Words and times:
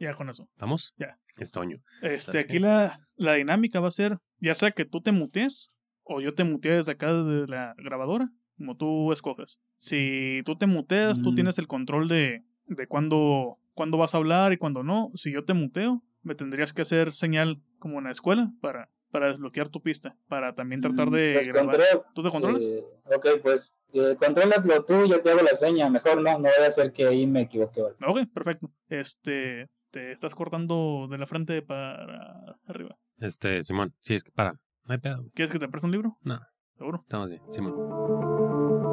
Ya 0.00 0.14
con 0.14 0.30
eso. 0.30 0.48
¿Estamos? 0.54 0.94
Ya. 0.96 1.18
Estoño. 1.36 1.76
Este, 2.00 2.20
¿Sabes 2.32 2.44
aquí 2.44 2.58
la, 2.58 2.98
la 3.16 3.34
dinámica 3.34 3.80
va 3.80 3.88
a 3.88 3.92
ser, 3.92 4.18
ya 4.38 4.54
sea 4.54 4.70
que 4.72 4.84
tú 4.86 5.02
te 5.02 5.12
mutees 5.12 5.70
o 6.02 6.20
yo 6.22 6.34
te 6.34 6.42
mutee 6.42 6.72
desde 6.72 6.92
acá 6.92 7.12
de 7.12 7.46
la 7.46 7.74
grabadora, 7.76 8.30
como 8.56 8.76
tú 8.76 9.12
escojas. 9.12 9.60
Si 9.76 10.40
tú 10.46 10.56
te 10.56 10.66
muteas, 10.66 11.20
tú 11.22 11.32
Mm. 11.32 11.34
tienes 11.34 11.58
el 11.58 11.66
control 11.66 12.08
de, 12.08 12.42
de 12.66 12.86
cuándo, 12.86 13.58
cuándo 13.74 13.98
vas 13.98 14.14
a 14.14 14.18
hablar 14.18 14.52
y 14.54 14.56
cuándo 14.56 14.82
no. 14.82 15.10
Si 15.14 15.30
yo 15.30 15.44
te 15.44 15.52
muteo, 15.52 16.02
me 16.22 16.34
tendrías 16.34 16.72
que 16.72 16.82
hacer 16.82 17.12
señal 17.12 17.60
como 17.78 17.98
en 17.98 18.04
la 18.06 18.10
escuela 18.12 18.50
para, 18.62 18.88
para 19.10 19.28
desbloquear 19.28 19.68
tu 19.68 19.82
pista, 19.82 20.16
para 20.28 20.54
también 20.54 20.80
tratar 20.80 21.10
de 21.10 21.32
Pues 21.34 21.48
grabar. 21.48 21.76
control- 21.78 22.02
¿Tú 22.14 22.22
te 22.22 22.30
controlas? 22.30 22.62
eh, 22.64 22.84
ok, 23.04 23.26
pues 23.42 23.74
eh, 23.92 24.16
contrólalo 24.18 24.84
tú, 24.86 25.04
yo 25.06 25.20
te 25.20 25.30
hago 25.30 25.42
la 25.42 25.54
seña. 25.54 25.90
Mejor 25.90 26.16
no, 26.22 26.32
no 26.32 26.38
voy 26.40 26.50
a 26.64 26.66
hacer 26.66 26.90
que 26.90 27.06
ahí 27.06 27.26
me 27.26 27.42
equivoque. 27.42 27.82
¿vale? 27.82 27.96
Ok, 28.06 28.32
perfecto. 28.32 28.70
Este, 28.88 29.68
te 29.90 30.10
estás 30.10 30.34
cortando 30.34 31.06
de 31.10 31.18
la 31.18 31.26
frente 31.26 31.62
para 31.62 32.56
arriba. 32.66 32.96
Este, 33.18 33.62
Simón. 33.62 33.94
Sí, 34.00 34.14
es 34.14 34.24
que 34.24 34.32
para. 34.32 34.52
No 34.84 34.94
hay 34.94 34.98
pedo. 34.98 35.24
¿Quieres 35.34 35.52
que 35.52 35.58
te 35.58 35.68
preste 35.68 35.86
un 35.86 35.92
libro? 35.92 36.16
No. 36.22 36.40
¿Seguro? 36.76 37.00
Estamos 37.02 37.28
bien. 37.28 37.42
Simón. 37.50 38.89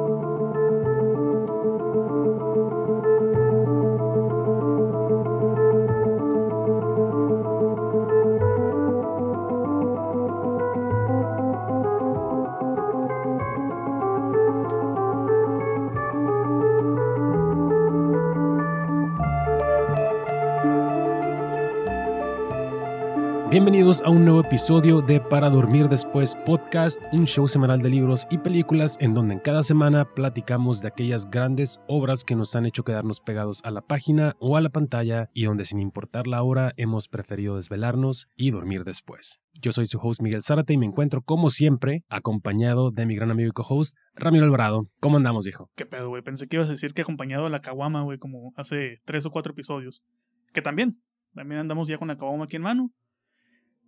Bienvenidos 23.50 24.02
a 24.02 24.10
un 24.10 24.26
nuevo 24.26 24.40
episodio 24.40 25.00
de 25.00 25.22
Para 25.22 25.48
Dormir 25.48 25.88
Después 25.88 26.36
Podcast, 26.44 27.02
un 27.12 27.26
show 27.26 27.48
semanal 27.48 27.80
de 27.80 27.88
libros 27.88 28.26
y 28.30 28.36
películas 28.36 28.98
en 29.00 29.14
donde 29.14 29.32
en 29.32 29.40
cada 29.40 29.62
semana 29.62 30.04
platicamos 30.04 30.82
de 30.82 30.88
aquellas 30.88 31.30
grandes 31.30 31.80
obras 31.88 32.24
que 32.24 32.36
nos 32.36 32.54
han 32.54 32.66
hecho 32.66 32.84
quedarnos 32.84 33.20
pegados 33.20 33.62
a 33.64 33.70
la 33.70 33.80
página 33.80 34.36
o 34.38 34.58
a 34.58 34.60
la 34.60 34.68
pantalla 34.68 35.30
y 35.32 35.44
donde 35.44 35.64
sin 35.64 35.80
importar 35.80 36.26
la 36.26 36.42
hora 36.42 36.74
hemos 36.76 37.08
preferido 37.08 37.56
desvelarnos 37.56 38.28
y 38.36 38.50
dormir 38.50 38.84
después. 38.84 39.40
Yo 39.54 39.72
soy 39.72 39.86
su 39.86 39.98
host 39.98 40.20
Miguel 40.20 40.42
Zárate 40.42 40.74
y 40.74 40.76
me 40.76 40.84
encuentro 40.84 41.22
como 41.22 41.48
siempre 41.48 42.04
acompañado 42.10 42.90
de 42.90 43.06
mi 43.06 43.16
gran 43.16 43.30
amigo 43.30 43.48
y 43.48 43.52
co-host 43.52 43.96
Ramiro 44.14 44.44
Alvarado. 44.44 44.90
¿Cómo 45.00 45.16
andamos, 45.16 45.46
hijo? 45.46 45.70
¿Qué 45.74 45.86
pedo, 45.86 46.10
güey? 46.10 46.20
Pensé 46.22 46.48
que 46.48 46.56
ibas 46.56 46.68
a 46.68 46.72
decir 46.72 46.92
que 46.92 47.00
acompañado 47.00 47.46
a 47.46 47.50
la 47.50 47.62
caguama, 47.62 48.02
güey, 48.02 48.18
como 48.18 48.52
hace 48.56 48.98
tres 49.06 49.24
o 49.24 49.30
cuatro 49.30 49.52
episodios. 49.52 50.02
Que 50.52 50.60
también, 50.60 51.00
también 51.34 51.62
andamos 51.62 51.88
ya 51.88 51.96
con 51.96 52.08
la 52.08 52.18
caguama 52.18 52.44
aquí 52.44 52.56
en 52.56 52.62
mano. 52.62 52.92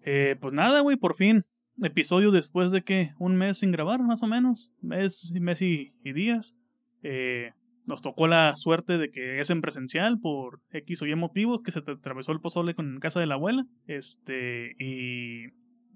Eh, 0.04 0.36
pues 0.40 0.54
nada, 0.54 0.80
güey, 0.80 0.96
por 0.96 1.14
fin. 1.14 1.44
Episodio 1.82 2.30
después 2.30 2.70
de 2.70 2.82
que 2.82 3.14
un 3.18 3.36
mes 3.36 3.58
sin 3.58 3.72
grabar, 3.72 4.02
más 4.02 4.22
o 4.22 4.26
menos. 4.26 4.72
Mes, 4.80 5.30
mes 5.32 5.62
y, 5.62 5.92
y 6.04 6.12
días. 6.12 6.54
Eh, 7.02 7.52
nos 7.86 8.02
tocó 8.02 8.28
la 8.28 8.54
suerte 8.56 8.98
de 8.98 9.10
que 9.10 9.40
es 9.40 9.50
en 9.50 9.60
presencial 9.60 10.20
por 10.20 10.60
X 10.70 11.02
o 11.02 11.06
Y 11.06 11.14
motivo, 11.14 11.62
que 11.62 11.72
se 11.72 11.82
te 11.82 11.92
atravesó 11.92 12.32
el 12.32 12.40
pozole 12.40 12.74
con 12.74 12.98
casa 13.00 13.20
de 13.20 13.26
la 13.26 13.34
abuela. 13.34 13.66
Este, 13.86 14.76
y 14.78 15.48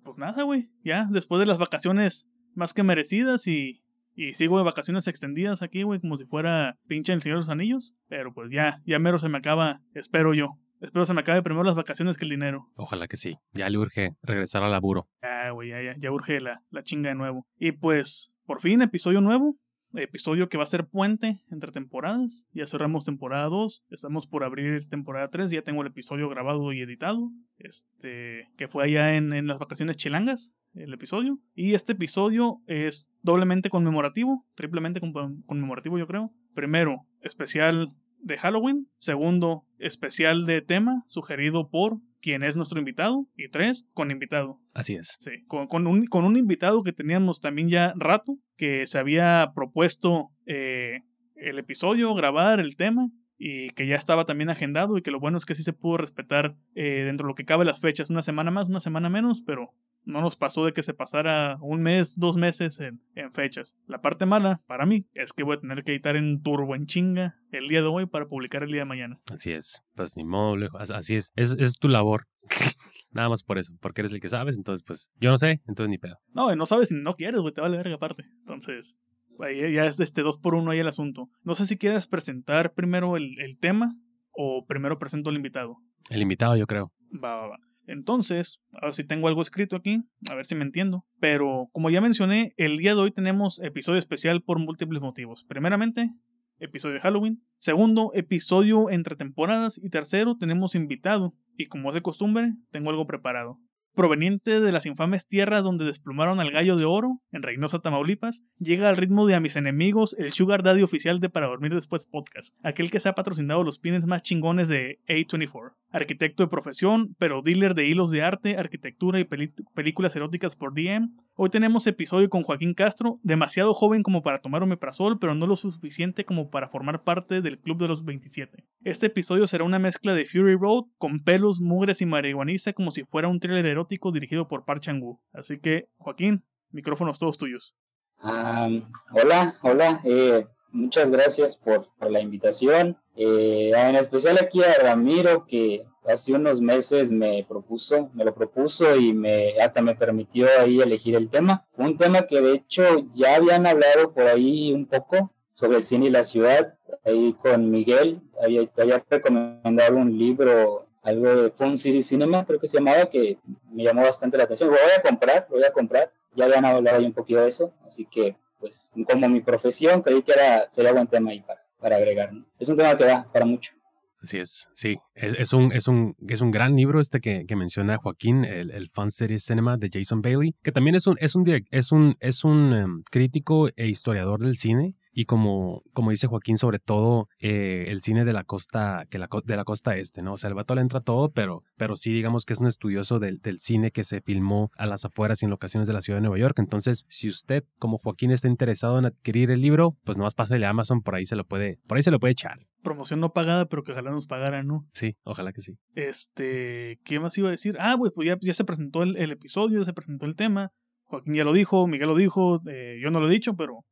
pues 0.02 0.18
nada, 0.18 0.42
güey. 0.42 0.68
Ya, 0.84 1.06
después 1.11 1.41
de 1.41 1.46
las 1.46 1.58
vacaciones 1.58 2.28
más 2.55 2.74
que 2.74 2.83
merecidas 2.83 3.46
y, 3.46 3.83
y 4.14 4.34
sigo 4.34 4.58
de 4.58 4.64
vacaciones 4.64 5.06
extendidas 5.08 5.62
aquí, 5.62 5.83
güey, 5.83 6.00
como 6.00 6.16
si 6.16 6.24
fuera 6.24 6.78
pinche 6.86 7.12
el 7.12 7.20
Señor 7.20 7.39
de 7.39 7.41
los 7.41 7.48
Anillos. 7.48 7.94
Pero 8.08 8.33
pues 8.33 8.50
ya, 8.50 8.83
ya 8.86 8.98
mero 8.98 9.18
se 9.18 9.28
me 9.28 9.39
acaba, 9.39 9.80
espero 9.94 10.34
yo. 10.34 10.58
Espero 10.84 11.06
se 11.06 11.14
me 11.14 11.20
acabe 11.22 11.42
primero 11.42 11.64
las 11.64 11.74
vacaciones 11.77 12.16
que 12.16 12.24
el 12.24 12.30
dinero. 12.30 12.68
Ojalá 12.77 13.08
que 13.08 13.16
sí. 13.16 13.36
Ya 13.52 13.68
le 13.70 13.78
urge 13.78 14.14
regresar 14.22 14.62
al 14.62 14.70
laburo. 14.70 15.08
Ya, 15.22 15.50
güey, 15.50 15.70
ya, 15.70 15.82
ya, 15.82 15.94
ya 15.98 16.10
urge 16.12 16.40
la, 16.40 16.62
la 16.70 16.82
chinga 16.82 17.08
de 17.08 17.14
nuevo. 17.14 17.46
Y 17.58 17.72
pues, 17.72 18.32
por 18.46 18.60
fin, 18.60 18.82
episodio 18.82 19.20
nuevo. 19.20 19.56
Episodio 19.96 20.48
que 20.48 20.56
va 20.58 20.64
a 20.64 20.67
ser 20.67 20.89
puente 20.89 21.40
entre 21.52 21.70
temporadas. 21.70 22.46
Ya 22.52 22.67
cerramos 22.67 23.05
temporada 23.05 23.44
2. 23.48 23.84
Estamos 23.90 24.27
por 24.27 24.42
abrir 24.42 24.89
temporada 24.89 25.30
3. 25.30 25.52
Ya 25.52 25.62
tengo 25.62 25.83
el 25.83 25.86
episodio 25.89 26.28
grabado 26.28 26.73
y 26.73 26.80
editado. 26.80 27.30
Este, 27.58 28.44
que 28.56 28.68
fue 28.68 28.84
allá 28.84 29.14
en, 29.17 29.33
en 29.33 29.46
las 29.46 29.58
vacaciones 29.61 29.96
chilangas, 29.96 30.56
el 30.74 30.92
episodio. 30.92 31.39
Y 31.55 31.74
este 31.74 31.92
episodio 31.92 32.61
es 32.67 33.08
doblemente 33.23 33.70
conmemorativo. 33.70 34.44
Triplemente 34.56 35.00
con- 35.00 35.42
conmemorativo, 35.42 35.96
yo 35.98 36.06
creo. 36.08 36.33
Primero, 36.55 37.06
especial 37.20 37.94
de 38.24 38.39
Halloween. 38.39 38.89
Segundo, 38.98 39.64
especial 39.79 40.45
de 40.45 40.62
tema 40.62 41.05
sugerido 41.07 41.68
por 41.70 41.98
quien 42.20 42.42
es 42.42 42.57
nuestro 42.57 42.79
invitado. 42.79 43.27
Y 43.36 43.48
tres, 43.48 43.89
con 43.92 44.11
invitado. 44.11 44.58
Así 44.73 44.95
es. 44.95 45.17
Sí, 45.18 45.45
con, 45.46 45.67
con 45.67 45.86
un, 45.86 46.07
con 46.07 46.24
un 46.24 46.36
invitado 46.36 46.83
que 46.83 46.92
teníamos 46.92 47.40
también 47.40 47.68
ya 47.68 47.92
rato, 47.96 48.39
que 48.57 48.86
se 48.86 48.98
había 48.98 49.52
propuesto 49.55 50.30
eh, 50.46 51.02
el 51.36 51.58
episodio, 51.58 52.14
grabar 52.14 52.61
el 52.61 52.77
tema, 52.77 53.11
y 53.36 53.68
que 53.70 53.86
ya 53.86 53.96
estaba 53.96 54.24
también 54.24 54.48
agendado, 54.48 54.96
y 54.96 55.02
que 55.02 55.11
lo 55.11 55.20
bueno 55.20 55.36
es 55.36 55.45
que 55.45 55.55
sí 55.55 55.62
se 55.62 55.73
pudo 55.74 55.98
respetar 55.98 56.56
eh, 56.74 57.02
dentro 57.05 57.27
de 57.27 57.33
lo 57.33 57.35
que 57.35 57.45
cabe 57.45 57.64
las 57.64 57.80
fechas, 57.80 58.08
una 58.08 58.23
semana 58.23 58.51
más, 58.51 58.68
una 58.68 58.80
semana 58.80 59.11
menos, 59.11 59.42
pero 59.42 59.74
no 60.05 60.20
nos 60.20 60.37
pasó 60.37 60.65
de 60.65 60.73
que 60.73 60.83
se 60.83 60.95
pasara 60.95 61.59
un 61.61 61.81
mes, 61.81 62.19
dos 62.19 62.37
meses 62.37 62.81
en, 62.81 63.01
en 63.15 63.33
fechas. 63.33 63.77
La 63.87 64.01
parte 64.01 64.27
mala, 64.27 64.63
para 64.67 64.87
mí, 64.87 65.07
es 65.15 65.33
que 65.33 65.42
voy 65.42 65.57
a 65.57 65.61
tener 65.61 65.85
que 65.85 65.92
editar 65.92 66.17
en 66.17 66.42
turbo, 66.42 66.75
en 66.75 66.87
chinga, 66.87 67.37
el 67.51 67.69
día 67.69 67.83
de 67.83 67.89
hoy 67.89 68.07
para 68.07 68.27
publicar 68.27 68.63
el 68.63 68.70
día 68.70 68.81
de 68.81 68.87
mañana. 68.87 69.20
Así 69.33 69.53
es. 69.53 69.83
Pues 69.95 70.17
ni 70.17 70.25
modo, 70.25 70.57
Así 70.79 71.17
es. 71.17 71.33
Es, 71.37 71.53
es 71.59 71.79
tu 71.79 71.89
labor. 71.89 72.27
Nada 73.11 73.29
más 73.29 73.42
por 73.42 73.59
eso. 73.59 73.75
Porque 73.81 74.01
eres 74.01 74.13
el 74.13 74.20
que 74.20 74.29
sabes. 74.29 74.57
Entonces, 74.57 74.85
pues, 74.85 75.11
yo 75.20 75.31
no 75.31 75.39
sé. 75.39 75.63
Entonces, 75.69 75.89
ni 75.89 75.98
pedo. 75.98 76.19
No, 76.33 76.55
no 76.55 76.67
sabes 76.67 76.89
si 76.89 76.95
no 76.95 77.15
quieres, 77.15 77.41
güey, 77.41 77.55
te 77.55 77.61
vale 77.61 77.77
verga 77.77 77.95
aparte. 77.95 78.25
Entonces, 78.41 78.98
ahí 79.41 79.73
ya 79.73 79.86
es 79.86 79.98
este 80.01 80.23
dos 80.23 80.39
por 80.39 80.55
uno 80.55 80.73
ahí 80.73 80.81
el 80.81 80.89
asunto. 80.89 81.29
No 81.42 81.55
sé 81.55 81.67
si 81.67 81.79
quieres 81.79 82.07
presentar 82.07 82.75
primero 82.75 83.17
el, 83.17 83.41
el 83.41 83.59
tema 83.59 83.97
o 84.33 84.67
primero 84.67 84.98
presento 84.98 85.31
al 85.31 85.36
invitado. 85.36 85.77
El 86.11 86.23
invitado, 86.23 86.57
yo 86.57 86.67
creo. 86.67 86.92
Va, 87.13 87.36
va, 87.36 87.48
va. 87.48 87.59
Entonces, 87.86 88.61
a 88.72 88.86
ver 88.86 88.95
si 88.95 89.05
tengo 89.05 89.28
algo 89.28 89.42
escrito 89.42 89.77
aquí, 89.77 90.05
a 90.30 90.34
ver 90.34 90.46
si 90.46 90.55
me 90.55 90.64
entiendo. 90.64 91.05
Pero, 91.20 91.68
como 91.72 91.90
ya 91.90 92.00
mencioné, 92.00 92.55
el 92.56 92.78
día 92.78 92.95
de 92.95 93.00
hoy 93.00 93.11
tenemos 93.11 93.61
episodio 93.61 93.98
especial 93.98 94.42
por 94.42 94.58
múltiples 94.58 95.02
motivos. 95.02 95.45
Primeramente, 95.45 96.11
episodio 96.58 96.94
de 96.94 97.00
Halloween. 97.00 97.42
Segundo, 97.58 98.11
episodio 98.14 98.90
entre 98.90 99.17
temporadas. 99.17 99.80
Y 99.83 99.90
tercero, 99.90 100.36
tenemos 100.36 100.74
invitado. 100.74 101.34
Y 101.56 101.67
como 101.67 101.90
es 101.90 101.94
de 101.94 102.02
costumbre, 102.02 102.55
tengo 102.70 102.90
algo 102.90 103.06
preparado. 103.06 103.58
Proveniente 103.94 104.60
de 104.60 104.72
las 104.72 104.86
infames 104.86 105.28
tierras 105.28 105.62
donde 105.62 105.84
desplumaron 105.84 106.40
al 106.40 106.50
gallo 106.50 106.77
de 106.77 106.84
oro, 106.84 107.20
en 107.30 107.44
Reynosa, 107.44 107.78
Tamaulipas, 107.78 108.42
llega 108.58 108.88
al 108.88 108.96
ritmo 108.96 109.24
de 109.24 109.36
A 109.36 109.40
mis 109.40 109.55
enemigos 109.55 110.16
el 110.18 110.32
Sugar 110.32 110.64
Daddy 110.64 110.82
oficial 110.82 111.20
de 111.20 111.30
Para 111.30 111.46
Dormir 111.46 111.72
Después 111.72 112.06
podcast, 112.06 112.56
aquel 112.64 112.90
que 112.90 112.98
se 112.98 113.08
ha 113.08 113.14
patrocinado 113.14 113.62
los 113.62 113.78
pines 113.78 114.06
más 114.06 114.22
chingones 114.22 114.66
de 114.66 114.98
A24. 115.06 115.74
Arquitecto 115.92 116.42
de 116.42 116.48
profesión, 116.48 117.14
pero 117.18 117.40
dealer 117.40 117.77
de 117.77 117.86
hilos 117.86 118.10
de 118.10 118.22
arte, 118.22 118.56
arquitectura 118.56 119.20
y 119.20 119.24
películas 119.24 120.16
eróticas 120.16 120.56
por 120.56 120.74
DM. 120.74 121.12
Hoy 121.36 121.50
tenemos 121.50 121.84
episodio 121.89 122.30
con 122.30 122.45
Joaquín 122.45 122.74
Castro, 122.74 123.18
demasiado 123.24 123.74
joven 123.74 124.05
como 124.05 124.22
para 124.22 124.40
tomar 124.40 124.62
omeprazol, 124.62 125.18
pero 125.18 125.34
no 125.34 125.48
lo 125.48 125.56
suficiente 125.56 126.24
como 126.24 126.48
para 126.48 126.68
formar 126.68 127.02
parte 127.02 127.42
del 127.42 127.58
Club 127.58 127.77
de 127.78 127.89
los 127.89 128.05
27. 128.05 128.64
Este 128.84 129.06
episodio 129.06 129.49
será 129.49 129.64
una 129.64 129.81
mezcla 129.81 130.14
de 130.14 130.26
Fury 130.26 130.55
Road 130.55 130.84
con 130.96 131.19
pelos, 131.19 131.61
mugres 131.61 132.00
y 132.00 132.06
marihuaniza 132.06 132.73
como 132.73 132.93
si 132.93 133.02
fuera 133.02 133.26
un 133.26 133.40
thriller 133.40 133.67
erótico 133.67 134.12
dirigido 134.12 134.46
por 134.46 134.64
Park 134.64 134.82
Chan-wook. 134.82 135.19
Así 135.32 135.58
que, 135.58 135.88
Joaquín, 135.96 136.44
micrófonos 136.70 137.19
todos 137.19 137.37
tuyos. 137.37 137.75
Ah, 138.23 138.69
hola, 139.11 139.56
hola. 139.62 140.00
eh, 140.05 140.46
muchas 140.75 141.11
gracias 141.11 141.56
por, 141.56 141.88
por 141.99 142.11
la 142.11 142.20
invitación. 142.20 142.99
Eh, 143.17 143.73
en 143.75 143.96
especial 143.96 144.38
aquí 144.38 144.62
a 144.62 144.75
Ramiro, 144.75 145.46
que 145.46 145.87
hace 146.06 146.35
unos 146.35 146.61
meses 146.61 147.11
me 147.11 147.47
propuso, 147.49 148.11
me 148.12 148.25
lo 148.25 148.35
propuso 148.35 148.94
y 148.97 149.15
me 149.15 149.59
hasta 149.61 149.81
me 149.81 149.94
permitió 149.94 150.47
ahí 150.59 150.81
elegir 150.81 151.15
el 151.15 151.31
tema. 151.31 151.67
Un 151.76 151.97
tema 151.97 152.26
que 152.26 152.41
de 152.41 152.53
hecho 152.55 153.06
ya 153.12 153.37
habían 153.37 153.67
hablado 153.67 154.12
por 154.12 154.25
ahí 154.25 154.73
un 154.73 154.87
poco 154.87 155.31
sobre 155.53 155.79
el 155.79 155.85
cine 155.85 156.06
y 156.06 156.11
la 156.11 156.25
ciudad. 156.25 156.75
Ahí 157.05 157.35
con 157.35 157.71
Miguel 157.71 158.21
había, 158.43 158.69
había 158.76 159.05
recomendado 159.09 159.97
un 159.97 160.19
libro, 160.19 160.87
algo 161.03 161.43
de 161.43 161.50
Fun 161.50 161.76
City 161.76 162.03
Cinema, 162.03 162.44
creo 162.44 162.59
que 162.59 162.67
se 162.67 162.79
llamaba, 162.79 163.06
que 163.06 163.38
me 163.71 163.85
llamó 163.85 164.03
bastante 164.03 164.37
la 164.37 164.44
atención. 164.44 164.71
Lo 164.71 164.76
voy 164.76 164.93
a 164.97 165.03
comprar, 165.03 165.47
lo 165.50 165.56
voy 165.56 165.65
a 165.65 165.73
comprar. 165.73 166.11
Ya 166.35 166.47
habían 166.47 166.65
hablado 166.65 166.99
ahí 166.99 167.05
un 167.06 167.12
poquito 167.12 167.41
de 167.41 167.49
eso, 167.49 167.73
así 167.87 168.06
que 168.06 168.37
pues 168.64 168.90
como 169.06 169.28
mi 169.28 169.43
profesión 169.43 170.00
creí 170.00 170.22
que 170.22 170.32
era 170.32 170.70
sería 170.72 170.93
buen 170.93 171.06
tema 171.06 171.32
ahí 171.32 171.40
para, 171.43 171.62
para 171.78 171.96
agregar. 171.96 172.32
¿no? 172.32 172.46
Es 172.58 172.66
un 172.70 172.78
tema 172.78 172.96
que 172.96 173.05
da 173.05 173.31
para 173.31 173.44
mucho. 173.44 173.75
Así 174.22 174.38
es, 174.38 174.70
sí. 174.75 174.96
Es, 175.14 175.38
es 175.38 175.52
un, 175.52 175.70
es, 175.72 175.87
un, 175.87 176.16
es 176.26 176.40
un 176.40 176.50
gran 176.50 176.75
libro 176.75 176.99
este 176.99 177.20
que, 177.20 177.44
que 177.44 177.56
menciona 177.56 177.99
Joaquín, 177.99 178.46
el, 178.46 178.70
el 178.70 178.88
Fun 178.88 179.11
Series 179.11 179.44
Cinema 179.44 179.76
de 179.76 179.90
Jason 179.93 180.22
Bailey, 180.22 180.55
que 180.62 180.72
también 180.72 180.94
es 180.96 181.06
un, 181.06 181.16
es 181.20 181.34
un, 181.34 181.46
es 181.70 181.93
un, 181.93 182.16
es 182.20 182.43
un 182.43 182.72
em, 182.72 183.02
crítico 183.11 183.69
e 183.76 183.88
historiador 183.88 184.40
del 184.40 184.56
cine 184.56 184.96
y 185.14 185.25
como, 185.26 185.82
como 185.93 186.11
dice 186.11 186.26
Joaquín, 186.26 186.58
sobre 186.58 186.78
todo 186.78 187.28
eh, 187.38 187.87
el 187.88 188.02
cine 188.02 188.25
de 188.25 188.32
la 188.32 188.44
costa, 188.44 189.06
que 189.08 189.19
la, 189.19 189.28
de 189.44 189.56
la 189.56 189.64
costa 189.64 189.96
este, 189.96 190.22
¿no? 190.22 190.34
O 190.34 190.37
sea, 190.37 190.49
el 190.49 190.55
vato 190.55 190.75
le 190.75 190.81
entra 190.81 191.00
todo, 191.00 191.31
pero, 191.31 191.62
pero 191.76 191.96
sí 191.96 192.12
digamos 192.12 192.44
que 192.44 192.52
es 192.52 192.58
un 192.58 192.66
estudioso 192.66 193.19
del, 193.20 193.38
del 193.38 193.61
cine 193.61 193.93
que 193.93 194.05
se 194.05 194.20
filmó 194.20 194.70
a 194.76 194.87
las 194.87 195.05
afueras 195.05 195.40
y 195.40 195.46
en 195.46 195.50
locaciones 195.50 195.87
de 195.87 195.94
la 195.94 196.00
ciudad 196.00 196.19
de 196.19 196.22
Nueva 196.22 196.38
York. 196.38 196.58
Entonces, 196.58 197.06
si 197.08 197.28
usted, 197.28 197.64
como 197.78 197.99
Joaquín, 197.99 198.32
está 198.32 198.49
interesado 198.49 198.99
en 198.99 199.06
adquirir 199.06 199.50
el 199.50 199.61
libro, 199.61 199.96
pues 200.05 200.19
nomás 200.19 200.34
pásale 200.34 200.66
a 200.66 200.70
Amazon, 200.70 201.02
por 201.02 201.14
ahí 201.14 201.26
se 201.26 201.37
lo 201.37 201.44
puede, 201.44 201.78
por 201.87 201.96
ahí 201.96 202.02
se 202.02 202.11
lo 202.11 202.19
puede 202.19 202.32
echar. 202.32 202.58
Promoción 202.82 203.20
no 203.20 203.32
pagada, 203.32 203.66
pero 203.66 203.82
que 203.82 203.93
ojalá 203.93 204.11
nos 204.11 204.26
pagaran, 204.26 204.66
¿no? 204.66 204.87
Sí, 204.93 205.16
ojalá 205.22 205.52
que 205.52 205.62
sí. 205.62 205.78
Este, 205.94 206.99
¿qué 207.05 207.20
más 207.20 207.38
iba 207.38 207.49
a 207.49 207.52
decir? 207.52 207.76
Ah, 207.78 207.94
pues, 207.99 208.12
pues 208.14 208.26
ya, 208.26 208.37
ya 208.40 208.52
se 208.52 208.64
presentó 208.64 209.02
el, 209.02 209.16
el 209.16 209.31
episodio, 209.31 209.78
ya 209.78 209.84
se 209.87 209.93
presentó 209.93 210.26
el 210.26 210.34
tema. 210.34 210.72
Joaquín 211.05 211.34
ya 211.34 211.44
lo 211.44 211.52
dijo, 211.52 211.87
Miguel 211.87 212.08
lo 212.08 212.16
dijo, 212.16 212.61
eh, 212.69 212.99
yo 213.02 213.11
no 213.11 213.20
lo 213.20 213.28
he 213.28 213.32
dicho, 213.32 213.55
pero 213.55 213.84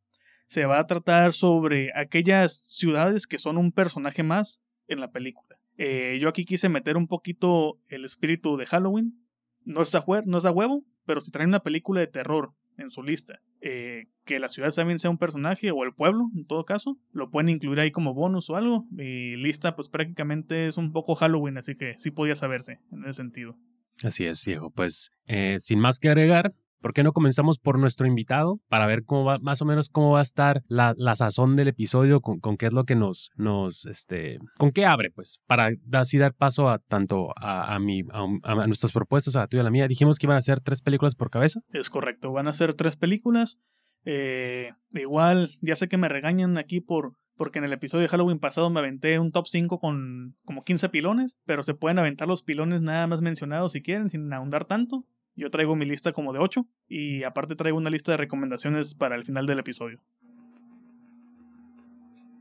se 0.52 0.66
va 0.66 0.78
a 0.78 0.86
tratar 0.86 1.32
sobre 1.32 1.92
aquellas 1.94 2.54
ciudades 2.54 3.26
que 3.26 3.38
son 3.38 3.56
un 3.56 3.72
personaje 3.72 4.22
más 4.22 4.60
en 4.86 5.00
la 5.00 5.10
película. 5.10 5.58
Eh, 5.78 6.18
yo 6.20 6.28
aquí 6.28 6.44
quise 6.44 6.68
meter 6.68 6.98
un 6.98 7.08
poquito 7.08 7.80
el 7.88 8.04
espíritu 8.04 8.58
de 8.58 8.66
Halloween. 8.66 9.18
No 9.64 9.80
es 9.80 9.94
a, 9.94 10.04
no 10.26 10.36
es 10.36 10.44
a 10.44 10.50
huevo, 10.50 10.84
pero 11.06 11.22
si 11.22 11.30
traen 11.30 11.48
una 11.48 11.62
película 11.62 12.00
de 12.00 12.06
terror 12.06 12.52
en 12.76 12.90
su 12.90 13.02
lista, 13.02 13.40
eh, 13.62 14.08
que 14.26 14.38
la 14.38 14.50
ciudad 14.50 14.74
también 14.74 14.98
sea 14.98 15.08
un 15.08 15.16
personaje, 15.16 15.70
o 15.70 15.84
el 15.84 15.94
pueblo, 15.94 16.28
en 16.36 16.44
todo 16.44 16.66
caso, 16.66 16.98
lo 17.12 17.30
pueden 17.30 17.48
incluir 17.48 17.80
ahí 17.80 17.90
como 17.90 18.12
bonus 18.12 18.50
o 18.50 18.56
algo. 18.56 18.86
Y 18.98 19.36
lista, 19.36 19.74
pues 19.74 19.88
prácticamente 19.88 20.66
es 20.66 20.76
un 20.76 20.92
poco 20.92 21.14
Halloween, 21.14 21.56
así 21.56 21.76
que 21.76 21.94
sí 21.96 22.10
podía 22.10 22.34
saberse 22.34 22.80
en 22.92 23.04
ese 23.04 23.14
sentido. 23.14 23.56
Así 24.04 24.26
es, 24.26 24.44
viejo. 24.44 24.68
Pues 24.68 25.12
sin 25.60 25.78
más 25.78 25.98
que 25.98 26.10
agregar, 26.10 26.52
¿Por 26.82 26.92
qué 26.92 27.02
no 27.02 27.12
comenzamos 27.12 27.58
por 27.58 27.78
nuestro 27.78 28.06
invitado 28.06 28.60
para 28.68 28.86
ver 28.86 29.04
cómo 29.04 29.24
va, 29.24 29.38
más 29.38 29.62
o 29.62 29.64
menos 29.64 29.88
cómo 29.88 30.10
va 30.10 30.18
a 30.18 30.22
estar 30.22 30.62
la, 30.66 30.94
la 30.98 31.16
sazón 31.16 31.56
del 31.56 31.68
episodio, 31.68 32.20
con, 32.20 32.56
qué 32.56 32.66
es 32.66 32.72
lo 32.72 32.84
que 32.84 32.96
nos, 32.96 33.30
nos, 33.36 33.86
este, 33.86 34.38
con 34.58 34.72
qué 34.72 34.84
abre, 34.84 35.10
pues, 35.10 35.40
para 35.46 35.70
así 35.92 36.18
dar 36.18 36.34
paso 36.34 36.68
a 36.68 36.78
tanto 36.78 37.30
a, 37.36 37.74
a, 37.74 37.78
mi, 37.78 38.02
a, 38.12 38.66
nuestras 38.66 38.92
propuestas, 38.92 39.36
a 39.36 39.40
la 39.40 39.46
tuya 39.46 39.60
y 39.60 39.62
a 39.62 39.64
la 39.64 39.70
mía. 39.70 39.88
Dijimos 39.88 40.18
que 40.18 40.26
iban 40.26 40.36
a 40.36 40.42
ser 40.42 40.60
tres 40.60 40.82
películas 40.82 41.14
por 41.14 41.30
cabeza. 41.30 41.60
Es 41.72 41.88
correcto, 41.88 42.32
van 42.32 42.48
a 42.48 42.52
ser 42.52 42.74
tres 42.74 42.96
películas. 42.96 43.58
Eh, 44.04 44.72
igual, 44.90 45.50
ya 45.60 45.76
sé 45.76 45.88
que 45.88 45.96
me 45.96 46.08
regañan 46.08 46.58
aquí 46.58 46.80
por, 46.80 47.12
porque 47.36 47.60
en 47.60 47.64
el 47.64 47.72
episodio 47.72 48.02
de 48.02 48.08
Halloween 48.08 48.40
pasado 48.40 48.70
me 48.70 48.80
aventé 48.80 49.18
un 49.18 49.30
top 49.30 49.46
5 49.46 49.78
con 49.78 50.36
como 50.44 50.64
15 50.64 50.88
pilones, 50.88 51.38
pero 51.44 51.62
se 51.62 51.74
pueden 51.74 51.98
aventar 51.98 52.28
los 52.28 52.42
pilones 52.42 52.82
nada 52.82 53.06
más 53.06 53.22
mencionados 53.22 53.72
si 53.72 53.82
quieren, 53.82 54.10
sin 54.10 54.32
ahondar 54.32 54.64
tanto. 54.64 55.06
Yo 55.34 55.50
traigo 55.50 55.74
mi 55.76 55.86
lista 55.86 56.12
como 56.12 56.32
de 56.32 56.38
8 56.38 56.66
y 56.88 57.24
aparte 57.24 57.56
traigo 57.56 57.78
una 57.78 57.90
lista 57.90 58.12
de 58.12 58.18
recomendaciones 58.18 58.94
para 58.94 59.16
el 59.16 59.24
final 59.24 59.46
del 59.46 59.60
episodio. 59.60 60.00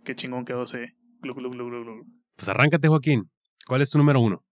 Qué 0.04 0.16
chingón 0.16 0.46
quedó 0.46 0.64
ese. 0.64 0.94
pues 2.36 2.50
arráncate, 2.50 2.88
Joaquín. 2.88 3.30
¿Cuál 3.68 3.82
es 3.82 3.92
tu 3.92 3.98
número 3.98 4.20
uno? 4.20 4.44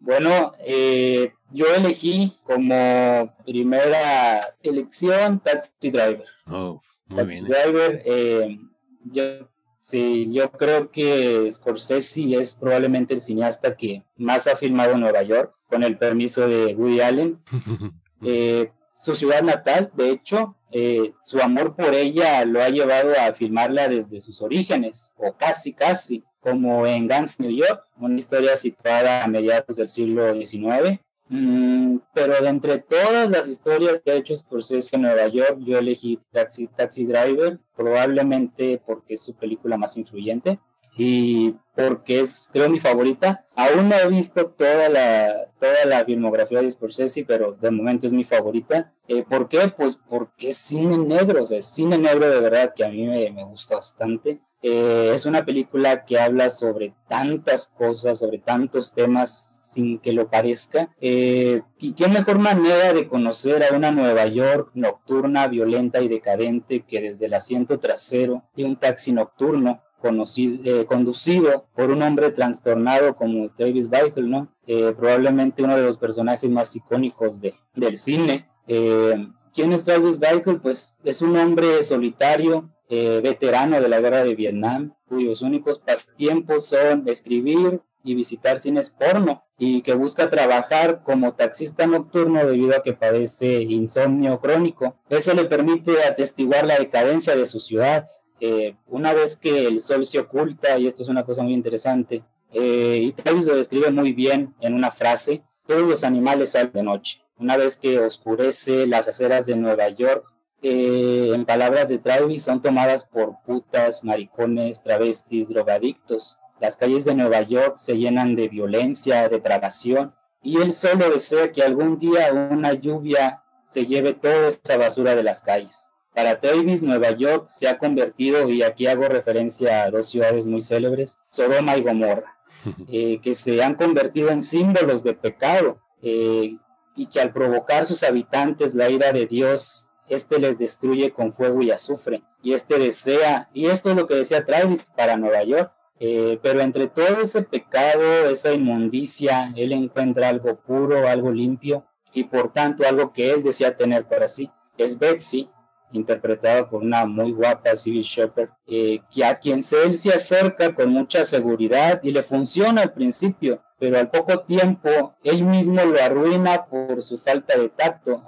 Bueno, 0.00 0.52
eh, 0.60 1.32
yo 1.50 1.66
elegí 1.74 2.32
como 2.44 3.34
primera 3.44 4.40
elección 4.62 5.40
Taxi 5.40 5.90
Driver. 5.90 6.26
Oh, 6.46 6.80
muy 7.06 7.16
Taxi 7.16 7.44
Driver, 7.44 8.02
eh, 8.04 8.58
yo, 9.04 9.48
sí, 9.80 10.28
yo 10.30 10.50
creo 10.52 10.90
que 10.90 11.50
Scorsese 11.50 12.38
es 12.38 12.54
probablemente 12.54 13.14
el 13.14 13.20
cineasta 13.20 13.76
que 13.76 14.04
más 14.16 14.46
ha 14.46 14.56
filmado 14.56 14.92
en 14.92 15.00
Nueva 15.00 15.22
York 15.22 15.54
con 15.74 15.82
el 15.82 15.98
permiso 15.98 16.46
de 16.46 16.74
Woody 16.74 17.00
Allen. 17.00 17.38
Eh, 18.26 18.72
su 18.94 19.14
ciudad 19.14 19.42
natal, 19.42 19.90
de 19.94 20.08
hecho, 20.08 20.56
eh, 20.70 21.12
su 21.22 21.40
amor 21.40 21.76
por 21.76 21.92
ella 21.92 22.42
lo 22.46 22.62
ha 22.62 22.70
llevado 22.70 23.12
a 23.20 23.34
filmarla 23.34 23.86
desde 23.86 24.18
sus 24.18 24.40
orígenes, 24.40 25.14
o 25.18 25.36
casi, 25.36 25.74
casi, 25.74 26.24
como 26.40 26.86
en 26.86 27.06
Gangs, 27.06 27.38
New 27.38 27.50
York, 27.50 27.84
una 27.98 28.16
historia 28.16 28.56
situada 28.56 29.22
a 29.22 29.26
mediados 29.26 29.76
del 29.76 29.88
siglo 29.88 30.32
XIX. 30.32 31.00
Mm, 31.28 31.98
pero 32.14 32.40
de 32.40 32.48
entre 32.48 32.78
todas 32.78 33.28
las 33.28 33.46
historias 33.46 34.00
que 34.00 34.12
ha 34.12 34.14
hecho 34.14 34.34
Scorsese 34.34 34.96
en 34.96 35.02
Nueva 35.02 35.26
York, 35.28 35.58
yo 35.58 35.76
elegí 35.76 36.18
Taxi, 36.32 36.68
Taxi 36.68 37.04
Driver, 37.04 37.58
probablemente 37.76 38.80
porque 38.86 39.14
es 39.14 39.20
su 39.20 39.34
película 39.34 39.76
más 39.76 39.98
influyente 39.98 40.58
y 40.96 41.56
porque 41.74 42.20
es, 42.20 42.48
creo, 42.52 42.68
mi 42.70 42.78
favorita. 42.78 43.44
Aún 43.56 43.88
no 43.88 43.96
he 43.96 44.08
visto 44.08 44.46
toda 44.46 44.88
la, 44.88 45.32
toda 45.58 45.84
la 45.86 46.04
filmografía 46.04 46.60
de 46.60 46.70
Scorsese, 46.70 47.24
pero 47.24 47.52
de 47.52 47.70
momento 47.70 48.06
es 48.06 48.12
mi 48.12 48.24
favorita. 48.24 48.92
Eh, 49.08 49.24
¿Por 49.28 49.48
qué? 49.48 49.72
Pues 49.76 49.96
porque 49.96 50.48
es 50.48 50.56
cine 50.56 50.96
negro, 50.98 51.42
o 51.42 51.46
sea, 51.46 51.58
es 51.58 51.66
cine 51.66 51.98
negro 51.98 52.30
de 52.30 52.40
verdad 52.40 52.72
que 52.74 52.84
a 52.84 52.88
mí 52.88 53.06
me, 53.06 53.30
me 53.32 53.44
gusta 53.44 53.76
bastante. 53.76 54.40
Eh, 54.62 55.10
es 55.12 55.26
una 55.26 55.44
película 55.44 56.06
que 56.06 56.18
habla 56.18 56.48
sobre 56.48 56.94
tantas 57.06 57.66
cosas, 57.66 58.20
sobre 58.20 58.38
tantos 58.38 58.94
temas 58.94 59.60
sin 59.74 59.98
que 59.98 60.12
lo 60.12 60.30
parezca. 60.30 60.94
Eh, 61.00 61.60
y 61.78 61.92
qué 61.92 62.08
mejor 62.08 62.38
manera 62.38 62.94
de 62.94 63.06
conocer 63.06 63.62
a 63.62 63.76
una 63.76 63.90
Nueva 63.90 64.26
York 64.26 64.70
nocturna, 64.74 65.48
violenta 65.48 66.00
y 66.00 66.08
decadente 66.08 66.80
que 66.80 67.02
desde 67.02 67.26
el 67.26 67.34
asiento 67.34 67.78
trasero 67.78 68.44
de 68.56 68.64
un 68.64 68.76
taxi 68.76 69.12
nocturno 69.12 69.82
eh, 70.06 70.84
conducido 70.86 71.66
por 71.74 71.90
un 71.90 72.02
hombre 72.02 72.30
trastornado 72.30 73.16
como 73.16 73.50
Travis 73.50 73.88
Bickle. 73.88 74.46
Eh, 74.66 74.94
probablemente 74.96 75.62
uno 75.62 75.76
de 75.76 75.82
los 75.82 75.98
personajes 75.98 76.50
más 76.50 76.74
icónicos 76.76 77.40
de, 77.40 77.54
del 77.74 77.96
cine. 77.96 78.48
Eh, 78.66 79.28
¿Quién 79.52 79.72
es 79.72 79.84
Travis 79.84 80.18
Bickle? 80.18 80.60
Pues 80.60 80.94
es 81.04 81.22
un 81.22 81.36
hombre 81.36 81.82
solitario, 81.82 82.70
veterano 82.88 83.80
de 83.80 83.88
la 83.88 84.00
guerra 84.00 84.22
de 84.22 84.36
Vietnam, 84.36 84.94
cuyos 85.08 85.42
únicos 85.42 85.80
pasatiempos 85.80 86.66
son 86.68 87.08
escribir 87.08 87.80
y 88.04 88.14
visitar 88.14 88.60
cines 88.60 88.90
porno 88.90 89.42
y 89.58 89.82
que 89.82 89.94
busca 89.94 90.30
trabajar 90.30 91.02
como 91.02 91.34
taxista 91.34 91.86
nocturno 91.86 92.44
debido 92.44 92.76
a 92.76 92.82
que 92.82 92.92
padece 92.92 93.62
insomnio 93.62 94.38
crónico. 94.38 94.96
Eso 95.08 95.34
le 95.34 95.46
permite 95.46 96.04
atestiguar 96.04 96.66
la 96.66 96.76
decadencia 96.76 97.34
de 97.34 97.46
su 97.46 97.58
ciudad, 97.58 98.06
eh, 98.40 98.76
una 98.88 99.12
vez 99.14 99.36
que 99.36 99.66
el 99.66 99.80
sol 99.80 100.04
se 100.04 100.18
oculta, 100.18 100.78
y 100.78 100.86
esto 100.86 101.02
es 101.02 101.08
una 101.08 101.24
cosa 101.24 101.42
muy 101.42 101.54
interesante, 101.54 102.24
eh, 102.52 102.98
y 103.02 103.12
Travis 103.12 103.46
lo 103.46 103.56
describe 103.56 103.90
muy 103.90 104.12
bien 104.12 104.54
en 104.60 104.74
una 104.74 104.90
frase, 104.90 105.42
todos 105.66 105.88
los 105.88 106.04
animales 106.04 106.50
salen 106.50 106.72
de 106.72 106.82
noche. 106.82 107.20
Una 107.38 107.56
vez 107.56 107.76
que 107.78 107.98
oscurece 107.98 108.86
las 108.86 109.08
aceras 109.08 109.46
de 109.46 109.56
Nueva 109.56 109.88
York, 109.88 110.24
eh, 110.62 111.32
en 111.34 111.44
palabras 111.44 111.88
de 111.88 111.98
Travis, 111.98 112.44
son 112.44 112.62
tomadas 112.62 113.04
por 113.04 113.36
putas, 113.44 114.04
maricones, 114.04 114.82
travestis, 114.82 115.48
drogadictos. 115.48 116.38
Las 116.60 116.76
calles 116.76 117.04
de 117.04 117.14
Nueva 117.14 117.42
York 117.42 117.74
se 117.76 117.96
llenan 117.98 118.36
de 118.36 118.48
violencia, 118.48 119.28
depravación, 119.28 120.14
y 120.42 120.60
él 120.60 120.72
solo 120.72 121.10
desea 121.10 121.50
que 121.50 121.62
algún 121.62 121.98
día 121.98 122.32
una 122.32 122.74
lluvia 122.74 123.42
se 123.66 123.86
lleve 123.86 124.14
toda 124.14 124.48
esa 124.48 124.76
basura 124.76 125.16
de 125.16 125.22
las 125.22 125.42
calles. 125.42 125.88
Para 126.14 126.38
Travis, 126.38 126.82
Nueva 126.82 127.10
York 127.10 127.46
se 127.48 127.68
ha 127.68 127.76
convertido, 127.76 128.48
y 128.48 128.62
aquí 128.62 128.86
hago 128.86 129.08
referencia 129.08 129.82
a 129.82 129.90
dos 129.90 130.08
ciudades 130.08 130.46
muy 130.46 130.62
célebres, 130.62 131.18
Sodoma 131.28 131.76
y 131.76 131.82
Gomorra, 131.82 132.36
eh, 132.88 133.20
que 133.20 133.34
se 133.34 133.62
han 133.62 133.74
convertido 133.74 134.30
en 134.30 134.42
símbolos 134.42 135.02
de 135.02 135.14
pecado 135.14 135.80
eh, 136.02 136.56
y 136.94 137.06
que 137.06 137.20
al 137.20 137.32
provocar 137.32 137.86
sus 137.86 138.04
habitantes 138.04 138.74
la 138.74 138.88
ira 138.88 139.12
de 139.12 139.26
Dios, 139.26 139.88
este 140.08 140.38
les 140.38 140.58
destruye 140.58 141.12
con 141.12 141.32
fuego 141.32 141.62
y 141.62 141.70
azufre. 141.70 142.22
Y 142.42 142.52
este 142.52 142.78
desea, 142.78 143.48
y 143.52 143.66
esto 143.66 143.90
es 143.90 143.96
lo 143.96 144.06
que 144.06 144.14
decía 144.14 144.44
Travis 144.44 144.90
para 144.90 145.16
Nueva 145.16 145.42
York, 145.42 145.72
eh, 145.98 146.38
pero 146.42 146.60
entre 146.60 146.88
todo 146.88 147.22
ese 147.22 147.42
pecado, 147.42 148.28
esa 148.28 148.52
inmundicia, 148.52 149.52
él 149.56 149.72
encuentra 149.72 150.28
algo 150.28 150.56
puro, 150.56 151.08
algo 151.08 151.30
limpio, 151.30 151.86
y 152.12 152.24
por 152.24 152.52
tanto 152.52 152.86
algo 152.86 153.12
que 153.12 153.32
él 153.32 153.42
desea 153.42 153.76
tener 153.76 154.06
para 154.06 154.28
sí. 154.28 154.50
Es 154.76 154.98
Betsy, 154.98 155.48
interpretado 155.92 156.68
por 156.68 156.82
una 156.82 157.06
muy 157.06 157.32
guapa 157.32 157.76
Civil 157.76 158.02
Shepherd, 158.02 158.50
eh, 158.66 159.00
que 159.12 159.24
a 159.24 159.38
quien 159.38 159.60
él 159.84 159.96
se 159.96 160.12
acerca 160.12 160.74
con 160.74 160.90
mucha 160.90 161.24
seguridad 161.24 162.00
y 162.02 162.12
le 162.12 162.22
funciona 162.22 162.82
al 162.82 162.92
principio, 162.92 163.62
pero 163.78 163.98
al 163.98 164.10
poco 164.10 164.40
tiempo 164.40 165.14
él 165.22 165.44
mismo 165.44 165.84
lo 165.84 166.00
arruina 166.00 166.66
por 166.66 167.02
su 167.02 167.18
falta 167.18 167.56
de 167.56 167.68
tacto, 167.68 168.24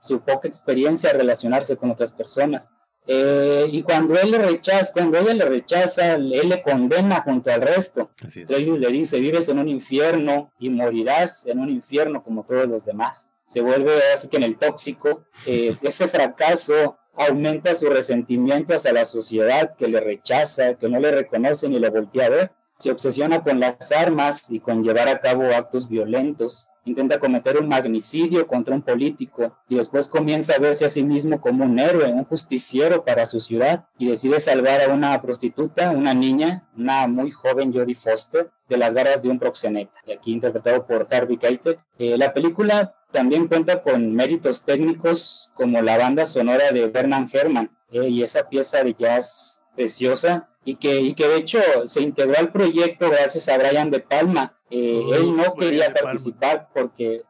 su 0.00 0.20
poca 0.20 0.48
experiencia 0.48 1.10
a 1.10 1.14
relacionarse 1.14 1.76
con 1.76 1.90
otras 1.90 2.12
personas. 2.12 2.70
Eh, 3.06 3.66
y 3.72 3.82
cuando 3.82 4.14
él 4.18 4.30
le 4.30 4.38
rechaza, 4.38 4.92
cuando 4.92 5.18
ella 5.18 5.34
le 5.34 5.44
rechaza, 5.44 6.14
él 6.14 6.48
le 6.48 6.62
condena 6.62 7.22
junto 7.22 7.50
al 7.50 7.60
resto. 7.60 8.10
Él 8.48 8.80
le 8.80 8.88
dice, 8.88 9.20
vives 9.20 9.48
en 9.48 9.58
un 9.58 9.68
infierno 9.68 10.52
y 10.58 10.70
morirás 10.70 11.46
en 11.46 11.58
un 11.58 11.70
infierno 11.70 12.22
como 12.22 12.44
todos 12.44 12.68
los 12.68 12.84
demás 12.84 13.32
se 13.50 13.62
vuelve 13.62 13.92
así 14.14 14.28
que 14.28 14.36
en 14.36 14.44
el 14.44 14.56
tóxico, 14.56 15.24
eh, 15.44 15.76
ese 15.82 16.06
fracaso 16.06 16.98
aumenta 17.16 17.74
su 17.74 17.90
resentimiento 17.90 18.74
hacia 18.74 18.92
la 18.92 19.04
sociedad 19.04 19.74
que 19.76 19.88
le 19.88 19.98
rechaza, 19.98 20.74
que 20.74 20.88
no 20.88 21.00
le 21.00 21.10
reconoce 21.10 21.68
ni 21.68 21.80
le 21.80 21.90
voltea 21.90 22.26
a 22.26 22.28
ver, 22.28 22.52
se 22.78 22.92
obsesiona 22.92 23.42
con 23.42 23.58
las 23.58 23.90
armas 23.90 24.48
y 24.52 24.60
con 24.60 24.84
llevar 24.84 25.08
a 25.08 25.18
cabo 25.18 25.52
actos 25.52 25.88
violentos. 25.88 26.68
intenta 26.84 27.18
cometer 27.18 27.58
un 27.58 27.68
magnicidio 27.68 28.46
contra 28.46 28.74
un 28.74 28.82
político 28.82 29.56
y 29.68 29.76
después 29.76 30.08
comienza 30.08 30.54
a 30.54 30.58
verse 30.58 30.84
a 30.84 30.88
sí 30.88 31.02
mismo 31.02 31.40
como 31.40 31.64
un 31.64 31.78
héroe, 31.80 32.12
un 32.12 32.24
justiciero 32.24 33.04
para 33.04 33.26
su 33.26 33.40
ciudad 33.40 33.86
y 33.98 34.08
decide 34.08 34.38
salvar 34.38 34.80
a 34.80 34.94
una 34.94 35.20
prostituta, 35.20 35.90
una 35.90 36.14
niña, 36.14 36.68
una 36.76 37.08
muy 37.08 37.32
joven 37.32 37.72
Jodie 37.72 37.96
Foster, 37.96 38.50
de 38.68 38.76
las 38.76 38.94
garras 38.94 39.20
de 39.22 39.28
un 39.28 39.40
proxeneta, 39.40 39.98
y 40.06 40.12
aquí 40.12 40.32
interpretado 40.32 40.86
por 40.86 41.08
Harvey 41.10 41.36
Keitel. 41.36 41.78
Eh, 41.98 42.16
la 42.16 42.32
película 42.32 42.94
también 43.10 43.48
cuenta 43.48 43.82
con 43.82 44.14
méritos 44.14 44.64
técnicos 44.64 45.50
como 45.54 45.82
la 45.82 45.96
banda 45.96 46.26
sonora 46.26 46.72
de 46.72 46.86
Bernard 46.86 47.28
Herrmann 47.32 47.70
eh, 47.90 48.08
y 48.08 48.22
esa 48.22 48.48
pieza 48.48 48.82
de 48.82 48.94
jazz 48.94 49.62
preciosa 49.74 50.48
y 50.64 50.76
que, 50.76 51.00
y 51.00 51.14
que 51.14 51.26
de 51.26 51.36
hecho 51.36 51.60
se 51.86 52.02
integró 52.02 52.38
al 52.38 52.52
proyecto 52.52 53.08
gracias 53.10 53.48
a 53.48 53.58
Brian 53.58 53.90
De 53.90 54.00
Palma. 54.00 54.56
Eh, 54.70 55.02
él 55.14 55.36
no 55.36 55.54
quería 55.54 55.92
participar 55.92 56.68
porque 56.72 57.22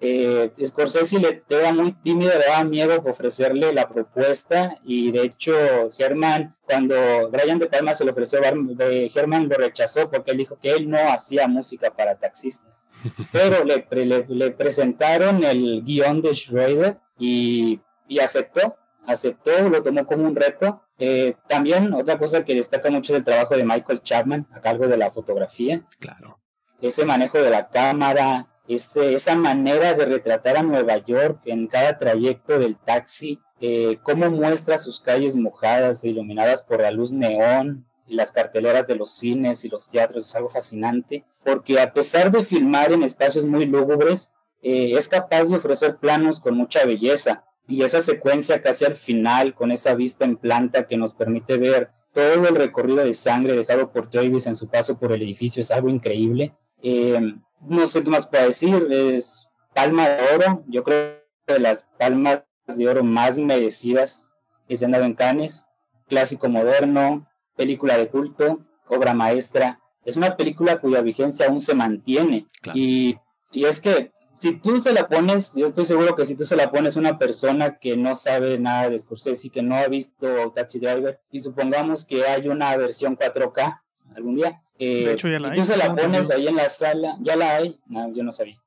eh, 0.00 0.50
Scorsese 0.64 1.18
le 1.18 1.42
era 1.48 1.72
muy 1.72 1.92
tímido, 1.92 2.32
le 2.32 2.46
daba 2.46 2.64
miedo 2.64 3.02
ofrecerle 3.04 3.72
la 3.72 3.88
propuesta 3.88 4.76
y 4.84 5.10
de 5.12 5.22
hecho 5.22 5.52
Herman, 5.98 6.56
cuando 6.64 7.30
Brian 7.30 7.58
De 7.58 7.66
Palma 7.66 7.94
se 7.94 8.04
lo 8.04 8.12
ofreció, 8.12 8.40
Herman 8.42 9.48
lo 9.48 9.56
rechazó 9.56 10.10
porque 10.10 10.32
él 10.32 10.38
dijo 10.38 10.58
que 10.60 10.72
él 10.72 10.88
no 10.88 10.98
hacía 11.10 11.48
música 11.48 11.90
para 11.90 12.16
taxistas. 12.16 12.86
Pero 13.32 13.64
le, 13.64 13.86
le, 14.28 14.50
presentaron 14.50 15.44
el 15.44 15.82
guion 15.84 16.22
de 16.22 16.34
Schroeder 16.34 16.98
y, 17.18 17.80
y 18.08 18.18
aceptó, 18.18 18.76
aceptó, 19.06 19.68
lo 19.68 19.82
tomó 19.82 20.06
como 20.06 20.24
un 20.24 20.36
reto 20.36 20.82
eh, 21.00 21.34
también 21.48 21.94
otra 21.94 22.18
cosa 22.18 22.44
que 22.44 22.54
destaca 22.54 22.90
mucho 22.90 23.14
del 23.14 23.24
trabajo 23.24 23.56
de 23.56 23.64
Michael 23.64 24.02
Chapman 24.02 24.46
a 24.52 24.60
cargo 24.60 24.86
de 24.86 24.98
la 24.98 25.10
fotografía. 25.10 25.82
Claro. 25.98 26.38
Ese 26.80 27.06
manejo 27.06 27.38
de 27.38 27.48
la 27.48 27.68
cámara, 27.68 28.48
esa 28.68 29.34
manera 29.36 29.94
de 29.94 30.04
retratar 30.04 30.56
a 30.56 30.62
Nueva 30.62 30.96
York 30.98 31.40
en 31.46 31.66
cada 31.66 31.98
trayecto 31.98 32.58
del 32.58 32.76
taxi, 32.76 33.40
eh, 33.60 33.98
cómo 34.02 34.30
muestra 34.30 34.78
sus 34.78 35.00
calles 35.00 35.36
mojadas 35.36 36.04
e 36.04 36.08
iluminadas 36.08 36.62
por 36.62 36.80
la 36.80 36.90
luz 36.90 37.12
neón, 37.12 37.86
y 38.06 38.14
las 38.14 38.32
carteleras 38.32 38.86
de 38.86 38.96
los 38.96 39.12
cines 39.12 39.64
y 39.64 39.68
los 39.68 39.88
teatros, 39.88 40.28
es 40.28 40.34
algo 40.34 40.50
fascinante, 40.50 41.24
porque 41.44 41.80
a 41.80 41.92
pesar 41.92 42.30
de 42.30 42.42
filmar 42.42 42.92
en 42.92 43.04
espacios 43.04 43.46
muy 43.46 43.66
lúgubres, 43.66 44.32
eh, 44.62 44.92
es 44.96 45.08
capaz 45.08 45.48
de 45.48 45.56
ofrecer 45.56 45.96
planos 45.96 46.40
con 46.40 46.56
mucha 46.56 46.84
belleza, 46.84 47.44
y 47.68 47.84
esa 47.84 48.00
secuencia 48.00 48.62
casi 48.62 48.84
al 48.84 48.96
final 48.96 49.54
con 49.54 49.70
esa 49.70 49.94
vista 49.94 50.24
en 50.24 50.36
planta 50.36 50.88
que 50.88 50.96
nos 50.96 51.14
permite 51.14 51.56
ver 51.56 51.90
todo 52.12 52.48
el 52.48 52.56
recorrido 52.56 53.04
de 53.04 53.14
sangre 53.14 53.54
dejado 53.54 53.92
por 53.92 54.10
Travis 54.10 54.46
en 54.46 54.56
su 54.56 54.68
paso 54.68 54.98
por 54.98 55.12
el 55.12 55.22
edificio 55.22 55.60
es 55.60 55.70
algo 55.70 55.88
increíble. 55.88 56.52
Eh, 56.82 57.34
no 57.60 57.86
sé 57.86 58.02
qué 58.02 58.10
más 58.10 58.26
puedo 58.26 58.46
decir, 58.46 58.86
es 58.90 59.48
Palma 59.74 60.08
de 60.08 60.34
Oro, 60.34 60.64
yo 60.66 60.82
creo 60.82 61.20
que 61.46 61.54
de 61.54 61.60
las 61.60 61.86
palmas 61.98 62.42
de 62.66 62.88
oro 62.88 63.02
más 63.02 63.36
merecidas 63.36 64.36
que 64.68 64.76
se 64.76 64.84
han 64.84 64.92
dado 64.92 65.04
en 65.04 65.14
Cannes, 65.14 65.68
clásico 66.08 66.48
moderno, 66.48 67.26
película 67.56 67.98
de 67.98 68.08
culto, 68.08 68.60
obra 68.88 69.14
maestra. 69.14 69.80
Es 70.04 70.16
una 70.16 70.36
película 70.36 70.80
cuya 70.80 71.02
vigencia 71.02 71.46
aún 71.46 71.60
se 71.60 71.74
mantiene. 71.74 72.46
Y, 72.74 73.16
y 73.52 73.64
es 73.64 73.80
que 73.80 74.12
si 74.32 74.56
tú 74.56 74.80
se 74.80 74.92
la 74.92 75.08
pones, 75.08 75.54
yo 75.54 75.66
estoy 75.66 75.84
seguro 75.84 76.14
que 76.16 76.24
si 76.24 76.34
tú 76.34 76.46
se 76.46 76.56
la 76.56 76.70
pones 76.70 76.96
a 76.96 77.00
una 77.00 77.18
persona 77.18 77.78
que 77.78 77.96
no 77.96 78.16
sabe 78.16 78.58
nada 78.58 78.88
de 78.88 78.98
Scorsese, 78.98 79.50
que 79.50 79.62
no 79.62 79.76
ha 79.76 79.86
visto 79.88 80.50
Taxi 80.52 80.78
Driver, 80.78 81.20
y 81.30 81.40
supongamos 81.40 82.06
que 82.06 82.24
hay 82.24 82.48
una 82.48 82.74
versión 82.76 83.16
4K 83.18 83.82
algún 84.16 84.36
día, 84.36 84.62
eh, 84.80 85.14
y 85.14 85.54
tú 85.54 85.64
se 85.66 85.76
la 85.76 85.94
pones 85.94 86.30
ahí 86.30 86.48
en 86.48 86.56
la 86.56 86.68
sala, 86.68 87.18
ya 87.20 87.36
la 87.36 87.56
hay, 87.56 87.78
no, 87.86 88.10
yo 88.14 88.22
no 88.22 88.32
sabía, 88.32 88.58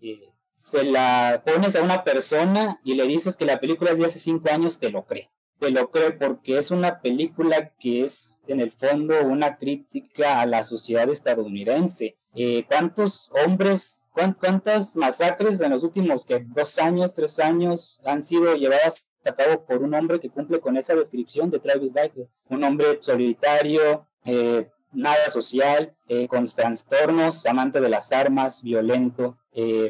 eh, 0.00 0.18
se 0.54 0.84
la 0.84 1.42
pones 1.44 1.76
a 1.76 1.82
una 1.82 2.02
persona 2.02 2.80
y 2.82 2.94
le 2.94 3.06
dices 3.06 3.36
que 3.36 3.44
la 3.44 3.60
película 3.60 3.90
es 3.90 3.98
de 3.98 4.06
hace 4.06 4.18
cinco 4.18 4.50
años, 4.50 4.78
te 4.78 4.90
lo 4.90 5.04
cree. 5.04 5.30
Te 5.58 5.70
lo 5.70 5.90
cree 5.90 6.12
porque 6.12 6.56
es 6.56 6.70
una 6.70 7.00
película 7.00 7.72
que 7.78 8.02
es 8.02 8.42
en 8.46 8.60
el 8.60 8.72
fondo 8.72 9.22
una 9.22 9.56
crítica 9.56 10.40
a 10.40 10.46
la 10.46 10.62
sociedad 10.62 11.08
estadounidense. 11.10 12.16
Eh, 12.34 12.64
cuántos 12.66 13.30
hombres, 13.44 14.06
cuántas 14.12 14.96
masacres 14.96 15.60
en 15.60 15.70
los 15.70 15.84
últimos 15.84 16.24
que 16.24 16.40
dos 16.40 16.78
años, 16.78 17.14
tres 17.14 17.38
años 17.38 18.00
han 18.04 18.22
sido 18.22 18.56
llevadas 18.56 19.06
a 19.24 19.34
cabo 19.34 19.64
por 19.64 19.82
un 19.82 19.94
hombre 19.94 20.20
que 20.20 20.30
cumple 20.30 20.60
con 20.60 20.76
esa 20.76 20.94
descripción 20.94 21.50
de 21.50 21.60
Travis 21.60 21.92
Biker, 21.92 22.28
un 22.48 22.64
hombre 22.64 22.98
solitario, 23.00 24.06
eh, 24.24 24.68
nada 24.94 25.28
social, 25.28 25.94
eh, 26.08 26.28
con 26.28 26.46
trastornos, 26.46 27.46
amante 27.46 27.80
de 27.80 27.88
las 27.88 28.12
armas, 28.12 28.62
violento. 28.62 29.38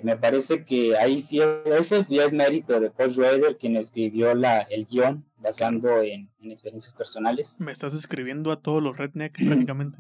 me 0.03 0.17
parece 0.17 0.65
que 0.65 0.97
ahí 0.97 1.19
sí, 1.19 1.41
ese 1.65 2.07
es 2.09 2.33
mérito 2.33 2.79
de 2.81 2.91
Paul 2.91 3.11
Schrader, 3.11 3.57
quien 3.57 3.77
escribió 3.77 4.35
la, 4.35 4.61
el 4.61 4.87
guion 4.87 5.25
basando 5.39 6.03
en, 6.03 6.31
en 6.41 6.51
experiencias 6.51 6.93
personales. 6.93 7.61
Me 7.61 7.73
estás 7.73 7.95
escribiendo 7.95 8.51
a 8.53 8.61
todos 8.61 8.83
los 8.83 8.97
redneck 8.97 9.37
prácticamente. 9.45 9.99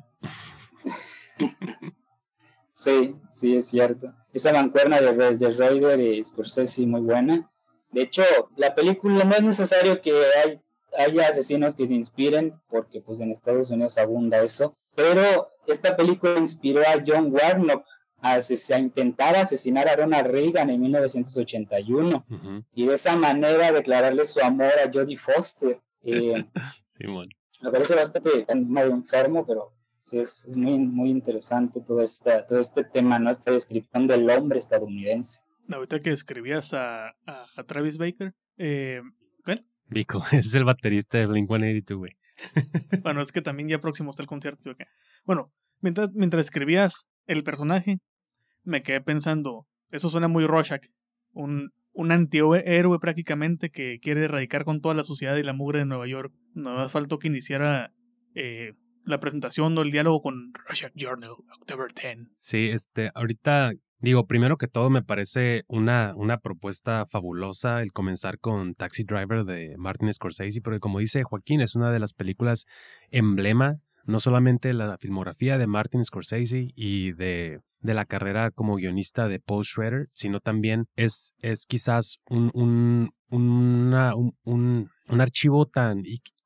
Sí, 2.74 3.14
sí, 3.30 3.56
es 3.56 3.68
cierto. 3.68 4.12
Esa 4.32 4.52
mancuerna 4.52 5.00
de, 5.00 5.36
de 5.36 5.50
Raider 5.52 6.00
y 6.00 6.22
Scorsese 6.24 6.84
muy 6.86 7.00
buena. 7.00 7.50
De 7.92 8.02
hecho, 8.02 8.24
la 8.56 8.74
película 8.74 9.22
no 9.22 9.32
es 9.32 9.42
necesario 9.44 10.02
que 10.02 10.12
hay, 10.44 10.60
haya 10.98 11.28
asesinos 11.28 11.76
que 11.76 11.86
se 11.86 11.94
inspiren, 11.94 12.60
porque 12.68 13.00
pues 13.00 13.20
en 13.20 13.30
Estados 13.30 13.70
Unidos 13.70 13.96
abunda 13.96 14.42
eso, 14.42 14.76
pero 14.94 15.50
esta 15.66 15.96
película 15.96 16.38
inspiró 16.38 16.80
a 16.80 17.02
John 17.06 17.32
Warnock 17.32 17.84
a, 18.20 18.36
a 18.36 18.78
intentar 18.78 19.36
asesinar 19.36 19.88
a 19.88 19.96
Ronald 19.96 20.28
Reagan 20.28 20.70
en 20.70 20.80
1981 20.80 22.26
y 22.74 22.86
de 22.86 22.94
esa 22.94 23.16
manera 23.16 23.70
declararle 23.70 24.24
su 24.24 24.40
amor 24.40 24.72
a 24.82 24.90
Jodie 24.90 25.16
Foster. 25.16 25.78
Eh, 26.02 26.44
Me 26.98 27.70
parece 27.70 27.94
bastante 27.94 28.46
enfermo, 28.48 29.46
pero 29.46 29.72
es, 30.12 30.46
muy, 30.54 30.78
muy 30.78 31.10
interesante 31.10 31.80
todo, 31.80 32.02
esta, 32.02 32.46
todo 32.46 32.58
este 32.58 32.84
tema, 32.84 33.18
¿no? 33.18 33.30
Esta 33.30 33.50
descripción 33.50 34.06
del 34.06 34.28
hombre 34.30 34.58
estadounidense. 34.58 35.40
Ahorita 35.72 36.00
que 36.00 36.10
escribías 36.10 36.74
a, 36.74 37.16
a, 37.26 37.64
Travis 37.66 37.96
Baker, 37.96 38.34
eh, 38.58 39.00
¿cuál? 39.44 39.64
Vico, 39.88 40.22
es 40.32 40.54
el 40.54 40.64
baterista 40.64 41.18
de 41.18 41.26
Blink 41.26 41.48
182, 41.48 41.98
güey. 41.98 42.16
bueno, 43.02 43.22
es 43.22 43.32
que 43.32 43.42
también 43.42 43.68
ya 43.68 43.80
próximo 43.80 44.10
está 44.10 44.22
el 44.22 44.28
concierto. 44.28 44.74
Bueno, 45.24 45.52
mientras, 45.80 46.10
mientras 46.12 46.44
escribías 46.44 47.06
el 47.26 47.44
personaje, 47.44 47.98
me 48.62 48.82
quedé 48.82 49.00
pensando, 49.00 49.66
eso 49.90 50.10
suena 50.10 50.28
muy 50.28 50.46
Rorschach, 50.46 50.86
un, 51.32 51.72
un 51.92 52.12
antihéroe 52.12 52.98
prácticamente 53.00 53.70
que 53.70 53.98
quiere 54.00 54.24
erradicar 54.24 54.64
con 54.64 54.80
toda 54.80 54.94
la 54.94 55.04
sociedad 55.04 55.36
y 55.36 55.42
la 55.42 55.52
mugre 55.52 55.80
de 55.80 55.86
Nueva 55.86 56.06
York. 56.06 56.32
No 56.52 56.74
más 56.74 56.92
faltó 56.92 57.18
que 57.18 57.28
iniciara 57.28 57.92
eh, 58.34 58.74
la 59.04 59.20
presentación 59.20 59.76
o 59.78 59.82
el 59.82 59.90
diálogo 59.90 60.22
con 60.22 60.52
Rorschach 60.54 60.92
Journal, 60.94 61.30
October 61.58 61.92
10. 61.94 62.28
Sí, 62.40 62.68
este, 62.68 63.10
ahorita 63.14 63.72
digo, 64.04 64.26
primero 64.26 64.58
que 64.58 64.68
todo 64.68 64.90
me 64.90 65.02
parece 65.02 65.64
una, 65.66 66.12
una 66.16 66.38
propuesta 66.38 67.06
fabulosa 67.06 67.80
el 67.80 67.92
comenzar 67.92 68.38
con 68.38 68.74
Taxi 68.74 69.02
Driver 69.04 69.44
de 69.44 69.74
Martin 69.78 70.12
Scorsese, 70.12 70.60
porque 70.60 70.78
como 70.78 70.98
dice 70.98 71.24
Joaquín, 71.24 71.60
es 71.60 71.74
una 71.74 71.90
de 71.90 71.98
las 71.98 72.12
películas 72.12 72.66
emblema, 73.10 73.80
no 74.04 74.20
solamente 74.20 74.74
la 74.74 74.98
filmografía 74.98 75.56
de 75.56 75.66
Martin 75.66 76.04
Scorsese 76.04 76.68
y 76.76 77.12
de, 77.12 77.60
de 77.80 77.94
la 77.94 78.04
carrera 78.04 78.50
como 78.50 78.76
guionista 78.76 79.26
de 79.26 79.40
Paul 79.40 79.64
Schrader, 79.64 80.08
sino 80.14 80.40
también 80.40 80.86
es, 80.96 81.32
es 81.40 81.64
quizás 81.64 82.18
un, 82.28 82.50
un, 82.52 83.10
un, 83.30 84.90
un 85.08 85.20
archivo 85.20 85.66
tan 85.66 86.02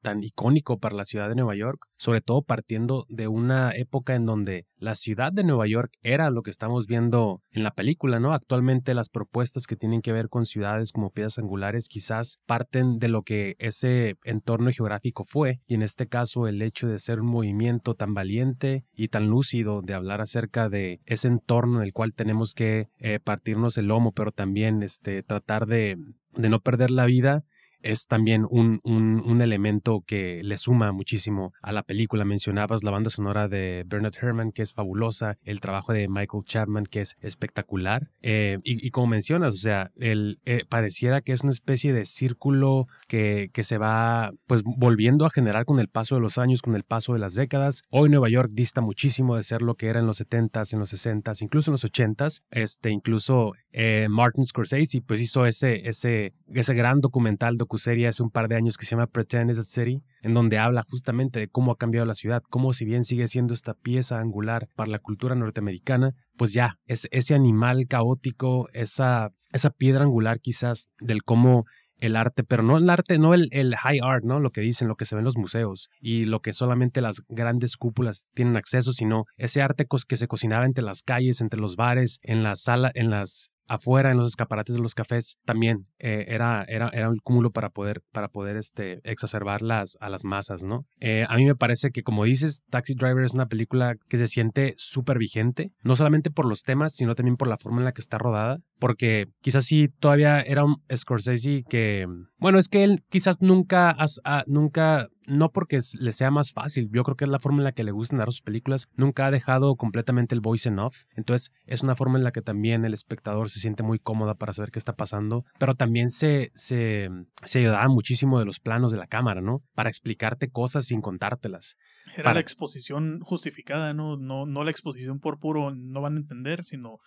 tan 0.08 0.24
icónico 0.24 0.78
para 0.78 0.96
la 0.96 1.04
ciudad 1.04 1.28
de 1.28 1.34
Nueva 1.34 1.54
York, 1.54 1.86
sobre 1.98 2.22
todo 2.22 2.40
partiendo 2.40 3.04
de 3.10 3.28
una 3.28 3.72
época 3.72 4.14
en 4.14 4.24
donde 4.24 4.64
la 4.78 4.94
ciudad 4.94 5.34
de 5.34 5.44
Nueva 5.44 5.66
York 5.66 5.92
era 6.00 6.30
lo 6.30 6.40
que 6.40 6.50
estamos 6.50 6.86
viendo 6.86 7.42
en 7.50 7.62
la 7.62 7.72
película, 7.72 8.18
¿no? 8.18 8.32
Actualmente 8.32 8.94
las 8.94 9.10
propuestas 9.10 9.66
que 9.66 9.76
tienen 9.76 10.00
que 10.00 10.12
ver 10.12 10.30
con 10.30 10.46
ciudades 10.46 10.92
como 10.92 11.10
piedras 11.10 11.38
angulares 11.38 11.88
quizás 11.88 12.38
parten 12.46 12.98
de 12.98 13.08
lo 13.08 13.22
que 13.22 13.54
ese 13.58 14.16
entorno 14.24 14.70
geográfico 14.70 15.24
fue, 15.24 15.60
y 15.66 15.74
en 15.74 15.82
este 15.82 16.06
caso 16.06 16.48
el 16.48 16.62
hecho 16.62 16.88
de 16.88 16.98
ser 17.00 17.20
un 17.20 17.26
movimiento 17.26 17.94
tan 17.94 18.14
valiente 18.14 18.86
y 18.94 19.08
tan 19.08 19.28
lúcido 19.28 19.82
de 19.82 19.92
hablar 19.92 20.22
acerca 20.22 20.70
de 20.70 21.02
ese 21.04 21.28
entorno 21.28 21.80
en 21.80 21.86
el 21.86 21.92
cual 21.92 22.14
tenemos 22.14 22.54
que 22.54 22.88
eh, 22.96 23.20
partirnos 23.20 23.76
el 23.76 23.88
lomo, 23.88 24.12
pero 24.12 24.32
también 24.32 24.82
este, 24.82 25.22
tratar 25.22 25.66
de, 25.66 25.98
de 26.34 26.48
no 26.48 26.60
perder 26.60 26.90
la 26.90 27.04
vida 27.04 27.44
es 27.82 28.06
también 28.06 28.46
un, 28.48 28.80
un, 28.84 29.38
elemento 29.40 30.02
que 30.06 30.42
le 30.42 30.58
suma 30.58 30.90
muchísimo 30.92 31.52
a 31.62 31.72
la 31.72 31.82
película. 31.82 32.24
Mencionabas 32.24 32.82
la 32.82 32.90
banda 32.90 33.10
sonora 33.10 33.48
de 33.48 33.84
Bernard 33.86 34.14
Herrmann, 34.20 34.52
que 34.52 34.62
es 34.62 34.72
fabulosa, 34.72 35.38
el 35.44 35.60
trabajo 35.60 35.92
de 35.92 36.08
Michael 36.08 36.44
Chapman, 36.44 36.86
que 36.86 37.02
es 37.02 37.16
espectacular. 37.20 38.10
Eh, 38.20 38.58
y, 38.64 38.90
como 38.90 39.06
mencionas, 39.06 39.54
o 39.54 39.58
sea, 39.58 39.92
el, 39.96 40.40
eh, 40.44 40.64
pareciera 40.68 41.20
que 41.20 41.32
es 41.32 41.42
una 41.42 41.52
especie 41.52 41.92
de 41.92 42.04
círculo 42.04 42.88
que, 43.06 43.50
que 43.52 43.62
se 43.62 43.78
va 43.78 44.32
pues 44.46 44.62
volviendo 44.64 45.24
a 45.24 45.30
generar 45.30 45.64
con 45.64 45.78
el 45.78 45.88
paso 45.88 46.16
de 46.16 46.20
los 46.20 46.38
años, 46.38 46.62
con 46.62 46.74
el 46.74 46.84
paso 46.84 47.12
de 47.12 47.20
las 47.20 47.34
décadas. 47.34 47.82
Hoy 47.90 48.08
Nueva 48.08 48.28
York 48.28 48.50
dista 48.52 48.80
muchísimo 48.80 49.36
de 49.36 49.42
ser 49.44 49.62
lo 49.62 49.76
que 49.76 49.86
era 49.86 50.00
en 50.00 50.06
los 50.06 50.20
70s, 50.20 50.72
en 50.72 50.80
los 50.80 50.92
60s, 50.92 51.42
incluso 51.42 51.70
en 51.70 51.72
los 51.72 51.84
80s. 51.84 52.42
Este, 52.50 52.90
incluso 52.90 53.52
eh, 53.80 54.08
Martin 54.10 54.44
Scorsese 54.44 55.00
pues 55.06 55.20
hizo 55.20 55.46
ese, 55.46 55.88
ese, 55.88 56.32
ese 56.52 56.74
gran 56.74 57.00
documental, 57.00 57.56
docuserie 57.56 58.08
hace 58.08 58.24
un 58.24 58.30
par 58.30 58.48
de 58.48 58.56
años 58.56 58.76
que 58.76 58.84
se 58.84 58.90
llama 58.90 59.06
Pretend 59.06 59.52
is 59.52 59.58
a 59.60 59.62
City, 59.62 60.02
en 60.20 60.34
donde 60.34 60.58
habla 60.58 60.84
justamente 60.90 61.38
de 61.38 61.46
cómo 61.46 61.70
ha 61.70 61.76
cambiado 61.76 62.04
la 62.04 62.16
ciudad, 62.16 62.42
cómo 62.50 62.72
si 62.72 62.84
bien 62.84 63.04
sigue 63.04 63.28
siendo 63.28 63.54
esta 63.54 63.74
pieza 63.74 64.18
angular 64.18 64.68
para 64.74 64.90
la 64.90 64.98
cultura 64.98 65.36
norteamericana, 65.36 66.16
pues 66.36 66.52
ya, 66.52 66.80
es 66.86 67.06
ese 67.12 67.36
animal 67.36 67.86
caótico, 67.86 68.68
esa, 68.72 69.30
esa 69.52 69.70
piedra 69.70 70.02
angular 70.02 70.40
quizás 70.40 70.88
del 70.98 71.22
cómo 71.22 71.64
el 72.00 72.16
arte, 72.16 72.42
pero 72.42 72.64
no 72.64 72.78
el 72.78 72.90
arte, 72.90 73.16
no 73.18 73.32
el, 73.32 73.48
el, 73.52 73.76
high 73.76 74.00
art, 74.02 74.24
¿no? 74.24 74.40
Lo 74.40 74.50
que 74.50 74.60
dicen, 74.60 74.88
lo 74.88 74.96
que 74.96 75.04
se 75.04 75.14
ve 75.14 75.20
en 75.20 75.24
los 75.24 75.36
museos 75.36 75.88
y 76.00 76.24
lo 76.24 76.40
que 76.40 76.52
solamente 76.52 77.00
las 77.00 77.22
grandes 77.28 77.76
cúpulas 77.76 78.24
tienen 78.34 78.56
acceso, 78.56 78.92
sino 78.92 79.24
ese 79.36 79.62
arte 79.62 79.86
que 80.08 80.16
se 80.16 80.26
cocinaba 80.26 80.66
entre 80.66 80.82
las 80.82 81.02
calles, 81.02 81.40
entre 81.40 81.60
los 81.60 81.76
bares, 81.76 82.18
en 82.22 82.42
las 82.42 82.62
salas, 82.62 82.90
en 82.96 83.10
las 83.10 83.52
afuera 83.68 84.10
en 84.10 84.16
los 84.16 84.26
escaparates 84.28 84.74
de 84.74 84.82
los 84.82 84.94
cafés 84.94 85.36
también 85.44 85.86
eh, 85.98 86.24
era, 86.28 86.64
era, 86.68 86.88
era 86.88 87.08
un 87.08 87.18
cúmulo 87.18 87.50
para 87.50 87.70
poder, 87.70 88.02
para 88.12 88.28
poder 88.28 88.56
este, 88.56 89.00
exacerbar 89.04 89.62
las, 89.62 89.96
a 90.00 90.08
las 90.08 90.24
masas, 90.24 90.64
¿no? 90.64 90.86
Eh, 91.00 91.24
a 91.28 91.36
mí 91.36 91.44
me 91.44 91.54
parece 91.54 91.90
que, 91.90 92.02
como 92.02 92.24
dices, 92.24 92.62
Taxi 92.70 92.94
Driver 92.94 93.24
es 93.24 93.34
una 93.34 93.46
película 93.46 93.96
que 94.08 94.18
se 94.18 94.26
siente 94.26 94.74
súper 94.78 95.18
vigente, 95.18 95.72
no 95.82 95.96
solamente 95.96 96.30
por 96.30 96.46
los 96.46 96.62
temas, 96.62 96.94
sino 96.94 97.14
también 97.14 97.36
por 97.36 97.48
la 97.48 97.58
forma 97.58 97.78
en 97.78 97.84
la 97.84 97.92
que 97.92 98.00
está 98.00 98.18
rodada, 98.18 98.58
porque 98.78 99.28
quizás 99.40 99.66
sí 99.66 99.88
todavía 100.00 100.40
era 100.40 100.64
un 100.64 100.82
Scorsese 100.94 101.62
que, 101.68 102.06
bueno, 102.38 102.58
es 102.58 102.68
que 102.68 102.84
él 102.84 103.02
quizás 103.08 103.40
nunca, 103.40 103.96
ah, 104.24 104.44
nunca 104.46 105.08
no 105.26 105.50
porque 105.50 105.80
le 105.98 106.12
sea 106.12 106.30
más 106.30 106.52
fácil, 106.52 106.88
yo 106.92 107.02
creo 107.04 107.16
que 107.16 107.24
es 107.24 107.30
la 107.30 107.40
forma 107.40 107.58
en 107.58 107.64
la 107.64 107.72
que 107.72 107.84
le 107.84 107.90
gustan 107.90 108.18
dar 108.18 108.30
sus 108.30 108.42
películas, 108.42 108.88
nunca 108.94 109.26
ha 109.26 109.30
dejado 109.30 109.76
completamente 109.76 110.34
el 110.34 110.40
voice 110.40 110.68
en 110.68 110.78
off, 110.78 111.04
entonces 111.14 111.52
es 111.66 111.82
una 111.82 111.96
forma 111.96 112.16
en 112.16 112.24
la 112.24 112.32
que 112.32 112.40
también 112.40 112.84
el 112.84 112.94
espectador 112.94 113.50
se 113.50 113.60
siente 113.60 113.82
muy 113.82 113.98
cómoda 113.98 114.34
para 114.34 114.52
saber 114.52 114.70
qué 114.70 114.78
está 114.78 114.94
pasando, 114.94 115.44
pero 115.58 115.74
también 115.74 116.10
se, 116.10 116.50
se, 116.54 117.10
se 117.44 117.58
ayudaba 117.58 117.88
muchísimo 117.88 118.38
de 118.38 118.46
los 118.46 118.60
planos 118.60 118.92
de 118.92 118.98
la 118.98 119.06
cámara, 119.06 119.40
¿no? 119.40 119.62
Para 119.74 119.90
explicarte 119.90 120.50
cosas 120.50 120.86
sin 120.86 121.00
contártelas. 121.00 121.76
Era 122.16 122.34
la 122.34 122.40
exposición 122.40 123.20
justificada, 123.20 123.92
¿no? 123.94 124.16
¿no? 124.16 124.46
No 124.46 124.64
la 124.64 124.70
exposición 124.70 125.20
por 125.20 125.38
puro 125.38 125.74
no 125.74 126.00
van 126.00 126.16
a 126.16 126.20
entender, 126.20 126.64
sino 126.64 126.98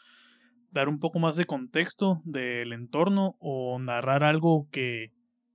dar 0.71 0.89
un 0.89 0.99
poco 0.99 1.19
más 1.19 1.35
de 1.35 1.45
contexto 1.45 2.21
del 2.23 2.73
entorno 2.73 3.35
o 3.39 3.79
narrar 3.79 4.23
algo 4.23 4.67
que 4.71 5.11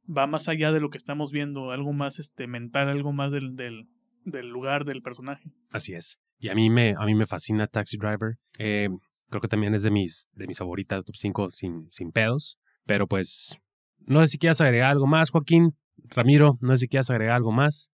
va 0.06 0.26
más 0.26 0.48
allá 0.48 0.72
de 0.72 0.80
lo 0.80 0.90
que 0.90 0.98
estamos 0.98 1.32
viendo, 1.32 1.70
algo 1.70 1.92
más 1.92 2.18
este, 2.18 2.46
mental, 2.46 2.88
algo 2.88 3.12
más 3.12 3.30
del, 3.30 3.56
del, 3.56 3.88
del 4.25 4.48
lugar 4.48 4.84
del 4.84 5.02
personaje. 5.02 5.50
Así 5.70 5.94
es. 5.94 6.18
Y 6.38 6.48
a 6.48 6.54
mí 6.54 6.70
me, 6.70 6.94
a 6.98 7.04
mí 7.04 7.14
me 7.14 7.26
fascina 7.26 7.66
Taxi 7.66 7.96
Driver. 7.96 8.38
Eh, 8.58 8.88
creo 9.28 9.40
que 9.40 9.48
también 9.48 9.75
es 9.75 9.82
de 9.82 9.90
mis, 9.90 10.28
de 10.34 10.46
mis 10.46 10.58
favoritas, 10.58 11.04
top 11.04 11.16
5 11.16 11.50
sin, 11.50 11.88
sin 11.90 12.12
pedos. 12.12 12.58
Pero 12.84 13.06
pues, 13.06 13.58
no 14.00 14.20
sé 14.20 14.28
si 14.28 14.38
quieras 14.38 14.60
agregar 14.60 14.90
algo 14.90 15.06
más, 15.06 15.30
Joaquín. 15.30 15.76
Ramiro, 16.10 16.58
no 16.60 16.72
sé 16.72 16.78
si 16.78 16.88
quieras 16.88 17.10
agregar 17.10 17.36
algo 17.36 17.52
más. 17.52 17.90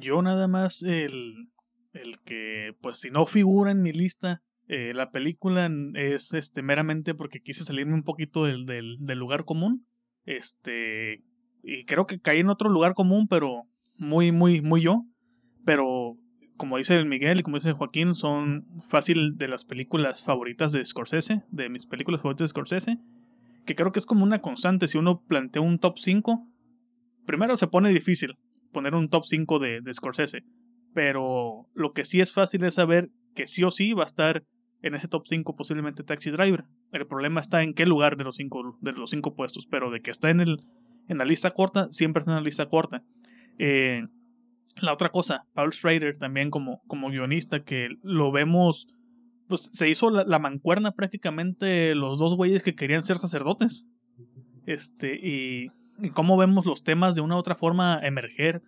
Yo 0.00 0.22
nada 0.22 0.46
más 0.46 0.82
el, 0.82 1.50
el 1.92 2.20
que, 2.24 2.76
pues 2.80 2.98
si 2.98 3.10
no 3.10 3.26
figura 3.26 3.72
en 3.72 3.82
mi 3.82 3.92
lista, 3.92 4.42
eh, 4.68 4.92
la 4.94 5.10
película 5.10 5.68
es 5.94 6.32
este 6.34 6.62
meramente 6.62 7.14
porque 7.14 7.40
quise 7.40 7.64
salirme 7.64 7.94
un 7.94 8.04
poquito 8.04 8.44
del, 8.44 8.64
del, 8.64 8.96
del 9.00 9.18
lugar 9.18 9.44
común. 9.44 9.86
Este, 10.24 11.24
y 11.62 11.84
creo 11.84 12.06
que 12.06 12.20
caí 12.20 12.40
en 12.40 12.48
otro 12.48 12.68
lugar 12.68 12.94
común, 12.94 13.28
pero 13.28 13.64
muy, 13.98 14.32
muy, 14.32 14.60
muy 14.60 14.82
yo. 14.82 15.04
Pero 15.64 16.16
como 16.56 16.76
dice 16.76 17.02
Miguel 17.04 17.40
y 17.40 17.42
como 17.42 17.56
dice 17.56 17.72
Joaquín, 17.72 18.14
son 18.14 18.66
fácil 18.88 19.36
de 19.36 19.48
las 19.48 19.64
películas 19.64 20.22
favoritas 20.22 20.72
de 20.72 20.84
Scorsese, 20.84 21.42
de 21.50 21.68
mis 21.68 21.86
películas 21.86 22.20
favoritas 22.20 22.44
de 22.44 22.48
Scorsese, 22.48 22.98
que 23.64 23.74
creo 23.74 23.92
que 23.92 23.98
es 23.98 24.06
como 24.06 24.24
una 24.24 24.40
constante. 24.40 24.88
Si 24.88 24.98
uno 24.98 25.22
plantea 25.22 25.62
un 25.62 25.78
top 25.78 25.98
5, 25.98 26.46
primero 27.26 27.56
se 27.56 27.68
pone 27.68 27.90
difícil 27.90 28.36
poner 28.72 28.94
un 28.94 29.08
top 29.08 29.24
5 29.24 29.58
de, 29.58 29.80
de 29.80 29.94
Scorsese, 29.94 30.44
pero 30.94 31.68
lo 31.74 31.92
que 31.92 32.04
sí 32.04 32.20
es 32.20 32.32
fácil 32.32 32.64
es 32.64 32.74
saber 32.74 33.10
que 33.34 33.46
sí 33.46 33.62
o 33.64 33.70
sí 33.70 33.92
va 33.92 34.02
a 34.02 34.06
estar 34.06 34.44
en 34.82 34.94
ese 34.94 35.08
top 35.08 35.26
5 35.26 35.54
posiblemente 35.56 36.02
Taxi 36.02 36.30
Driver. 36.30 36.64
El 36.90 37.06
problema 37.06 37.40
está 37.40 37.62
en 37.62 37.74
qué 37.74 37.86
lugar 37.86 38.16
de 38.16 38.24
los 38.24 38.36
5 38.36 38.78
de 38.80 38.92
los 38.92 39.10
cinco 39.10 39.34
puestos, 39.34 39.66
pero 39.66 39.90
de 39.90 40.00
que 40.00 40.10
está 40.10 40.30
en 40.30 40.40
el 40.40 40.60
en 41.08 41.18
la 41.18 41.24
lista 41.24 41.50
corta, 41.52 41.88
siempre 41.90 42.20
está 42.20 42.32
en 42.32 42.36
la 42.36 42.42
lista 42.42 42.66
corta. 42.66 43.02
Eh, 43.58 44.02
la 44.80 44.92
otra 44.92 45.10
cosa, 45.10 45.46
Paul 45.54 45.72
Schrader 45.72 46.16
también 46.16 46.50
como, 46.50 46.80
como 46.86 47.10
guionista, 47.10 47.62
que 47.62 47.90
lo 48.02 48.32
vemos, 48.32 48.88
pues 49.48 49.68
se 49.72 49.88
hizo 49.88 50.10
la, 50.10 50.38
mancuerna 50.38 50.92
prácticamente 50.92 51.94
los 51.94 52.18
dos 52.18 52.36
güeyes 52.36 52.62
que 52.62 52.74
querían 52.74 53.04
ser 53.04 53.18
sacerdotes. 53.18 53.86
Este, 54.66 55.14
y, 55.14 55.70
y 55.98 56.10
cómo 56.10 56.36
vemos 56.36 56.66
los 56.66 56.84
temas 56.84 57.14
de 57.14 57.20
una 57.20 57.36
u 57.36 57.38
otra 57.38 57.54
forma 57.54 58.00
emerger 58.02 58.62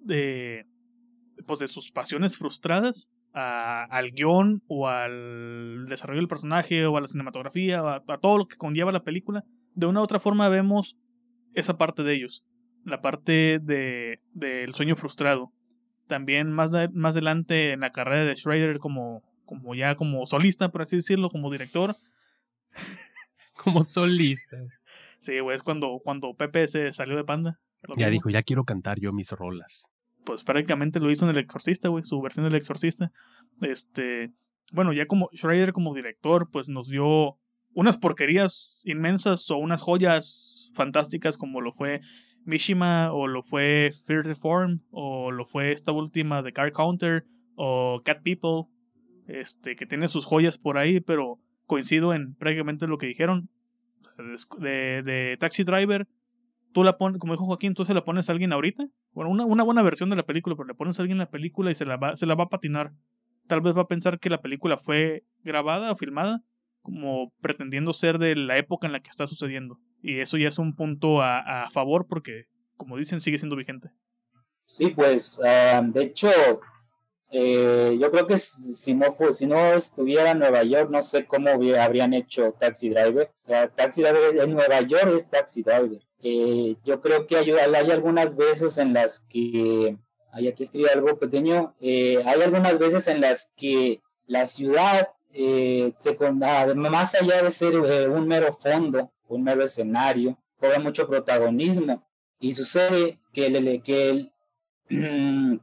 de, 0.00 0.66
pues 1.46 1.60
de 1.60 1.68
sus 1.68 1.90
pasiones 1.90 2.36
frustradas 2.36 3.10
al 3.32 4.12
guion 4.12 4.62
o 4.68 4.86
al 4.86 5.86
desarrollo 5.88 6.20
del 6.20 6.28
personaje 6.28 6.86
o 6.86 6.96
a 6.96 7.00
la 7.00 7.08
cinematografía 7.08 7.82
o 7.82 7.88
a, 7.88 8.18
todo 8.20 8.38
lo 8.38 8.46
que 8.46 8.56
conlleva 8.56 8.92
la 8.92 9.02
película. 9.02 9.44
De 9.74 9.86
una 9.86 10.00
u 10.00 10.04
otra 10.04 10.20
forma 10.20 10.48
vemos 10.48 10.96
esa 11.54 11.78
parte 11.78 12.02
de 12.02 12.14
ellos, 12.14 12.44
la 12.84 13.00
parte 13.00 13.58
de 13.62 14.20
del 14.32 14.74
sueño 14.74 14.96
frustrado. 14.96 15.52
También 16.06 16.52
más, 16.52 16.70
más 16.92 17.14
adelante 17.14 17.72
en 17.72 17.80
la 17.80 17.92
carrera 17.92 18.24
de 18.24 18.36
Schrader 18.36 18.78
como, 18.78 19.22
como 19.46 19.74
ya 19.74 19.94
como 19.94 20.26
solista, 20.26 20.70
por 20.70 20.82
así 20.82 20.96
decirlo, 20.96 21.30
como 21.30 21.50
director. 21.50 21.96
como 23.54 23.82
solista. 23.82 24.58
Sí, 25.18 25.38
güey, 25.40 25.56
es 25.56 25.62
cuando, 25.62 26.00
cuando 26.04 26.34
Pepe 26.34 26.68
se 26.68 26.92
salió 26.92 27.16
de 27.16 27.24
Panda. 27.24 27.58
Ya 27.96 28.10
dijo, 28.10 28.28
ya 28.28 28.42
quiero 28.42 28.64
cantar 28.64 29.00
yo 29.00 29.12
mis 29.12 29.30
rolas. 29.30 29.90
Pues 30.24 30.42
prácticamente 30.42 31.00
lo 31.00 31.10
hizo 31.10 31.24
en 31.24 31.30
El 31.30 31.42
Exorcista, 31.42 31.88
güey, 31.88 32.04
su 32.04 32.20
versión 32.20 32.44
del 32.44 32.54
Exorcista. 32.54 33.12
Este, 33.60 34.32
bueno, 34.72 34.92
ya 34.92 35.06
como 35.06 35.30
Schrader 35.32 35.72
como 35.72 35.94
director, 35.94 36.50
pues 36.50 36.68
nos 36.68 36.88
dio 36.88 37.38
unas 37.74 37.98
porquerías 37.98 38.82
inmensas 38.84 39.50
o 39.50 39.56
unas 39.56 39.82
joyas 39.82 40.70
fantásticas 40.74 41.36
como 41.36 41.60
lo 41.60 41.72
fue 41.72 42.00
Mishima 42.44 43.12
o 43.12 43.26
lo 43.26 43.42
fue 43.42 43.90
Fear 44.06 44.22
the 44.22 44.34
Form 44.34 44.80
o 44.90 45.30
lo 45.30 45.44
fue 45.46 45.72
esta 45.72 45.92
última 45.92 46.42
de 46.42 46.52
Car 46.52 46.72
Counter 46.72 47.24
o 47.56 48.02
Cat 48.04 48.22
People, 48.22 48.70
este 49.26 49.76
que 49.76 49.86
tiene 49.86 50.08
sus 50.08 50.24
joyas 50.24 50.58
por 50.58 50.78
ahí, 50.78 51.00
pero 51.00 51.38
coincido 51.66 52.14
en 52.14 52.34
prácticamente 52.34 52.86
lo 52.86 52.98
que 52.98 53.06
dijeron 53.06 53.48
de, 54.58 55.02
de 55.02 55.36
Taxi 55.38 55.64
Driver. 55.64 56.06
Tú 56.72 56.82
la 56.82 56.98
pones, 56.98 57.20
como 57.20 57.32
dijo 57.32 57.46
Joaquín, 57.46 57.74
tú 57.74 57.84
se 57.84 57.94
la 57.94 58.04
pones 58.04 58.28
a 58.28 58.32
alguien 58.32 58.52
ahorita. 58.52 58.88
Bueno, 59.12 59.30
una, 59.30 59.44
una 59.44 59.62
buena 59.62 59.82
versión 59.82 60.10
de 60.10 60.16
la 60.16 60.24
película, 60.24 60.56
pero 60.56 60.66
le 60.66 60.74
pones 60.74 60.98
a 60.98 61.02
alguien 61.02 61.18
la 61.18 61.30
película 61.30 61.70
y 61.70 61.74
se 61.76 61.84
la, 61.84 61.96
va, 61.96 62.16
se 62.16 62.26
la 62.26 62.34
va 62.34 62.44
a 62.44 62.48
patinar. 62.48 62.92
Tal 63.46 63.60
vez 63.60 63.76
va 63.76 63.82
a 63.82 63.88
pensar 63.88 64.18
que 64.18 64.28
la 64.28 64.42
película 64.42 64.76
fue 64.76 65.24
grabada 65.44 65.92
o 65.92 65.96
filmada 65.96 66.42
como 66.84 67.32
pretendiendo 67.40 67.94
ser 67.94 68.18
de 68.18 68.36
la 68.36 68.58
época 68.58 68.86
en 68.86 68.92
la 68.92 69.00
que 69.00 69.08
está 69.08 69.26
sucediendo. 69.26 69.80
Y 70.02 70.20
eso 70.20 70.36
ya 70.36 70.48
es 70.48 70.58
un 70.58 70.76
punto 70.76 71.22
a, 71.22 71.68
favor 71.72 72.06
porque, 72.06 72.44
como 72.76 72.98
dicen, 72.98 73.22
sigue 73.22 73.38
siendo 73.38 73.56
vigente. 73.56 73.88
Sí, 74.66 74.90
pues, 74.90 75.40
ah, 75.42 75.82
de 75.82 76.02
hecho, 76.04 76.28
eh, 77.30 77.96
yo 77.98 78.10
creo 78.10 78.26
que 78.26 78.36
si 78.36 78.94
no, 78.94 79.16
si 79.32 79.46
no 79.46 79.72
estuviera 79.72 80.32
en 80.32 80.40
Nueva 80.40 80.62
York, 80.62 80.90
no 80.90 81.00
sé 81.00 81.24
cómo 81.24 81.48
habrían 81.48 82.12
hecho 82.12 82.54
Taxi 82.60 82.90
Driver. 82.90 83.32
taxi 83.74 84.02
Driver 84.02 84.36
en 84.42 84.52
Nueva 84.52 84.82
York 84.82 85.10
es 85.16 85.30
Taxi 85.30 85.62
Driver. 85.62 86.02
Eh, 86.22 86.76
yo 86.84 87.00
creo 87.00 87.26
que 87.26 87.38
hay, 87.38 87.50
hay, 87.50 87.90
algunas 87.90 88.36
veces 88.36 88.76
en 88.76 88.92
las 88.92 89.20
que, 89.20 89.96
hay 90.32 90.48
aquí 90.48 90.62
escribe 90.62 90.90
algo 90.90 91.18
pequeño, 91.18 91.74
eh, 91.80 92.22
hay 92.26 92.42
algunas 92.42 92.78
veces 92.78 93.08
en 93.08 93.22
las 93.22 93.54
que 93.56 94.02
la 94.26 94.44
ciudad 94.44 95.08
eh, 95.34 95.92
más 96.74 97.14
allá 97.14 97.42
de 97.42 97.50
ser 97.50 97.74
eh, 97.74 98.08
un 98.08 98.26
mero 98.26 98.56
fondo, 98.56 99.10
un 99.28 99.42
mero 99.42 99.62
escenario, 99.62 100.38
cobra 100.58 100.78
mucho 100.78 101.06
protagonismo 101.08 102.06
y 102.38 102.54
sucede 102.54 103.18
que, 103.32 103.46
el, 103.46 103.82
que 103.82 104.30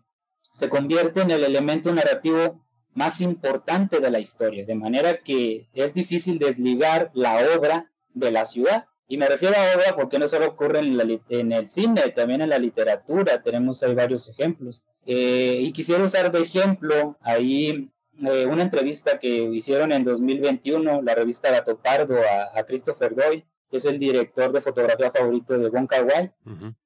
se 0.51 0.69
convierte 0.69 1.21
en 1.21 1.31
el 1.31 1.43
elemento 1.43 1.93
narrativo 1.93 2.62
más 2.93 3.21
importante 3.21 3.99
de 3.99 4.12
la 4.12 4.19
historia, 4.19 4.65
de 4.65 4.75
manera 4.75 5.17
que 5.17 5.69
es 5.73 5.93
difícil 5.93 6.39
desligar 6.39 7.10
la 7.13 7.38
obra 7.55 7.91
de 8.13 8.31
la 8.31 8.45
ciudad. 8.45 8.86
Y 9.07 9.17
me 9.17 9.27
refiero 9.27 9.55
a 9.55 9.75
obra 9.75 9.95
porque 9.95 10.19
no 10.19 10.27
solo 10.27 10.47
ocurre 10.47 10.79
en, 10.79 10.97
la, 10.97 11.05
en 11.29 11.51
el 11.51 11.67
cine, 11.67 12.01
también 12.15 12.41
en 12.41 12.49
la 12.49 12.60
literatura, 12.60 13.41
tenemos 13.41 13.84
ahí 13.84 13.93
varios 13.93 14.27
ejemplos. 14.29 14.84
Eh, 15.05 15.57
y 15.62 15.71
quisiera 15.71 16.03
usar 16.03 16.31
de 16.31 16.41
ejemplo 16.41 17.17
ahí 17.21 17.89
eh, 18.21 18.45
una 18.45 18.63
entrevista 18.63 19.19
que 19.19 19.27
hicieron 19.27 19.91
en 19.91 20.03
2021, 20.03 21.01
la 21.01 21.15
revista 21.15 21.51
Gato 21.51 21.77
Pardo, 21.77 22.15
a, 22.53 22.63
Christopher 22.63 23.15
Doyle, 23.15 23.45
que 23.69 23.77
es 23.77 23.86
el 23.86 23.99
director 23.99 24.51
de 24.51 24.62
fotografía 24.62 25.12
favorito 25.12 25.57
de 25.57 25.71
Kar 25.88 26.05
Wai. 26.05 26.31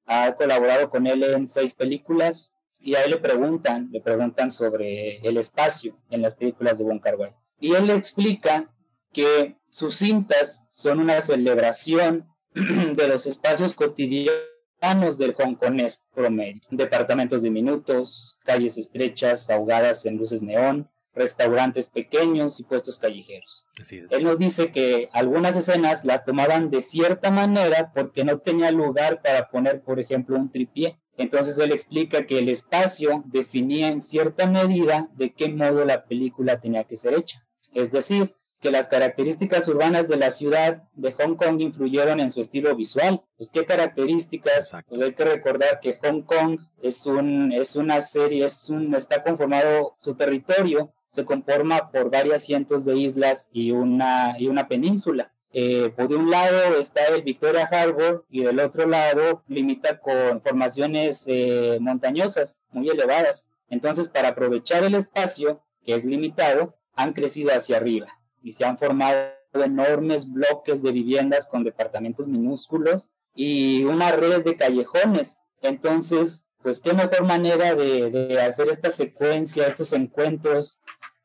Ha 0.06 0.34
colaborado 0.36 0.88
con 0.88 1.06
él 1.06 1.22
en 1.24 1.46
seis 1.46 1.74
películas 1.74 2.54
y 2.80 2.94
ahí 2.94 3.10
le 3.10 3.16
preguntan, 3.16 3.88
le 3.90 4.00
preguntan 4.00 4.50
sobre 4.50 5.18
el 5.18 5.36
espacio 5.36 5.98
en 6.10 6.22
las 6.22 6.34
películas 6.34 6.78
de 6.78 7.00
Kar 7.00 7.16
Wai. 7.16 7.34
Y 7.58 7.74
él 7.74 7.86
le 7.86 7.94
explica 7.94 8.70
que 9.12 9.56
sus 9.70 9.96
cintas 9.96 10.64
son 10.68 11.00
una 11.00 11.20
celebración 11.20 12.28
de 12.54 13.08
los 13.08 13.26
espacios 13.26 13.74
cotidianos 13.74 15.18
del 15.18 15.34
hongkonés 15.34 16.06
promedio. 16.14 16.60
Departamentos 16.70 17.42
diminutos, 17.42 18.38
calles 18.44 18.78
estrechas 18.78 19.50
ahogadas 19.50 20.06
en 20.06 20.16
luces 20.16 20.42
neón, 20.42 20.88
restaurantes 21.16 21.88
pequeños 21.88 22.60
y 22.60 22.64
puestos 22.64 22.98
callejeros. 22.98 23.66
Él 24.10 24.22
nos 24.22 24.38
dice 24.38 24.70
que 24.70 25.08
algunas 25.12 25.56
escenas 25.56 26.04
las 26.04 26.24
tomaban 26.24 26.70
de 26.70 26.82
cierta 26.82 27.30
manera 27.30 27.90
porque 27.94 28.24
no 28.24 28.38
tenía 28.38 28.70
lugar 28.70 29.22
para 29.22 29.48
poner, 29.48 29.80
por 29.82 29.98
ejemplo, 29.98 30.36
un 30.36 30.50
tripié. 30.50 30.98
Entonces 31.16 31.58
él 31.58 31.72
explica 31.72 32.26
que 32.26 32.38
el 32.38 32.50
espacio 32.50 33.24
definía 33.26 33.88
en 33.88 34.00
cierta 34.00 34.46
medida 34.46 35.08
de 35.16 35.32
qué 35.32 35.48
modo 35.48 35.84
la 35.86 36.04
película 36.04 36.60
tenía 36.60 36.84
que 36.84 36.96
ser 36.96 37.14
hecha. 37.14 37.42
Es 37.72 37.90
decir, 37.90 38.34
que 38.60 38.70
las 38.70 38.88
características 38.88 39.68
urbanas 39.68 40.08
de 40.08 40.16
la 40.16 40.30
ciudad 40.30 40.82
de 40.94 41.12
Hong 41.12 41.36
Kong 41.36 41.60
influyeron 41.60 42.20
en 42.20 42.30
su 42.30 42.40
estilo 42.40 42.74
visual. 42.74 43.22
Pues 43.36 43.50
qué 43.50 43.64
características, 43.64 44.72
pues 44.88 45.00
hay 45.00 45.12
que 45.12 45.24
recordar 45.24 45.80
que 45.80 45.98
Hong 46.02 46.22
Kong 46.22 46.58
es 46.82 47.06
un 47.06 47.52
es 47.52 47.76
una 47.76 48.00
serie, 48.00 48.44
es 48.44 48.68
un 48.70 48.94
está 48.94 49.22
conformado 49.22 49.94
su 49.98 50.14
territorio 50.14 50.92
se 51.16 51.24
conforma 51.24 51.90
por 51.90 52.10
varias 52.10 52.44
cientos 52.44 52.84
de 52.84 52.96
islas 52.96 53.48
y 53.50 53.70
una, 53.70 54.36
y 54.38 54.48
una 54.48 54.68
península. 54.68 55.32
Eh, 55.50 55.90
por 55.96 56.12
un 56.14 56.30
lado 56.30 56.76
está 56.78 57.06
el 57.06 57.22
Victoria 57.22 57.66
Harbour 57.72 58.26
y 58.28 58.42
del 58.42 58.60
otro 58.60 58.86
lado 58.86 59.42
limita 59.48 59.98
con 59.98 60.42
formaciones 60.42 61.24
eh, 61.26 61.78
montañosas 61.80 62.60
muy 62.70 62.90
elevadas. 62.90 63.48
Entonces, 63.70 64.08
para 64.08 64.28
aprovechar 64.28 64.84
el 64.84 64.94
espacio, 64.94 65.62
que 65.84 65.94
es 65.94 66.04
limitado, 66.04 66.76
han 66.94 67.14
crecido 67.14 67.52
hacia 67.52 67.78
arriba 67.78 68.08
y 68.42 68.52
se 68.52 68.66
han 68.66 68.76
formado 68.76 69.30
enormes 69.54 70.30
bloques 70.30 70.82
de 70.82 70.92
viviendas 70.92 71.46
con 71.46 71.64
departamentos 71.64 72.26
minúsculos 72.26 73.10
y 73.34 73.84
una 73.84 74.12
red 74.12 74.44
de 74.44 74.56
callejones. 74.56 75.40
Entonces, 75.62 76.45
pues 76.66 76.80
qué 76.80 76.92
mejor 76.92 77.22
manera 77.22 77.76
de, 77.76 78.40
hacer 78.44 78.68
esta 78.68 78.90
secuencia, 78.90 79.68
estos 79.68 79.92
encuentros 79.92 80.80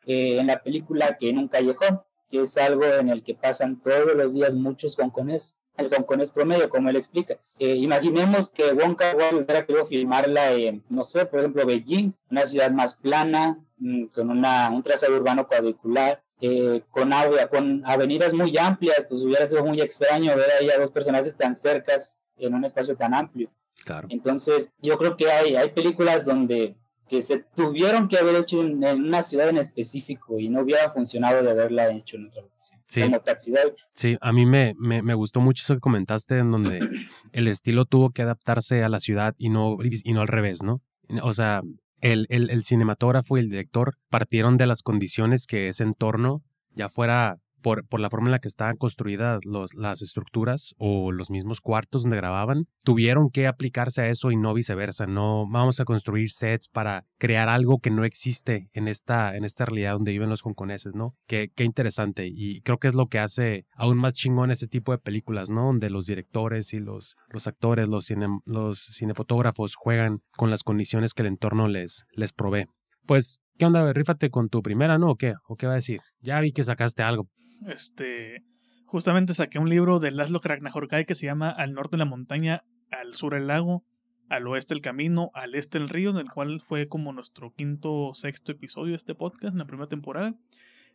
eh, 0.05 0.37
en 0.37 0.45
la 0.45 0.61
película 0.61 1.17
que 1.19 1.29
en 1.29 1.39
un 1.39 1.47
callejón, 1.47 2.03
que 2.29 2.41
es 2.41 2.55
algo 2.59 2.85
en 2.85 3.09
el 3.09 3.23
que 3.23 3.33
pasan 3.33 3.81
todos 3.81 4.15
los 4.15 4.35
días 4.35 4.53
muchos 4.53 4.99
hongkonés, 4.99 5.57
el 5.77 5.91
hongkonés 5.91 6.31
promedio, 6.31 6.69
como 6.69 6.91
él 6.91 6.95
explica. 6.95 7.39
Eh, 7.57 7.73
imaginemos 7.73 8.49
que 8.49 8.71
Wong 8.71 8.95
Kar 8.95 9.17
Wai 9.17 9.33
hubiera 9.33 9.65
querido 9.65 9.87
filmarla 9.87 10.51
en, 10.51 10.83
no 10.89 11.03
sé, 11.03 11.25
por 11.25 11.39
ejemplo, 11.39 11.65
Beijing, 11.65 12.13
una 12.29 12.45
ciudad 12.45 12.69
más 12.69 12.93
plana, 12.93 13.57
mm, 13.79 14.05
con 14.13 14.29
una, 14.29 14.69
un 14.69 14.83
trazado 14.83 15.15
urbano 15.15 15.47
cuadricular, 15.47 16.21
eh, 16.39 16.83
con, 16.91 17.09
con 17.49 17.83
avenidas 17.83 18.31
muy 18.31 18.55
amplias, 18.59 19.07
pues 19.09 19.23
hubiera 19.23 19.47
sido 19.47 19.65
muy 19.65 19.81
extraño 19.81 20.35
ver 20.35 20.51
ahí 20.59 20.69
a 20.69 20.79
dos 20.79 20.91
personajes 20.91 21.35
tan 21.35 21.55
cercas 21.55 22.15
en 22.37 22.53
un 22.53 22.63
espacio 22.63 22.95
tan 22.95 23.15
amplio. 23.15 23.49
Claro. 23.83 24.07
Entonces, 24.11 24.69
yo 24.81 24.97
creo 24.97 25.17
que 25.17 25.31
hay, 25.31 25.55
hay 25.55 25.69
películas 25.69 26.25
donde 26.25 26.75
que 27.11 27.21
se 27.21 27.39
tuvieron 27.39 28.07
que 28.07 28.17
haber 28.17 28.35
hecho 28.35 28.61
en, 28.61 28.81
una 28.85 29.21
ciudad 29.21 29.49
en 29.49 29.57
específico 29.57 30.39
y 30.39 30.47
no 30.47 30.61
hubiera 30.61 30.91
funcionado 30.93 31.43
de 31.43 31.51
haberla 31.51 31.91
hecho 31.91 32.15
en 32.15 32.27
otra 32.27 32.41
ocasión. 32.41 32.79
Sí. 32.85 33.01
Como 33.01 33.19
Taxi 33.19 33.53
Sí, 33.93 34.17
a 34.21 34.31
mí 34.31 34.45
me, 34.45 34.75
me, 34.77 35.13
gustó 35.13 35.41
mucho 35.41 35.61
eso 35.61 35.73
que 35.73 35.81
comentaste, 35.81 36.37
en 36.37 36.51
donde 36.51 36.79
el 37.33 37.49
estilo 37.49 37.83
tuvo 37.83 38.11
que 38.11 38.21
adaptarse 38.21 38.81
a 38.81 38.87
la 38.87 39.01
ciudad 39.01 39.35
y 39.37 39.49
no, 39.49 39.77
y 39.81 40.13
no 40.13 40.21
al 40.21 40.29
revés, 40.29 40.63
¿no? 40.63 40.81
O 41.21 41.33
sea, 41.33 41.63
el, 41.99 42.27
el, 42.29 42.49
el 42.49 42.63
cinematógrafo 42.63 43.35
y 43.35 43.41
el 43.41 43.49
director 43.49 43.97
partieron 44.09 44.55
de 44.55 44.67
las 44.67 44.81
condiciones 44.81 45.47
que 45.47 45.67
ese 45.67 45.83
entorno, 45.83 46.43
ya 46.75 46.87
fuera 46.87 47.39
por, 47.61 47.85
por 47.87 47.99
la 47.99 48.09
forma 48.09 48.27
en 48.27 48.31
la 48.31 48.39
que 48.39 48.47
estaban 48.47 48.77
construidas 48.77 49.45
los, 49.45 49.73
las 49.73 50.01
estructuras 50.01 50.73
o 50.77 51.11
los 51.11 51.29
mismos 51.29 51.61
cuartos 51.61 52.03
donde 52.03 52.17
grababan, 52.17 52.67
tuvieron 52.83 53.29
que 53.29 53.47
aplicarse 53.47 54.01
a 54.01 54.09
eso 54.09 54.31
y 54.31 54.37
no 54.37 54.53
viceversa. 54.53 55.05
No 55.05 55.47
vamos 55.49 55.79
a 55.79 55.85
construir 55.85 56.31
sets 56.31 56.67
para 56.67 57.05
crear 57.17 57.49
algo 57.49 57.79
que 57.79 57.91
no 57.91 58.03
existe 58.03 58.69
en 58.73 58.87
esta, 58.87 59.35
en 59.35 59.45
esta 59.45 59.65
realidad 59.65 59.93
donde 59.93 60.11
viven 60.11 60.29
los 60.29 60.41
hongkoneses, 60.43 60.95
¿no? 60.95 61.15
Qué, 61.27 61.51
qué 61.55 61.63
interesante. 61.63 62.27
Y 62.27 62.61
creo 62.61 62.79
que 62.79 62.87
es 62.87 62.95
lo 62.95 63.07
que 63.07 63.19
hace 63.19 63.65
aún 63.75 63.97
más 63.97 64.13
chingón 64.13 64.51
ese 64.51 64.67
tipo 64.67 64.91
de 64.91 64.97
películas, 64.97 65.49
¿no? 65.49 65.65
Donde 65.65 65.89
los 65.89 66.05
directores 66.05 66.73
y 66.73 66.79
los, 66.79 67.15
los 67.29 67.47
actores, 67.47 67.87
los, 67.87 68.11
los 68.45 68.79
cinefotógrafos 68.79 69.75
juegan 69.75 70.21
con 70.37 70.49
las 70.49 70.63
condiciones 70.63 71.13
que 71.13 71.21
el 71.21 71.27
entorno 71.27 71.67
les, 71.67 72.05
les 72.13 72.33
provee. 72.33 72.65
Pues, 73.05 73.41
¿qué 73.57 73.65
onda? 73.65 73.91
Rífate 73.93 74.29
con 74.29 74.49
tu 74.49 74.61
primera, 74.61 74.97
¿no? 74.97 75.11
¿O 75.11 75.15
qué? 75.15 75.33
¿O 75.47 75.55
qué 75.55 75.67
va 75.67 75.73
a 75.73 75.77
decir? 75.77 76.01
Ya 76.21 76.39
vi 76.39 76.51
que 76.51 76.63
sacaste 76.63 77.03
algo. 77.03 77.27
Este, 77.67 78.43
justamente 78.85 79.33
saqué 79.33 79.59
un 79.59 79.69
libro 79.69 79.99
de 79.99 80.11
Laszlo 80.11 80.41
Kragnahorkai 80.41 81.05
que 81.05 81.15
se 81.15 81.25
llama 81.25 81.49
Al 81.49 81.73
norte 81.73 81.97
la 81.97 82.05
montaña, 82.05 82.63
al 82.91 83.13
sur 83.13 83.35
el 83.35 83.47
lago, 83.47 83.83
al 84.29 84.47
oeste 84.47 84.73
el 84.73 84.81
camino, 84.81 85.31
al 85.33 85.55
este 85.55 85.77
el 85.77 85.89
río, 85.89 86.13
del 86.13 86.31
cual 86.31 86.61
fue 86.61 86.87
como 86.87 87.13
nuestro 87.13 87.53
quinto 87.53 87.93
o 87.93 88.13
sexto 88.13 88.51
episodio 88.51 88.91
de 88.91 88.97
este 88.97 89.15
podcast 89.15 89.53
en 89.53 89.59
la 89.59 89.65
primera 89.65 89.89
temporada. 89.89 90.33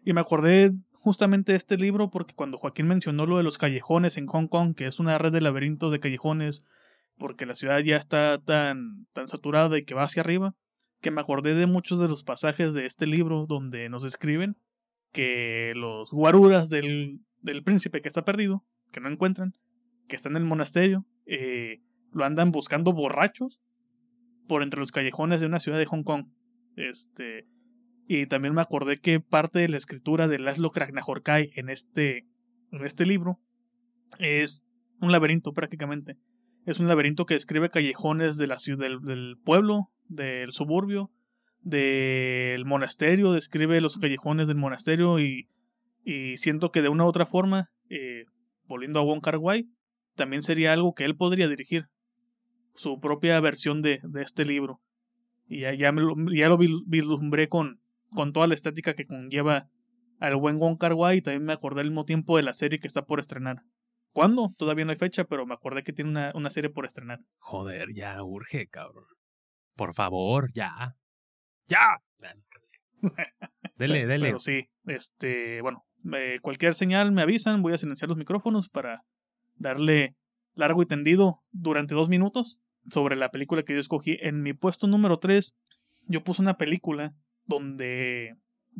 Y 0.05 0.13
me 0.13 0.21
acordé 0.21 0.73
justamente 0.93 1.53
de 1.53 1.59
este 1.59 1.77
libro 1.77 2.11
porque 2.11 2.35
cuando 2.35 2.59
Joaquín 2.59 2.87
mencionó 2.87 3.27
lo 3.27 3.37
de 3.37 3.43
los 3.43 3.59
callejones 3.59 4.17
en 4.17 4.27
Hong 4.27 4.49
Kong, 4.49 4.75
que 4.75 4.87
es 4.87 5.01
una 5.01 5.19
red 5.19 5.33
de 5.33 5.41
laberintos 5.41 5.93
de 5.93 6.01
callejones, 6.01 6.65
porque 7.19 7.47
la 7.47 7.55
ciudad 7.55 7.81
ya 7.81 7.97
está 7.97 8.39
tan, 8.39 9.07
tan 9.13 9.29
saturada 9.29 9.79
y 9.79 9.83
que 9.83 9.95
va 9.95 10.05
hacia 10.05 10.23
arriba, 10.23 10.55
que 11.01 11.11
me 11.11 11.21
acordé 11.21 11.55
de 11.55 11.67
muchos 11.67 12.01
de 12.01 12.09
los 12.09 12.25
pasajes 12.25 12.75
de 12.75 12.87
este 12.87 13.07
libro 13.07 13.47
donde 13.47 13.89
nos 13.89 14.05
escriben 14.05 14.57
que 15.17 15.73
los 15.75 16.11
guaruras 16.11 16.69
del, 16.69 17.21
del 17.41 17.63
príncipe 17.63 18.03
que 18.03 18.09
está 18.09 18.27
perdido, 18.27 18.67
que 18.93 19.01
no 19.01 19.09
encuentran, 19.09 19.55
que 20.09 20.15
está 20.15 20.29
en 20.29 20.37
el 20.37 20.45
monasterio, 20.45 21.07
eh, 21.25 21.81
lo 22.13 22.27
andan 22.27 22.53
buscando 22.53 22.93
borrachos 22.93 23.59
por 24.47 24.63
entre 24.63 24.79
los 24.79 24.93
callejones 24.93 25.41
de 25.41 25.47
una 25.47 25.59
ciudad 25.59 25.79
de 25.79 25.87
Hong 25.87 26.03
Kong. 26.03 26.27
Este, 26.77 27.49
y 28.07 28.27
también 28.27 28.53
me 28.53 28.61
acordé 28.61 29.01
que 29.01 29.19
parte 29.19 29.61
de 29.61 29.71
la 29.71 29.79
escritura 29.79 30.29
de 30.29 30.39
Laszlo 30.39 30.71
Kragnahorkai 30.71 31.51
en 31.55 31.71
este, 31.71 32.27
en 32.71 32.85
este 32.85 33.07
libro 33.07 33.41
es 34.19 34.67
un 35.01 35.13
laberinto 35.13 35.55
prácticamente. 35.55 36.19
Es 36.67 36.79
un 36.79 36.89
laberinto 36.89 37.25
que 37.25 37.33
describe 37.33 37.71
callejones 37.71 38.37
de 38.37 38.49
la 38.49 38.59
ciudad, 38.59 38.85
del, 38.85 39.01
del 39.01 39.39
pueblo, 39.43 39.91
del 40.09 40.53
suburbio, 40.53 41.11
del 41.67 42.65
monasterio, 42.65 43.33
describe 43.33 43.81
los 43.81 43.99
callejones 43.99 44.47
del 44.47 44.57
monasterio 44.57 45.19
y, 45.19 45.49
y 46.05 46.37
siento 46.37 46.71
que 46.71 46.81
de 46.81 46.89
una 46.89 47.05
u 47.05 47.09
otra 47.09 47.27
forma, 47.27 47.71
eh, 47.91 48.25
volviendo 48.67 49.01
a 49.01 49.03
Wong 49.03 49.21
también 50.15 50.43
sería 50.43 50.73
algo 50.73 50.95
que 50.95 51.05
él 51.05 51.17
podría 51.17 51.49
dirigir, 51.49 51.89
su 52.77 53.01
propia 53.01 53.41
versión 53.41 53.83
de, 53.83 53.99
de 54.05 54.23
este 54.23 54.45
libro. 54.45 54.81
Y 55.49 55.63
ya, 55.63 55.75
ya, 55.75 55.91
lo, 55.91 56.15
ya 56.33 56.49
lo 56.49 56.57
vislumbré 56.57 57.49
con, 57.49 57.81
con 58.11 58.33
toda 58.33 58.47
la 58.47 58.55
estética 58.55 58.95
que 58.95 59.07
conlleva 59.07 59.69
al 60.21 60.37
buen 60.37 60.61
Wong 60.61 60.79
Kar 60.79 60.93
y 61.15 61.21
también 61.21 61.45
me 61.45 61.53
acordé 61.53 61.81
al 61.81 61.89
mismo 61.89 62.05
tiempo 62.05 62.37
de 62.37 62.45
la 62.45 62.55
serie 62.55 62.79
que 62.79 62.87
está 62.87 63.07
por 63.07 63.19
estrenar. 63.19 63.63
¿Cuándo? 64.13 64.51
Todavía 64.57 64.85
no 64.85 64.93
hay 64.93 64.97
fecha, 64.97 65.25
pero 65.25 65.47
me 65.47 65.55
acordé 65.55 65.83
que 65.83 65.93
tiene 65.93 66.11
una, 66.11 66.33
una 66.37 66.51
serie 66.51 66.71
por 66.71 66.87
estrenar. 66.87 67.19
Joder, 67.39 67.93
ya 67.93 68.23
urge, 68.23 68.69
cabrón. 68.69 69.05
Por 69.75 69.95
favor, 69.95 70.49
ya. 70.55 70.97
¡Ya! 71.69 72.03
dele, 73.77 74.07
dele. 74.07 74.27
Pero 74.27 74.41
sí, 74.41 74.69
este, 74.87 75.61
bueno, 75.61 75.87
cualquier 76.43 76.75
señal 76.75 77.13
me 77.13 77.23
avisan, 77.23 77.63
voy 77.63 77.73
a 77.73 77.79
silenciar 77.79 78.09
los 78.09 78.19
micrófonos 78.19 78.69
para 78.69 79.05
darle 79.57 80.17
largo 80.55 80.83
y 80.83 80.87
tendido 80.87 81.43
durante 81.53 81.95
dos 81.95 82.09
minutos 82.09 82.61
sobre 82.89 83.17
la 83.17 83.31
película 83.31 83.63
que 83.63 83.75
yo 83.75 83.81
escogí. 83.81 84.19
En 84.21 84.43
mi 84.43 84.53
puesto 84.53 84.87
número 84.87 85.19
3, 85.19 85.55
yo 86.07 86.23
puse 86.23 86.43
una 86.43 86.57
película 86.57 87.15
donde, 87.45 88.37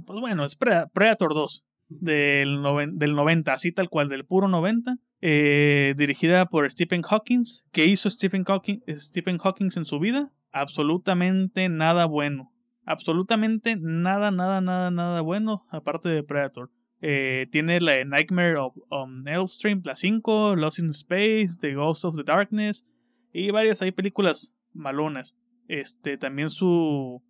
pues 0.07 0.21
bueno, 0.21 0.45
es 0.45 0.57
Predator 0.57 1.35
2 1.35 1.67
del, 1.89 2.63
del 2.95 3.15
90, 3.15 3.53
así 3.53 3.73
tal 3.73 3.89
cual, 3.89 4.09
del 4.09 4.25
puro 4.25 4.49
90, 4.49 4.97
eh, 5.21 5.95
dirigida 5.97 6.47
por 6.47 6.71
Stephen 6.71 7.03
Hawking. 7.03 7.45
¿Qué 7.73 7.87
hizo 7.87 8.11
Stephen 8.11 8.45
Hawking, 8.45 8.81
Stephen 8.89 9.39
Hawking 9.39 9.71
en 9.77 9.85
su 9.85 9.99
vida? 9.99 10.33
Absolutamente 10.53 11.69
nada 11.69 12.07
bueno 12.07 12.56
absolutamente 12.87 13.77
nada, 13.79 14.31
nada, 14.31 14.61
nada, 14.61 14.91
nada 14.91 15.21
bueno 15.21 15.67
aparte 15.71 16.09
de 16.09 16.23
Predator. 16.23 16.71
Eh, 17.03 17.47
tiene 17.53 17.81
la 17.81 17.93
de 17.93 18.07
Nightmare 18.07 18.57
of 18.57 18.75
on 18.89 19.29
Elm 19.29 19.45
Street, 19.45 19.81
la 19.85 19.97
5, 19.97 20.57
Lost 20.57 20.79
in 20.79 20.91
Space, 20.91 21.59
The 21.61 21.75
Ghost 21.75 22.05
of 22.05 22.17
the 22.17 22.23
Darkness 22.23 22.87
y 23.33 23.51
varias 23.51 23.83
hay 23.83 23.93
películas 23.93 24.55
malonas. 24.73 25.37
Este, 25.69 26.17
también 26.17 26.49
su 26.49 27.23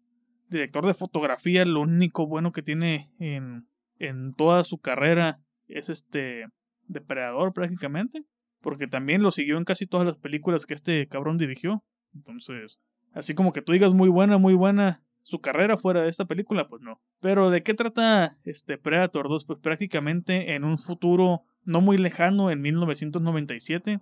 director 0.49 0.87
de 0.87 0.95
fotografía, 0.95 1.65
lo 1.65 1.81
único 1.81 2.29
bueno 2.29 2.53
que 2.53 2.63
tiene 2.63 3.13
en, 3.19 3.67
en 3.99 4.35
toda 4.35 4.63
su 4.63 4.79
carrera 4.79 5.41
es 5.67 5.89
este 5.89 6.47
Depredador 6.89 7.53
prácticamente, 7.53 8.25
porque 8.61 8.87
también 8.87 9.23
lo 9.23 9.33
siguió 9.33 9.57
en 9.57 9.65
casi 9.65 9.87
todas 9.87 10.07
las 10.07 10.19
películas 10.19 10.67
que 10.67 10.75
este 10.75 11.09
cabrón 11.09 11.39
dirigió. 11.39 11.83
Entonces, 12.15 12.79
así 13.13 13.35
como 13.35 13.53
que 13.53 13.63
tú 13.63 13.73
digas 13.73 13.93
muy 13.93 14.09
buena, 14.09 14.39
muy 14.39 14.55
buena 14.55 15.03
su 15.27 15.41
carrera 15.41 15.77
fuera 15.77 16.03
de 16.03 16.09
esta 16.09 16.27
película, 16.27 16.69
pues 16.69 16.83
no. 16.83 17.03
Pero 17.21 17.51
¿de 17.51 17.65
qué 17.65 17.75
trata 17.75 18.39
este 18.45 18.79
Predator 18.79 19.29
2? 19.29 19.45
Pues 19.45 19.59
prácticamente 19.59 20.55
en 20.55 20.63
un 20.63 20.79
futuro 20.79 21.43
no 21.65 21.81
muy 21.81 21.99
lejano, 21.99 22.53
en 22.53 22.63
1997, 22.63 23.99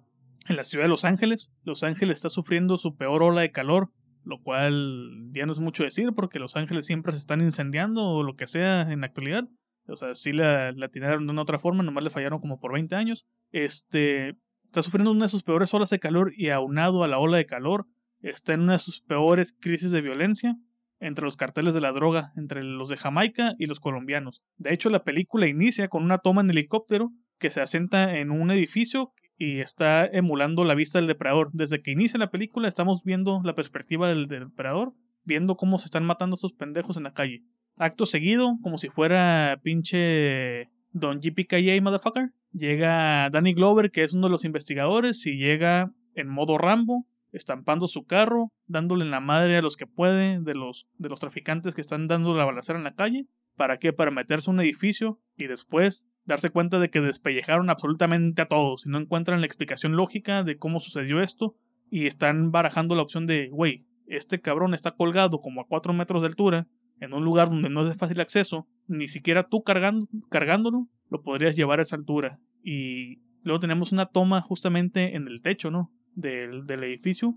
en 0.48 0.56
la 0.56 0.64
ciudad 0.64 0.84
de 0.84 0.90
Los 0.90 1.06
Ángeles. 1.06 1.50
Los 1.62 1.82
Ángeles 1.82 2.16
está 2.16 2.28
sufriendo 2.28 2.76
su 2.76 2.96
peor 2.96 3.22
ola 3.22 3.40
de 3.40 3.52
calor, 3.52 3.90
lo 4.22 4.42
cual 4.42 5.30
ya 5.32 5.46
no 5.46 5.52
es 5.52 5.60
mucho 5.60 5.84
decir 5.84 6.12
porque 6.14 6.38
Los 6.38 6.56
Ángeles 6.56 6.84
siempre 6.84 7.12
se 7.12 7.18
están 7.18 7.40
incendiando 7.40 8.02
o 8.02 8.22
lo 8.22 8.36
que 8.36 8.46
sea 8.46 8.82
en 8.82 9.00
la 9.00 9.06
actualidad. 9.06 9.48
O 9.86 9.96
sea, 9.96 10.14
sí 10.14 10.30
la, 10.30 10.72
la 10.72 10.88
tiraron 10.88 11.24
de 11.26 11.32
una 11.32 11.40
otra 11.40 11.58
forma, 11.58 11.82
nomás 11.82 12.04
le 12.04 12.10
fallaron 12.10 12.38
como 12.38 12.60
por 12.60 12.74
20 12.74 12.96
años. 12.96 13.24
Este, 13.50 14.36
está 14.66 14.82
sufriendo 14.82 15.10
una 15.10 15.24
de 15.24 15.30
sus 15.30 15.42
peores 15.42 15.72
olas 15.72 15.88
de 15.88 16.00
calor 16.00 16.34
y 16.36 16.50
aunado 16.50 17.02
a 17.02 17.08
la 17.08 17.18
ola 17.18 17.38
de 17.38 17.46
calor, 17.46 17.86
está 18.20 18.52
en 18.52 18.60
una 18.60 18.74
de 18.74 18.80
sus 18.80 19.00
peores 19.00 19.56
crisis 19.58 19.90
de 19.90 20.02
violencia 20.02 20.58
entre 21.00 21.24
los 21.24 21.36
carteles 21.36 21.74
de 21.74 21.80
la 21.80 21.92
droga, 21.92 22.32
entre 22.36 22.62
los 22.62 22.88
de 22.88 22.96
Jamaica 22.96 23.54
y 23.58 23.66
los 23.66 23.80
colombianos. 23.80 24.42
De 24.56 24.72
hecho, 24.72 24.90
la 24.90 25.04
película 25.04 25.46
inicia 25.46 25.88
con 25.88 26.04
una 26.04 26.18
toma 26.18 26.40
en 26.40 26.50
helicóptero 26.50 27.12
que 27.38 27.50
se 27.50 27.60
asenta 27.60 28.16
en 28.16 28.30
un 28.30 28.50
edificio 28.50 29.12
y 29.36 29.60
está 29.60 30.06
emulando 30.06 30.64
la 30.64 30.74
vista 30.74 30.98
del 30.98 31.08
depredador. 31.08 31.50
Desde 31.52 31.82
que 31.82 31.90
inicia 31.90 32.18
la 32.18 32.30
película 32.30 32.68
estamos 32.68 33.02
viendo 33.02 33.40
la 33.44 33.54
perspectiva 33.54 34.08
del, 34.08 34.26
depredador, 34.26 34.94
viendo 35.24 35.56
cómo 35.56 35.78
se 35.78 35.86
están 35.86 36.04
matando 36.04 36.34
a 36.34 36.36
estos 36.38 36.52
pendejos 36.52 36.96
en 36.96 37.04
la 37.04 37.14
calle. 37.14 37.42
Acto 37.76 38.06
seguido, 38.06 38.58
como 38.62 38.78
si 38.78 38.88
fuera 38.88 39.60
pinche 39.62 40.70
Don 40.92 41.20
JPKA 41.20 41.80
motherfucker, 41.82 42.30
llega 42.52 43.28
Danny 43.30 43.52
Glover, 43.52 43.90
que 43.90 44.04
es 44.04 44.14
uno 44.14 44.28
de 44.28 44.30
los 44.30 44.44
investigadores, 44.44 45.26
y 45.26 45.36
llega 45.36 45.92
en 46.14 46.28
modo 46.28 46.56
Rambo, 46.56 47.04
estampando 47.34 47.86
su 47.86 48.04
carro, 48.04 48.52
dándole 48.66 49.04
en 49.04 49.10
la 49.10 49.20
madre 49.20 49.56
a 49.56 49.62
los 49.62 49.76
que 49.76 49.86
puede, 49.86 50.40
de 50.40 50.54
los, 50.54 50.86
de 50.98 51.08
los 51.08 51.20
traficantes 51.20 51.74
que 51.74 51.80
están 51.80 52.06
dando 52.06 52.34
la 52.34 52.44
balacera 52.44 52.78
en 52.78 52.84
la 52.84 52.94
calle. 52.94 53.26
¿Para 53.56 53.78
qué? 53.78 53.92
Para 53.92 54.10
meterse 54.10 54.50
a 54.50 54.54
un 54.54 54.60
edificio 54.60 55.20
y 55.36 55.46
después 55.46 56.06
darse 56.24 56.50
cuenta 56.50 56.78
de 56.78 56.90
que 56.90 57.00
despellejaron 57.00 57.70
absolutamente 57.70 58.42
a 58.42 58.48
todos 58.48 58.86
y 58.86 58.88
no 58.88 58.98
encuentran 58.98 59.40
la 59.40 59.46
explicación 59.46 59.96
lógica 59.96 60.42
de 60.42 60.56
cómo 60.56 60.80
sucedió 60.80 61.20
esto 61.20 61.56
y 61.90 62.06
están 62.06 62.50
barajando 62.50 62.94
la 62.94 63.02
opción 63.02 63.26
de, 63.26 63.48
güey, 63.50 63.86
este 64.06 64.40
cabrón 64.40 64.74
está 64.74 64.92
colgado 64.92 65.40
como 65.40 65.60
a 65.60 65.66
4 65.66 65.92
metros 65.92 66.22
de 66.22 66.28
altura 66.28 66.66
en 67.00 67.12
un 67.12 67.24
lugar 67.24 67.50
donde 67.50 67.70
no 67.70 67.82
es 67.82 67.88
de 67.88 67.94
fácil 67.94 68.20
acceso, 68.20 68.66
ni 68.86 69.08
siquiera 69.08 69.48
tú 69.48 69.62
cargando, 69.62 70.06
cargándolo 70.30 70.88
lo 71.10 71.22
podrías 71.22 71.56
llevar 71.56 71.78
a 71.78 71.82
esa 71.82 71.96
altura. 71.96 72.40
Y 72.62 73.20
luego 73.42 73.60
tenemos 73.60 73.92
una 73.92 74.06
toma 74.06 74.40
justamente 74.40 75.16
en 75.16 75.28
el 75.28 75.42
techo, 75.42 75.70
¿no? 75.70 75.92
Del, 76.14 76.66
del 76.66 76.84
edificio. 76.84 77.34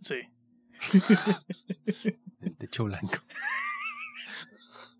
Sí. 0.00 0.16
El 2.40 2.56
techo 2.56 2.84
blanco. 2.84 3.18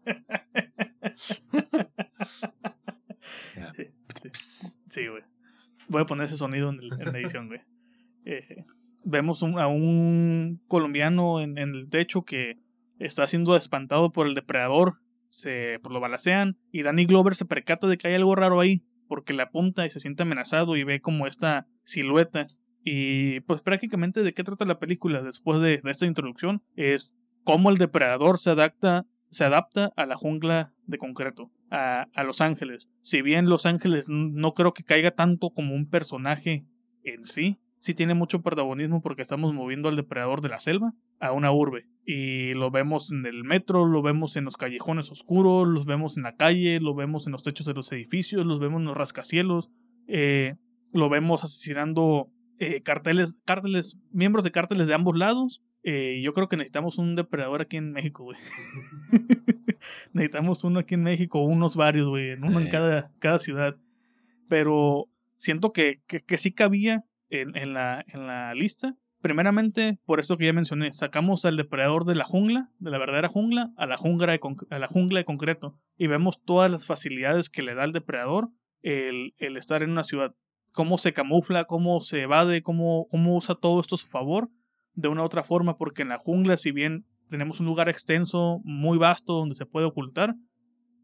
Sí, 4.88 5.06
güey. 5.06 5.22
Voy 5.88 6.02
a 6.02 6.06
poner 6.06 6.26
ese 6.26 6.36
sonido 6.36 6.70
en, 6.70 6.88
la 6.88 7.18
edición, 7.18 7.48
güey. 7.48 7.60
Eh, 8.24 8.64
vemos 9.04 9.42
a 9.42 9.66
un 9.66 10.60
colombiano 10.66 11.40
en, 11.40 11.56
el 11.56 11.88
techo 11.88 12.24
que 12.24 12.58
está 12.98 13.26
siendo 13.26 13.56
espantado 13.56 14.12
por 14.12 14.26
el 14.26 14.34
depredador. 14.34 15.00
Se 15.28 15.78
pues, 15.82 15.92
lo 15.92 16.00
balacean. 16.00 16.58
Y 16.72 16.82
Danny 16.82 17.06
Glover 17.06 17.34
se 17.34 17.44
percata 17.44 17.86
de 17.86 17.96
que 17.96 18.08
hay 18.08 18.14
algo 18.14 18.34
raro 18.34 18.60
ahí. 18.60 18.82
Porque 19.06 19.32
le 19.32 19.42
apunta 19.42 19.86
y 19.86 19.90
se 19.90 20.00
siente 20.00 20.24
amenazado 20.24 20.76
y 20.76 20.84
ve 20.84 21.00
como 21.00 21.26
esta 21.26 21.66
silueta 21.84 22.46
y 22.90 23.40
pues 23.40 23.60
prácticamente 23.60 24.22
de 24.22 24.32
qué 24.32 24.42
trata 24.42 24.64
la 24.64 24.78
película 24.78 25.20
después 25.22 25.60
de, 25.60 25.82
esta 25.84 26.06
introducción 26.06 26.62
es 26.74 27.14
cómo 27.44 27.68
el 27.68 27.76
depredador 27.76 28.38
se 28.38 28.48
adapta, 28.48 29.06
se 29.28 29.44
adapta 29.44 29.92
a 29.94 30.06
la 30.06 30.16
jungla 30.16 30.72
de 30.86 30.96
concreto, 30.96 31.50
a, 31.70 32.06
Los 32.24 32.40
Ángeles. 32.40 32.88
Si 33.02 33.20
bien 33.20 33.50
Los 33.50 33.66
Ángeles 33.66 34.06
no 34.08 34.54
creo 34.54 34.72
que 34.72 34.84
caiga 34.84 35.10
tanto 35.10 35.50
como 35.50 35.74
un 35.74 35.90
personaje 35.90 36.64
en 37.04 37.24
sí, 37.24 37.58
sí 37.78 37.92
tiene 37.92 38.14
mucho 38.14 38.40
protagonismo 38.40 39.02
porque 39.02 39.20
estamos 39.20 39.52
moviendo 39.52 39.90
al 39.90 39.96
depredador 39.96 40.40
de 40.40 40.48
la 40.48 40.60
selva 40.60 40.94
a 41.20 41.32
una 41.32 41.52
urbe. 41.52 41.90
Y 42.06 42.54
lo 42.54 42.70
vemos 42.70 43.12
en 43.12 43.26
el 43.26 43.44
metro, 43.44 43.84
lo 43.86 44.00
vemos 44.00 44.36
en 44.36 44.44
los 44.44 44.56
callejones 44.56 45.10
oscuros, 45.10 45.68
los 45.68 45.84
vemos 45.84 46.16
en 46.16 46.22
la 46.22 46.36
calle, 46.36 46.80
lo 46.80 46.94
vemos 46.94 47.26
en 47.26 47.32
los 47.32 47.42
techos 47.42 47.66
de 47.66 47.74
los 47.74 47.92
edificios, 47.92 48.46
los 48.46 48.60
vemos 48.60 48.80
en 48.80 48.86
los 48.86 48.96
rascacielos, 48.96 49.70
eh, 50.06 50.54
lo 50.90 51.10
vemos 51.10 51.44
asesinando 51.44 52.30
eh, 52.58 52.82
carteles, 52.82 53.36
cárteles, 53.44 53.98
miembros 54.10 54.44
de 54.44 54.50
cárteles 54.50 54.86
de 54.88 54.94
ambos 54.94 55.16
lados. 55.16 55.62
Eh, 55.84 56.20
yo 56.22 56.32
creo 56.32 56.48
que 56.48 56.56
necesitamos 56.56 56.98
un 56.98 57.14
depredador 57.14 57.62
aquí 57.62 57.76
en 57.76 57.92
México, 57.92 58.24
güey. 58.24 58.38
necesitamos 60.12 60.64
uno 60.64 60.80
aquí 60.80 60.94
en 60.94 61.02
México, 61.02 61.40
unos 61.40 61.76
varios, 61.76 62.08
güey, 62.08 62.32
uno 62.32 62.60
en 62.60 62.68
cada, 62.68 63.12
cada 63.20 63.38
ciudad. 63.38 63.76
Pero 64.48 65.08
siento 65.36 65.72
que, 65.72 66.02
que, 66.06 66.38
sí 66.38 66.52
cabía 66.52 67.04
en, 67.30 67.56
en, 67.56 67.74
la, 67.74 68.04
en 68.08 68.26
la 68.26 68.54
lista. 68.54 68.96
Primeramente, 69.20 69.98
por 70.04 70.20
esto 70.20 70.36
que 70.36 70.46
ya 70.46 70.52
mencioné, 70.52 70.92
sacamos 70.92 71.44
al 71.44 71.56
depredador 71.56 72.04
de 72.04 72.14
la 72.14 72.24
jungla, 72.24 72.70
de 72.78 72.90
la 72.90 72.98
verdadera 72.98 73.28
jungla, 73.28 73.72
a 73.76 73.86
la 73.86 73.96
jungla 73.96 74.32
de, 74.32 74.40
a 74.70 74.78
la 74.78 74.86
jungla 74.88 75.20
de 75.20 75.24
concreto. 75.24 75.78
Y 75.96 76.06
vemos 76.06 76.42
todas 76.44 76.70
las 76.70 76.86
facilidades 76.86 77.50
que 77.50 77.62
le 77.62 77.74
da 77.74 77.84
al 77.84 77.92
depredador 77.92 78.50
el, 78.82 79.34
el 79.38 79.56
estar 79.56 79.82
en 79.82 79.90
una 79.90 80.04
ciudad 80.04 80.34
cómo 80.72 80.98
se 80.98 81.12
camufla, 81.12 81.64
cómo 81.64 82.00
se 82.00 82.22
evade, 82.22 82.62
cómo, 82.62 83.06
cómo 83.10 83.36
usa 83.36 83.54
todo 83.54 83.80
esto 83.80 83.94
a 83.94 83.98
su 83.98 84.06
favor 84.06 84.50
de 84.94 85.08
una 85.08 85.22
u 85.22 85.26
otra 85.26 85.44
forma, 85.44 85.76
porque 85.76 86.02
en 86.02 86.08
la 86.08 86.18
jungla, 86.18 86.56
si 86.56 86.72
bien 86.72 87.06
tenemos 87.30 87.60
un 87.60 87.66
lugar 87.66 87.88
extenso, 87.88 88.60
muy 88.64 88.98
vasto, 88.98 89.34
donde 89.34 89.54
se 89.54 89.66
puede 89.66 89.86
ocultar, 89.86 90.34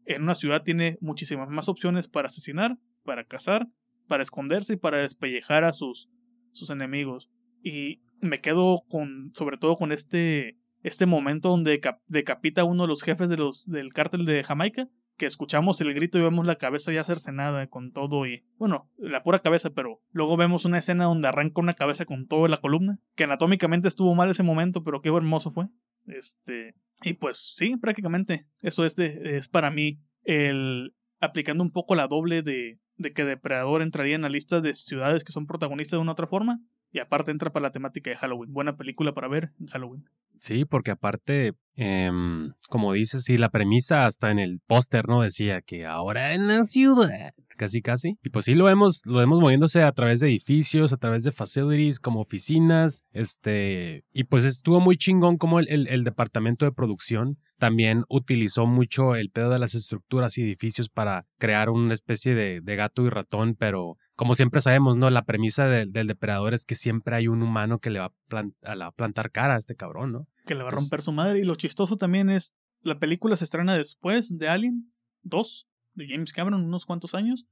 en 0.05 0.21
una 0.21 0.35
ciudad 0.35 0.63
tiene 0.63 0.97
muchísimas 1.01 1.49
más 1.49 1.69
opciones 1.69 2.07
para 2.07 2.27
asesinar, 2.27 2.77
para 3.03 3.23
cazar, 3.23 3.67
para 4.07 4.23
esconderse 4.23 4.73
y 4.73 4.77
para 4.77 5.01
despellejar 5.01 5.63
a 5.63 5.73
sus, 5.73 6.09
sus 6.51 6.69
enemigos. 6.69 7.29
Y 7.63 8.01
me 8.21 8.41
quedo 8.41 8.83
con, 8.87 9.31
sobre 9.33 9.57
todo 9.57 9.75
con 9.75 9.91
este, 9.91 10.57
este 10.83 11.05
momento 11.05 11.49
donde 11.49 11.81
decapita 12.07 12.61
a 12.61 12.65
uno 12.65 12.83
de 12.83 12.89
los 12.89 13.01
jefes 13.01 13.29
de 13.29 13.37
los, 13.37 13.65
del 13.65 13.93
cártel 13.93 14.25
de 14.25 14.43
Jamaica, 14.43 14.87
que 15.17 15.25
escuchamos 15.25 15.79
el 15.81 15.93
grito 15.93 16.17
y 16.17 16.21
vemos 16.21 16.45
la 16.45 16.57
cabeza 16.57 16.91
ya 16.91 17.03
cercenada 17.03 17.67
con 17.67 17.91
todo 17.91 18.25
y, 18.25 18.43
bueno, 18.57 18.89
la 18.97 19.23
pura 19.23 19.39
cabeza, 19.39 19.69
pero 19.69 20.01
luego 20.11 20.37
vemos 20.37 20.65
una 20.65 20.79
escena 20.79 21.05
donde 21.05 21.27
arranca 21.27 21.61
una 21.61 21.73
cabeza 21.73 22.05
con 22.05 22.27
toda 22.27 22.49
la 22.49 22.57
columna, 22.57 22.99
que 23.15 23.23
anatómicamente 23.23 23.87
estuvo 23.87 24.13
mal 24.15 24.29
ese 24.29 24.43
momento, 24.43 24.83
pero 24.83 25.01
qué 25.01 25.09
hermoso 25.09 25.51
fue. 25.51 25.67
Este, 26.07 26.75
y 27.01 27.13
pues 27.13 27.53
sí, 27.55 27.77
prácticamente 27.77 28.47
eso 28.61 28.85
es, 28.85 28.95
de, 28.95 29.37
es 29.37 29.47
para 29.47 29.71
mí 29.71 30.01
el 30.23 30.93
aplicando 31.19 31.63
un 31.63 31.71
poco 31.71 31.95
la 31.95 32.07
doble 32.07 32.41
de, 32.41 32.79
de 32.97 33.13
que 33.13 33.25
Depredador 33.25 33.81
entraría 33.81 34.15
en 34.15 34.21
la 34.21 34.29
lista 34.29 34.61
de 34.61 34.73
ciudades 34.75 35.23
que 35.23 35.31
son 35.31 35.47
protagonistas 35.47 35.97
de 35.97 36.01
una 36.01 36.11
otra 36.11 36.27
forma. 36.27 36.61
Y 36.91 36.99
aparte 36.99 37.31
entra 37.31 37.51
para 37.51 37.63
la 37.63 37.71
temática 37.71 38.09
de 38.09 38.15
Halloween. 38.15 38.53
Buena 38.53 38.77
película 38.77 39.13
para 39.13 39.27
ver 39.27 39.51
en 39.59 39.67
Halloween. 39.67 40.09
Sí, 40.39 40.65
porque 40.65 40.91
aparte, 40.91 41.53
em, 41.75 42.53
como 42.69 42.93
dices, 42.93 43.23
sí, 43.23 43.37
la 43.37 43.49
premisa 43.49 44.05
hasta 44.05 44.31
en 44.31 44.39
el 44.39 44.59
póster, 44.65 45.07
¿no? 45.07 45.21
Decía 45.21 45.61
que 45.61 45.85
ahora 45.85 46.33
en 46.33 46.47
la 46.47 46.63
ciudad, 46.63 47.33
casi 47.57 47.81
casi. 47.81 48.17
Y 48.23 48.29
pues 48.29 48.45
sí 48.45 48.55
lo 48.55 48.65
vemos, 48.65 49.01
lo 49.05 49.19
vemos 49.19 49.39
moviéndose 49.39 49.81
a 49.81 49.91
través 49.91 50.19
de 50.19 50.27
edificios, 50.27 50.93
a 50.93 50.97
través 50.97 51.23
de 51.23 51.31
facilities, 51.31 51.99
como 51.99 52.21
oficinas, 52.21 53.03
este, 53.11 54.03
y 54.13 54.25
pues 54.25 54.43
estuvo 54.43 54.79
muy 54.79 54.97
chingón 54.97 55.37
como 55.37 55.59
el, 55.59 55.87
el 55.87 56.03
departamento 56.03 56.65
de 56.65 56.71
producción 56.71 57.37
también 57.57 58.03
utilizó 58.09 58.65
mucho 58.65 59.15
el 59.15 59.29
pedo 59.29 59.49
de 59.49 59.59
las 59.59 59.75
estructuras 59.75 60.37
y 60.37 60.43
edificios 60.43 60.89
para 60.89 61.25
crear 61.37 61.69
una 61.69 61.93
especie 61.93 62.35
de, 62.35 62.61
de 62.61 62.75
gato 62.75 63.05
y 63.05 63.09
ratón, 63.09 63.55
pero 63.57 63.97
como 64.15 64.35
siempre 64.35 64.61
sabemos, 64.61 64.95
¿no? 64.97 65.09
La 65.09 65.25
premisa 65.25 65.67
del 65.67 66.07
depredador 66.07 66.53
es 66.53 66.65
que 66.65 66.75
siempre 66.75 67.15
hay 67.15 67.27
un 67.27 67.41
humano 67.41 67.79
que 67.79 67.89
le 67.89 67.99
va 67.99 68.13
a, 68.61 68.91
plantar 68.91 69.31
cara 69.31 69.55
a 69.55 69.57
este 69.57 69.75
cabrón, 69.75 70.11
¿no? 70.11 70.27
Que 70.45 70.55
le 70.55 70.63
va 70.63 70.69
a 70.69 70.71
romper 70.71 71.01
su 71.01 71.11
madre. 71.11 71.39
Y 71.39 71.43
lo 71.43 71.55
chistoso 71.55 71.97
también 71.97 72.29
es, 72.29 72.53
la 72.81 72.99
película 72.99 73.35
se 73.35 73.43
estrena 73.43 73.77
después 73.77 74.37
de 74.37 74.47
Alien 74.47 74.93
2, 75.23 75.67
de 75.95 76.07
James 76.07 76.33
Cameron, 76.33 76.63
unos 76.63 76.85
cuantos 76.85 77.13
años, 77.13 77.45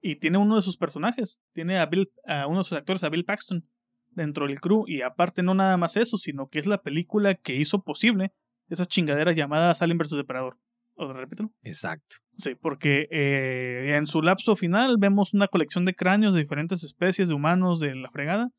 y 0.00 0.16
tiene 0.16 0.38
uno 0.38 0.56
de 0.56 0.62
sus 0.62 0.76
personajes, 0.76 1.40
tiene 1.52 1.78
a, 1.78 1.86
Bill, 1.86 2.10
a 2.26 2.46
uno 2.46 2.58
de 2.58 2.64
sus 2.64 2.78
actores, 2.78 3.02
a 3.02 3.08
Bill 3.08 3.24
Paxton, 3.24 3.68
dentro 4.10 4.46
del 4.46 4.60
crew, 4.60 4.84
y 4.86 5.02
aparte 5.02 5.42
no 5.42 5.54
nada 5.54 5.76
más 5.76 5.96
eso, 5.96 6.16
sino 6.16 6.48
que 6.48 6.58
es 6.58 6.66
la 6.66 6.82
película 6.82 7.34
que 7.34 7.56
hizo 7.56 7.82
posible 7.82 8.32
esas 8.68 8.88
chingaderas 8.88 9.36
llamadas 9.36 9.82
Alien 9.82 9.98
vs 9.98 10.12
Depredador. 10.12 10.58
¿O 10.96 11.12
repítelo? 11.12 11.52
Exacto. 11.62 12.16
Sí, 12.38 12.54
porque 12.54 13.08
eh, 13.10 13.96
en 13.96 14.06
su 14.06 14.22
lapso 14.22 14.56
final 14.56 14.96
vemos 14.98 15.34
una 15.34 15.48
colección 15.48 15.84
de 15.84 15.94
cráneos 15.94 16.34
de 16.34 16.40
diferentes 16.40 16.82
especies 16.82 17.28
de 17.28 17.34
humanos 17.34 17.80
de 17.80 17.94
la 17.94 18.10
fregada 18.10 18.50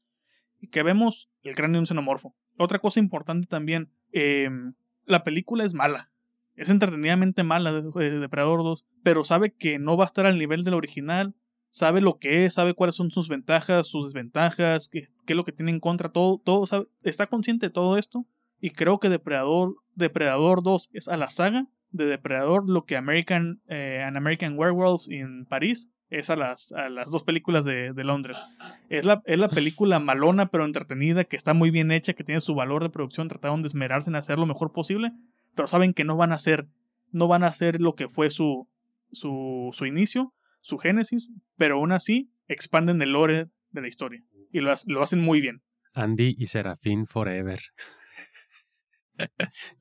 y 0.60 0.68
que 0.68 0.84
vemos 0.84 1.30
el 1.44 1.56
cráneo 1.56 1.74
de 1.74 1.80
un 1.82 1.88
xenomorfo. 1.88 2.36
Otra 2.58 2.80
cosa 2.80 3.00
importante 3.00 3.48
también, 3.48 3.92
em, 4.12 4.74
la 5.06 5.24
película 5.24 5.64
es 5.64 5.74
mala. 5.74 6.12
Es 6.56 6.70
entretenidamente 6.70 7.44
mala 7.44 7.72
de, 7.72 8.20
Depredador 8.20 8.64
2, 8.64 8.86
pero 9.04 9.24
sabe 9.24 9.54
que 9.54 9.78
no 9.78 9.98
va 9.98 10.06
a 10.06 10.08
estar 10.08 10.26
al 10.26 10.40
nivel 10.40 10.64
del 10.64 10.74
original, 10.74 11.36
sabe 11.70 12.02
lo 12.02 12.18
que 12.18 12.46
es, 12.46 12.56
sabe 12.56 12.74
cuáles 12.74 12.96
son 12.96 13.12
sus 13.12 13.30
ventajas, 13.30 13.88
sus 13.88 14.06
desventajas, 14.06 14.90
qué, 14.90 15.08
qué 15.26 15.34
es 15.34 15.38
lo 15.38 15.44
que 15.44 15.52
tiene 15.52 15.72
en 15.72 15.80
contra, 15.80 16.10
todo, 16.10 16.40
todo 16.40 16.66
sabe, 16.66 16.88
está 17.04 17.28
consciente 17.28 17.68
de 17.68 17.74
todo 17.74 17.98
esto 17.98 18.26
y 18.60 18.72
creo 18.72 19.00
que 19.00 19.10
Depredador, 19.10 19.76
Depredador 19.94 20.64
2 20.64 20.90
es 20.94 21.08
a 21.08 21.18
la 21.18 21.30
saga 21.30 21.68
de 21.92 22.06
Depredador 22.06 22.70
lo 22.70 22.86
que 22.86 22.98
American, 22.98 23.62
eh, 23.68 24.04
An 24.06 24.18
American 24.18 24.58
Werewolf 24.58 25.04
en 25.10 25.46
París 25.46 25.90
es 26.10 26.30
a 26.30 26.36
las, 26.36 26.72
a 26.72 26.90
las 26.90 27.12
dos 27.12 27.24
películas 27.24 27.66
de, 27.66 27.94
de 27.94 28.04
Londres. 28.04 28.42
Es 28.90 29.06
la, 29.06 29.22
es 29.26 29.38
la 29.38 29.50
película 29.50 30.00
malona 30.00 30.50
pero 30.50 30.66
entretenida, 30.66 31.26
que 31.26 31.36
está 31.36 31.54
muy 31.54 31.70
bien 31.70 31.92
hecha, 31.92 32.14
que 32.14 32.24
tiene 32.24 32.42
su 32.42 32.56
valor 32.56 32.84
de 32.84 32.90
producción, 32.90 33.28
trataron 33.28 33.62
de 33.62 33.68
esmerarse 33.68 34.10
en 34.10 34.16
hacer 34.16 34.40
lo 34.40 34.46
mejor 34.46 34.72
posible, 34.72 35.12
pero 35.56 35.68
saben 35.68 35.94
que 35.94 36.06
no 36.06 36.16
van 36.16 36.32
a 36.32 36.36
hacer, 36.36 36.68
no 37.12 37.28
van 37.28 37.44
a 37.44 37.48
hacer 37.48 37.82
lo 37.82 37.96
que 37.96 38.08
fue 38.08 38.32
su, 38.32 38.68
su, 39.12 39.70
su 39.74 39.86
inicio, 39.86 40.34
su 40.62 40.78
génesis, 40.78 41.32
pero 41.58 41.76
aún 41.76 41.92
así 41.92 42.30
expanden 42.48 43.02
el 43.02 43.12
lore 43.12 43.50
de 43.72 43.82
la 43.82 43.88
historia 43.88 44.24
y 44.52 44.60
lo, 44.62 44.74
lo 44.86 45.04
hacen 45.04 45.20
muy 45.20 45.42
bien. 45.42 45.62
Andy 45.94 46.36
y 46.38 46.48
Serafín 46.48 47.08
Forever. 47.08 47.60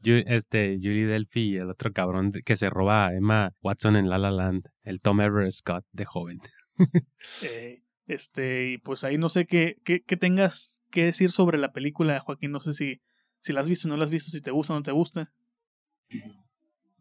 Este, 0.02 0.76
Julie 0.76 1.06
Delphi 1.06 1.52
y 1.52 1.56
el 1.56 1.70
otro 1.70 1.92
cabrón 1.92 2.32
que 2.32 2.56
se 2.56 2.70
roba 2.70 3.06
a 3.06 3.14
Emma 3.14 3.52
Watson 3.62 3.96
en 3.96 4.08
La 4.08 4.18
La 4.18 4.30
Land, 4.30 4.68
el 4.82 5.00
Tom 5.00 5.20
Everett 5.20 5.52
Scott 5.52 5.84
de 5.92 6.04
joven. 6.04 6.40
eh, 7.42 7.82
este, 8.06 8.72
y 8.72 8.78
pues 8.78 9.04
ahí 9.04 9.18
no 9.18 9.28
sé 9.28 9.46
qué, 9.46 9.78
qué, 9.84 10.02
qué, 10.02 10.16
tengas 10.16 10.82
que 10.90 11.04
decir 11.04 11.32
sobre 11.32 11.58
la 11.58 11.72
película, 11.72 12.20
Joaquín. 12.20 12.52
No 12.52 12.60
sé 12.60 12.74
si, 12.74 13.00
si 13.40 13.52
la 13.52 13.60
has 13.60 13.68
visto 13.68 13.88
o 13.88 13.90
no 13.90 13.96
la 13.96 14.04
has 14.04 14.10
visto, 14.10 14.30
si 14.30 14.40
te 14.40 14.52
gusta 14.52 14.72
o 14.72 14.76
no 14.76 14.82
te 14.82 14.92
gusta. 14.92 15.32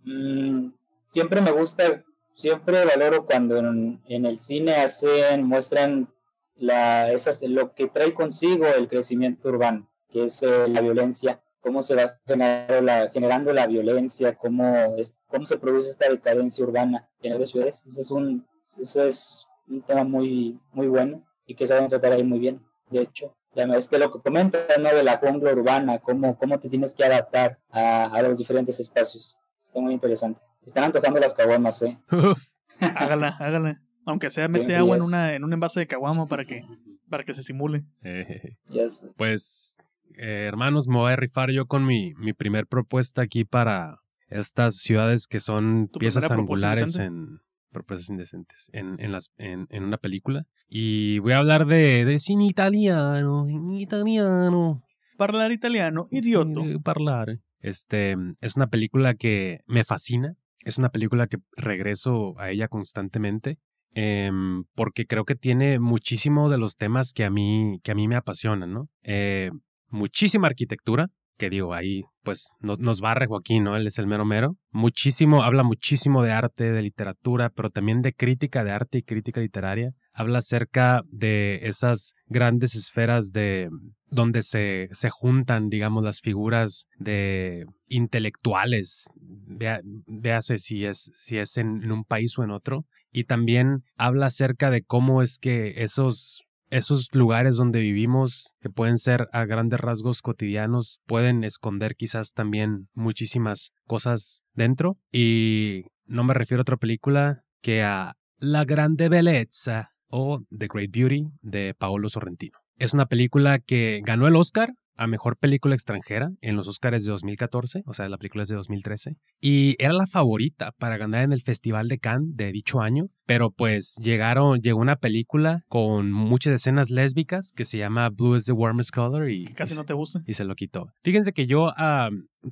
Mm, 0.04 0.70
siempre 1.10 1.42
me 1.42 1.52
gusta, 1.52 2.04
siempre 2.34 2.86
valoro 2.86 3.26
cuando 3.26 3.58
en, 3.58 4.02
en 4.08 4.26
el 4.26 4.40
cine 4.40 4.74
hacen, 4.76 5.44
muestran 5.44 6.10
la, 6.56 7.12
esas, 7.12 7.42
lo 7.44 7.74
que 7.74 7.88
trae 7.88 8.14
consigo 8.14 8.66
el 8.66 8.88
crecimiento 8.88 9.50
urbano, 9.50 9.90
que 10.10 10.24
es 10.24 10.42
eh, 10.44 10.68
la 10.68 10.82
violencia 10.82 11.42
cómo 11.66 11.82
se 11.82 11.96
va 11.96 12.20
generando 12.28 12.82
la, 12.82 13.10
generando 13.10 13.52
la 13.52 13.66
violencia, 13.66 14.36
cómo, 14.36 14.96
es, 14.98 15.20
cómo 15.28 15.46
se 15.46 15.58
produce 15.58 15.90
esta 15.90 16.08
decadencia 16.08 16.64
urbana 16.64 17.10
en 17.24 17.40
las 17.40 17.50
ciudades. 17.50 17.84
Ese 17.88 18.02
es 18.02 18.12
un, 18.12 18.46
ese 18.80 19.08
es 19.08 19.48
un 19.68 19.82
tema 19.82 20.04
muy, 20.04 20.60
muy 20.74 20.88
bueno 20.88 21.24
y 21.48 21.56
que 21.56 21.66
saben 21.66 21.88
tratar 21.88 22.12
ahí 22.12 22.24
muy 22.24 22.38
bien, 22.38 22.62
de 22.92 23.02
hecho. 23.02 23.36
Es 23.56 23.88
que 23.88 23.98
lo 23.98 24.12
que 24.12 24.20
comenta 24.20 24.60
¿no? 24.78 24.94
de 24.94 25.02
la 25.02 25.18
jungla 25.18 25.54
urbana, 25.54 25.98
cómo, 26.00 26.38
cómo 26.38 26.60
te 26.60 26.70
tienes 26.70 26.94
que 26.94 27.04
adaptar 27.04 27.58
a, 27.72 28.06
a 28.14 28.22
los 28.22 28.38
diferentes 28.38 28.80
espacios. 28.80 29.40
Está 29.64 29.80
muy 29.80 29.94
interesante. 29.94 30.44
Están 30.64 30.84
antojando 30.84 31.20
las 31.20 31.34
caguamas, 31.34 31.82
¿eh? 31.82 31.98
hágala, 32.80 33.30
hágala. 33.40 33.82
Aunque 34.06 34.30
sea, 34.30 34.48
mete 34.48 34.76
agua 34.76 34.98
en, 34.98 35.02
una, 35.02 35.34
en 35.34 35.44
un 35.44 35.52
envase 35.52 35.80
de 35.80 35.88
caguama 35.88 36.28
para 36.28 36.46
que, 36.46 36.64
para 37.10 37.24
que 37.24 37.34
se 37.34 37.42
simule. 37.42 37.86
yes. 38.70 39.04
Pues 39.18 39.78
eh, 40.18 40.46
hermanos, 40.48 40.88
me 40.88 40.98
voy 40.98 41.12
a 41.12 41.16
rifar 41.16 41.52
yo 41.52 41.66
con 41.66 41.86
mi, 41.86 42.14
mi 42.16 42.34
primer 42.34 42.68
propuesta 42.68 43.22
aquí 43.22 43.46
para 43.46 44.00
estas 44.28 44.78
ciudades 44.78 45.28
que 45.28 45.40
son 45.40 45.90
piezas 46.00 46.30
angulares 46.32 46.98
en 46.98 47.40
propuestas 47.72 48.10
indecentes 48.10 48.70
en, 48.72 48.96
en, 49.00 49.12
las, 49.12 49.32
en, 49.38 49.68
en, 49.70 49.84
una 49.84 49.98
película. 49.98 50.46
Y 50.68 51.20
voy 51.20 51.34
a 51.34 51.40
hablar 51.40 51.66
de, 51.66 52.06
de 52.06 52.20
cine 52.20 52.48
italiano, 52.48 53.48
italiano. 53.78 54.82
Parlar 55.18 55.52
italiano, 55.52 56.06
idiota. 56.10 56.62
Parlar. 56.84 57.40
Este, 57.60 58.16
es 58.42 58.56
una 58.56 58.68
película 58.68 59.16
que 59.16 59.60
me 59.68 59.84
fascina. 59.84 60.36
Es 60.60 60.78
una 60.78 60.90
película 60.90 61.28
que 61.28 61.38
regreso 61.58 62.40
a 62.40 62.50
ella 62.50 62.68
constantemente. 62.68 63.58
Eh, 63.94 64.30
porque 64.74 65.06
creo 65.06 65.24
que 65.24 65.36
tiene 65.36 65.80
muchísimo 65.80 66.50
de 66.50 66.58
los 66.58 66.76
temas 66.76 67.14
que 67.14 67.24
a 67.24 67.30
mí, 67.30 67.80
que 67.82 67.92
a 67.92 67.96
mí 67.96 68.10
me 68.10 68.18
apasionan, 68.18 68.74
¿no? 68.74 68.90
Eh, 69.04 69.52
muchísima 69.96 70.48
arquitectura, 70.48 71.08
que 71.38 71.50
digo, 71.50 71.74
ahí 71.74 72.04
pues 72.24 72.54
no, 72.60 72.76
nos 72.78 73.02
barre 73.02 73.28
Joaquín, 73.28 73.66
¿no? 73.66 73.76
Él 73.76 73.88
es 73.88 74.00
el 74.00 74.08
mero 74.08 74.26
mero. 74.26 74.58
Muchísimo, 74.72 75.44
habla 75.44 75.64
muchísimo 75.64 76.24
de 76.24 76.32
arte, 76.32 76.72
de 76.72 76.82
literatura, 76.82 77.50
pero 77.50 77.70
también 77.70 78.02
de 78.02 78.14
crítica 78.14 78.64
de 78.64 78.72
arte 78.72 79.00
y 79.00 79.04
crítica 79.04 79.42
literaria. 79.42 79.92
Habla 80.14 80.40
acerca 80.40 81.04
de 81.10 81.60
esas 81.64 82.14
grandes 82.28 82.76
esferas 82.76 83.32
de 83.32 83.70
donde 84.08 84.44
se, 84.44 84.88
se 84.92 85.10
juntan, 85.10 85.70
digamos, 85.70 86.04
las 86.04 86.22
figuras 86.22 86.86
de 86.98 87.66
intelectuales, 87.88 89.06
véase 89.18 90.58
si 90.58 90.86
es, 90.86 91.12
si 91.14 91.38
es 91.38 91.58
en, 91.58 91.84
en 91.84 91.92
un 91.92 92.06
país 92.06 92.38
o 92.38 92.44
en 92.44 92.52
otro. 92.52 92.86
Y 93.12 93.26
también 93.26 93.84
habla 93.98 94.28
acerca 94.28 94.72
de 94.72 94.84
cómo 94.84 95.22
es 95.22 95.38
que 95.38 95.84
esos 95.84 96.46
esos 96.70 97.10
lugares 97.14 97.58
donde 97.58 97.80
vivimos, 97.80 98.54
que 98.62 98.70
pueden 98.70 98.98
ser 98.98 99.28
a 99.32 99.46
grandes 99.46 99.80
rasgos 99.80 100.22
cotidianos, 100.22 101.00
pueden 101.06 101.44
esconder 101.44 101.96
quizás 101.96 102.34
también 102.34 102.90
muchísimas 102.94 103.72
cosas 103.88 104.44
dentro. 104.54 104.98
Y 105.12 105.86
no 106.06 106.24
me 106.24 106.34
refiero 106.34 106.62
a 106.62 106.64
otra 106.64 106.78
película 106.78 107.44
que 107.62 107.84
a 107.84 108.16
La 108.38 108.66
Grande 108.66 109.10
Bellezza 109.10 109.92
o 110.08 110.42
The 110.56 110.68
Great 110.68 110.92
Beauty 110.92 111.28
de 111.42 111.74
Paolo 111.74 112.10
Sorrentino. 112.10 112.65
Es 112.78 112.94
una 112.94 113.06
película 113.06 113.60
que 113.60 114.02
ganó 114.04 114.28
el 114.28 114.36
Oscar 114.36 114.74
a 114.98 115.08
Mejor 115.08 115.38
Película 115.38 115.76
Extranjera 115.76 116.32
en 116.42 116.56
los 116.56 116.68
Oscars 116.68 117.04
de 117.04 117.12
2014, 117.12 117.84
o 117.86 117.94
sea, 117.94 118.08
la 118.10 118.18
película 118.18 118.44
es 118.44 118.50
de 118.50 118.56
2013, 118.56 119.18
y 119.42 119.76
era 119.80 119.94
la 119.94 120.08
favorita 120.08 120.72
para 120.78 120.98
ganar 120.98 121.24
en 121.24 121.34
el 121.34 121.42
Festival 121.42 121.88
de 121.88 122.00
Cannes 122.00 122.36
de 122.36 122.52
dicho 122.52 122.82
año, 122.82 123.08
pero 123.26 123.52
pues 123.52 123.96
llegaron, 124.02 124.62
llegó 124.62 124.80
una 124.80 124.96
película 124.96 125.64
con 125.68 126.12
muchas 126.12 126.54
escenas 126.54 126.90
lésbicas 126.90 127.52
que 127.54 127.66
se 127.66 127.78
llama 127.78 128.10
Blue 128.10 128.36
is 128.36 128.46
the 128.46 128.52
Warmest 128.52 128.92
Color 128.92 129.30
y... 129.30 129.46
Casi 129.46 129.76
no 129.76 129.86
te 129.86 129.94
gusta. 129.94 130.22
Y 130.26 130.34
se 130.34 130.46
lo 130.46 130.56
quitó. 130.56 130.92
Fíjense 131.04 131.34
que 131.34 131.48
yo 131.48 131.72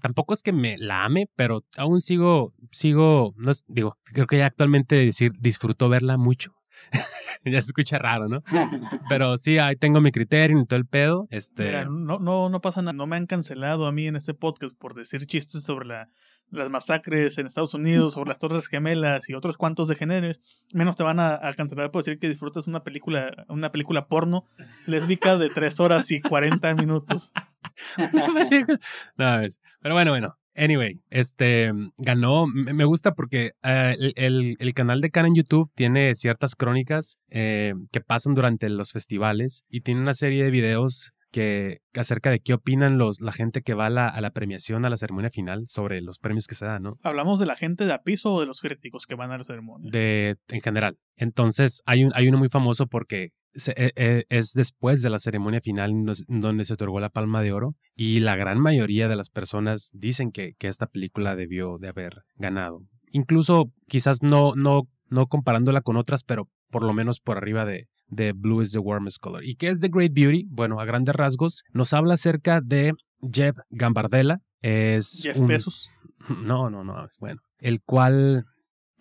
tampoco 0.01 0.33
es 0.33 0.41
que 0.41 0.51
me 0.51 0.77
la 0.77 1.05
ame, 1.05 1.27
pero 1.35 1.63
aún 1.77 2.01
sigo, 2.01 2.53
sigo, 2.71 3.33
no 3.37 3.51
digo, 3.67 3.97
creo 4.03 4.27
que 4.27 4.37
ya 4.37 4.47
actualmente 4.47 4.95
decir 4.95 5.31
disfruto 5.39 5.89
verla 5.89 6.17
mucho. 6.17 6.53
ya 7.51 7.61
se 7.61 7.67
escucha 7.67 7.97
raro, 7.97 8.27
¿no? 8.27 8.43
Pero 9.09 9.37
sí, 9.37 9.59
ahí 9.59 9.75
tengo 9.75 10.01
mi 10.01 10.11
criterio 10.11 10.59
y 10.59 10.65
todo 10.65 10.77
el 10.77 10.85
pedo. 10.85 11.27
Este... 11.29 11.65
Mira, 11.65 11.85
no, 11.85 12.19
no, 12.19 12.49
no 12.49 12.61
pasa 12.61 12.81
nada. 12.81 12.93
No 12.93 13.07
me 13.07 13.15
han 13.15 13.25
cancelado 13.25 13.85
a 13.85 13.91
mí 13.91 14.07
en 14.07 14.15
este 14.15 14.33
podcast 14.33 14.77
por 14.77 14.93
decir 14.93 15.25
chistes 15.25 15.63
sobre 15.63 15.87
la, 15.87 16.09
las 16.51 16.69
masacres 16.69 17.37
en 17.37 17.47
Estados 17.47 17.73
Unidos, 17.73 18.13
sobre 18.13 18.29
las 18.29 18.39
Torres 18.39 18.67
Gemelas 18.67 19.29
y 19.29 19.33
otros 19.33 19.57
cuantos 19.57 19.87
de 19.87 19.95
géneros. 19.95 20.39
Menos 20.73 20.95
te 20.95 21.03
van 21.03 21.19
a, 21.19 21.39
a, 21.41 21.53
cancelar 21.53 21.91
por 21.91 22.03
decir 22.03 22.19
que 22.19 22.29
disfrutas 22.29 22.67
una 22.67 22.83
película, 22.83 23.45
una 23.49 23.71
película 23.71 24.07
porno 24.07 24.47
lésbica 24.85 25.37
de 25.37 25.49
3 25.49 25.79
horas 25.79 26.11
y 26.11 26.21
40 26.21 26.75
minutos. 26.75 27.31
no, 29.17 29.41
pero 29.81 29.95
bueno, 29.95 30.11
bueno. 30.11 30.37
Anyway, 30.55 31.01
este 31.09 31.71
ganó. 31.97 32.45
Me 32.47 32.85
gusta 32.85 33.13
porque 33.13 33.53
uh, 33.63 33.95
el, 34.15 34.55
el, 34.59 34.73
canal 34.73 35.01
de 35.01 35.09
Karen 35.09 35.31
en 35.31 35.35
YouTube 35.35 35.71
tiene 35.75 36.15
ciertas 36.15 36.55
crónicas 36.55 37.17
eh, 37.29 37.73
que 37.91 38.01
pasan 38.01 38.35
durante 38.35 38.69
los 38.69 38.91
festivales 38.91 39.65
y 39.69 39.81
tiene 39.81 40.01
una 40.01 40.13
serie 40.13 40.43
de 40.43 40.51
videos 40.51 41.11
que 41.33 41.79
acerca 41.95 42.29
de 42.29 42.39
qué 42.39 42.53
opinan 42.53 42.99
los, 42.99 43.19
la 43.19 43.31
gente 43.31 43.63
que 43.63 43.73
va 43.73 43.87
a 43.87 43.89
la, 43.89 44.07
a 44.07 44.21
la, 44.21 44.29
premiación, 44.29 44.85
a 44.85 44.89
la 44.91 44.97
ceremonia 44.97 45.31
final, 45.31 45.65
sobre 45.67 45.99
los 45.99 46.19
premios 46.19 46.45
que 46.45 46.53
se 46.53 46.65
dan, 46.65 46.83
¿no? 46.83 46.99
¿Hablamos 47.01 47.39
de 47.39 47.47
la 47.47 47.55
gente 47.55 47.85
de 47.85 47.93
a 47.93 48.03
piso 48.03 48.33
o 48.33 48.39
de 48.39 48.45
los 48.45 48.61
críticos 48.61 49.07
que 49.07 49.15
van 49.15 49.31
a 49.31 49.39
la 49.39 49.43
ceremonia? 49.43 49.89
De, 49.91 50.35
en 50.49 50.61
general. 50.61 50.99
Entonces, 51.17 51.81
hay, 51.87 52.03
un, 52.03 52.11
hay 52.13 52.27
uno 52.27 52.37
muy 52.37 52.49
famoso 52.49 52.85
porque 52.85 53.31
es 53.53 54.53
después 54.53 55.01
de 55.01 55.09
la 55.09 55.19
ceremonia 55.19 55.61
final 55.61 55.91
donde 56.27 56.65
se 56.65 56.73
otorgó 56.73 56.99
la 56.99 57.09
Palma 57.09 57.41
de 57.41 57.51
Oro 57.51 57.75
y 57.95 58.19
la 58.19 58.35
gran 58.35 58.59
mayoría 58.59 59.07
de 59.07 59.15
las 59.15 59.29
personas 59.29 59.91
dicen 59.93 60.31
que, 60.31 60.53
que 60.57 60.67
esta 60.67 60.87
película 60.87 61.35
debió 61.35 61.77
de 61.77 61.89
haber 61.89 62.23
ganado. 62.35 62.81
Incluso 63.11 63.71
quizás 63.87 64.23
no, 64.23 64.53
no, 64.55 64.83
no 65.09 65.27
comparándola 65.27 65.81
con 65.81 65.97
otras, 65.97 66.23
pero 66.23 66.49
por 66.69 66.83
lo 66.83 66.93
menos 66.93 67.19
por 67.19 67.37
arriba 67.37 67.65
de, 67.65 67.87
de 68.07 68.33
Blue 68.33 68.61
is 68.61 68.71
the 68.71 68.79
Warmest 68.79 69.19
Color. 69.19 69.43
¿Y 69.43 69.55
qué 69.55 69.69
es 69.69 69.79
The 69.79 69.89
Great 69.89 70.13
Beauty? 70.13 70.45
Bueno, 70.49 70.79
a 70.79 70.85
grandes 70.85 71.15
rasgos, 71.15 71.63
nos 71.71 71.93
habla 71.93 72.15
acerca 72.15 72.61
de 72.61 72.93
Jeff 73.31 73.57
Gambardella. 73.69 74.39
Es 74.61 75.21
Jeff 75.23 75.37
un... 75.37 75.47
Bezos. 75.47 75.89
No, 76.41 76.69
no, 76.69 76.85
no, 76.85 76.95
bueno. 77.19 77.41
El 77.59 77.81
cual 77.81 78.45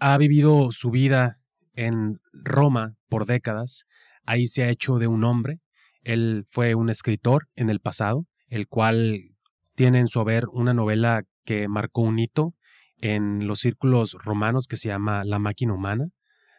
ha 0.01 0.19
vivido 0.19 0.73
su 0.73 0.91
vida 0.91 1.39
en 1.75 2.19
Roma 2.33 2.97
por 3.09 3.27
décadas. 3.27 3.85
Ahí 4.25 4.49
se 4.49 4.65
ha 4.65 4.71
hecho 4.71 4.99
de 4.99 5.07
un 5.07 5.25
hombre. 5.25 5.61
Él 6.03 6.45
fue 6.49 6.75
un 6.75 6.91
escritor 6.91 7.49
en 7.55 7.71
el 7.71 7.81
pasado, 7.81 8.27
el 8.49 8.67
cual 8.69 9.33
tiene 9.75 10.01
en 10.01 10.09
su 10.09 10.21
haber 10.21 10.49
una 10.53 10.75
novela 10.75 11.23
que 11.45 11.69
marcó 11.69 12.03
un 12.03 12.19
hito 12.19 12.55
en 13.01 13.47
los 13.47 13.61
círculos 13.61 14.17
romanos 14.25 14.67
que 14.67 14.77
se 14.77 14.89
llama 14.89 15.25
la 15.25 15.39
máquina 15.39 15.75
humana, 15.75 16.09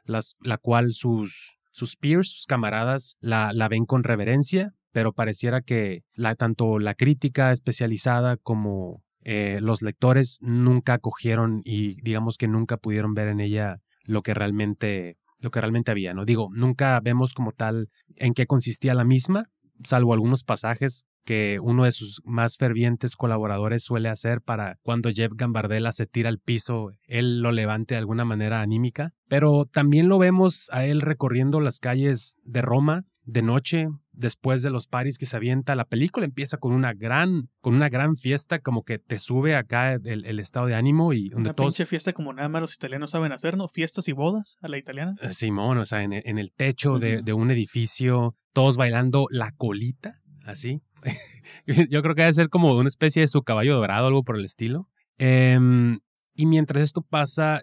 la 0.06 0.58
cual 0.58 0.94
sus, 0.94 1.58
sus 1.72 1.96
peers, 1.96 2.30
sus 2.30 2.46
camaradas, 2.46 3.18
la, 3.20 3.52
ven 3.70 3.86
con 3.86 4.04
reverencia, 4.04 4.72
pero 4.92 5.14
pareciera 5.14 5.62
que 5.62 6.04
tanto 6.38 6.80
la 6.80 6.94
crítica 6.94 7.52
especializada 7.52 8.38
como 8.38 9.04
eh, 9.22 9.60
los 9.62 9.82
lectores 9.82 10.38
nunca 10.42 10.96
acogieron 10.96 11.62
y 11.64 12.02
digamos 12.02 12.38
que 12.38 12.48
nunca 12.48 12.78
pudieron 12.78 13.14
ver 13.14 13.30
en 13.30 13.40
ella 13.40 13.78
lo 14.04 14.22
que 14.22 14.34
realmente 14.34 15.18
lo 15.44 15.52
que 15.52 15.62
realmente 15.62 15.92
había, 15.92 16.14
¿no? 16.14 16.26
Digo, 16.26 16.50
nunca 16.54 17.00
vemos 17.00 17.34
como 17.34 17.52
tal 17.52 17.90
en 18.16 18.34
qué 18.34 18.48
consistía 18.48 18.94
la 18.94 19.04
misma, 19.04 19.50
salvo 19.84 20.14
algunos 20.14 20.44
pasajes 20.44 21.06
que 21.26 21.60
uno 21.62 21.86
de 21.86 21.92
sus 21.92 22.22
más 22.26 22.58
fervientes 22.58 23.16
colaboradores 23.16 23.84
suele 23.84 24.10
hacer 24.10 24.42
para 24.42 24.78
cuando 24.84 25.10
Jeff 25.12 25.32
Gambardella 25.36 25.92
se 25.92 26.06
tira 26.06 26.30
al 26.30 26.40
piso, 26.40 26.92
él 27.06 27.42
lo 27.42 27.52
levante 27.52 27.94
de 27.94 28.00
alguna 28.00 28.26
manera 28.26 28.62
anímica. 28.62 29.14
Pero 29.30 29.66
también 29.66 30.10
lo 30.10 30.18
vemos 30.18 30.70
a 30.72 30.86
él 30.86 31.02
recorriendo 31.02 31.60
las 31.62 31.80
calles 31.80 32.36
de 32.44 32.62
Roma 32.62 33.06
de 33.26 33.42
noche, 33.42 33.88
después 34.12 34.62
de 34.62 34.70
los 34.70 34.88
paris 34.88 35.18
que 35.18 35.26
se 35.26 35.36
avienta. 35.38 35.76
La 35.76 35.86
película 35.86 36.26
empieza 36.26 36.58
con 36.58 36.74
una 36.74 36.94
gran, 36.94 37.50
con 37.62 37.76
una 37.76 37.90
gran 37.90 38.18
fiesta, 38.18 38.60
como 38.60 38.84
que 38.84 39.00
te 39.00 39.20
sube 39.20 39.56
acá 39.56 39.94
el, 39.94 40.40
estado 40.40 40.68
de 40.68 40.76
ánimo 40.76 41.14
y 41.14 41.30
donde 41.30 41.50
una 41.50 41.56
pinche 41.56 41.86
fiesta 41.86 42.14
como 42.14 42.34
nada 42.34 42.50
más 42.50 42.62
los 42.62 42.76
italianos 42.76 43.12
saben 43.12 43.32
hacer, 43.32 43.58
¿no? 43.58 43.68
Fiestas 43.68 44.08
y 44.08 44.12
bodas 44.12 44.58
a 44.62 44.68
la 44.68 44.78
italiana. 44.78 45.16
Eh, 45.22 45.34
Simón, 45.34 45.78
o 45.78 45.86
sea, 45.86 46.04
en, 46.04 46.14
el 46.14 46.52
techo 46.52 47.00
de, 47.00 47.22
de 47.22 47.34
un 47.34 47.52
edificio, 47.52 48.36
todos 48.52 48.78
bailando 48.78 49.28
la 49.30 49.52
colita, 49.52 50.22
así. 50.46 50.82
Yo 51.90 52.02
creo 52.02 52.16
que 52.16 52.22
debe 52.22 52.34
ser 52.34 52.50
como 52.50 52.76
una 52.76 52.88
especie 52.88 53.22
de 53.22 53.28
su 53.28 53.44
caballo 53.44 53.76
dorado, 53.76 54.08
algo 54.08 54.24
por 54.24 54.38
el 54.38 54.46
estilo. 54.46 54.90
Em, 55.18 56.00
y 56.34 56.46
mientras 56.46 56.84
esto 56.84 57.02
pasa, 57.02 57.62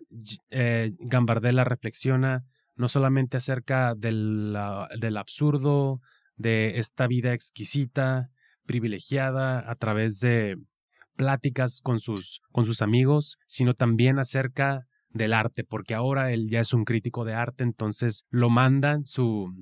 eh, 0.51 0.93
Gambardella 1.01 1.65
reflexiona 1.65 2.45
no 2.81 2.89
solamente 2.89 3.37
acerca 3.37 3.95
del, 3.95 4.57
del 4.99 5.17
absurdo, 5.19 6.01
de 6.37 6.79
esta 6.79 7.07
vida 7.07 7.35
exquisita, 7.35 8.31
privilegiada 8.65 9.71
a 9.71 9.75
través 9.75 10.19
de 10.21 10.57
pláticas 11.15 11.81
con 11.83 12.01
sus, 12.01 12.41
con 12.53 12.65
sus 12.65 12.81
amigos, 12.81 13.37
sino 13.47 13.75
también 13.75 14.19
acerca 14.19 14.87
del 15.11 15.35
arte, 15.35 15.63
porque 15.63 15.95
ahora 15.95 16.33
él 16.33 16.49
ya 16.49 16.61
es 16.61 16.73
un 16.73 16.85
crítico 16.85 17.27
de 17.27 17.35
arte, 17.35 17.65
entonces 17.65 18.25
lo 18.31 18.49
mandan 18.49 19.05
su, 19.05 19.53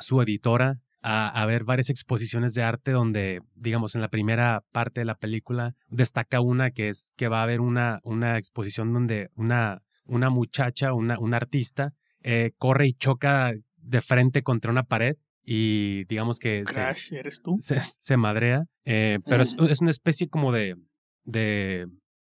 su 0.00 0.20
editora 0.20 0.80
a, 1.08 1.46
ver 1.46 1.62
varias 1.62 1.88
exposiciones 1.88 2.52
de 2.54 2.64
arte 2.64 2.90
donde, 2.90 3.40
digamos, 3.54 3.94
en 3.94 4.00
la 4.00 4.08
primera 4.08 4.64
parte 4.72 5.02
de 5.02 5.04
la 5.04 5.14
película 5.14 5.76
destaca 5.86 6.40
una 6.40 6.72
que 6.72 6.88
es 6.88 7.12
que 7.14 7.28
va 7.28 7.38
a 7.38 7.42
haber 7.44 7.60
una, 7.60 8.00
una 8.02 8.38
exposición 8.38 8.92
donde 8.92 9.30
una, 9.36 9.82
una 10.04 10.30
muchacha, 10.30 10.92
una, 10.94 11.16
una 11.20 11.36
artista, 11.36 11.94
eh, 12.28 12.50
corre 12.58 12.88
y 12.88 12.92
choca 12.92 13.54
de 13.76 14.00
frente 14.02 14.42
contra 14.42 14.72
una 14.72 14.82
pared 14.82 15.14
y 15.44 16.04
digamos 16.06 16.40
que 16.40 16.64
Crash, 16.64 17.10
se, 17.10 17.18
¿eres 17.18 17.40
tú? 17.40 17.56
Se, 17.60 18.16
madrea, 18.16 18.64
eh, 18.84 19.20
pero 19.24 19.44
es, 19.44 19.54
es, 19.70 19.80
una 19.80 19.92
especie 19.92 20.28
como 20.28 20.50
de, 20.50 20.74
de, 21.22 21.86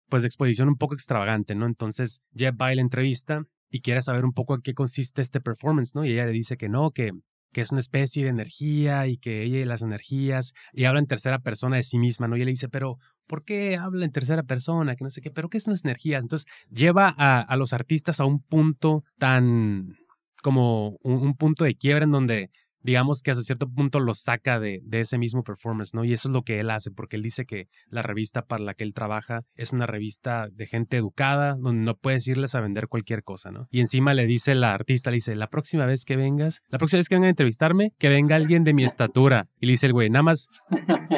pues 0.09 0.23
de 0.23 0.27
exposición 0.27 0.69
un 0.69 0.79
poco 0.79 0.95
extravagante, 0.95 1.55
¿no? 1.55 1.67
Entonces 1.67 2.23
Jeff 2.35 2.57
va 2.61 2.67
a 2.67 2.75
la 2.75 2.81
entrevista 2.81 3.45
y 3.71 3.83
quiere 3.83 4.03
saber 4.03 4.25
un 4.25 4.33
poco 4.33 4.57
en 4.57 4.63
qué 4.63 4.75
consiste 4.75 5.23
este 5.23 5.41
performance, 5.41 5.95
¿no? 5.95 6.05
Y 6.05 6.15
ella 6.15 6.27
le 6.27 6.33
dice 6.33 6.57
que 6.57 6.69
no, 6.69 6.91
que 6.91 7.13
que 7.55 7.63
es 7.63 7.71
una 7.71 7.81
especie 7.81 8.25
de 8.25 8.31
energía 8.31 9.07
y 9.07 9.17
que 9.17 9.43
ella 9.43 9.61
y 9.61 9.65
las 9.65 9.81
energías, 9.81 10.53
y 10.75 10.85
habla 10.85 11.01
en 11.01 11.07
tercera 11.07 11.39
persona 11.39 11.77
de 11.77 11.85
sí 11.85 11.99
misma, 11.99 12.29
¿no? 12.29 12.37
Y 12.37 12.45
le 12.45 12.51
dice, 12.51 12.69
pero 12.69 12.99
¿por 13.27 13.45
qué 13.45 13.79
habla 13.79 14.05
en 14.05 14.13
tercera 14.13 14.43
persona? 14.43 14.97
Que 14.97 15.05
no 15.05 15.11
sé 15.11 15.23
qué, 15.23 15.31
pero 15.31 15.49
¿qué 15.49 15.61
son 15.61 15.73
las 15.73 15.85
energías? 15.85 16.23
Entonces 16.23 16.47
lleva 16.71 17.15
a, 17.17 17.41
a 17.41 17.57
los 17.57 17.73
artistas 17.73 18.21
a 18.21 18.27
un 18.27 18.41
punto 18.43 19.05
tan 19.19 19.97
como 20.45 20.99
un, 21.03 21.35
punto 21.39 21.65
de 21.65 21.75
quiebra 21.75 22.05
en 22.05 22.11
donde 22.11 22.51
digamos 22.85 23.23
que 23.23 23.31
hasta 23.31 23.43
cierto 23.43 23.67
punto 23.69 23.99
lo 23.99 24.15
saca 24.15 24.61
de, 24.61 24.83
ese 24.93 25.19
mismo 25.19 25.43
performance, 25.43 25.95
¿no? 25.95 26.05
Y 26.05 26.13
eso 26.13 26.29
es 26.29 26.33
lo 26.33 26.43
que 26.43 26.61
él 26.61 26.71
hace, 26.71 26.91
porque 26.91 27.17
él 27.17 27.23
dice 27.23 27.47
que 27.47 27.69
la 27.89 28.03
revista 28.03 28.43
para 28.43 28.63
la 28.63 28.75
que 28.75 28.85
él 28.85 28.95
trabaja 28.95 29.43
es 29.57 29.73
una 29.73 29.87
revista 29.87 30.49
de 30.53 30.67
gente 30.67 30.99
educada, 30.99 31.57
donde 31.57 31.83
no 31.85 31.97
puedes 31.97 32.29
irles 32.29 32.55
a 32.55 32.61
vender 32.61 32.87
cualquier 32.87 33.25
cosa, 33.25 33.51
¿no? 33.51 33.67
Y 33.71 33.81
encima 33.81 34.15
le 34.15 34.27
dice 34.27 34.55
la 34.55 34.75
artista, 34.75 35.11
le 35.11 35.17
dice, 35.17 35.35
la 35.35 35.49
próxima 35.49 35.87
vez 35.87 36.05
que 36.05 36.17
vengas, 36.17 36.63
la 36.69 36.79
próxima 36.79 36.99
vez 36.99 37.09
que 37.09 37.15
venga 37.17 37.27
a 37.27 37.31
entrevistarme, 37.31 37.93
que 37.99 38.09
venga 38.11 38.37
alguien 38.37 38.63
de 38.65 38.75
mi 38.75 38.85
estatura. 38.85 39.49
Y 39.59 39.67
le 39.67 39.73
dice 39.73 39.87
el 39.87 39.95
güey, 39.95 40.11
nada 40.11 40.23
más 40.23 40.49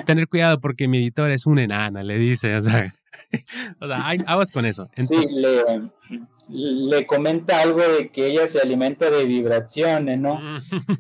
tener 0.07 0.29
cuidado 0.29 0.61
porque 0.61 0.87
mi 0.89 0.99
editor 0.99 1.31
es 1.31 1.47
una 1.47 1.65
enana, 1.65 2.03
le 2.05 2.19
dice, 2.19 2.57
o 2.57 2.63
sea, 2.63 2.95
o 3.81 3.87
sea, 3.87 4.09
aguas 4.27 4.51
con 4.51 4.67
eso. 4.67 4.89
sí, 4.97 5.27
le, 5.31 5.91
le 6.49 7.07
comenta 7.07 7.61
algo 7.61 7.81
de 7.81 8.11
que 8.11 8.27
ella 8.29 8.47
se 8.47 8.61
alimenta 8.61 9.11
de 9.11 9.25
vibraciones, 9.25 10.19
¿no? 10.19 10.41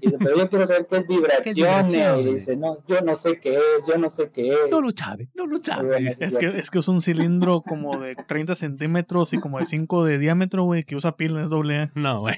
Y 0.00 0.06
dice, 0.06 0.16
pero 0.18 0.36
yo 0.36 0.48
quiero 0.50 0.66
saber 0.66 0.86
qué 0.88 0.96
es 0.96 1.06
vibraciones. 1.06 2.20
Y 2.20 2.24
dice, 2.32 2.56
no, 2.56 2.78
yo 2.88 3.00
no 3.02 3.14
sé 3.14 3.38
qué 3.40 3.56
es, 3.56 3.86
yo 3.86 3.96
no 3.96 4.10
sé 4.10 4.30
qué 4.30 4.50
es. 4.50 4.70
No 4.70 4.80
lo 4.80 4.90
sabe, 4.90 5.28
no 5.34 5.46
lo 5.46 5.62
sabe. 5.62 6.08
es, 6.08 6.36
que, 6.36 6.46
es 6.58 6.70
que 6.70 6.78
es 6.80 6.88
un 6.88 7.00
cilindro 7.00 7.62
como 7.62 7.98
de 8.00 8.16
30 8.16 8.56
centímetros 8.56 9.32
y 9.32 9.38
como 9.38 9.60
de 9.60 9.66
5 9.66 10.04
de 10.04 10.18
diámetro, 10.18 10.64
güey, 10.64 10.82
que 10.82 10.96
usa 10.96 11.16
pilas 11.16 11.50
doble. 11.50 11.90
No, 11.94 12.20
güey. 12.20 12.36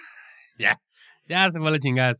ya, 0.58 0.80
ya 1.28 1.50
se 1.50 1.58
fue 1.58 1.70
la 1.70 1.78
chingada. 1.78 2.14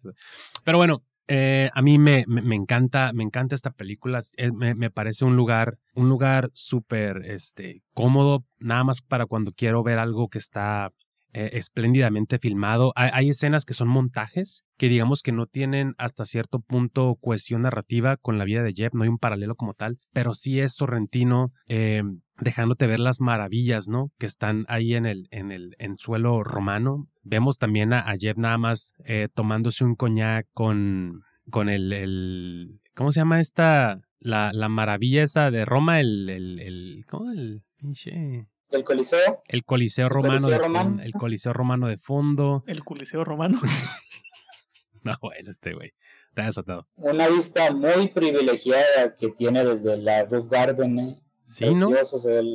Pero 0.65 0.79
bueno, 0.79 1.03
eh, 1.29 1.71
a 1.73 1.83
mí 1.83 1.99
me, 1.99 2.25
me, 2.27 2.55
encanta, 2.55 3.13
me 3.13 3.23
encanta 3.23 3.55
esta 3.55 3.71
película. 3.71 4.21
me, 4.55 4.75
me, 4.75 4.91
parece 4.91 5.25
un 5.25 5.37
lugar, 5.37 5.79
un 5.95 6.09
lugar 6.09 6.51
súper 6.53 7.23
este, 7.25 7.83
cómodo, 7.95 8.45
nada 8.59 8.85
más 8.85 9.01
para 9.01 9.27
cuando 9.27 9.53
quiero 9.53 9.83
ver 9.83 9.99
algo 9.99 10.29
que 10.29 10.39
está 10.39 10.93
eh, 11.35 11.51
espléndidamente 11.55 12.39
filmado. 12.39 12.93
Hay, 12.95 13.31
escenas 13.31 13.65
que 13.65 13.73
son 13.73 13.89
montajes, 13.89 14.65
que 14.77 14.91
digamos 14.91 15.23
que 15.23 15.33
no 15.33 15.47
tienen 15.47 15.95
hasta 15.97 16.27
cierto 16.27 16.61
punto 16.61 17.17
cohesión 17.23 17.63
narrativa 17.63 18.19
con 18.19 18.37
la 18.37 18.45
vida 18.45 18.63
de 18.63 18.75
Jeff, 18.75 18.93
no 18.93 19.05
hay 19.05 19.09
un 19.09 19.17
paralelo 19.17 19.55
como 19.55 19.73
tal, 19.73 19.99
pero 20.13 20.35
sí 20.35 20.61
es 20.61 20.75
Sorrentino 20.75 21.51
eh, 21.69 22.03
dejándote 22.39 22.87
ver 22.87 23.01
las 23.01 23.21
maravillas, 23.21 23.89
¿no? 23.89 24.11
Que 24.19 24.27
están 24.27 24.67
ahí 24.69 24.95
en 24.95 25.07
el, 25.07 25.29
en 25.31 25.53
el 25.53 25.75
en 25.79 25.97
suelo 25.97 26.45
romano. 26.45 27.07
Vemos 27.23 27.59
también 27.59 27.93
a, 27.93 28.01
a 28.01 28.17
Jeff 28.19 28.37
nada 28.37 28.59
más 28.59 28.95
eh, 29.05 29.29
tomándose 29.33 29.85
un 29.85 29.95
coñac 29.95 30.47
con, 30.53 31.23
con 31.51 31.69
el, 31.69 31.93
el, 31.93 32.81
¿cómo 32.95 33.13
se 33.13 33.21
llama 33.21 33.41
esta? 33.41 34.01
La, 34.19 34.53
la 34.53 34.69
maravilla 34.69 35.25
esa 35.25 35.51
de 35.51 35.65
Roma, 35.65 36.01
el, 36.01 36.29
el, 36.29 36.61
el 36.61 37.05
¿cómo? 37.09 37.31
El 37.33 37.63
pinche... 37.77 38.47
El 38.71 38.85
Coliseo. 38.85 39.43
El 39.49 39.65
Coliseo 39.65 40.09
Romano. 40.09 40.49
de 40.49 41.05
el 41.05 41.13
Coliseo 41.13 41.53
Romano 41.53 41.89
de 41.89 41.99
fondo. 41.99 42.65
El 42.67 42.83
Coliseo 42.85 43.23
Romano. 43.23 43.59
no, 45.03 45.15
bueno, 45.21 45.51
este 45.51 45.75
güey. 45.75 45.93
Está 46.29 46.47
desatado. 46.47 46.89
Una 46.97 47.29
vista 47.29 47.71
muy 47.73 48.09
privilegiada 48.09 49.15
que 49.19 49.29
tiene 49.29 49.63
desde 49.65 49.99
la 49.99 50.25
Roof 50.25 50.49
Garden, 50.49 50.99
¿eh? 50.99 51.23
Sí, 51.47 51.67
¿no? 51.67 51.91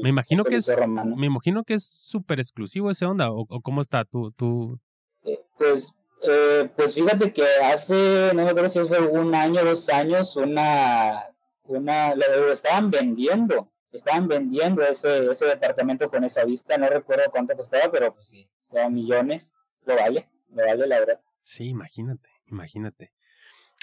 me 0.01 0.09
imagino 0.09 0.43
que 0.43 0.55
es 0.55 0.69
me 1.15 1.25
imagino 1.25 1.63
que 1.63 1.75
es 1.75 1.85
súper 1.85 2.39
exclusivo 2.39 2.89
ese 2.89 3.05
onda 3.05 3.31
o, 3.31 3.45
cómo 3.61 3.81
está 3.81 4.05
tú 4.05 4.31
tú 4.31 4.79
eh, 5.23 5.39
pues 5.57 5.93
eh, 6.23 6.69
pues 6.75 6.95
fíjate 6.95 7.31
que 7.31 7.43
hace 7.63 8.31
no 8.33 8.43
me 8.43 8.49
acuerdo 8.49 8.69
si 8.69 8.79
fue 8.79 8.99
un 8.99 9.35
año 9.35 9.63
dos 9.63 9.89
años 9.89 10.35
una 10.35 11.23
una 11.65 12.15
lo 12.15 12.51
estaban 12.51 12.89
vendiendo 12.89 13.71
estaban 13.91 14.27
vendiendo 14.27 14.81
ese 14.81 15.29
ese 15.29 15.45
departamento 15.45 16.09
con 16.09 16.23
esa 16.23 16.43
vista 16.43 16.77
no 16.77 16.89
recuerdo 16.89 17.25
cuánto 17.29 17.55
costaba 17.55 17.91
pero 17.91 18.13
pues 18.13 18.27
sí 18.27 18.49
o 18.67 18.71
sea 18.71 18.89
millones 18.89 19.53
lo 19.85 19.95
vale 19.95 20.29
lo 20.49 20.65
vale 20.65 20.87
la 20.87 20.99
verdad. 20.99 21.21
Sí 21.43 21.65
imagínate 21.65 22.29
imagínate. 22.47 23.11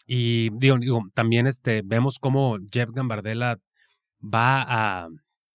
Y 0.07 0.51
digo, 0.59 0.79
digo 0.79 1.01
también 1.15 1.47
este 1.47 1.83
vemos 1.85 2.19
cómo 2.19 2.59
Jeff 2.71 2.91
Gambardella 2.91 3.59
va 4.25 4.63
a... 4.63 5.09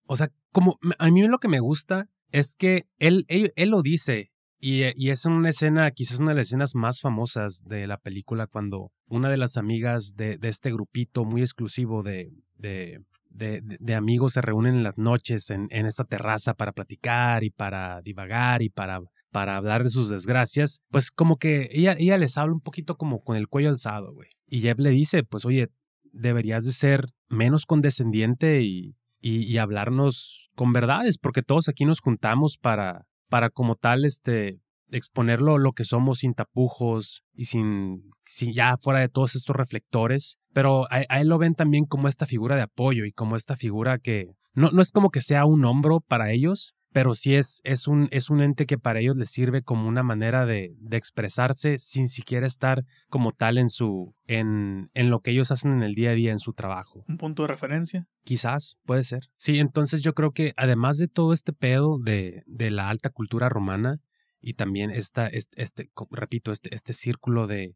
O 0.05 0.15
sea, 0.15 0.31
como 0.51 0.79
a 0.97 1.09
mí 1.09 1.27
lo 1.27 1.39
que 1.39 1.47
me 1.47 1.59
gusta 1.59 2.07
es 2.31 2.55
que 2.55 2.87
él, 2.97 3.25
él, 3.27 3.69
lo 3.69 3.81
dice 3.81 4.31
y, 4.59 4.83
y, 4.95 5.09
es 5.09 5.25
una 5.25 5.49
escena, 5.49 5.91
quizás 5.91 6.19
una 6.19 6.31
de 6.31 6.37
las 6.37 6.47
escenas 6.47 6.75
más 6.75 6.99
famosas 7.01 7.63
de 7.65 7.87
la 7.87 7.97
película 7.97 8.47
cuando 8.47 8.91
una 9.07 9.29
de 9.29 9.37
las 9.37 9.57
amigas 9.57 10.15
de, 10.15 10.37
de 10.37 10.49
este 10.49 10.71
grupito 10.71 11.25
muy 11.25 11.41
exclusivo 11.41 12.03
de, 12.03 12.31
de, 12.55 13.01
de, 13.29 13.61
de, 13.61 13.95
amigos 13.95 14.33
se 14.33 14.41
reúnen 14.41 14.75
en 14.75 14.83
las 14.83 14.97
noches 14.97 15.49
en, 15.49 15.67
en, 15.71 15.85
esta 15.85 16.03
terraza 16.03 16.55
para 16.55 16.73
platicar 16.73 17.43
y 17.43 17.51
para 17.51 18.01
divagar 18.01 18.61
y 18.61 18.69
para, 18.69 19.01
para 19.31 19.57
hablar 19.57 19.83
de 19.83 19.89
sus 19.89 20.09
desgracias, 20.09 20.81
pues 20.89 21.11
como 21.11 21.37
que 21.37 21.69
ella, 21.71 21.95
ella 21.97 22.17
les 22.17 22.37
habla 22.37 22.53
un 22.53 22.61
poquito 22.61 22.97
como 22.97 23.23
con 23.23 23.37
el 23.37 23.47
cuello 23.47 23.69
alzado, 23.69 24.13
güey. 24.13 24.29
Y 24.47 24.61
Jeff 24.61 24.79
le 24.79 24.89
dice, 24.89 25.23
pues 25.23 25.45
oye, 25.45 25.69
deberías 26.13 26.65
de 26.65 26.73
ser 26.73 27.05
menos 27.29 27.65
condescendiente 27.65 28.61
y, 28.61 28.95
y, 29.21 29.57
hablarnos 29.57 30.49
con 30.55 30.73
verdades, 30.73 31.17
porque 31.17 31.43
todos 31.43 31.69
aquí 31.69 31.85
nos 31.85 31.99
juntamos 31.99 32.57
para, 32.57 33.05
para 33.29 33.49
como 33.49 33.75
tal, 33.75 34.05
este, 34.05 34.59
exponerlo 34.91 35.57
lo 35.57 35.73
que 35.73 35.85
somos 35.85 36.19
sin 36.19 36.33
tapujos 36.33 37.23
y 37.33 37.45
sin, 37.45 38.11
sin 38.25 38.53
ya 38.53 38.77
fuera 38.77 38.99
de 38.99 39.09
todos 39.09 39.35
estos 39.35 39.55
reflectores, 39.55 40.37
pero 40.53 40.87
a, 40.91 41.01
él 41.19 41.27
lo 41.27 41.37
ven 41.37 41.55
también 41.55 41.85
como 41.85 42.07
esta 42.07 42.25
figura 42.25 42.55
de 42.55 42.63
apoyo 42.63 43.05
y 43.05 43.11
como 43.11 43.35
esta 43.35 43.55
figura 43.55 43.99
que 43.99 44.31
no, 44.53 44.71
no 44.71 44.81
es 44.81 44.91
como 44.91 45.09
que 45.11 45.21
sea 45.21 45.45
un 45.45 45.63
hombro 45.65 46.01
para 46.01 46.31
ellos, 46.31 46.73
pero 46.91 47.13
sí 47.13 47.35
es, 47.35 47.61
es, 47.63 47.87
un, 47.87 48.07
es 48.11 48.29
un 48.29 48.41
ente 48.41 48.65
que 48.65 48.77
para 48.77 48.99
ellos 48.99 49.15
les 49.15 49.29
sirve 49.29 49.61
como 49.61 49.87
una 49.87 50.03
manera 50.03 50.45
de, 50.45 50.73
de 50.79 50.97
expresarse 50.97 51.77
sin 51.77 52.07
siquiera 52.07 52.47
estar 52.47 52.83
como 53.09 53.31
tal 53.31 53.57
en 53.57 53.69
su 53.69 54.15
en, 54.25 54.89
en 54.93 55.09
lo 55.09 55.19
que 55.21 55.31
ellos 55.31 55.51
hacen 55.51 55.71
en 55.71 55.83
el 55.83 55.93
día 55.93 56.11
a 56.11 56.13
día 56.13 56.31
en 56.31 56.39
su 56.39 56.53
trabajo. 56.53 57.03
Un 57.07 57.17
punto 57.17 57.43
de 57.43 57.49
referencia. 57.49 58.07
Quizás, 58.23 58.77
puede 58.85 59.03
ser. 59.03 59.29
Sí, 59.37 59.59
entonces 59.59 60.01
yo 60.01 60.13
creo 60.13 60.31
que 60.31 60.53
además 60.57 60.97
de 60.97 61.07
todo 61.07 61.33
este 61.33 61.53
pedo 61.53 61.99
de, 61.99 62.43
de 62.45 62.71
la 62.71 62.89
alta 62.89 63.09
cultura 63.09 63.49
romana 63.49 63.99
y 64.41 64.53
también 64.53 64.89
esta, 64.89 65.27
este, 65.27 65.61
este 65.61 65.89
repito, 66.09 66.51
este, 66.51 66.73
este 66.73 66.93
círculo 66.93 67.45
de, 67.45 67.75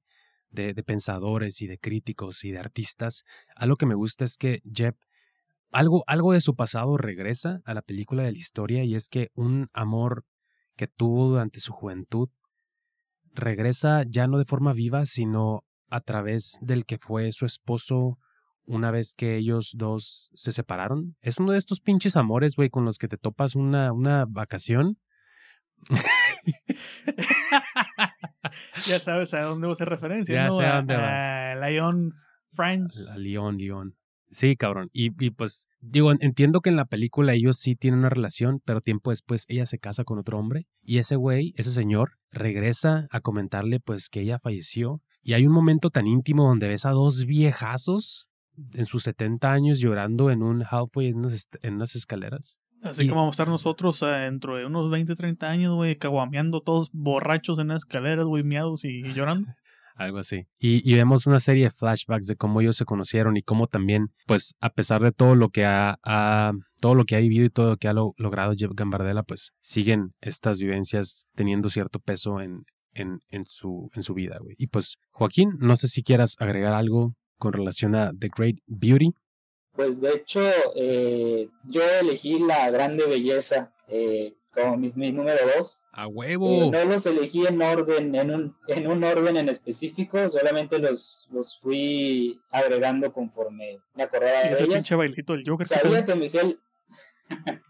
de, 0.49 0.73
de 0.73 0.83
pensadores 0.83 1.61
y 1.61 1.67
de 1.67 1.77
críticos 1.77 2.43
y 2.45 2.51
de 2.51 2.59
artistas, 2.59 3.23
algo 3.55 3.75
que 3.75 3.85
me 3.85 3.95
gusta 3.95 4.25
es 4.25 4.37
que 4.37 4.61
Jeb 4.63 4.95
algo, 5.73 6.03
algo 6.07 6.33
de 6.33 6.41
su 6.41 6.55
pasado 6.55 6.97
regresa 6.97 7.61
a 7.65 7.73
la 7.73 7.81
película 7.81 8.23
de 8.23 8.31
la 8.31 8.37
historia 8.37 8.83
y 8.83 8.95
es 8.95 9.09
que 9.09 9.29
un 9.35 9.69
amor 9.73 10.25
que 10.75 10.87
tuvo 10.87 11.29
durante 11.29 11.59
su 11.59 11.71
juventud 11.73 12.29
regresa 13.33 14.03
ya 14.07 14.27
no 14.27 14.37
de 14.37 14.45
forma 14.45 14.73
viva, 14.73 15.05
sino 15.05 15.63
a 15.89 16.01
través 16.01 16.57
del 16.61 16.85
que 16.85 16.97
fue 16.97 17.31
su 17.31 17.45
esposo 17.45 18.17
una 18.65 18.91
vez 18.91 19.13
que 19.13 19.35
ellos 19.35 19.73
dos 19.75 20.29
se 20.33 20.51
separaron. 20.53 21.17
Es 21.21 21.37
uno 21.37 21.51
de 21.51 21.57
estos 21.57 21.81
pinches 21.81 22.15
amores, 22.15 22.55
güey, 22.55 22.69
con 22.69 22.85
los 22.85 22.97
que 22.97 23.09
te 23.09 23.17
topas 23.17 23.55
una, 23.55 23.91
una 23.91 24.25
vacación. 24.27 24.97
ya 28.87 28.99
sabes 28.99 29.33
a 29.33 29.41
dónde 29.41 29.67
va 29.67 29.73
a 29.77 29.85
referencia, 29.85 30.33
Ya 30.35 30.47
¿no? 30.47 30.55
sé 30.57 30.65
a 30.65 30.73
A- 30.73 30.75
dónde 30.77 30.95
va. 30.95 31.51
a 31.51 31.69
Lyon 31.69 32.13
France. 32.53 32.99
A 33.13 33.17
León, 33.19 33.57
León. 33.57 33.95
Sí, 34.33 34.55
cabrón. 34.55 34.89
Y, 34.93 35.11
y 35.23 35.29
pues, 35.31 35.67
digo, 35.79 36.11
en- 36.11 36.17
entiendo 36.21 36.61
que 36.61 36.69
en 36.69 36.75
la 36.75 36.85
película 36.85 37.33
ellos 37.33 37.57
sí 37.57 37.75
tienen 37.75 37.99
una 37.99 38.09
relación, 38.09 38.61
pero 38.65 38.81
tiempo 38.81 39.09
después 39.11 39.45
ella 39.47 39.65
se 39.65 39.79
casa 39.79 40.03
con 40.03 40.17
otro 40.19 40.37
hombre 40.39 40.67
y 40.81 40.97
ese 40.97 41.15
güey, 41.15 41.53
ese 41.57 41.71
señor, 41.71 42.13
regresa 42.31 43.07
a 43.11 43.19
comentarle 43.21 43.79
pues 43.79 44.09
que 44.09 44.21
ella 44.21 44.39
falleció. 44.39 45.01
Y 45.21 45.33
hay 45.33 45.45
un 45.47 45.53
momento 45.53 45.89
tan 45.89 46.07
íntimo 46.07 46.47
donde 46.47 46.67
ves 46.67 46.85
a 46.85 46.91
dos 46.91 47.25
viejazos 47.25 48.27
en 48.73 48.85
sus 48.85 49.03
70 49.03 49.51
años 49.51 49.79
llorando 49.79 50.29
en 50.31 50.43
un 50.43 50.63
halfway 50.69 51.07
en 51.07 51.17
unas, 51.17 51.33
est- 51.33 51.55
en 51.63 51.75
unas 51.75 51.95
escaleras. 51.95 52.59
Así 52.81 53.03
Y- 53.05 53.07
como 53.07 53.21
vamos 53.21 53.33
a 53.33 53.35
estar 53.43 53.47
nosotros 53.47 54.01
eh, 54.01 54.05
dentro 54.07 54.57
de 54.57 54.65
unos 54.65 54.91
20, 54.91 55.15
30 55.15 55.49
años, 55.49 55.73
güey, 55.75 55.95
caguameando 55.95 56.59
todos 56.61 56.89
borrachos 56.91 57.57
en 57.59 57.69
las 57.69 57.77
escaleras, 57.77 58.25
güey, 58.25 58.43
miados 58.43 58.83
y, 58.83 58.89
y 58.99 59.13
llorando. 59.13 59.47
Algo 59.95 60.17
así. 60.17 60.47
Y, 60.57 60.93
vemos 60.95 61.27
una 61.27 61.39
serie 61.39 61.65
de 61.65 61.69
flashbacks 61.71 62.25
de 62.27 62.35
cómo 62.35 62.61
ellos 62.61 62.75
se 62.77 62.85
conocieron 62.85 63.37
y 63.37 63.43
cómo 63.43 63.67
también, 63.67 64.07
pues, 64.25 64.55
a 64.59 64.69
pesar 64.71 65.01
de 65.03 65.11
todo 65.11 65.35
lo 65.35 65.49
que 65.49 65.65
ha, 65.65 65.99
ha- 66.03 66.53
todo 66.81 66.95
lo 66.95 67.05
que 67.05 67.15
ha 67.15 67.19
vivido 67.19 67.45
y 67.45 67.49
todo 67.49 67.71
lo 67.71 67.77
que 67.77 67.87
ha 67.87 67.93
lo- 67.93 68.13
logrado 68.17 68.53
Jeff 68.57 68.71
Gambardella, 68.73 69.23
pues, 69.23 69.51
siguen 69.61 70.13
estas 70.19 70.59
vivencias 70.59 71.25
teniendo 71.35 71.69
cierto 71.69 71.99
peso 71.99 72.41
en, 72.41 72.65
en, 72.93 73.19
en 73.29 73.45
su, 73.45 73.89
en 73.93 74.01
su 74.03 74.13
vida, 74.15 74.37
güey. 74.41 74.55
Y 74.57 74.67
pues, 74.67 74.97
Joaquín, 75.11 75.51
no 75.59 75.75
sé 75.75 75.87
si 75.87 76.01
quieras 76.03 76.35
agregar 76.39 76.73
algo 76.73 77.13
con 77.37 77.53
relación 77.53 77.93
a 77.95 78.11
The 78.17 78.29
Great 78.35 78.57
Beauty. 78.65 79.11
Pues 79.75 80.01
de 80.01 80.13
hecho, 80.13 80.41
eh, 80.75 81.49
yo 81.65 81.81
elegí 82.01 82.39
la 82.39 82.69
grande 82.69 83.05
belleza 83.07 83.73
eh, 83.87 84.33
como 84.53 84.77
mis, 84.77 84.95
mi 84.97 85.11
número 85.11 85.39
dos. 85.57 85.83
¡A 85.91 86.03
Eh, 86.03 86.07
huevo! 86.07 86.71
no 86.71 86.85
los 86.85 87.05
elegí 87.05 87.45
en 87.47 87.61
orden, 87.61 88.13
en 88.15 88.31
un, 88.31 88.57
en 88.67 88.87
un 88.87 89.03
orden 89.03 89.35
en 89.37 89.49
específico, 89.49 90.29
solamente 90.29 90.77
los, 90.79 91.27
los 91.31 91.59
fui 91.59 92.39
agregando 92.51 93.11
conforme 93.11 93.79
me 93.95 94.03
acordaba 94.03 94.43
Y 94.45 94.47
de 94.47 94.53
ese 94.53 94.63
ellas. 94.65 94.75
pinche 94.75 94.95
bailito 94.95 95.33
del 95.33 95.43
Joker. 95.47 95.67
¿qué 95.67 95.75
Sabía 95.75 96.05
que 96.05 96.15
Miguel 96.15 96.59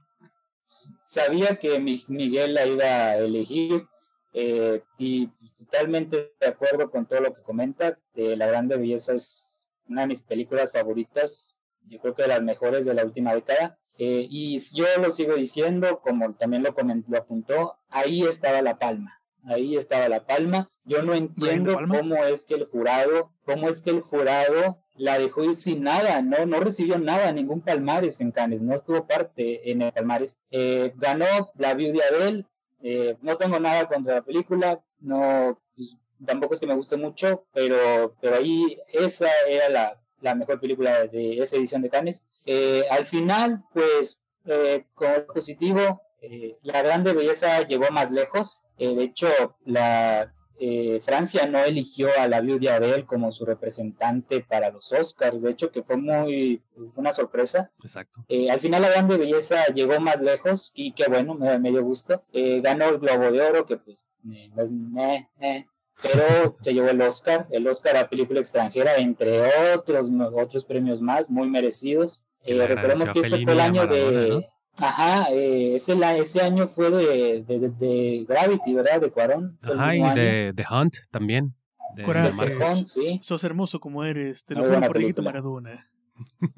sabía 1.04 1.56
que 1.58 1.80
mi- 1.80 2.04
Miguel 2.08 2.54
la 2.54 2.66
iba 2.66 2.84
a 2.86 3.18
elegir 3.18 3.86
eh, 4.34 4.82
y 4.98 5.28
totalmente 5.58 6.34
de 6.40 6.48
acuerdo 6.48 6.90
con 6.90 7.06
todo 7.06 7.20
lo 7.22 7.34
que 7.34 7.42
comenta. 7.44 7.98
de 8.16 8.36
La 8.36 8.48
Grande 8.48 8.78
Belleza 8.78 9.14
es 9.14 9.70
una 9.88 10.02
de 10.02 10.08
mis 10.08 10.22
películas 10.22 10.72
favoritas, 10.72 11.56
yo 11.88 12.00
creo 12.00 12.16
que 12.16 12.24
de 12.24 12.30
las 12.30 12.42
mejores 12.42 12.86
de 12.86 12.94
la 12.94 13.06
última 13.06 13.34
década. 13.36 13.78
Eh, 14.00 14.28
y 14.30 14.60
yo 14.76 14.86
lo 15.02 15.12
sigo 15.12 15.36
diciendo, 15.36 16.00
como 16.02 16.34
también 16.34 16.64
lo, 16.64 16.74
comen- 16.76 17.04
lo 17.08 17.18
apuntó, 17.18 17.76
ahí 17.90 18.24
estaba 18.24 18.62
la 18.62 18.78
palma. 18.78 19.20
Ahí 19.46 19.76
estaba 19.76 20.08
la 20.10 20.26
palma. 20.26 20.70
Yo 20.86 21.04
no 21.04 21.14
entiendo 21.14 21.74
cómo 22.00 22.16
es 22.24 22.46
que 22.46 22.56
el 22.56 22.66
jurado, 22.66 23.30
cómo 23.46 23.68
es 23.70 23.82
que 23.82 23.90
el 23.92 24.02
jurado 24.02 24.78
la 24.96 25.18
dejó 25.18 25.44
ir 25.44 25.56
sin 25.56 25.84
nada, 25.84 26.22
no, 26.22 26.46
no 26.46 26.60
recibió 26.60 26.98
nada, 27.00 27.32
ningún 27.32 27.62
palmares 27.62 28.22
en 28.22 28.32
Cannes, 28.32 28.62
no 28.62 28.74
estuvo 28.76 29.06
parte 29.08 29.72
en 29.72 29.82
el 29.82 29.92
palmares. 29.92 30.40
Eh, 30.52 30.94
ganó 30.96 31.52
la 31.56 31.74
viuda 31.74 32.04
de 32.18 32.28
él, 32.30 32.46
eh, 32.84 33.18
no 33.22 33.38
tengo 33.38 33.60
nada 33.60 33.88
contra 33.88 34.16
la 34.16 34.22
película, 34.22 34.82
no, 35.00 35.60
pues, 35.76 35.98
tampoco 36.26 36.54
es 36.54 36.60
que 36.60 36.68
me 36.68 36.76
guste 36.76 36.96
mucho, 36.96 37.44
pero, 37.54 38.16
pero 38.22 38.36
ahí 38.38 38.78
esa 38.92 39.30
era 39.50 39.68
la, 39.70 40.00
la 40.22 40.36
mejor 40.36 40.60
película 40.60 41.08
de 41.08 41.40
esa 41.40 41.58
edición 41.58 41.82
de 41.82 41.90
Cannes. 41.90 42.26
Eh, 42.46 42.84
al 42.90 43.06
final, 43.06 43.64
pues, 43.74 44.24
eh, 44.46 44.86
como 44.94 45.26
positivo, 45.28 46.02
eh, 46.22 46.58
la 46.62 46.82
grande 46.82 47.14
belleza 47.14 47.62
llegó 47.68 47.90
más 47.92 48.12
lejos. 48.12 48.64
Eh, 48.78 48.96
de 48.96 49.04
hecho, 49.04 49.28
la 49.66 50.34
eh, 50.60 51.02
Francia 51.04 51.46
no 51.48 51.60
eligió 51.60 52.10
a 52.18 52.28
la 52.28 52.40
viuda 52.42 52.80
de 52.80 52.92
él 52.92 53.06
como 53.06 53.32
su 53.32 53.46
representante 53.46 54.42
para 54.42 54.72
los 54.72 54.92
Oscars. 54.94 55.42
De 55.42 55.52
hecho, 55.52 55.72
que 55.72 55.84
fue 55.84 55.98
muy 55.98 56.62
fue 56.76 57.02
una 57.02 57.12
sorpresa. 57.12 57.72
Exacto. 57.82 58.26
Al 58.50 58.60
final 58.60 58.82
la 58.82 58.90
grande 58.90 59.18
belleza 59.18 59.66
llegó 59.74 60.00
más 60.00 60.22
lejos 60.22 60.72
y 60.76 60.94
qué 60.94 61.06
bueno, 61.08 61.34
me, 61.36 61.60
me 61.60 61.72
dio 61.72 61.84
gusto. 61.84 62.24
Eh, 62.32 62.62
ganó 62.62 62.90
el 62.90 63.00
Globo 63.00 63.32
de 63.32 63.42
Oro, 63.42 63.66
que 63.66 63.78
pues, 63.78 63.98
eh, 64.32 64.50
pues, 64.56 64.70
eh, 64.98 65.28
eh, 65.42 65.66
pero 66.02 66.58
se 66.62 66.74
llevó 66.74 66.90
el 66.90 67.02
Oscar, 67.02 67.48
el 67.52 67.68
Oscar 67.68 67.98
a 67.98 68.10
película 68.10 68.40
extranjera, 68.40 68.98
entre 68.98 69.74
otros, 69.74 70.10
otros 70.36 70.66
premios 70.66 71.02
más, 71.02 71.30
muy 71.30 71.50
merecidos. 71.50 72.26
Eh, 72.46 72.66
recordemos 72.68 73.12
que 73.12 73.20
ese 73.20 73.44
fue 73.44 73.54
el 73.54 73.60
año 73.60 73.84
Maradona, 73.86 74.20
de... 74.22 74.30
¿no? 74.30 74.42
Ajá, 74.80 75.28
eh, 75.32 75.76
ese, 75.76 75.96
la- 75.96 76.18
ese 76.18 76.42
año 76.42 76.68
fue 76.68 76.90
de, 76.90 77.44
de, 77.44 77.60
de- 77.60 77.70
de 77.70 78.26
Gravity, 78.28 78.74
¿verdad? 78.74 79.00
De 79.02 79.12
Cuarón. 79.12 79.58
Ajá, 79.62 79.96
y 79.96 80.02
de 80.16 80.52
The 80.56 80.66
Hunt 80.70 80.96
también. 81.12 81.54
De, 81.96 82.04
Coraje. 82.04 82.30
de 82.30 82.34
Marcos. 82.34 82.78
Hunt, 82.80 82.88
sí. 82.88 83.20
Sos 83.22 83.44
hermoso 83.44 83.80
como 83.80 84.04
eres, 84.04 84.44
te 84.46 84.56
lo 84.56 84.64
juro 84.66 84.82
por 84.82 84.98
Dieguito. 84.98 85.22
Maradona. 85.22 85.88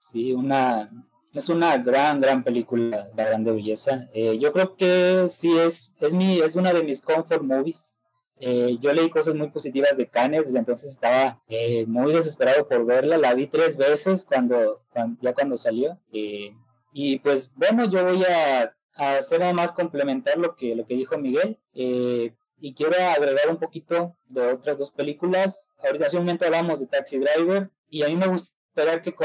Sí, 0.00 0.32
una, 0.32 0.88
es 1.34 1.48
una 1.48 1.76
gran, 1.78 2.20
gran 2.20 2.44
película, 2.44 3.08
La 3.16 3.24
Grande 3.26 3.50
Belleza. 3.50 4.06
Eh, 4.14 4.38
yo 4.38 4.52
creo 4.52 4.76
que 4.76 5.24
sí 5.26 5.50
es, 5.58 5.94
es, 6.00 6.14
mi, 6.14 6.38
es 6.38 6.54
una 6.54 6.72
de 6.72 6.84
mis 6.84 7.02
comfort 7.02 7.42
movies. 7.42 7.95
Eh, 8.38 8.76
yo 8.80 8.92
leí 8.92 9.08
cosas 9.08 9.34
muy 9.34 9.48
positivas 9.48 9.96
de 9.96 10.08
Cannes, 10.08 10.46
desde 10.46 10.58
entonces 10.58 10.90
estaba 10.90 11.42
eh, 11.48 11.86
muy 11.86 12.12
desesperado 12.12 12.68
por 12.68 12.84
verla. 12.84 13.16
La 13.16 13.34
vi 13.34 13.46
tres 13.46 13.76
veces 13.76 14.26
cuando, 14.26 14.82
ya 15.20 15.34
cuando 15.34 15.56
salió. 15.56 15.98
Eh, 16.12 16.54
y 16.92 17.18
pues 17.18 17.52
bueno, 17.54 17.88
yo 17.90 18.04
voy 18.04 18.24
a, 18.24 18.72
hacer 18.94 19.40
nada 19.40 19.52
más 19.52 19.72
complementar 19.72 20.38
lo 20.38 20.56
que, 20.56 20.74
lo 20.74 20.86
que 20.86 20.94
dijo 20.94 21.18
Miguel. 21.18 21.58
Y 22.58 22.74
quiero 22.74 22.94
agregar 23.10 23.50
un 23.50 23.58
poquito 23.58 24.16
de 24.28 24.52
otras 24.52 24.78
dos 24.78 24.90
películas. 24.90 25.74
Ahorita 25.84 26.06
hace 26.06 26.16
un 26.16 26.24
momento 26.24 26.46
hablamos 26.46 26.80
de 26.80 26.86
Taxi 26.86 27.18
Driver 27.18 27.70
y 27.90 28.02
a 28.02 28.08
mí 28.08 28.16
me 28.16 28.26
gustaría 28.26 28.55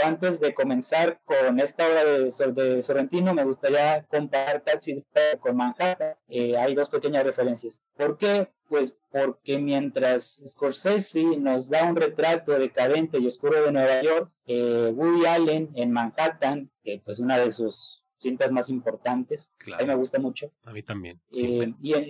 antes 0.04 0.39
de 0.39 0.54
comenzar 0.54 1.20
con 1.26 1.60
esta 1.60 1.88
obra 1.88 2.04
de, 2.06 2.32
Sor- 2.32 2.54
de 2.54 2.82
Sorrentino, 2.82 3.34
me 3.34 3.43
gustaría 3.43 4.04
comparar 4.10 4.62
Taxi 4.62 5.04
con 5.39 5.58
Manhattan. 5.58 6.16
Eh, 6.30 6.56
hay 6.58 6.74
dos 6.76 6.89
pequeñas 6.89 7.24
referencias. 7.26 7.84
¿Por 7.97 8.18
qué? 8.18 8.47
Pues 8.70 8.97
porque 9.12 9.60
mientras 9.60 10.41
Scorsese 10.47 11.24
nos 11.38 11.70
da 11.70 11.84
un 11.84 11.95
retrato 11.97 12.58
decadente 12.58 13.18
y 13.20 13.28
oscuro 13.28 13.62
de 13.64 13.72
Nueva 13.72 14.02
York, 14.02 14.32
eh, 14.45 14.91
Woody 14.95 15.26
Allen 15.26 15.70
en 15.76 15.91
Manhattan, 15.91 16.72
que 16.84 17.02
pues 17.04 17.20
una 17.20 17.38
de 17.38 17.52
sus 17.52 18.04
cintas 18.18 18.52
más 18.52 18.70
importantes, 18.70 19.54
a 19.60 19.66
mí 19.66 19.72
me 19.72 19.78
Claro, 19.86 19.97
gusta 19.97 20.20
mucho, 20.20 20.52
a 20.64 20.72
mí 20.72 20.84
también. 20.84 21.20
siempre. 21.32 21.74
y 21.82 21.93
en, 21.93 22.04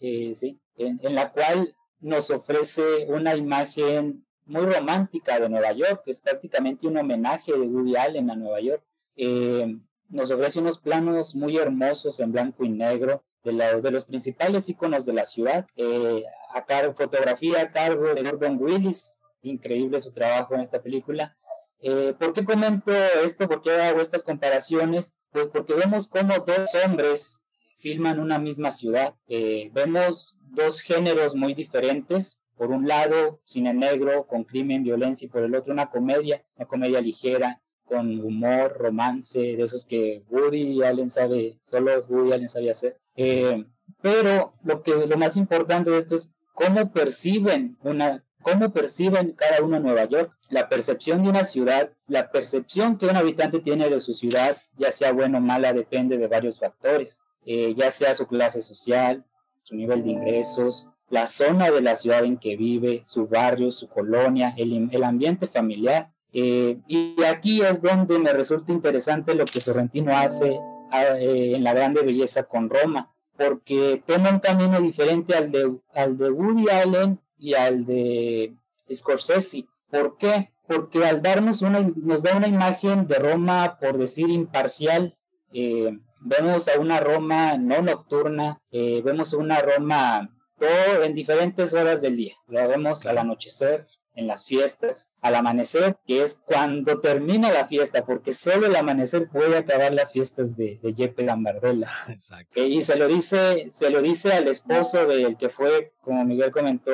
eh, 0.00 0.34
sí, 0.34 0.60
en, 0.76 1.00
en 1.02 1.14
la 1.14 1.32
cual 1.32 1.74
nos 2.00 2.30
ofrece 2.30 3.06
una 3.08 3.34
imagen 3.34 4.23
muy 4.46 4.64
romántica 4.66 5.38
de 5.40 5.48
Nueva 5.48 5.72
York, 5.72 6.02
que 6.04 6.10
es 6.10 6.20
prácticamente 6.20 6.86
un 6.86 6.96
homenaje 6.98 7.52
de 7.52 7.58
Woody 7.60 7.96
Allen 7.96 8.30
a 8.30 8.36
Nueva 8.36 8.60
York. 8.60 8.82
Eh, 9.16 9.76
nos 10.08 10.30
ofrece 10.30 10.58
unos 10.60 10.78
planos 10.78 11.34
muy 11.34 11.56
hermosos 11.56 12.20
en 12.20 12.32
blanco 12.32 12.64
y 12.64 12.68
negro 12.68 13.24
de, 13.42 13.52
la- 13.52 13.80
de 13.80 13.90
los 13.90 14.04
principales 14.04 14.68
iconos 14.68 15.06
de 15.06 15.12
la 15.12 15.24
ciudad. 15.24 15.66
Eh, 15.76 16.22
a 16.54 16.64
car- 16.66 16.94
fotografía 16.94 17.62
a 17.62 17.70
cargo 17.70 18.14
de 18.14 18.22
Gordon 18.22 18.58
Willis, 18.60 19.20
increíble 19.42 19.98
su 20.00 20.12
trabajo 20.12 20.54
en 20.54 20.60
esta 20.60 20.80
película. 20.82 21.36
Eh, 21.80 22.14
¿Por 22.18 22.32
qué 22.32 22.44
comento 22.44 22.92
esto? 23.24 23.48
¿Por 23.48 23.60
qué 23.60 23.70
hago 23.72 24.00
estas 24.00 24.24
comparaciones? 24.24 25.14
Pues 25.32 25.48
porque 25.48 25.74
vemos 25.74 26.06
cómo 26.08 26.38
dos 26.38 26.70
hombres 26.84 27.42
filman 27.78 28.20
una 28.20 28.38
misma 28.38 28.70
ciudad. 28.70 29.14
Eh, 29.26 29.70
vemos 29.74 30.38
dos 30.40 30.80
géneros 30.80 31.34
muy 31.34 31.52
diferentes. 31.54 32.40
Por 32.56 32.70
un 32.70 32.86
lado, 32.86 33.40
cine 33.44 33.74
negro 33.74 34.26
con 34.26 34.44
crimen, 34.44 34.84
violencia, 34.84 35.26
y 35.26 35.28
por 35.28 35.42
el 35.42 35.54
otro 35.54 35.72
una 35.72 35.90
comedia, 35.90 36.44
una 36.56 36.66
comedia 36.66 37.00
ligera, 37.00 37.60
con 37.84 38.20
humor, 38.20 38.76
romance, 38.78 39.38
de 39.38 39.62
esos 39.62 39.84
que 39.84 40.22
Woody 40.30 40.82
Allen 40.82 41.10
sabe, 41.10 41.58
solo 41.60 42.04
Woody 42.08 42.32
Allen 42.32 42.48
sabe 42.48 42.70
hacer. 42.70 42.96
Eh, 43.16 43.64
pero 44.00 44.54
lo 44.64 44.82
que 44.82 45.06
lo 45.06 45.18
más 45.18 45.36
importante 45.36 45.90
de 45.90 45.98
esto 45.98 46.14
es 46.14 46.32
cómo 46.54 46.92
perciben 46.92 47.76
una 47.82 48.24
cómo 48.44 48.72
perciben 48.72 49.32
cada 49.32 49.62
uno 49.62 49.80
Nueva 49.80 50.04
York, 50.04 50.30
la 50.50 50.68
percepción 50.68 51.22
de 51.22 51.30
una 51.30 51.44
ciudad, 51.44 51.90
la 52.06 52.30
percepción 52.30 52.98
que 52.98 53.06
un 53.06 53.16
habitante 53.16 53.58
tiene 53.58 53.88
de 53.88 54.00
su 54.00 54.12
ciudad, 54.12 54.58
ya 54.76 54.92
sea 54.92 55.12
buena 55.12 55.38
o 55.38 55.40
mala, 55.40 55.72
depende 55.72 56.18
de 56.18 56.28
varios 56.28 56.58
factores, 56.58 57.22
eh, 57.46 57.74
ya 57.74 57.90
sea 57.90 58.12
su 58.12 58.26
clase 58.26 58.60
social, 58.60 59.24
su 59.62 59.74
nivel 59.74 60.04
de 60.04 60.10
ingresos, 60.10 60.90
la 61.10 61.26
zona 61.26 61.70
de 61.70 61.80
la 61.80 61.94
ciudad 61.94 62.24
en 62.24 62.38
que 62.38 62.56
vive, 62.56 63.02
su 63.04 63.26
barrio, 63.26 63.70
su 63.70 63.88
colonia, 63.88 64.54
el, 64.56 64.88
el 64.90 65.04
ambiente 65.04 65.46
familiar. 65.46 66.10
Eh, 66.32 66.78
y 66.88 67.22
aquí 67.22 67.62
es 67.62 67.80
donde 67.80 68.18
me 68.18 68.32
resulta 68.32 68.72
interesante 68.72 69.34
lo 69.34 69.44
que 69.44 69.60
Sorrentino 69.60 70.16
hace 70.16 70.58
ah, 70.90 71.16
eh, 71.16 71.54
en 71.54 71.62
La 71.62 71.74
Grande 71.74 72.02
Belleza 72.02 72.42
con 72.42 72.68
Roma, 72.68 73.14
porque 73.36 74.02
toma 74.04 74.30
un 74.30 74.40
camino 74.40 74.80
diferente 74.80 75.36
al 75.36 75.52
de, 75.52 75.76
al 75.94 76.18
de 76.18 76.30
Woody 76.30 76.68
Allen 76.68 77.20
y 77.38 77.54
al 77.54 77.86
de 77.86 78.56
Scorsese. 78.92 79.66
¿Por 79.90 80.16
qué? 80.16 80.50
Porque 80.66 81.04
al 81.04 81.22
darnos 81.22 81.62
una, 81.62 81.88
nos 81.94 82.24
da 82.24 82.36
una 82.36 82.48
imagen 82.48 83.06
de 83.06 83.18
Roma, 83.20 83.78
por 83.80 83.98
decir, 83.98 84.28
imparcial. 84.28 85.16
Eh, 85.52 85.96
vemos 86.20 86.66
a 86.66 86.80
una 86.80 86.98
Roma 86.98 87.56
no 87.58 87.80
nocturna, 87.82 88.60
vemos 88.72 89.34
a 89.34 89.36
una 89.36 89.60
Roma 89.60 90.34
en 90.66 91.14
diferentes 91.14 91.74
horas 91.74 92.02
del 92.02 92.16
día. 92.16 92.34
La 92.48 92.66
vemos 92.66 93.06
al 93.06 93.18
anochecer, 93.18 93.86
en 94.14 94.26
las 94.26 94.44
fiestas, 94.44 95.10
al 95.20 95.34
amanecer, 95.34 95.96
que 96.06 96.22
es 96.22 96.36
cuando 96.46 97.00
termina 97.00 97.50
la 97.50 97.66
fiesta, 97.66 98.04
porque 98.04 98.32
solo 98.32 98.66
el 98.66 98.76
amanecer 98.76 99.28
puede 99.28 99.56
acabar 99.56 99.92
las 99.92 100.12
fiestas 100.12 100.56
de, 100.56 100.78
de 100.82 100.94
Jeppe 100.94 101.24
Gambardella. 101.24 101.90
Exacto. 102.08 102.64
Y 102.64 102.82
se 102.82 102.96
lo 102.96 103.08
dice, 103.08 103.66
se 103.70 103.90
lo 103.90 104.00
dice 104.00 104.32
al 104.32 104.48
esposo 104.48 105.06
del 105.06 105.36
que 105.36 105.48
fue, 105.48 105.92
como 106.00 106.24
Miguel 106.24 106.52
comentó, 106.52 106.92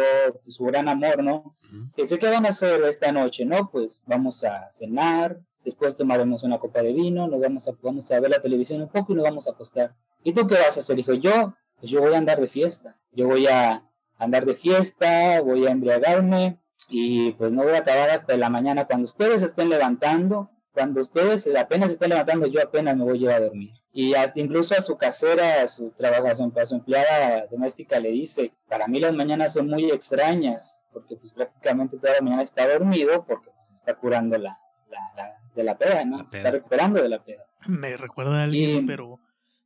su 0.49 0.65
gran 0.65 0.89
amor, 0.89 1.23
¿no? 1.23 1.57
Que 1.95 2.07
sé 2.07 2.19
que 2.19 2.29
van 2.29 2.47
a 2.47 2.49
hacer 2.49 2.83
esta 2.85 3.13
noche, 3.13 3.45
¿no? 3.45 3.71
Pues 3.71 4.03
vamos 4.07 4.43
a 4.43 4.69
cenar, 4.71 5.41
después 5.65 5.97
tomaremos 5.97 6.43
una 6.43 6.59
copa 6.59 6.83
de 6.83 6.93
vino, 6.93 7.29
nos 7.29 7.41
vamos 7.41 7.69
a, 7.69 7.73
vamos 7.83 8.11
a 8.11 8.19
ver 8.19 8.31
la 8.31 8.43
televisión 8.43 8.81
un 8.83 8.89
poco 8.89 9.13
y 9.13 9.17
nos 9.17 9.25
vamos 9.25 9.47
a 9.47 9.53
acostar. 9.53 9.95
¿Y 10.25 10.33
tú 10.33 10.47
qué 10.47 10.55
vas 10.55 10.77
a 10.77 10.81
hacer? 10.81 10.97
Dijo, 10.97 11.15
yo, 11.15 11.55
pues 11.79 11.91
yo 11.91 12.01
voy 12.01 12.15
a 12.15 12.19
andar 12.19 12.41
de 12.41 12.49
fiesta, 12.49 13.00
yo 13.13 13.27
voy 13.27 13.47
a 13.47 13.85
andar 14.19 14.45
de 14.45 14.55
fiesta, 14.55 15.41
voy 15.41 15.67
a 15.67 15.71
embriagarme, 15.71 16.59
y 16.89 17.33
pues 17.33 17.53
no 17.53 17.63
voy 17.63 17.73
a 17.73 17.79
acabar 17.79 18.11
hasta 18.11 18.37
la 18.37 18.51
mañana. 18.51 18.87
Cuando 18.87 19.05
ustedes 19.05 19.43
estén 19.43 19.69
levantando, 19.69 20.51
cuando 20.73 21.01
ustedes 21.01 21.49
apenas 21.57 21.91
estén 21.91 22.11
levantando, 22.11 22.47
yo 22.47 22.61
apenas 22.63 22.97
me 22.97 23.05
voy 23.05 23.27
a 23.29 23.37
a 23.37 23.41
dormir. 23.41 23.73
Y 23.93 24.15
hasta 24.15 24.41
incluso 24.41 24.75
a 24.75 24.81
su 24.81 24.97
casera, 24.97 25.63
a 25.63 25.67
su 25.67 25.91
trabajación, 25.91 26.53
a 26.57 26.67
su 26.67 26.77
empleada 26.77 27.47
doméstica 27.47 27.99
le 27.99 28.11
dice, 28.11 28.53
para 28.69 28.87
mí 28.87 29.01
las 29.01 29.15
mañanas 29.15 29.53
son 29.53 29.69
muy 29.69 29.91
extrañas, 29.91 30.81
porque 30.93 31.17
pues 31.17 31.33
prácticamente 31.33 31.97
toda 31.97 32.15
la 32.15 32.21
mañana 32.21 32.43
está 32.43 32.69
dormido 32.69 33.25
porque 33.25 33.51
pues, 33.57 33.73
está 33.73 33.95
curando 33.95 34.39
la, 34.39 34.59
la, 34.91 35.41
de 35.55 35.65
la 35.65 35.77
peda, 35.77 36.05
¿no? 36.05 36.29
Se 36.29 36.39
está 36.39 36.51
recuperando 36.51 37.03
de 37.03 37.09
la 37.09 37.23
peda. 37.23 37.45
Me 37.67 37.97
recuerda 37.97 38.41
a 38.41 38.45
alguien, 38.45 38.87
pero 38.87 39.19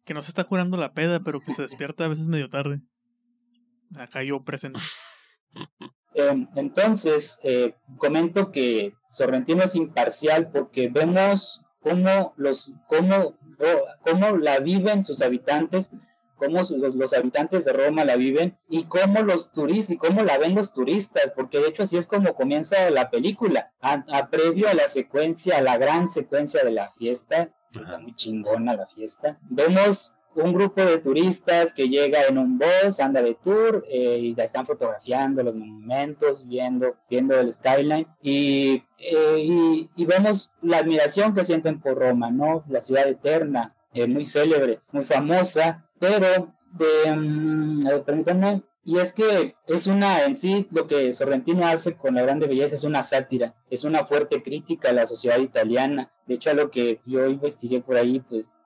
que 0.04 0.14
no 0.14 0.22
se 0.22 0.30
está 0.30 0.44
curando 0.44 0.76
la 0.76 0.92
peda, 0.92 1.20
pero 1.20 1.40
que 1.40 1.52
se 1.52 1.62
despierta 1.62 2.04
a 2.04 2.08
veces 2.08 2.26
medio 2.26 2.48
tarde. 2.48 2.80
Acá 3.98 4.22
yo 4.22 4.42
presente. 4.42 4.80
Em, 6.16 6.46
entonces, 6.54 7.40
eh, 7.42 7.74
comento 7.98 8.52
que 8.52 8.94
Sorrentino 9.08 9.64
es 9.64 9.74
imparcial 9.74 10.48
porque 10.48 10.88
vemos 10.88 11.60
cómo, 11.80 12.32
los, 12.36 12.72
cómo, 12.86 13.36
cómo 14.00 14.36
la 14.36 14.60
viven 14.60 15.02
sus 15.02 15.22
habitantes, 15.22 15.90
cómo 16.36 16.60
los, 16.94 17.12
habitantes 17.12 17.64
de 17.64 17.72
Roma 17.72 18.04
la 18.04 18.16
viven 18.16 18.56
y 18.68 18.84
cómo 18.84 19.22
los 19.22 19.52
turistas 19.52 19.90
y 19.90 19.96
cómo 19.96 20.22
la 20.22 20.38
ven 20.38 20.54
los 20.54 20.72
turistas, 20.72 21.32
porque 21.34 21.58
de 21.58 21.68
hecho 21.68 21.82
así 21.82 21.96
es 21.96 22.06
como 22.06 22.34
comienza 22.34 22.90
la 22.90 23.10
película, 23.10 23.72
a, 23.80 24.28
previo 24.30 24.68
a 24.68 24.74
la 24.74 24.86
secuencia, 24.86 25.58
a 25.58 25.62
la 25.62 25.78
gran 25.78 26.08
secuencia 26.08 26.64
de 26.64 26.72
la 26.72 26.90
fiesta, 26.92 27.50
está 27.74 27.98
muy 27.98 28.14
chingona 28.14 28.76
la 28.76 28.86
fiesta. 28.86 29.38
Vemos 29.42 30.16
un 30.36 30.52
grupo 30.52 30.84
de 30.84 30.98
turistas 30.98 31.72
que 31.72 31.88
llega 31.88 32.24
en 32.28 32.38
un 32.38 32.58
bus, 32.58 33.00
anda 33.00 33.22
de 33.22 33.34
tour 33.34 33.84
eh, 33.88 34.18
y 34.20 34.40
están 34.40 34.66
fotografiando 34.66 35.42
los 35.42 35.54
monumentos, 35.54 36.46
viendo, 36.46 36.96
viendo 37.08 37.38
el 37.38 37.52
skyline 37.52 38.06
y, 38.22 38.82
eh, 38.98 39.88
y, 39.96 40.04
vemos 40.04 40.52
la 40.62 40.78
admiración 40.78 41.34
que 41.34 41.44
sienten 41.44 41.80
por 41.80 41.98
Roma, 41.98 42.30
¿no? 42.30 42.64
La 42.68 42.80
ciudad 42.80 43.08
eterna, 43.08 43.74
eh, 43.92 44.06
muy 44.06 44.24
célebre, 44.24 44.80
muy 44.92 45.04
famosa, 45.04 45.88
pero 45.98 46.52
de, 46.72 47.12
um, 47.12 47.80
permítanme, 48.04 48.62
y 48.84 48.98
es 48.98 49.12
que 49.14 49.56
es 49.66 49.86
una, 49.86 50.24
en 50.24 50.36
sí, 50.36 50.66
lo 50.70 50.86
que 50.86 51.12
Sorrentino 51.14 51.66
hace 51.66 51.96
con 51.96 52.14
la 52.14 52.22
grande 52.22 52.46
belleza 52.46 52.74
es 52.74 52.84
una 52.84 53.02
sátira, 53.02 53.54
es 53.70 53.84
una 53.84 54.04
fuerte 54.04 54.42
crítica 54.42 54.90
a 54.90 54.92
la 54.92 55.06
sociedad 55.06 55.38
italiana. 55.38 56.12
De 56.26 56.34
hecho, 56.34 56.50
a 56.50 56.54
lo 56.54 56.70
que 56.70 57.00
yo 57.06 57.26
investigué 57.26 57.80
por 57.80 57.96
ahí, 57.96 58.20
pues 58.20 58.58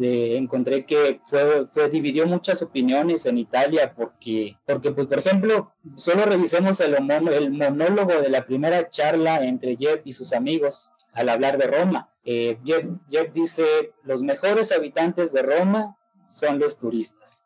encontré 0.00 0.86
que 0.86 1.20
fue, 1.24 1.66
fue, 1.66 1.88
dividió 1.88 2.26
muchas 2.26 2.62
opiniones 2.62 3.26
en 3.26 3.38
Italia 3.38 3.94
porque, 3.94 4.56
porque 4.66 4.92
pues 4.92 5.06
por 5.06 5.18
ejemplo, 5.18 5.72
solo 5.96 6.24
revisemos 6.24 6.80
el, 6.80 6.94
el 6.94 7.50
monólogo 7.50 8.20
de 8.20 8.28
la 8.28 8.46
primera 8.46 8.88
charla 8.88 9.44
entre 9.44 9.76
Jeff 9.76 10.00
y 10.04 10.12
sus 10.12 10.32
amigos 10.32 10.88
al 11.12 11.28
hablar 11.28 11.58
de 11.58 11.66
Roma. 11.66 12.10
Eh, 12.24 12.58
Jeff, 12.64 13.32
dice, 13.32 13.64
los 14.04 14.22
mejores 14.22 14.72
habitantes 14.72 15.32
de 15.32 15.42
Roma 15.42 15.96
son 16.28 16.58
los 16.58 16.78
turistas. 16.78 17.44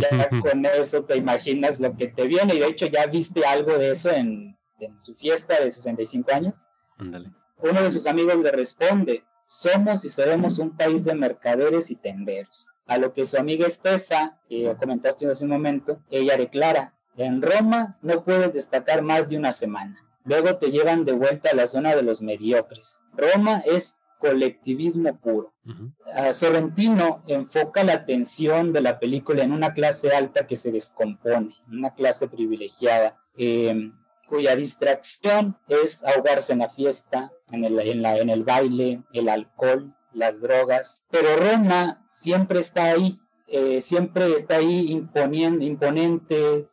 Ya 0.00 0.28
con 0.42 0.64
eso 0.64 1.04
te 1.04 1.16
imaginas 1.16 1.80
lo 1.80 1.96
que 1.96 2.06
te 2.06 2.26
viene 2.26 2.54
y 2.54 2.60
de 2.60 2.66
hecho 2.66 2.86
ya 2.86 3.06
viste 3.06 3.44
algo 3.44 3.76
de 3.76 3.90
eso 3.90 4.10
en, 4.10 4.56
en 4.78 5.00
su 5.00 5.14
fiesta 5.14 5.60
de 5.60 5.70
65 5.70 6.32
años. 6.32 6.62
Uno 6.98 7.82
de 7.82 7.90
sus 7.90 8.06
amigos 8.06 8.36
le 8.36 8.50
responde, 8.50 9.24
somos 9.50 10.04
y 10.04 10.10
seremos 10.10 10.60
un 10.60 10.76
país 10.76 11.04
de 11.04 11.12
mercaderes 11.16 11.90
y 11.90 11.96
tenderos. 11.96 12.68
A 12.86 12.98
lo 12.98 13.12
que 13.12 13.24
su 13.24 13.36
amiga 13.36 13.66
Estefa, 13.66 14.38
que 14.48 14.72
comentaste 14.78 15.28
hace 15.28 15.42
un 15.42 15.50
momento, 15.50 16.00
ella 16.08 16.36
declara, 16.36 16.94
en 17.16 17.42
Roma 17.42 17.98
no 18.00 18.22
puedes 18.22 18.52
destacar 18.52 19.02
más 19.02 19.28
de 19.28 19.36
una 19.36 19.50
semana. 19.50 20.06
Luego 20.22 20.56
te 20.56 20.70
llevan 20.70 21.04
de 21.04 21.14
vuelta 21.14 21.50
a 21.50 21.56
la 21.56 21.66
zona 21.66 21.96
de 21.96 22.02
los 22.02 22.22
mediocres. 22.22 23.02
Roma 23.12 23.60
es 23.66 23.98
colectivismo 24.20 25.18
puro. 25.18 25.52
Sorrentino 26.32 27.24
enfoca 27.26 27.82
la 27.82 27.94
atención 27.94 28.72
de 28.72 28.82
la 28.82 29.00
película 29.00 29.42
en 29.42 29.50
una 29.50 29.74
clase 29.74 30.14
alta 30.14 30.46
que 30.46 30.54
se 30.54 30.70
descompone, 30.70 31.56
una 31.68 31.92
clase 31.94 32.28
privilegiada. 32.28 33.18
Eh, 33.36 33.90
cuya 34.30 34.54
distracción 34.54 35.58
es 35.68 36.04
ahogarse 36.04 36.52
en 36.52 36.60
la 36.60 36.70
fiesta, 36.70 37.32
en 37.50 37.64
el, 37.64 38.44
baile, 38.44 39.02
el 39.12 39.28
alcohol, 39.28 39.92
las 40.12 40.40
drogas. 40.40 41.04
Pero 41.10 41.36
Roma 41.36 42.06
siempre 42.08 42.60
está 42.60 42.84
ahí, 42.84 43.18
eh, 43.48 43.80
siempre 43.80 44.32
está 44.32 44.58
ahí 44.58 44.92
imponiendo, 44.92 45.64
imponente, 45.64 46.64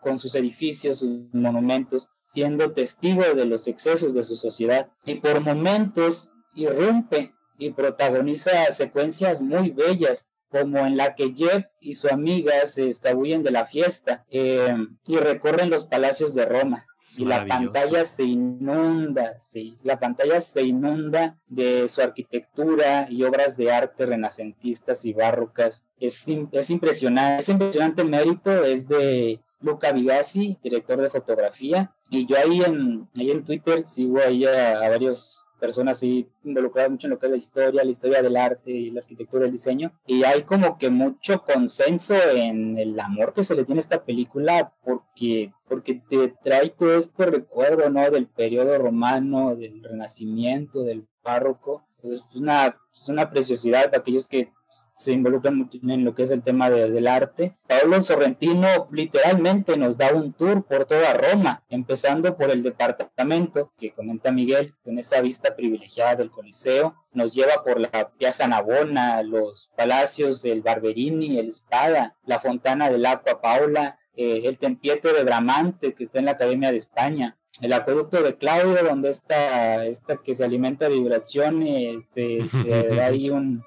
con 0.00 0.16
sus 0.16 0.34
edificios, 0.34 1.00
sus 1.00 1.32
monumentos, 1.34 2.08
siendo 2.24 2.72
testigo 2.72 3.22
de 3.34 3.44
los 3.44 3.68
excesos 3.68 4.14
de 4.14 4.24
su 4.24 4.34
sociedad. 4.34 4.90
Y 5.04 5.16
por 5.16 5.40
momentos 5.40 6.32
irrumpe 6.54 7.34
y 7.58 7.70
protagoniza 7.70 8.70
secuencias 8.72 9.42
muy 9.42 9.70
bellas 9.70 10.30
como 10.54 10.86
en 10.86 10.96
la 10.96 11.16
que 11.16 11.34
Jeb 11.34 11.68
y 11.80 11.94
su 11.94 12.06
amiga 12.06 12.64
se 12.66 12.88
escabullen 12.88 13.42
de 13.42 13.50
la 13.50 13.66
fiesta 13.66 14.24
eh, 14.30 14.76
y 15.04 15.16
recorren 15.16 15.68
los 15.68 15.84
palacios 15.84 16.32
de 16.32 16.46
Roma. 16.46 16.86
y 17.18 17.24
la 17.24 17.44
pantalla 17.44 18.04
se 18.04 18.22
inunda, 18.22 19.34
sí, 19.40 19.76
la 19.82 19.98
pantalla 19.98 20.38
se 20.38 20.62
inunda 20.62 21.36
de 21.48 21.88
su 21.88 22.02
arquitectura 22.02 23.08
y 23.10 23.24
obras 23.24 23.56
de 23.56 23.72
arte 23.72 24.06
renacentistas 24.06 25.04
y 25.04 25.12
barrocas. 25.12 25.84
Es, 25.98 26.24
es 26.52 26.70
impresionante, 26.70 27.40
ese 27.40 27.52
impresionante 27.52 28.04
mérito 28.04 28.64
es 28.64 28.86
de 28.86 29.40
Luca 29.60 29.90
Bigassi, 29.90 30.56
director 30.62 31.00
de 31.00 31.10
fotografía, 31.10 31.92
y 32.10 32.26
yo 32.26 32.36
ahí 32.38 32.62
en, 32.62 33.08
ahí 33.16 33.32
en 33.32 33.42
Twitter 33.42 33.82
sigo 33.82 34.20
ahí 34.20 34.44
a 34.44 34.78
varios 34.78 35.43
personas 35.58 36.02
involucradas 36.02 36.90
mucho 36.90 37.06
en 37.06 37.12
lo 37.12 37.18
que 37.18 37.26
es 37.26 37.32
la 37.32 37.38
historia, 37.38 37.84
la 37.84 37.90
historia 37.90 38.22
del 38.22 38.36
arte 38.36 38.70
y 38.70 38.90
la 38.90 39.00
arquitectura, 39.00 39.46
el 39.46 39.52
diseño. 39.52 39.92
Y 40.06 40.24
hay 40.24 40.42
como 40.42 40.78
que 40.78 40.90
mucho 40.90 41.42
consenso 41.42 42.14
en 42.14 42.78
el 42.78 42.98
amor 42.98 43.32
que 43.34 43.42
se 43.42 43.54
le 43.54 43.64
tiene 43.64 43.78
a 43.78 43.80
esta 43.80 44.04
película 44.04 44.72
porque, 44.84 45.52
porque 45.68 46.02
te 46.08 46.34
trae 46.42 46.70
todo 46.70 46.96
este 46.96 47.26
recuerdo, 47.26 47.88
¿no? 47.90 48.10
Del 48.10 48.26
periodo 48.26 48.78
romano, 48.78 49.56
del 49.56 49.82
renacimiento, 49.82 50.82
del 50.82 51.06
párroco. 51.22 51.86
Es 52.02 52.22
una, 52.34 52.76
es 52.92 53.08
una 53.08 53.30
preciosidad 53.30 53.86
para 53.86 53.98
aquellos 53.98 54.28
que 54.28 54.52
se 54.96 55.12
involucran 55.12 55.70
en 55.72 56.04
lo 56.04 56.14
que 56.14 56.22
es 56.22 56.30
el 56.30 56.42
tema 56.42 56.70
del 56.70 57.06
arte. 57.06 57.54
Pablo 57.66 58.02
Sorrentino 58.02 58.88
literalmente 58.90 59.76
nos 59.76 59.96
da 59.96 60.12
un 60.12 60.32
tour 60.32 60.64
por 60.64 60.84
toda 60.84 61.14
Roma, 61.14 61.62
empezando 61.68 62.36
por 62.36 62.50
el 62.50 62.62
departamento 62.62 63.72
que 63.78 63.92
comenta 63.92 64.32
Miguel, 64.32 64.74
con 64.84 64.98
esa 64.98 65.20
vista 65.20 65.54
privilegiada 65.54 66.16
del 66.16 66.30
Coliseo, 66.30 66.94
nos 67.12 67.34
lleva 67.34 67.62
por 67.64 67.80
la 67.80 68.10
Piazza 68.18 68.48
Navona, 68.48 69.22
los 69.22 69.70
palacios 69.76 70.42
del 70.42 70.62
Barberini, 70.62 71.38
el 71.38 71.52
Spada, 71.52 72.16
la 72.26 72.40
Fontana 72.40 72.90
del 72.90 73.06
Aqua 73.06 73.40
Paula, 73.40 73.98
eh, 74.16 74.42
el 74.44 74.58
Tempietro 74.58 75.12
de 75.12 75.24
Bramante, 75.24 75.94
que 75.94 76.04
está 76.04 76.18
en 76.18 76.26
la 76.26 76.32
Academia 76.32 76.70
de 76.70 76.78
España, 76.78 77.36
el 77.60 77.72
acueducto 77.72 78.20
de 78.22 78.36
Claudio, 78.36 78.82
donde 78.82 79.10
está 79.10 79.86
esta 79.86 80.16
que 80.16 80.34
se 80.34 80.44
alimenta 80.44 80.88
de 80.88 80.94
vibraciones, 80.94 82.10
se, 82.10 82.48
se 82.48 82.88
da 82.96 83.06
ahí 83.06 83.30
un 83.30 83.62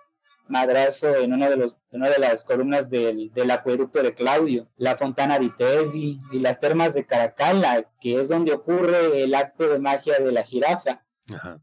madrazo 0.50 1.16
en 1.16 1.34
uno 1.34 1.50
de 1.50 1.58
los, 1.58 1.78
una 1.92 2.10
de 2.10 2.20
las 2.20 2.46
columnas 2.46 2.90
del, 2.90 3.32
del, 3.34 3.52
acueducto 3.52 4.02
de 4.02 4.14
Claudio, 4.14 4.68
la 4.78 4.98
Fontana 4.98 5.40
di 5.40 5.50
Trevi 5.50 6.20
y 6.32 6.40
las 6.40 6.60
termas 6.60 6.94
de 6.94 7.06
Caracalla, 7.06 7.86
que 8.00 8.20
es 8.20 8.30
donde 8.30 8.54
ocurre 8.54 9.24
el 9.24 9.36
acto 9.36 9.68
de 9.68 9.80
magia 9.80 10.20
de 10.20 10.32
la 10.32 10.44
jirafa. 10.44 11.04
Ajá. 11.34 11.60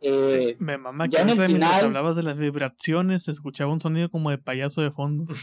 Eh, 0.00 0.56
me 0.60 0.78
mamá 0.78 1.06
ya 1.06 1.22
en 1.22 1.30
el 1.30 1.46
final 1.46 1.86
hablabas 1.86 2.14
de 2.14 2.22
las 2.22 2.36
vibraciones, 2.36 3.24
se 3.24 3.32
escuchaba 3.32 3.72
un 3.72 3.80
sonido 3.80 4.08
como 4.10 4.30
de 4.30 4.38
payaso 4.38 4.80
de 4.80 4.92
fondo. 4.92 5.34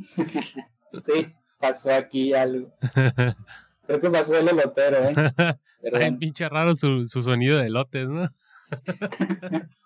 sí, 1.00 1.34
pasó 1.58 1.92
aquí 1.92 2.32
algo. 2.34 2.72
Creo 3.86 4.00
que 4.00 4.10
pasó 4.10 4.36
el 4.38 4.48
elotero, 4.48 5.08
¿eh? 5.08 5.14
Ay, 5.92 6.12
pinche 6.12 6.48
raro 6.48 6.74
su, 6.74 7.06
su 7.06 7.22
sonido 7.22 7.58
de 7.58 7.66
elotes, 7.66 8.08
¿no? 8.08 8.30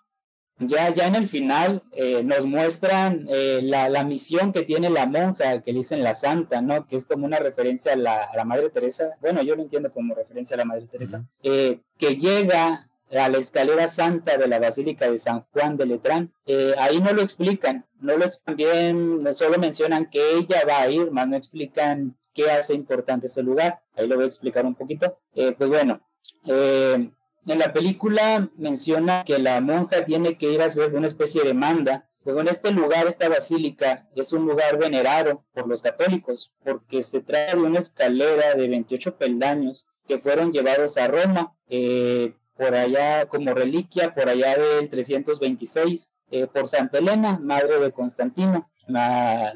ya, 0.59 0.93
ya 0.93 1.07
en 1.07 1.15
el 1.15 1.27
final 1.27 1.83
eh, 1.91 2.23
nos 2.23 2.45
muestran 2.45 3.25
eh, 3.29 3.59
la, 3.63 3.89
la, 3.89 4.03
misión 4.03 4.53
que 4.53 4.63
tiene 4.63 4.89
la 4.89 5.05
monja, 5.05 5.61
que 5.61 5.71
le 5.71 5.79
dicen 5.79 6.03
la 6.03 6.13
santa, 6.13 6.61
¿no? 6.61 6.85
Que 6.85 6.95
es 6.95 7.05
como 7.05 7.25
una 7.25 7.39
referencia 7.39 7.93
a 7.93 7.95
la, 7.95 8.23
a 8.23 8.35
la 8.35 8.45
Madre 8.45 8.69
Teresa. 8.69 9.17
Bueno, 9.21 9.41
yo 9.41 9.55
lo 9.55 9.63
entiendo 9.63 9.91
como 9.91 10.13
referencia 10.13 10.55
a 10.55 10.57
la 10.57 10.65
Madre 10.65 10.87
Teresa. 10.87 11.25
eh, 11.43 11.79
que 11.97 12.15
llega 12.15 12.87
a 13.17 13.29
la 13.29 13.37
escalera 13.37 13.87
santa 13.87 14.37
de 14.37 14.47
la 14.47 14.59
Basílica 14.59 15.09
de 15.09 15.17
San 15.17 15.45
Juan 15.51 15.77
de 15.77 15.85
Letrán. 15.85 16.33
Eh, 16.45 16.73
ahí 16.77 17.01
no 17.01 17.11
lo 17.13 17.21
explican, 17.21 17.85
no 17.99 18.17
lo 18.17 18.25
explican 18.25 18.55
bien, 18.55 19.35
solo 19.35 19.57
mencionan 19.57 20.09
que 20.09 20.37
ella 20.37 20.63
va 20.67 20.81
a 20.81 20.89
ir, 20.89 21.11
más 21.11 21.27
no 21.27 21.35
explican 21.35 22.17
qué 22.33 22.49
hace 22.49 22.73
importante 22.73 23.25
ese 23.25 23.43
lugar. 23.43 23.81
Ahí 23.95 24.07
lo 24.07 24.15
voy 24.15 24.25
a 24.25 24.27
explicar 24.27 24.65
un 24.65 24.75
poquito. 24.75 25.17
Eh, 25.35 25.53
pues 25.57 25.69
bueno, 25.69 26.01
eh, 26.45 27.11
en 27.47 27.59
la 27.59 27.73
película 27.73 28.49
menciona 28.55 29.23
que 29.23 29.39
la 29.39 29.61
monja 29.61 30.05
tiene 30.05 30.37
que 30.37 30.51
ir 30.51 30.61
a 30.61 30.65
hacer 30.65 30.93
una 30.93 31.07
especie 31.07 31.43
de 31.43 31.53
manda. 31.53 32.07
Pues 32.23 32.37
en 32.37 32.47
este 32.47 32.71
lugar, 32.71 33.07
esta 33.07 33.29
basílica, 33.29 34.07
es 34.15 34.31
un 34.31 34.45
lugar 34.45 34.77
venerado 34.77 35.43
por 35.53 35.67
los 35.67 35.81
católicos, 35.81 36.53
porque 36.63 37.01
se 37.01 37.21
trata 37.21 37.55
de 37.55 37.63
una 37.63 37.79
escalera 37.79 38.53
de 38.53 38.67
28 38.67 39.17
peldaños 39.17 39.87
que 40.07 40.19
fueron 40.19 40.51
llevados 40.51 40.97
a 40.97 41.07
Roma 41.07 41.55
eh, 41.67 42.35
por 42.55 42.75
allá 42.75 43.27
como 43.27 43.55
reliquia, 43.55 44.13
por 44.13 44.29
allá 44.29 44.55
del 44.55 44.89
326, 44.89 46.13
eh, 46.29 46.47
por 46.47 46.67
Santa 46.67 46.99
Elena, 46.99 47.39
madre 47.39 47.79
de 47.79 47.91
Constantino. 47.91 48.69
La, 48.87 49.53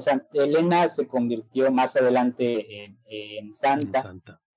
Santa 0.00 0.26
Elena 0.34 0.88
se 0.88 1.06
convirtió 1.06 1.70
más 1.72 1.96
adelante 1.96 2.96
en, 3.06 3.52
santa, 3.52 4.02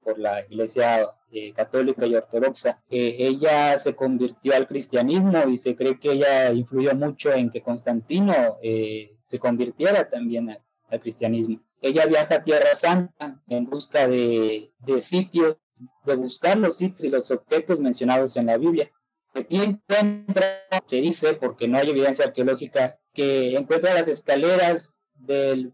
por 0.06 0.20
la 0.20 0.42
iglesia 0.42 1.10
eh, 1.32 1.52
católica 1.54 2.06
y 2.06 2.16
ortodoxa. 2.16 2.80
Eh, 2.90 3.16
ella 3.20 3.78
se 3.80 3.96
convirtió 3.96 4.56
al 4.56 4.68
cristianismo 4.68 5.50
y 5.50 5.58
se 5.58 5.76
cree 5.76 6.00
que 6.00 6.12
ella 6.12 6.52
influyó 6.54 6.94
mucho 6.96 7.34
en 7.34 7.50
que 7.50 7.64
Constantino 7.64 8.58
eh, 8.62 9.18
se 9.26 9.40
convirtiera 9.40 10.08
también 10.08 10.52
al, 10.52 10.62
cristianismo. 11.02 11.60
Ella 11.82 12.06
viaja 12.06 12.36
a 12.36 12.44
Tierra 12.44 12.74
Santa 12.74 13.42
en 13.50 13.66
busca 13.66 14.08
de, 14.08 14.72
de 14.80 15.02
sitios 15.02 15.58
de 16.06 16.16
buscar 16.16 16.58
los 16.58 16.78
sitios 16.78 17.04
y 17.04 17.10
los 17.10 17.30
objetos 17.32 17.80
mencionados 17.80 18.38
en 18.38 18.46
la 18.46 18.58
Biblia. 18.58 18.90
Aquí 19.34 19.62
encuentra, 19.62 20.46
se 20.86 21.02
dice, 21.02 21.34
porque 21.34 21.68
no 21.68 21.78
hay 21.78 21.90
evidencia 21.90 22.26
arqueológica, 22.26 22.98
que 23.14 23.56
encuentra 23.58 23.94
las 23.94 24.08
escaleras 24.08 25.00
del 25.16 25.74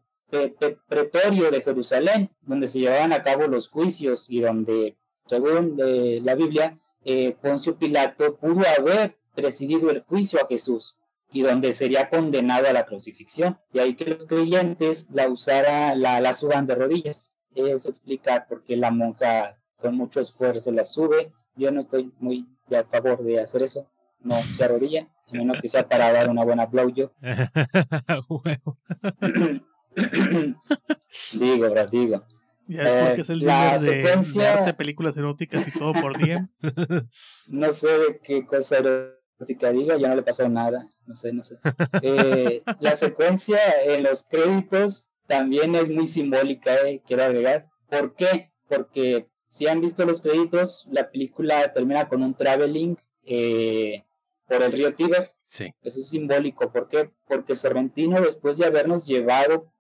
pretorio 0.87 1.51
de 1.51 1.61
Jerusalén, 1.61 2.29
donde 2.41 2.67
se 2.67 2.79
llevaban 2.79 3.13
a 3.13 3.23
cabo 3.23 3.47
los 3.47 3.69
juicios 3.69 4.29
y 4.29 4.41
donde, 4.41 4.97
según 5.25 5.79
eh, 5.83 6.19
la 6.23 6.35
Biblia, 6.35 6.79
eh, 7.03 7.35
Poncio 7.41 7.77
Pilato 7.77 8.35
pudo 8.35 8.61
haber 8.77 9.17
presidido 9.35 9.89
el 9.89 10.01
juicio 10.01 10.39
a 10.41 10.47
Jesús 10.47 10.95
y 11.31 11.41
donde 11.41 11.71
sería 11.73 12.09
condenado 12.09 12.67
a 12.67 12.73
la 12.73 12.85
crucifixión. 12.85 13.57
Y 13.73 13.79
ahí 13.79 13.95
que 13.95 14.05
los 14.05 14.25
creyentes 14.25 15.11
la 15.11 15.29
usara, 15.29 15.95
la, 15.95 16.19
la 16.19 16.33
suban 16.33 16.67
de 16.67 16.75
rodillas. 16.75 17.35
Eso 17.55 17.89
explica 17.89 18.45
por 18.47 18.63
qué 18.63 18.77
la 18.77 18.91
monja 18.91 19.57
con 19.77 19.95
mucho 19.95 20.19
esfuerzo 20.19 20.71
la 20.71 20.83
sube. 20.83 21.31
Yo 21.55 21.71
no 21.71 21.79
estoy 21.79 22.11
muy 22.19 22.47
de 22.67 22.77
a 22.77 22.83
favor 22.83 23.23
de 23.23 23.39
hacer 23.39 23.63
eso. 23.63 23.89
No 24.19 24.41
se 24.55 24.63
arrodilla, 24.63 25.07
a 25.27 25.31
menos 25.31 25.59
que 25.59 25.67
sea 25.67 25.87
para 25.87 26.11
dar 26.13 26.29
una 26.29 26.43
buena 26.43 26.65
blowjob. 26.67 27.11
digo, 31.33 31.69
bro, 31.69 31.87
digo. 31.87 32.25
Ya 32.67 32.83
es 32.83 33.05
porque 33.05 33.21
es 33.21 33.29
el 33.29 33.45
la 33.45 33.77
secuencia... 33.77 34.61
de, 34.61 34.73
películas 34.73 35.17
eróticas 35.17 35.67
y 35.67 35.77
todo 35.77 35.93
por 35.93 36.17
día. 36.17 36.49
no 37.47 37.71
sé 37.71 37.87
de 37.87 38.19
qué 38.23 38.45
cosa 38.45 38.77
erótica 38.77 39.71
diga, 39.71 39.97
ya 39.97 40.07
no 40.07 40.15
le 40.15 40.23
pasó 40.23 40.47
nada, 40.47 40.87
no 41.05 41.15
sé, 41.15 41.33
no 41.33 41.43
sé. 41.43 41.57
Eh, 42.01 42.63
la 42.79 42.95
secuencia 42.95 43.59
en 43.83 44.03
los 44.03 44.23
créditos 44.23 45.09
también 45.27 45.75
es 45.75 45.89
muy 45.89 46.07
simbólica, 46.07 46.73
eh, 46.87 47.01
quiero 47.05 47.23
agregar. 47.23 47.67
¿Por 47.89 48.15
qué? 48.15 48.51
Porque 48.69 49.27
si 49.49 49.67
han 49.67 49.81
visto 49.81 50.05
los 50.05 50.21
créditos, 50.21 50.87
la 50.89 51.11
película 51.11 51.73
termina 51.73 52.07
con 52.07 52.23
un 52.23 52.33
traveling 52.35 52.97
eh, 53.25 54.03
por 54.47 54.63
el 54.63 54.71
río 54.71 54.93
Tíber. 54.93 55.33
Sí. 55.47 55.73
Eso 55.81 55.99
es 55.99 56.07
simbólico. 56.07 56.71
¿Por 56.71 56.87
qué? 56.87 57.11
Porque 57.27 57.55
Sorrentino, 57.55 58.21
después 58.21 58.57
de 58.57 58.65
habernos 58.65 59.05
llevado 59.05 59.71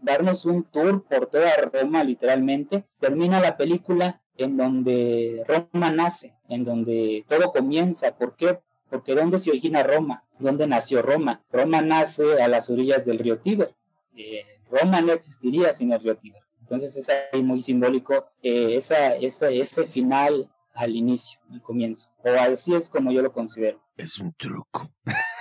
darnos 0.00 0.44
un 0.44 0.64
tour 0.64 1.04
por 1.04 1.26
toda 1.26 1.50
Roma, 1.72 2.04
literalmente, 2.04 2.84
termina 3.00 3.40
la 3.40 3.56
película 3.56 4.20
en 4.36 4.56
donde 4.56 5.44
Roma 5.46 5.90
nace, 5.90 6.34
en 6.48 6.64
donde 6.64 7.24
todo 7.28 7.52
comienza. 7.52 8.16
¿Por 8.16 8.36
qué? 8.36 8.60
Porque 8.90 9.14
¿dónde 9.14 9.38
se 9.38 9.50
origina 9.50 9.82
Roma? 9.82 10.24
¿Dónde 10.38 10.66
nació 10.66 11.02
Roma? 11.02 11.42
Roma 11.50 11.80
nace 11.80 12.42
a 12.42 12.48
las 12.48 12.68
orillas 12.68 13.04
del 13.06 13.18
río 13.18 13.38
Tíber. 13.38 13.74
Eh, 14.16 14.44
Roma 14.70 15.00
no 15.00 15.12
existiría 15.12 15.72
sin 15.72 15.92
el 15.92 16.00
río 16.00 16.16
Tíber. 16.16 16.42
Entonces 16.60 16.96
es 16.96 17.10
ahí 17.32 17.42
muy 17.42 17.60
simbólico 17.60 18.26
eh, 18.42 18.76
esa, 18.76 19.14
esa, 19.16 19.50
ese 19.50 19.86
final 19.86 20.50
al 20.74 20.96
inicio, 20.96 21.40
al 21.50 21.62
comienzo. 21.62 22.08
O 22.24 22.30
así 22.30 22.74
es 22.74 22.88
como 22.88 23.12
yo 23.12 23.22
lo 23.22 23.32
considero. 23.32 23.80
Es 23.96 24.18
un 24.18 24.32
truco. 24.34 24.90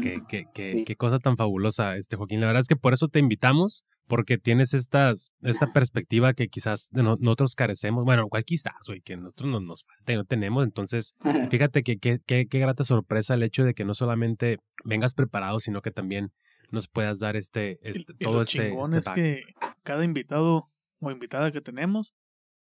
qué, 0.00 0.22
qué, 0.28 0.46
qué, 0.54 0.70
sí. 0.70 0.84
qué, 0.84 0.96
cosa 0.96 1.18
tan 1.18 1.36
fabulosa, 1.36 1.96
este 1.96 2.16
Joaquín. 2.16 2.40
La 2.40 2.46
verdad 2.46 2.60
es 2.60 2.68
que 2.68 2.76
por 2.76 2.94
eso 2.94 3.08
te 3.08 3.18
invitamos, 3.18 3.84
porque 4.06 4.38
tienes 4.38 4.74
estas, 4.74 5.30
esta 5.42 5.72
perspectiva 5.72 6.34
que 6.34 6.48
quizás 6.48 6.88
de 6.90 7.02
no, 7.02 7.16
nosotros 7.20 7.54
carecemos. 7.54 8.04
Bueno, 8.04 8.28
cual 8.28 8.44
quizás, 8.44 8.74
güey, 8.86 9.00
que 9.02 9.16
nosotros 9.16 9.50
no, 9.50 9.60
nos 9.60 9.84
falta 9.84 10.12
y 10.12 10.16
no 10.16 10.24
tenemos. 10.24 10.64
Entonces, 10.64 11.14
fíjate 11.50 11.82
que 11.82 11.98
qué 11.98 12.46
grata 12.58 12.84
sorpresa 12.84 13.34
el 13.34 13.42
hecho 13.42 13.64
de 13.64 13.74
que 13.74 13.84
no 13.84 13.94
solamente 13.94 14.58
vengas 14.84 15.14
preparado, 15.14 15.60
sino 15.60 15.82
que 15.82 15.90
también 15.90 16.32
nos 16.70 16.88
puedas 16.88 17.18
dar 17.18 17.36
este, 17.36 17.78
este 17.82 18.12
y, 18.18 18.24
todo 18.24 18.34
y 18.34 18.36
lo 18.36 18.42
este. 18.42 18.68
chingón 18.68 18.94
este 18.94 19.10
es 19.10 19.14
que 19.14 19.42
cada 19.82 20.04
invitado 20.04 20.64
o 21.00 21.10
invitada 21.10 21.50
que 21.50 21.60
tenemos, 21.60 22.14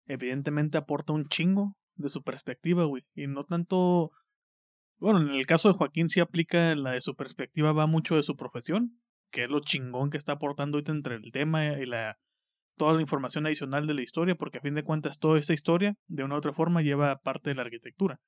evidentemente 0.06 0.78
aporta 0.78 1.12
un 1.12 1.26
chingo 1.26 1.76
de 1.96 2.08
su 2.08 2.22
perspectiva, 2.22 2.84
güey. 2.84 3.04
Y 3.14 3.26
no 3.26 3.44
tanto. 3.44 4.12
Bueno, 4.98 5.20
en 5.20 5.30
el 5.30 5.46
caso 5.46 5.68
de 5.68 5.74
Joaquín 5.74 6.08
sí 6.08 6.20
aplica 6.20 6.74
la 6.74 6.92
de 6.92 7.00
su 7.00 7.14
perspectiva, 7.14 7.72
va 7.72 7.86
mucho 7.86 8.16
de 8.16 8.24
su 8.24 8.36
profesión, 8.36 9.00
que 9.30 9.44
es 9.44 9.50
lo 9.50 9.60
chingón 9.60 10.10
que 10.10 10.18
está 10.18 10.32
aportando 10.32 10.76
ahorita 10.76 10.92
entre 10.92 11.14
el 11.16 11.30
tema 11.32 11.64
y 11.66 11.86
la 11.86 12.18
toda 12.76 12.94
la 12.94 13.00
información 13.00 13.46
adicional 13.46 13.86
de 13.86 13.94
la 13.94 14.02
historia, 14.02 14.36
porque 14.36 14.58
a 14.58 14.60
fin 14.60 14.74
de 14.74 14.84
cuentas 14.84 15.18
toda 15.18 15.38
esa 15.38 15.52
historia, 15.52 15.96
de 16.06 16.24
una 16.24 16.36
u 16.36 16.38
otra 16.38 16.52
forma, 16.52 16.80
lleva 16.80 17.18
parte 17.18 17.50
de 17.50 17.56
la 17.56 17.62
arquitectura. 17.62 18.20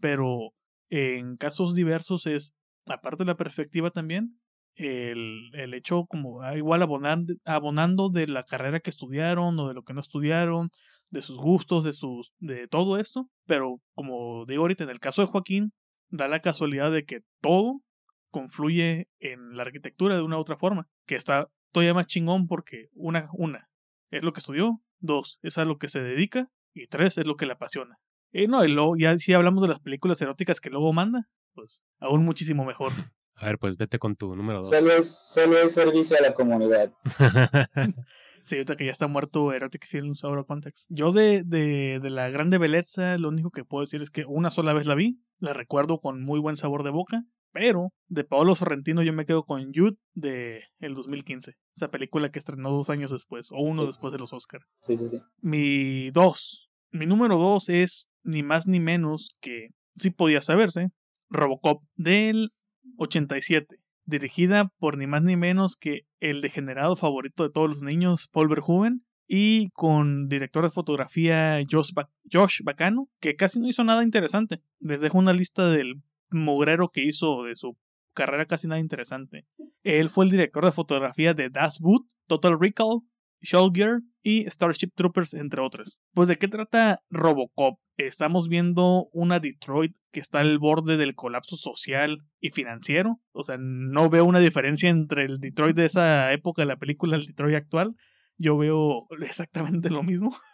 Pero 0.00 0.52
en 0.90 1.36
casos 1.36 1.74
diversos 1.74 2.26
es, 2.26 2.54
aparte 2.86 3.24
de 3.24 3.26
la 3.26 3.36
perspectiva 3.36 3.90
también, 3.90 4.40
el, 4.76 5.50
el 5.54 5.74
hecho 5.74 6.06
como 6.06 6.42
ah, 6.42 6.56
igual 6.56 6.82
abonando, 6.82 7.34
abonando 7.44 8.08
de 8.08 8.28
la 8.28 8.44
carrera 8.44 8.80
que 8.80 8.90
estudiaron 8.90 9.58
o 9.58 9.68
de 9.68 9.74
lo 9.74 9.82
que 9.82 9.92
no 9.92 10.00
estudiaron, 10.00 10.70
de 11.10 11.22
sus 11.22 11.36
gustos, 11.36 11.84
de 11.84 11.92
sus 11.92 12.32
de 12.38 12.68
todo 12.68 12.96
esto, 12.96 13.28
pero 13.46 13.80
como 13.94 14.46
digo 14.46 14.62
ahorita 14.62 14.84
en 14.84 14.90
el 14.90 15.00
caso 15.00 15.22
de 15.22 15.28
Joaquín, 15.28 15.72
da 16.10 16.28
la 16.28 16.40
casualidad 16.40 16.92
de 16.92 17.04
que 17.04 17.22
todo 17.40 17.82
confluye 18.30 19.08
en 19.18 19.56
la 19.56 19.62
arquitectura 19.62 20.16
de 20.16 20.22
una 20.22 20.36
u 20.36 20.40
otra 20.40 20.56
forma, 20.56 20.88
que 21.06 21.16
está 21.16 21.50
todavía 21.72 21.94
más 21.94 22.06
chingón 22.06 22.46
porque 22.46 22.88
una 22.92 23.28
una 23.32 23.70
es 24.10 24.22
lo 24.22 24.32
que 24.32 24.40
estudió, 24.40 24.82
dos 24.98 25.38
es 25.42 25.58
a 25.58 25.64
lo 25.64 25.78
que 25.78 25.88
se 25.88 26.02
dedica 26.02 26.50
y 26.74 26.86
tres 26.86 27.18
es 27.18 27.26
lo 27.26 27.36
que 27.36 27.46
le 27.46 27.52
apasiona. 27.52 27.98
Y 28.32 28.46
no, 28.46 28.64
y 28.64 28.68
luego 28.68 28.96
ya 28.96 29.16
si 29.18 29.32
hablamos 29.34 29.62
de 29.62 29.68
las 29.68 29.80
películas 29.80 30.20
eróticas 30.22 30.60
que 30.60 30.70
luego 30.70 30.92
manda, 30.92 31.28
pues 31.54 31.82
aún 31.98 32.24
muchísimo 32.24 32.64
mejor. 32.64 32.92
A 33.34 33.46
ver, 33.46 33.58
pues 33.58 33.78
vete 33.78 33.98
con 33.98 34.16
tu 34.16 34.36
número 34.36 34.58
dos. 34.58 34.68
Solo 34.68 34.92
es, 34.92 35.32
solo 35.32 35.56
es 35.56 35.72
servicio 35.72 36.14
a 36.18 36.20
la 36.20 36.34
comunidad. 36.34 36.92
Sí, 38.42 38.56
ahorita 38.56 38.76
que 38.76 38.86
ya 38.86 38.92
está 38.92 39.06
muerto 39.08 39.52
Erotic 39.52 39.86
Films 39.86 40.24
Out 40.24 40.38
of 40.38 40.46
Context. 40.46 40.86
Yo 40.88 41.12
de, 41.12 41.42
de, 41.44 42.00
de 42.02 42.10
la 42.10 42.30
grande 42.30 42.58
belleza, 42.58 43.18
lo 43.18 43.28
único 43.28 43.50
que 43.50 43.64
puedo 43.64 43.84
decir 43.84 44.02
es 44.02 44.10
que 44.10 44.24
una 44.26 44.50
sola 44.50 44.72
vez 44.72 44.86
la 44.86 44.94
vi, 44.94 45.20
la 45.38 45.52
recuerdo 45.52 45.98
con 46.00 46.22
muy 46.22 46.40
buen 46.40 46.56
sabor 46.56 46.82
de 46.84 46.90
boca, 46.90 47.22
pero 47.52 47.92
de 48.08 48.22
Paolo 48.24 48.54
Sorrentino 48.54 49.02
yo 49.02 49.12
me 49.12 49.26
quedo 49.26 49.44
con 49.44 49.72
Jude 49.74 49.96
de 50.14 50.62
el 50.78 50.94
2015, 50.94 51.54
esa 51.74 51.90
película 51.90 52.30
que 52.30 52.38
estrenó 52.38 52.70
dos 52.70 52.90
años 52.90 53.10
después, 53.10 53.50
o 53.50 53.56
uno 53.60 53.82
Sí. 53.82 53.88
después 53.88 54.12
de 54.12 54.18
los 54.20 54.32
Oscar. 54.32 54.60
Sí, 54.82 54.96
sí, 54.96 55.08
sí. 55.08 55.18
Mi 55.40 56.10
dos, 56.12 56.70
mi 56.92 57.06
número 57.06 57.38
dos 57.38 57.68
es 57.68 58.08
ni 58.22 58.42
más 58.44 58.66
ni 58.68 58.78
menos 58.80 59.34
que, 59.40 59.70
sí 59.96 60.10
podía 60.10 60.42
saberse, 60.42 60.90
Robocop 61.28 61.82
del 61.96 62.50
87, 62.98 63.76
dirigida 64.10 64.72
por 64.78 64.98
ni 64.98 65.06
más 65.06 65.22
ni 65.22 65.36
menos 65.36 65.76
que 65.76 66.02
el 66.20 66.42
degenerado 66.42 66.96
favorito 66.96 67.42
de 67.42 67.50
todos 67.50 67.70
los 67.70 67.82
niños, 67.82 68.28
Paul 68.28 68.48
Verhoeven, 68.48 69.04
y 69.26 69.70
con 69.70 70.28
director 70.28 70.64
de 70.64 70.70
fotografía 70.70 71.60
Josh, 71.70 71.92
Josh 72.30 72.62
Bacano, 72.64 73.08
que 73.20 73.36
casi 73.36 73.60
no 73.60 73.68
hizo 73.68 73.84
nada 73.84 74.02
interesante. 74.02 74.60
Les 74.80 75.00
dejo 75.00 75.18
una 75.18 75.32
lista 75.32 75.70
del 75.70 76.02
mugrero 76.30 76.90
que 76.90 77.04
hizo 77.04 77.44
de 77.44 77.54
su 77.54 77.78
carrera 78.12 78.46
casi 78.46 78.66
nada 78.66 78.80
interesante. 78.80 79.46
Él 79.84 80.10
fue 80.10 80.24
el 80.24 80.32
director 80.32 80.64
de 80.64 80.72
fotografía 80.72 81.32
de 81.32 81.48
Das 81.48 81.78
Boot, 81.78 82.06
Total 82.26 82.58
Recall, 82.58 83.02
Show 83.42 83.70
Gear 83.72 84.00
y 84.22 84.44
Starship 84.50 84.90
Troopers, 84.94 85.34
entre 85.34 85.60
otros. 85.60 85.98
Pues 86.14 86.28
de 86.28 86.36
qué 86.36 86.48
trata 86.48 87.02
Robocop? 87.10 87.78
Estamos 87.96 88.48
viendo 88.48 89.08
una 89.12 89.40
Detroit 89.40 89.94
que 90.10 90.20
está 90.20 90.40
al 90.40 90.58
borde 90.58 90.96
del 90.96 91.14
colapso 91.14 91.56
social 91.56 92.18
y 92.40 92.50
financiero. 92.50 93.20
O 93.32 93.42
sea, 93.42 93.56
no 93.58 94.08
veo 94.08 94.24
una 94.24 94.40
diferencia 94.40 94.88
entre 94.88 95.24
el 95.24 95.38
Detroit 95.38 95.76
de 95.76 95.86
esa 95.86 96.32
época 96.32 96.62
de 96.62 96.66
la 96.66 96.78
película 96.78 97.16
y 97.16 97.20
el 97.20 97.26
Detroit 97.26 97.56
actual. 97.56 97.94
Yo 98.36 98.56
veo 98.56 99.06
exactamente 99.20 99.90
lo 99.90 100.02
mismo. 100.02 100.36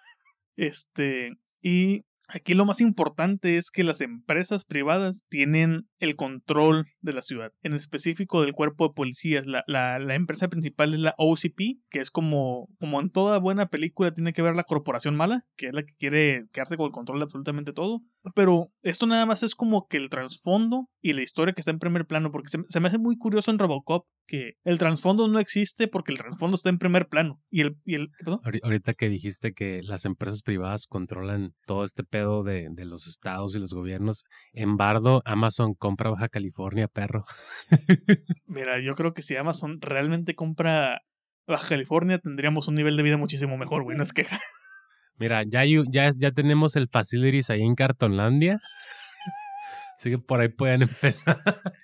Este, 0.58 1.36
y 1.60 2.05
aquí 2.28 2.54
lo 2.54 2.64
más 2.64 2.80
importante 2.80 3.56
es 3.56 3.70
que 3.70 3.84
las 3.84 4.00
empresas 4.00 4.64
privadas 4.64 5.24
tienen 5.28 5.88
el 5.98 6.16
control 6.16 6.86
de 7.00 7.12
la 7.12 7.22
ciudad, 7.22 7.52
en 7.62 7.74
específico 7.74 8.42
del 8.42 8.52
cuerpo 8.52 8.88
de 8.88 8.94
policías. 8.94 9.46
La, 9.46 9.64
la, 9.66 10.14
empresa 10.14 10.48
principal 10.48 10.94
es 10.94 11.00
la 11.00 11.14
OCP, 11.18 11.80
que 11.90 12.00
es 12.00 12.10
como, 12.10 12.68
como 12.78 13.00
en 13.00 13.10
toda 13.10 13.38
buena 13.38 13.66
película 13.66 14.12
tiene 14.12 14.32
que 14.32 14.42
ver 14.42 14.54
la 14.54 14.64
corporación 14.64 15.16
mala, 15.16 15.44
que 15.56 15.68
es 15.68 15.74
la 15.74 15.82
que 15.82 15.94
quiere 15.98 16.46
quedarse 16.52 16.76
con 16.76 16.86
el 16.86 16.92
control 16.92 17.18
de 17.18 17.24
absolutamente 17.24 17.72
todo. 17.72 18.02
Pero 18.34 18.72
esto 18.82 19.06
nada 19.06 19.26
más 19.26 19.42
es 19.42 19.54
como 19.54 19.86
que 19.86 19.96
el 19.96 20.10
trasfondo 20.10 20.88
y 21.00 21.12
la 21.12 21.22
historia 21.22 21.54
que 21.54 21.60
está 21.60 21.70
en 21.70 21.78
primer 21.78 22.06
plano, 22.06 22.32
porque 22.32 22.48
se, 22.48 22.80
me 22.80 22.88
hace 22.88 22.98
muy 22.98 23.16
curioso 23.16 23.50
en 23.50 23.58
Robocop 23.58 24.06
que 24.26 24.54
el 24.64 24.78
trasfondo 24.78 25.28
no 25.28 25.38
existe 25.38 25.86
porque 25.86 26.10
el 26.10 26.18
trasfondo 26.18 26.56
está 26.56 26.68
en 26.68 26.78
primer 26.78 27.08
plano. 27.08 27.40
Y 27.50 27.60
el... 27.60 27.76
Y 27.84 27.94
el 27.94 28.10
Ahorita 28.62 28.94
que 28.94 29.08
dijiste 29.08 29.52
que 29.52 29.82
las 29.82 30.04
empresas 30.04 30.42
privadas 30.42 30.86
controlan 30.86 31.54
todo 31.66 31.84
este 31.84 32.02
pedo 32.16 32.42
de, 32.42 32.68
de 32.70 32.84
los 32.86 33.06
estados 33.06 33.54
y 33.54 33.58
los 33.58 33.74
gobiernos, 33.74 34.24
en 34.52 34.76
Bardo, 34.76 35.22
Amazon 35.26 35.74
compra 35.74 36.10
Baja 36.10 36.28
California, 36.28 36.88
perro. 36.88 37.24
Mira, 38.46 38.80
yo 38.80 38.94
creo 38.94 39.12
que 39.12 39.22
si 39.22 39.36
Amazon 39.36 39.80
realmente 39.80 40.34
compra 40.34 41.02
Baja 41.46 41.68
California, 41.68 42.18
tendríamos 42.18 42.68
un 42.68 42.74
nivel 42.74 42.96
de 42.96 43.02
vida 43.02 43.16
muchísimo 43.18 43.58
mejor, 43.58 43.82
güey. 43.82 43.96
No 43.96 44.02
es 44.02 44.12
queja. 44.12 44.40
Mira, 45.18 45.42
ya, 45.44 45.62
ya, 45.64 46.10
ya 46.16 46.32
tenemos 46.32 46.76
el 46.76 46.88
facilities 46.88 47.50
ahí 47.50 47.62
en 47.62 47.74
Cartonlandia. 47.74 48.60
Así 49.98 50.10
que 50.10 50.18
por 50.18 50.40
ahí 50.40 50.48
pueden 50.48 50.82
empezar. 50.82 51.38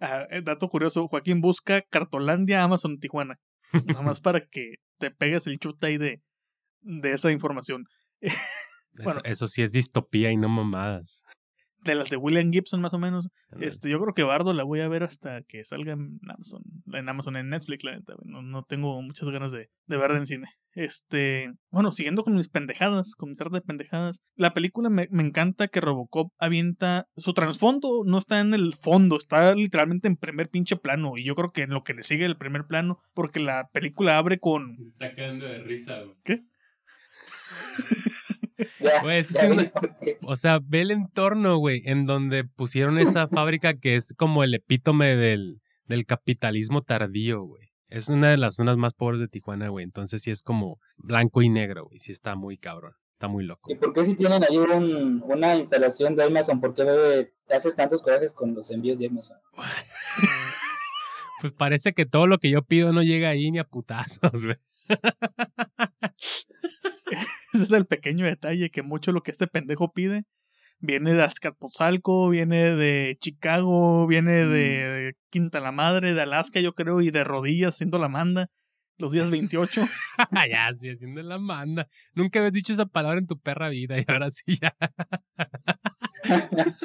Ah, 0.00 0.28
eh, 0.30 0.42
dato 0.44 0.68
curioso, 0.68 1.08
Joaquín 1.08 1.40
busca 1.40 1.82
Cartolandia 1.82 2.62
Amazon 2.62 3.00
Tijuana. 3.00 3.40
Nada 3.72 4.02
más 4.02 4.20
para 4.20 4.46
que 4.46 4.74
te 4.98 5.10
pegues 5.10 5.48
el 5.48 5.58
chute 5.58 5.88
ahí 5.88 5.98
de, 5.98 6.22
de 6.82 7.10
esa 7.10 7.32
información. 7.32 7.84
Bueno. 9.02 9.20
Eso, 9.24 9.46
eso 9.46 9.48
sí 9.48 9.62
es 9.62 9.72
distopía 9.72 10.30
y 10.30 10.36
no 10.36 10.48
mamadas. 10.48 11.24
De 11.84 11.94
las 11.94 12.10
de 12.10 12.16
William 12.16 12.50
Gibson, 12.52 12.80
más 12.80 12.92
o 12.92 12.98
menos. 12.98 13.30
Este, 13.60 13.88
yo 13.88 14.00
creo 14.00 14.12
que 14.12 14.24
Bardo 14.24 14.52
la 14.52 14.64
voy 14.64 14.80
a 14.80 14.88
ver 14.88 15.04
hasta 15.04 15.42
que 15.42 15.64
salga 15.64 15.92
en 15.92 16.18
Amazon, 16.28 16.62
en 16.92 17.08
Amazon, 17.08 17.36
en 17.36 17.50
Netflix, 17.50 17.84
la 17.84 17.96
neta. 17.96 18.14
No, 18.24 18.42
no 18.42 18.64
tengo 18.64 19.00
muchas 19.00 19.30
ganas 19.30 19.52
de, 19.52 19.70
de 19.86 19.96
verla 19.96 20.18
en 20.18 20.26
cine. 20.26 20.48
Este, 20.72 21.52
bueno, 21.70 21.90
siguiendo 21.90 22.22
con 22.22 22.34
mis 22.34 22.48
pendejadas, 22.48 23.14
con 23.14 23.30
mis 23.30 23.38
de 23.38 23.60
pendejadas, 23.60 24.22
la 24.36 24.54
película 24.54 24.90
me, 24.90 25.08
me 25.10 25.22
encanta 25.22 25.68
que 25.68 25.80
Robocop 25.80 26.32
avienta, 26.38 27.08
su 27.16 27.32
trasfondo 27.32 28.02
no 28.04 28.18
está 28.18 28.40
en 28.40 28.54
el 28.54 28.74
fondo, 28.74 29.16
está 29.16 29.54
literalmente 29.54 30.08
en 30.08 30.16
primer 30.16 30.50
pinche 30.50 30.76
plano, 30.76 31.16
y 31.16 31.24
yo 31.24 31.34
creo 31.34 31.52
que 31.52 31.62
en 31.62 31.70
lo 31.70 31.82
que 31.82 31.94
le 31.94 32.02
sigue 32.02 32.26
el 32.26 32.36
primer 32.36 32.66
plano, 32.66 33.00
porque 33.14 33.40
la 33.40 33.68
película 33.72 34.18
abre 34.18 34.38
con... 34.38 34.76
Se 34.76 34.84
está 34.84 35.14
quedando 35.14 35.46
de 35.46 35.58
risa, 35.58 36.00
güey. 36.00 36.16
¿Qué? 36.22 36.42
Es 39.10 39.34
una-. 39.42 39.72
O 40.22 40.36
sea, 40.36 40.60
ve 40.62 40.80
el 40.80 40.90
entorno, 40.90 41.56
güey, 41.58 41.82
en 41.84 42.06
donde 42.06 42.44
pusieron 42.44 42.98
esa 42.98 43.28
fábrica 43.28 43.74
que 43.74 43.96
es 43.96 44.14
como 44.16 44.42
el 44.44 44.54
epítome 44.54 45.14
del, 45.16 45.60
del 45.86 46.06
capitalismo 46.06 46.82
tardío, 46.82 47.42
güey. 47.42 47.68
Es 47.88 48.08
una 48.08 48.28
de 48.30 48.36
las 48.36 48.56
zonas 48.56 48.76
más 48.76 48.92
pobres 48.94 49.20
de 49.20 49.28
Tijuana, 49.28 49.68
güey. 49.68 49.82
Entonces 49.84 50.20
sí 50.22 50.30
es 50.30 50.42
como 50.42 50.78
blanco 50.98 51.40
y 51.42 51.48
negro, 51.48 51.86
güey. 51.86 52.00
Sí 52.00 52.12
está 52.12 52.34
muy 52.36 52.58
cabrón. 52.58 52.92
Está 53.14 53.28
muy 53.28 53.44
loco. 53.44 53.72
¿Y 53.72 53.74
por 53.74 53.92
qué 53.94 54.04
si 54.04 54.14
tienen 54.14 54.44
ahí 54.44 54.58
un- 54.58 55.22
una 55.26 55.56
instalación 55.56 56.14
de 56.14 56.24
Amazon? 56.24 56.60
¿Por 56.60 56.74
qué 56.74 56.84
bebé, 56.84 57.32
haces 57.50 57.74
tantos 57.74 58.00
corajes 58.02 58.32
con 58.34 58.54
los 58.54 58.70
envíos 58.70 58.98
de 58.98 59.06
Amazon? 59.08 59.38
Pues 61.40 61.52
parece 61.52 61.92
que 61.92 62.04
todo 62.04 62.26
lo 62.26 62.38
que 62.38 62.50
yo 62.50 62.62
pido 62.64 62.92
no 62.92 63.00
llega 63.04 63.28
ahí 63.28 63.52
ni 63.52 63.60
a 63.60 63.64
putazos, 63.64 64.44
güey. 64.44 64.56
Ese 67.58 67.64
es 67.64 67.72
el 67.72 67.86
pequeño 67.86 68.24
detalle 68.24 68.70
que 68.70 68.82
mucho 68.82 69.10
lo 69.10 69.22
que 69.22 69.32
este 69.32 69.48
pendejo 69.48 69.92
pide 69.92 70.22
viene 70.78 71.12
de 71.12 71.24
Azcapotzalco, 71.24 72.28
viene 72.28 72.76
de 72.76 73.16
Chicago, 73.20 74.06
viene 74.06 74.46
de 74.46 75.14
Quinta 75.28 75.58
la 75.58 75.72
Madre, 75.72 76.14
de 76.14 76.22
Alaska, 76.22 76.60
yo 76.60 76.72
creo, 76.72 77.00
y 77.00 77.10
de 77.10 77.24
rodillas 77.24 77.74
haciendo 77.74 77.98
la 77.98 78.08
manda 78.08 78.48
los 78.96 79.10
días 79.10 79.30
28. 79.30 79.82
ya, 80.50 80.72
sí, 80.74 80.90
haciendo 80.90 81.20
la 81.22 81.38
manda. 81.38 81.88
Nunca 82.14 82.38
habías 82.38 82.52
dicho 82.52 82.72
esa 82.72 82.86
palabra 82.86 83.18
en 83.18 83.26
tu 83.26 83.40
perra 83.40 83.68
vida 83.68 83.98
y 83.98 84.04
ahora 84.06 84.30
sí 84.30 84.58
ya. 84.60 84.74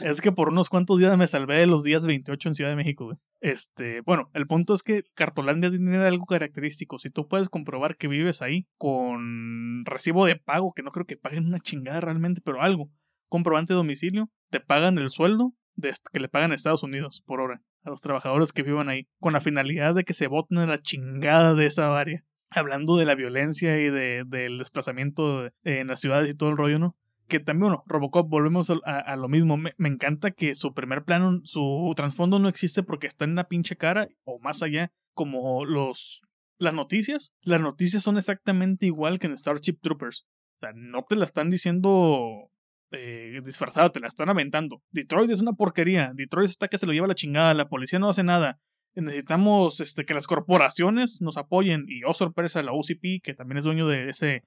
Es 0.01 0.21
que 0.21 0.31
por 0.31 0.49
unos 0.49 0.69
cuantos 0.69 0.99
días 0.99 1.17
me 1.17 1.27
salvé 1.27 1.57
de 1.59 1.67
los 1.67 1.83
días 1.83 2.05
28 2.05 2.49
en 2.49 2.55
Ciudad 2.55 2.69
de 2.69 2.75
México, 2.75 3.05
güey. 3.05 3.17
Este, 3.41 4.01
bueno, 4.01 4.29
el 4.33 4.47
punto 4.47 4.73
es 4.73 4.83
que 4.83 5.03
Cartolandia 5.15 5.69
tiene 5.69 5.97
algo 5.97 6.25
característico. 6.25 6.99
Si 6.99 7.09
tú 7.09 7.27
puedes 7.27 7.49
comprobar 7.49 7.97
que 7.97 8.07
vives 8.07 8.41
ahí 8.41 8.67
con 8.77 9.85
recibo 9.85 10.25
de 10.25 10.35
pago, 10.35 10.73
que 10.73 10.83
no 10.83 10.91
creo 10.91 11.05
que 11.05 11.17
paguen 11.17 11.47
una 11.47 11.59
chingada 11.59 11.99
realmente, 12.01 12.41
pero 12.43 12.61
algo, 12.61 12.89
comprobante 13.29 13.73
de 13.73 13.77
domicilio, 13.77 14.29
te 14.49 14.59
pagan 14.59 14.97
el 14.97 15.09
sueldo 15.09 15.53
de 15.75 15.93
que 16.11 16.19
le 16.19 16.29
pagan 16.29 16.51
a 16.51 16.55
Estados 16.55 16.83
Unidos 16.83 17.23
por 17.25 17.41
hora 17.41 17.61
a 17.83 17.89
los 17.89 18.01
trabajadores 18.01 18.53
que 18.53 18.63
vivan 18.63 18.87
ahí, 18.87 19.07
con 19.19 19.33
la 19.33 19.41
finalidad 19.41 19.93
de 19.95 20.03
que 20.05 20.13
se 20.13 20.27
voten 20.27 20.59
a 20.59 20.67
la 20.67 20.81
chingada 20.81 21.53
de 21.53 21.65
esa 21.65 21.97
área. 21.97 22.23
Hablando 22.49 22.95
de 22.97 23.05
la 23.05 23.15
violencia 23.15 23.77
y 23.79 23.89
de, 23.89 24.23
del 24.27 24.59
desplazamiento 24.59 25.41
de- 25.43 25.51
en 25.63 25.87
las 25.87 25.99
ciudades 25.99 26.29
y 26.29 26.35
todo 26.35 26.49
el 26.51 26.57
rollo, 26.57 26.77
¿no? 26.79 26.95
Que 27.27 27.39
también, 27.39 27.71
bueno, 27.71 27.83
Robocop, 27.87 28.29
volvemos 28.29 28.69
a, 28.69 29.15
lo 29.15 29.27
mismo. 29.27 29.57
Me, 29.57 29.73
encanta 29.77 30.31
que 30.31 30.55
su 30.55 30.73
primer 30.73 31.03
plano, 31.03 31.41
su 31.43 31.91
trasfondo 31.95 32.39
no 32.39 32.49
existe 32.49 32.83
porque 32.83 33.07
está 33.07 33.25
en 33.25 33.35
la 33.35 33.47
pinche 33.47 33.75
cara 33.75 34.07
o 34.23 34.39
más 34.39 34.61
allá, 34.61 34.91
como 35.13 35.65
los 35.65 36.21
las 36.57 36.73
noticias. 36.73 37.33
Las 37.41 37.61
noticias 37.61 38.03
son 38.03 38.17
exactamente 38.17 38.85
igual 38.85 39.19
que 39.19 39.27
en 39.27 39.37
Starship 39.37 39.79
Troopers. 39.81 40.25
O 40.55 40.59
sea, 40.59 40.71
no 40.75 41.03
te 41.03 41.15
la 41.15 41.25
están 41.25 41.49
diciendo 41.49 42.51
eh, 42.91 43.41
disfrazada, 43.43 43.89
te 43.89 43.99
la 43.99 44.07
están 44.07 44.29
aventando. 44.29 44.81
Detroit 44.91 45.29
es 45.31 45.41
una 45.41 45.53
porquería. 45.53 46.11
Detroit 46.13 46.49
está 46.49 46.67
que 46.67 46.77
se 46.77 46.85
lo 46.85 46.93
lleva 46.93 47.07
la 47.07 47.15
chingada. 47.15 47.53
La 47.53 47.67
policía 47.67 47.99
no 47.99 48.09
hace 48.09 48.23
nada. 48.23 48.59
Necesitamos 48.95 49.79
este, 49.79 50.05
que 50.05 50.13
las 50.13 50.27
corporaciones 50.27 51.21
nos 51.21 51.37
apoyen. 51.37 51.85
Y 51.87 52.03
oh 52.05 52.13
sorpresa, 52.13 52.61
la 52.63 52.73
UCP, 52.73 53.21
que 53.23 53.33
también 53.33 53.57
es 53.57 53.63
dueño 53.63 53.87
de 53.87 54.09
ese, 54.09 54.43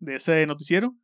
de 0.00 0.16
ese 0.16 0.46
noticiero, 0.46 0.94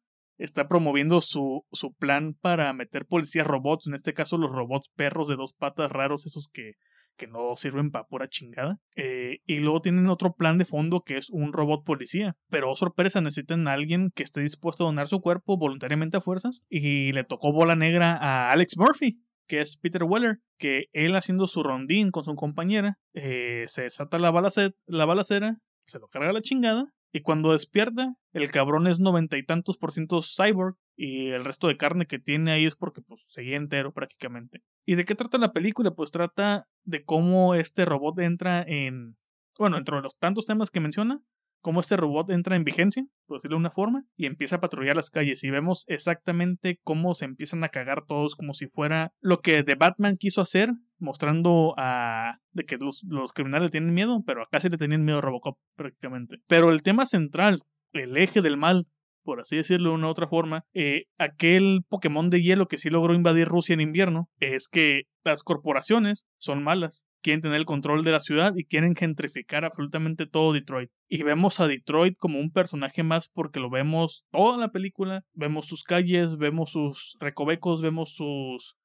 está 0.41 0.68
promoviendo 0.68 1.20
su, 1.20 1.64
su 1.70 1.93
plan 1.95 2.34
para 2.41 2.72
meter 2.72 3.07
policías 3.07 3.47
robots, 3.47 3.86
en 3.86 3.95
este 3.95 4.14
caso 4.14 4.38
los 4.38 4.51
robots 4.51 4.91
perros 4.97 5.28
de 5.28 5.36
dos 5.36 5.53
patas 5.53 5.93
raros, 5.93 6.26
esos 6.26 6.49
que, 6.49 6.72
que 7.16 7.26
no 7.26 7.55
sirven 7.57 7.91
para 7.91 8.07
pura 8.07 8.28
chingada. 8.28 8.78
Eh, 8.97 9.38
y 9.47 9.61
luego 9.61 9.80
tienen 9.82 10.09
otro 10.09 10.32
plan 10.34 10.59
de 10.59 10.64
fondo 10.64 11.03
que 11.03 11.18
es 11.18 11.30
un 11.30 11.53
robot 11.53 11.84
policía. 11.84 12.34
Pero 12.49 12.70
oh, 12.70 12.76
sorpresa, 12.76 13.20
necesitan 13.20 13.68
a 13.68 13.74
alguien 13.74 14.11
que 14.14 14.22
esté 14.22 14.41
dispuesto 14.41 14.84
a 14.84 14.86
donar 14.86 15.09
su 15.09 15.20
cuerpo 15.20 15.57
voluntariamente 15.59 16.16
a 16.16 16.20
fuerzas. 16.20 16.62
Y 16.68 17.12
le 17.12 17.24
tocó 17.24 17.53
bola 17.53 17.76
negra 17.76 18.16
a 18.16 18.51
Alex 18.51 18.76
Murphy, 18.78 19.20
que 19.47 19.61
es 19.61 19.76
Peter 19.76 20.05
Weller, 20.05 20.38
que 20.59 20.84
él 20.93 21.14
haciendo 21.16 21.47
su 21.47 21.62
rondín 21.62 22.11
con 22.11 22.24
su 22.24 22.34
compañera, 22.36 22.97
eh, 23.14 23.64
se 23.66 23.82
desata 23.82 24.18
la, 24.18 24.30
balace- 24.30 24.72
la 24.86 25.05
balacera, 25.05 25.57
se 25.86 25.99
lo 25.99 26.07
carga 26.09 26.32
la 26.32 26.41
chingada, 26.41 26.86
y 27.12 27.22
cuando 27.22 27.52
despierta, 27.52 28.14
el 28.32 28.50
cabrón 28.50 28.86
es 28.86 29.00
noventa 29.00 29.36
y 29.36 29.44
tantos 29.44 29.76
por 29.76 29.92
ciento 29.92 30.20
cyborg, 30.22 30.76
y 30.96 31.28
el 31.28 31.44
resto 31.44 31.68
de 31.68 31.76
carne 31.76 32.06
que 32.06 32.18
tiene 32.18 32.52
ahí 32.52 32.66
es 32.66 32.76
porque 32.76 33.00
pues 33.00 33.26
seguía 33.30 33.56
entero 33.56 33.92
prácticamente. 33.92 34.62
¿Y 34.84 34.96
de 34.96 35.04
qué 35.04 35.14
trata 35.14 35.38
la 35.38 35.52
película? 35.52 35.92
Pues 35.92 36.11
trata 36.11 36.66
de 36.84 37.04
cómo 37.04 37.54
este 37.54 37.84
robot 37.84 38.18
entra 38.20 38.62
en, 38.62 39.16
bueno, 39.58 39.78
entre 39.78 40.00
los 40.02 40.16
tantos 40.18 40.46
temas 40.46 40.70
que 40.70 40.80
menciona, 40.80 41.22
cómo 41.61 41.80
este 41.80 41.96
robot 41.96 42.30
entra 42.30 42.56
en 42.56 42.64
vigencia, 42.64 43.04
por 43.26 43.38
decirlo 43.38 43.56
de 43.56 43.61
una 43.61 43.70
forma, 43.70 44.04
y 44.16 44.26
empieza 44.26 44.56
a 44.56 44.61
patrullar 44.61 44.96
las 44.96 45.11
calles. 45.11 45.42
Y 45.44 45.50
vemos 45.50 45.84
exactamente 45.88 46.80
cómo 46.82 47.14
se 47.14 47.24
empiezan 47.24 47.64
a 47.64 47.68
cagar 47.68 48.04
todos 48.06 48.36
como 48.36 48.54
si 48.54 48.66
fuera 48.66 49.12
lo 49.20 49.40
que 49.40 49.62
The 49.62 49.74
Batman 49.74 50.16
quiso 50.16 50.40
hacer, 50.40 50.70
mostrando 50.98 51.74
a 51.76 52.38
de 52.52 52.64
que 52.64 52.76
los, 52.76 53.02
los 53.06 53.32
criminales 53.32 53.70
tienen 53.70 53.94
miedo, 53.94 54.22
pero 54.26 54.42
acá 54.42 54.61
sí 54.61 54.68
le 54.68 54.76
tenían 54.76 55.04
miedo 55.04 55.18
a 55.18 55.22
Robocop 55.22 55.58
prácticamente. 55.76 56.38
Pero 56.46 56.70
el 56.70 56.82
tema 56.82 57.06
central, 57.06 57.62
el 57.92 58.16
eje 58.16 58.40
del 58.40 58.56
mal, 58.56 58.86
por 59.22 59.40
así 59.40 59.56
decirlo 59.56 59.90
de 59.90 59.96
una 59.96 60.08
otra 60.08 60.26
forma, 60.26 60.64
eh, 60.74 61.04
aquel 61.18 61.80
Pokémon 61.88 62.30
de 62.30 62.42
hielo 62.42 62.66
que 62.66 62.78
sí 62.78 62.90
logró 62.90 63.14
invadir 63.14 63.48
Rusia 63.48 63.74
en 63.74 63.80
invierno, 63.80 64.28
es 64.40 64.68
que 64.68 65.02
las 65.24 65.42
corporaciones 65.42 66.26
son 66.38 66.62
malas, 66.62 67.06
quieren 67.22 67.42
tener 67.42 67.58
el 67.58 67.66
control 67.66 68.04
de 68.04 68.12
la 68.12 68.20
ciudad 68.20 68.54
y 68.56 68.64
quieren 68.64 68.94
gentrificar 68.94 69.64
absolutamente 69.64 70.26
todo 70.26 70.52
Detroit. 70.52 70.90
Y 71.08 71.22
vemos 71.22 71.60
a 71.60 71.68
Detroit 71.68 72.16
como 72.18 72.38
un 72.38 72.50
personaje 72.50 73.02
más 73.02 73.28
porque 73.28 73.60
lo 73.60 73.70
vemos 73.70 74.24
toda 74.30 74.56
la 74.56 74.70
película, 74.70 75.22
vemos 75.34 75.66
sus 75.66 75.82
calles, 75.82 76.36
vemos 76.36 76.70
sus 76.70 77.16
recovecos, 77.20 77.82
vemos 77.82 78.14
sus... 78.14 78.76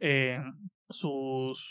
Eh, 0.00 0.38
sus 0.90 1.62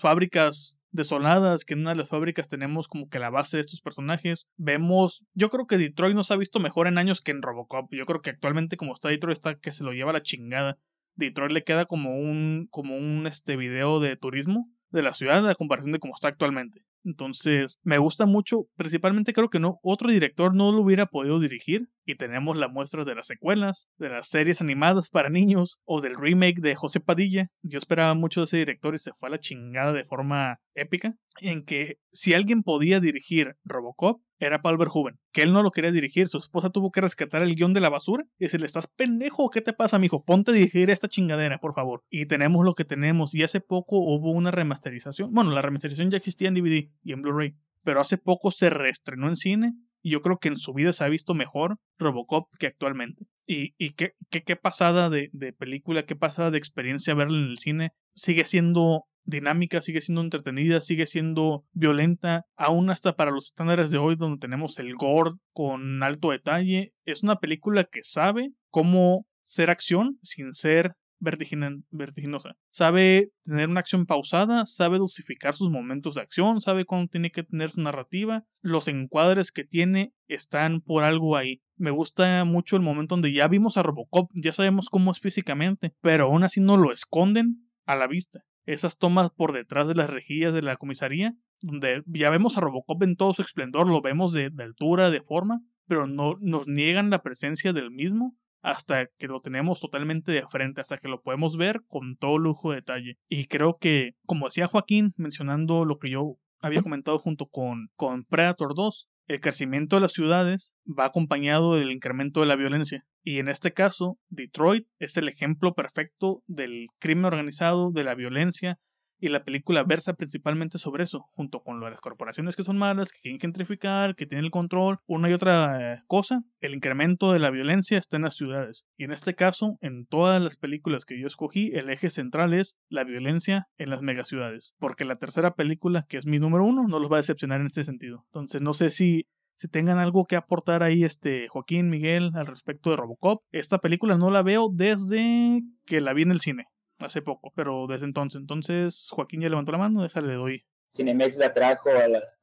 fábricas 0.00 0.79
desoladas, 0.92 1.64
que 1.64 1.74
en 1.74 1.80
una 1.80 1.90
de 1.90 1.96
las 1.96 2.08
fábricas 2.08 2.48
tenemos 2.48 2.88
como 2.88 3.08
que 3.08 3.18
la 3.18 3.30
base 3.30 3.56
de 3.56 3.62
estos 3.62 3.80
personajes. 3.80 4.46
Vemos, 4.56 5.24
yo 5.34 5.50
creo 5.50 5.66
que 5.66 5.78
Detroit 5.78 6.14
nos 6.14 6.30
ha 6.30 6.36
visto 6.36 6.60
mejor 6.60 6.86
en 6.86 6.98
años 6.98 7.20
que 7.20 7.30
en 7.30 7.42
Robocop. 7.42 7.92
Yo 7.92 8.04
creo 8.06 8.20
que 8.20 8.30
actualmente 8.30 8.76
como 8.76 8.92
está 8.92 9.08
Detroit 9.08 9.36
está 9.36 9.54
que 9.56 9.72
se 9.72 9.84
lo 9.84 9.92
lleva 9.92 10.12
la 10.12 10.22
chingada. 10.22 10.78
Detroit 11.14 11.52
le 11.52 11.64
queda 11.64 11.86
como 11.86 12.16
un 12.16 12.68
como 12.70 12.96
un 12.96 13.26
este 13.26 13.56
video 13.56 14.00
de 14.00 14.16
turismo 14.16 14.70
de 14.90 15.02
la 15.02 15.12
ciudad 15.12 15.48
a 15.48 15.54
comparación 15.54 15.92
de 15.92 15.98
cómo 15.98 16.14
está 16.14 16.28
actualmente. 16.28 16.82
Entonces, 17.04 17.78
me 17.82 17.98
gusta 17.98 18.26
mucho, 18.26 18.66
principalmente 18.76 19.32
creo 19.32 19.48
que 19.48 19.60
no 19.60 19.78
otro 19.82 20.10
director 20.10 20.54
no 20.54 20.72
lo 20.72 20.82
hubiera 20.82 21.06
podido 21.06 21.40
dirigir 21.40 21.88
y 22.04 22.16
tenemos 22.16 22.56
la 22.56 22.68
muestra 22.68 23.04
de 23.04 23.14
las 23.14 23.26
secuelas, 23.26 23.88
de 23.98 24.10
las 24.10 24.28
series 24.28 24.60
animadas 24.60 25.08
para 25.08 25.30
niños 25.30 25.80
o 25.84 26.00
del 26.00 26.16
remake 26.16 26.60
de 26.60 26.74
José 26.74 27.00
Padilla. 27.00 27.48
Yo 27.62 27.78
esperaba 27.78 28.14
mucho 28.14 28.40
de 28.40 28.44
ese 28.44 28.56
director 28.58 28.94
y 28.94 28.98
se 28.98 29.12
fue 29.12 29.28
a 29.28 29.32
la 29.32 29.38
chingada 29.38 29.92
de 29.92 30.04
forma 30.04 30.58
épica, 30.74 31.14
en 31.40 31.64
que 31.64 31.98
si 32.12 32.34
alguien 32.34 32.62
podía 32.62 33.00
dirigir 33.00 33.56
Robocop 33.64 34.20
era 34.40 34.62
Paul 34.62 34.78
Verhoeven, 34.78 35.18
que 35.32 35.42
él 35.42 35.52
no 35.52 35.62
lo 35.62 35.70
quería 35.70 35.92
dirigir, 35.92 36.28
su 36.28 36.38
esposa 36.38 36.70
tuvo 36.70 36.90
que 36.90 37.00
rescatar 37.00 37.42
el 37.42 37.54
guion 37.54 37.74
de 37.74 37.80
la 37.80 37.90
basura 37.90 38.24
y 38.38 38.44
decirle, 38.44 38.66
estás 38.66 38.88
pendejo, 38.88 39.50
¿qué 39.50 39.60
te 39.60 39.72
pasa, 39.72 39.98
mijo? 39.98 40.24
Ponte 40.24 40.50
a 40.50 40.54
dirigir 40.54 40.90
esta 40.90 41.08
chingadera, 41.08 41.58
por 41.58 41.74
favor. 41.74 42.02
Y 42.10 42.26
tenemos 42.26 42.64
lo 42.64 42.74
que 42.74 42.84
tenemos, 42.84 43.34
y 43.34 43.42
hace 43.42 43.60
poco 43.60 43.98
hubo 43.98 44.32
una 44.32 44.50
remasterización, 44.50 45.32
bueno, 45.32 45.50
la 45.52 45.62
remasterización 45.62 46.10
ya 46.10 46.16
existía 46.16 46.48
en 46.48 46.54
DVD 46.54 46.88
y 47.02 47.12
en 47.12 47.22
Blu-ray, 47.22 47.52
pero 47.84 48.00
hace 48.00 48.18
poco 48.18 48.50
se 48.50 48.70
reestrenó 48.70 49.28
en 49.28 49.36
cine 49.36 49.74
y 50.02 50.10
yo 50.10 50.22
creo 50.22 50.38
que 50.38 50.48
en 50.48 50.56
su 50.56 50.72
vida 50.72 50.92
se 50.92 51.04
ha 51.04 51.08
visto 51.08 51.34
mejor 51.34 51.78
Robocop 51.98 52.48
que 52.58 52.66
actualmente. 52.66 53.26
Y, 53.46 53.74
y 53.78 53.90
qué, 53.90 54.14
qué, 54.30 54.42
qué 54.42 54.56
pasada 54.56 55.10
de, 55.10 55.28
de 55.32 55.52
película, 55.52 56.04
qué 56.04 56.16
pasada 56.16 56.50
de 56.50 56.58
experiencia 56.58 57.14
verla 57.14 57.38
en 57.38 57.44
el 57.44 57.58
cine. 57.58 57.92
Sigue 58.14 58.44
siendo 58.44 59.04
dinámica, 59.30 59.80
sigue 59.80 60.00
siendo 60.00 60.20
entretenida, 60.20 60.80
sigue 60.80 61.06
siendo 61.06 61.64
violenta, 61.72 62.46
aún 62.56 62.90
hasta 62.90 63.16
para 63.16 63.30
los 63.30 63.46
estándares 63.46 63.90
de 63.90 63.98
hoy 63.98 64.16
donde 64.16 64.38
tenemos 64.38 64.78
el 64.78 64.94
gore 64.94 65.32
con 65.52 66.02
alto 66.02 66.30
detalle. 66.30 66.92
Es 67.04 67.22
una 67.22 67.40
película 67.40 67.84
que 67.84 68.02
sabe 68.02 68.52
cómo 68.70 69.26
ser 69.42 69.70
acción 69.70 70.18
sin 70.22 70.54
ser 70.54 70.94
vertiginosa. 71.20 72.56
Sabe 72.70 73.30
tener 73.44 73.68
una 73.68 73.80
acción 73.80 74.06
pausada, 74.06 74.64
sabe 74.66 74.98
dosificar 74.98 75.54
sus 75.54 75.70
momentos 75.70 76.14
de 76.14 76.22
acción, 76.22 76.60
sabe 76.60 76.84
cuándo 76.84 77.08
tiene 77.08 77.30
que 77.30 77.42
tener 77.42 77.70
su 77.70 77.82
narrativa. 77.82 78.44
Los 78.62 78.88
encuadres 78.88 79.52
que 79.52 79.64
tiene 79.64 80.14
están 80.28 80.80
por 80.80 81.04
algo 81.04 81.36
ahí. 81.36 81.62
Me 81.76 81.90
gusta 81.90 82.44
mucho 82.44 82.76
el 82.76 82.82
momento 82.82 83.14
donde 83.14 83.32
ya 83.32 83.48
vimos 83.48 83.76
a 83.76 83.82
Robocop, 83.82 84.30
ya 84.34 84.52
sabemos 84.52 84.88
cómo 84.88 85.12
es 85.12 85.20
físicamente, 85.20 85.94
pero 86.00 86.26
aún 86.26 86.42
así 86.42 86.60
no 86.60 86.76
lo 86.76 86.92
esconden 86.92 87.70
a 87.86 87.96
la 87.96 88.06
vista 88.06 88.44
esas 88.66 88.98
tomas 88.98 89.30
por 89.30 89.52
detrás 89.52 89.88
de 89.88 89.94
las 89.94 90.10
rejillas 90.10 90.52
de 90.52 90.62
la 90.62 90.76
comisaría, 90.76 91.34
donde 91.62 92.02
ya 92.06 92.30
vemos 92.30 92.56
a 92.56 92.60
Robocop 92.60 93.02
en 93.02 93.16
todo 93.16 93.32
su 93.32 93.42
esplendor, 93.42 93.86
lo 93.86 94.00
vemos 94.00 94.32
de, 94.32 94.50
altura, 94.58 95.10
de 95.10 95.22
forma, 95.22 95.62
pero 95.86 96.06
no 96.06 96.36
nos 96.40 96.66
niegan 96.66 97.10
la 97.10 97.22
presencia 97.22 97.72
del 97.72 97.90
mismo 97.90 98.36
hasta 98.62 99.06
que 99.18 99.26
lo 99.26 99.40
tenemos 99.40 99.80
totalmente 99.80 100.32
de 100.32 100.46
frente, 100.46 100.80
hasta 100.80 100.98
que 100.98 101.08
lo 101.08 101.22
podemos 101.22 101.56
ver 101.56 101.82
con 101.88 102.16
todo 102.16 102.38
lujo 102.38 102.70
de 102.70 102.76
detalle. 102.76 103.18
Y 103.28 103.46
creo 103.46 103.78
que, 103.78 104.12
como 104.26 104.46
decía 104.46 104.66
Joaquín, 104.66 105.14
mencionando 105.16 105.84
lo 105.84 105.98
que 105.98 106.10
yo 106.10 106.36
había 106.60 106.82
comentado 106.82 107.18
junto 107.18 107.46
con, 107.46 107.88
con 107.96 108.24
Predator 108.24 108.74
2, 108.74 109.09
el 109.30 109.40
crecimiento 109.40 109.94
de 109.94 110.00
las 110.00 110.12
ciudades 110.12 110.74
va 110.86 111.04
acompañado 111.04 111.76
del 111.76 111.92
incremento 111.92 112.40
de 112.40 112.46
la 112.46 112.56
violencia. 112.56 113.06
Y 113.22 113.38
en 113.38 113.48
este 113.48 113.72
caso, 113.72 114.18
Detroit 114.28 114.88
es 114.98 115.16
el 115.18 115.28
ejemplo 115.28 115.72
perfecto 115.74 116.42
del 116.48 116.86
crimen 116.98 117.26
organizado, 117.26 117.92
de 117.92 118.02
la 118.02 118.16
violencia, 118.16 118.80
y 119.20 119.28
la 119.28 119.44
película 119.44 119.84
versa 119.84 120.14
principalmente 120.14 120.78
sobre 120.78 121.04
eso, 121.04 121.26
junto 121.32 121.62
con 121.62 121.78
lo 121.78 121.86
de 121.86 121.90
las 121.90 122.00
corporaciones 122.00 122.56
que 122.56 122.64
son 122.64 122.78
malas, 122.78 123.12
que 123.12 123.20
quieren 123.20 123.40
gentrificar, 123.40 124.14
que 124.16 124.26
tienen 124.26 124.46
el 124.46 124.50
control, 124.50 124.98
una 125.06 125.28
y 125.30 125.32
otra 125.32 125.94
eh, 125.94 126.02
cosa. 126.06 126.42
El 126.60 126.74
incremento 126.74 127.32
de 127.32 127.38
la 127.38 127.50
violencia 127.50 127.98
está 127.98 128.16
en 128.16 128.22
las 128.22 128.34
ciudades. 128.34 128.84
Y 128.96 129.04
en 129.04 129.12
este 129.12 129.34
caso, 129.34 129.76
en 129.80 130.06
todas 130.06 130.40
las 130.40 130.56
películas 130.56 131.04
que 131.04 131.20
yo 131.20 131.26
escogí, 131.26 131.70
el 131.74 131.90
eje 131.90 132.10
central 132.10 132.54
es 132.54 132.76
la 132.88 133.04
violencia 133.04 133.68
en 133.76 133.90
las 133.90 134.02
megaciudades. 134.02 134.74
Porque 134.78 135.04
la 135.04 135.16
tercera 135.16 135.54
película, 135.54 136.06
que 136.08 136.16
es 136.16 136.26
mi 136.26 136.38
número 136.38 136.64
uno, 136.64 136.86
no 136.88 136.98
los 136.98 137.10
va 137.10 137.16
a 137.16 137.20
decepcionar 137.20 137.60
en 137.60 137.66
este 137.66 137.84
sentido. 137.84 138.24
Entonces, 138.28 138.62
no 138.62 138.72
sé 138.72 138.90
si 138.90 139.26
si 139.56 139.68
tengan 139.68 139.98
algo 139.98 140.24
que 140.24 140.36
aportar 140.36 140.82
ahí, 140.82 141.04
este 141.04 141.46
Joaquín, 141.48 141.90
Miguel, 141.90 142.30
al 142.34 142.46
respecto 142.46 142.88
de 142.88 142.96
Robocop. 142.96 143.42
Esta 143.52 143.76
película 143.76 144.16
no 144.16 144.30
la 144.30 144.40
veo 144.40 144.70
desde 144.72 145.60
que 145.84 146.00
la 146.00 146.14
vi 146.14 146.22
en 146.22 146.30
el 146.30 146.40
cine 146.40 146.64
hace 147.06 147.22
poco, 147.22 147.52
pero 147.54 147.86
desde 147.88 148.06
entonces. 148.06 148.40
Entonces, 148.40 149.08
Joaquín 149.10 149.40
ya 149.40 149.48
levantó 149.48 149.72
la 149.72 149.78
mano, 149.78 150.02
déjale, 150.02 150.34
doy. 150.34 150.64
Cinemex 150.94 151.36
la 151.38 151.54
trajo 151.54 151.90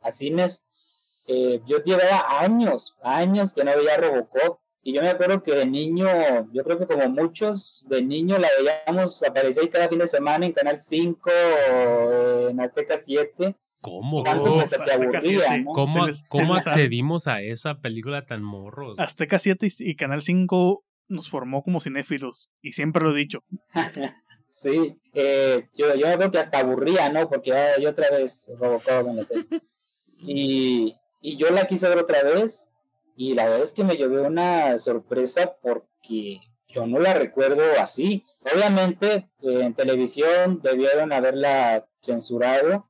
a, 0.01 0.11
cines. 0.11 0.67
Eh, 1.27 1.61
yo 1.67 1.83
llevaba 1.83 2.39
años, 2.39 2.95
años 3.03 3.53
que 3.53 3.63
no 3.63 3.75
veía 3.75 3.97
Robocop. 3.97 4.59
Y 4.83 4.93
yo 4.93 5.01
me 5.01 5.09
acuerdo 5.09 5.43
que 5.43 5.51
de 5.51 5.65
niño, 5.65 6.07
yo 6.53 6.63
creo 6.63 6.79
que 6.79 6.87
como 6.87 7.09
muchos, 7.09 7.85
de 7.89 8.01
niño 8.01 8.37
la 8.37 8.47
veíamos 8.57 9.21
aparecer 9.21 9.69
cada 9.69 9.89
fin 9.89 9.99
de 9.99 10.07
semana 10.07 10.45
en 10.45 10.53
Canal 10.53 10.79
5, 10.79 11.29
en 12.49 12.61
Azteca 12.61 12.95
7. 12.95 13.55
¿Cómo? 13.81 14.23
¿Cómo, 14.23 14.63
¿Cómo 16.29 16.55
accedimos 16.55 17.27
a 17.27 17.41
esa 17.41 17.79
película 17.79 18.25
tan 18.25 18.41
morro? 18.41 18.95
Azteca 18.97 19.39
7 19.39 19.67
y 19.79 19.95
Canal 19.95 20.21
5 20.21 20.85
nos 21.09 21.29
formó 21.29 21.63
como 21.63 21.79
cinéfilos, 21.79 22.51
y 22.61 22.73
siempre 22.73 23.03
lo 23.03 23.11
he 23.11 23.17
dicho. 23.17 23.43
Sí, 24.47 24.97
eh, 25.13 25.67
yo, 25.75 25.93
yo 25.95 26.07
creo 26.13 26.31
que 26.31 26.39
hasta 26.39 26.59
aburría, 26.59 27.09
¿no? 27.09 27.29
Porque 27.29 27.51
yo 27.79 27.89
otra 27.89 28.09
vez 28.09 28.49
Robocop 28.57 29.07
en 29.07 29.27
Y, 30.19 30.95
y 31.21 31.37
yo 31.37 31.51
la 31.51 31.67
quise 31.67 31.87
ver 31.89 31.99
otra 31.99 32.23
vez 32.23 32.71
y 33.15 33.33
la 33.33 33.45
verdad 33.45 33.63
es 33.63 33.73
que 33.73 33.83
me 33.83 33.97
llevé 33.97 34.21
una 34.21 34.77
sorpresa 34.77 35.57
porque 35.61 36.39
yo 36.67 36.85
no 36.85 36.99
la 36.99 37.13
recuerdo 37.13 37.63
así. 37.79 38.23
Obviamente 38.41 39.29
eh, 39.41 39.61
en 39.63 39.73
televisión 39.73 40.61
debieron 40.61 41.11
haberla 41.11 41.87
censurado. 42.01 42.87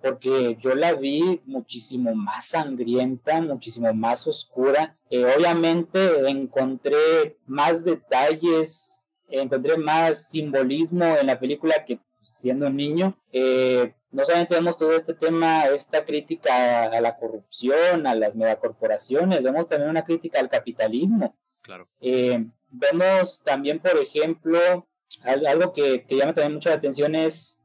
Porque 0.00 0.56
yo 0.62 0.76
la 0.76 0.94
vi 0.94 1.42
muchísimo 1.44 2.14
más 2.14 2.46
sangrienta, 2.46 3.40
muchísimo 3.40 3.92
más 3.92 4.26
oscura. 4.26 4.96
Eh, 5.10 5.24
obviamente 5.24 6.30
encontré 6.30 7.36
más 7.46 7.84
detalles 7.84 8.99
encontré 9.30 9.76
más 9.76 10.28
simbolismo 10.28 11.04
en 11.04 11.26
la 11.26 11.38
película 11.38 11.84
que 11.84 12.00
siendo 12.22 12.66
un 12.66 12.76
niño. 12.76 13.16
Eh, 13.32 13.94
no 14.10 14.24
solamente 14.24 14.54
vemos 14.54 14.76
todo 14.76 14.94
este 14.94 15.14
tema, 15.14 15.66
esta 15.66 16.04
crítica 16.04 16.84
a 16.84 17.00
la 17.00 17.16
corrupción, 17.16 18.06
a 18.06 18.14
las 18.14 18.34
megacorporaciones, 18.34 19.42
vemos 19.42 19.68
también 19.68 19.90
una 19.90 20.04
crítica 20.04 20.40
al 20.40 20.48
capitalismo. 20.48 21.36
Claro. 21.62 21.88
Eh, 22.00 22.44
vemos 22.70 23.42
también, 23.44 23.78
por 23.78 23.96
ejemplo, 23.98 24.86
algo 25.22 25.72
que, 25.72 26.04
que 26.04 26.16
llama 26.16 26.34
también 26.34 26.54
mucho 26.54 26.70
la 26.70 26.76
atención 26.76 27.14
es 27.14 27.60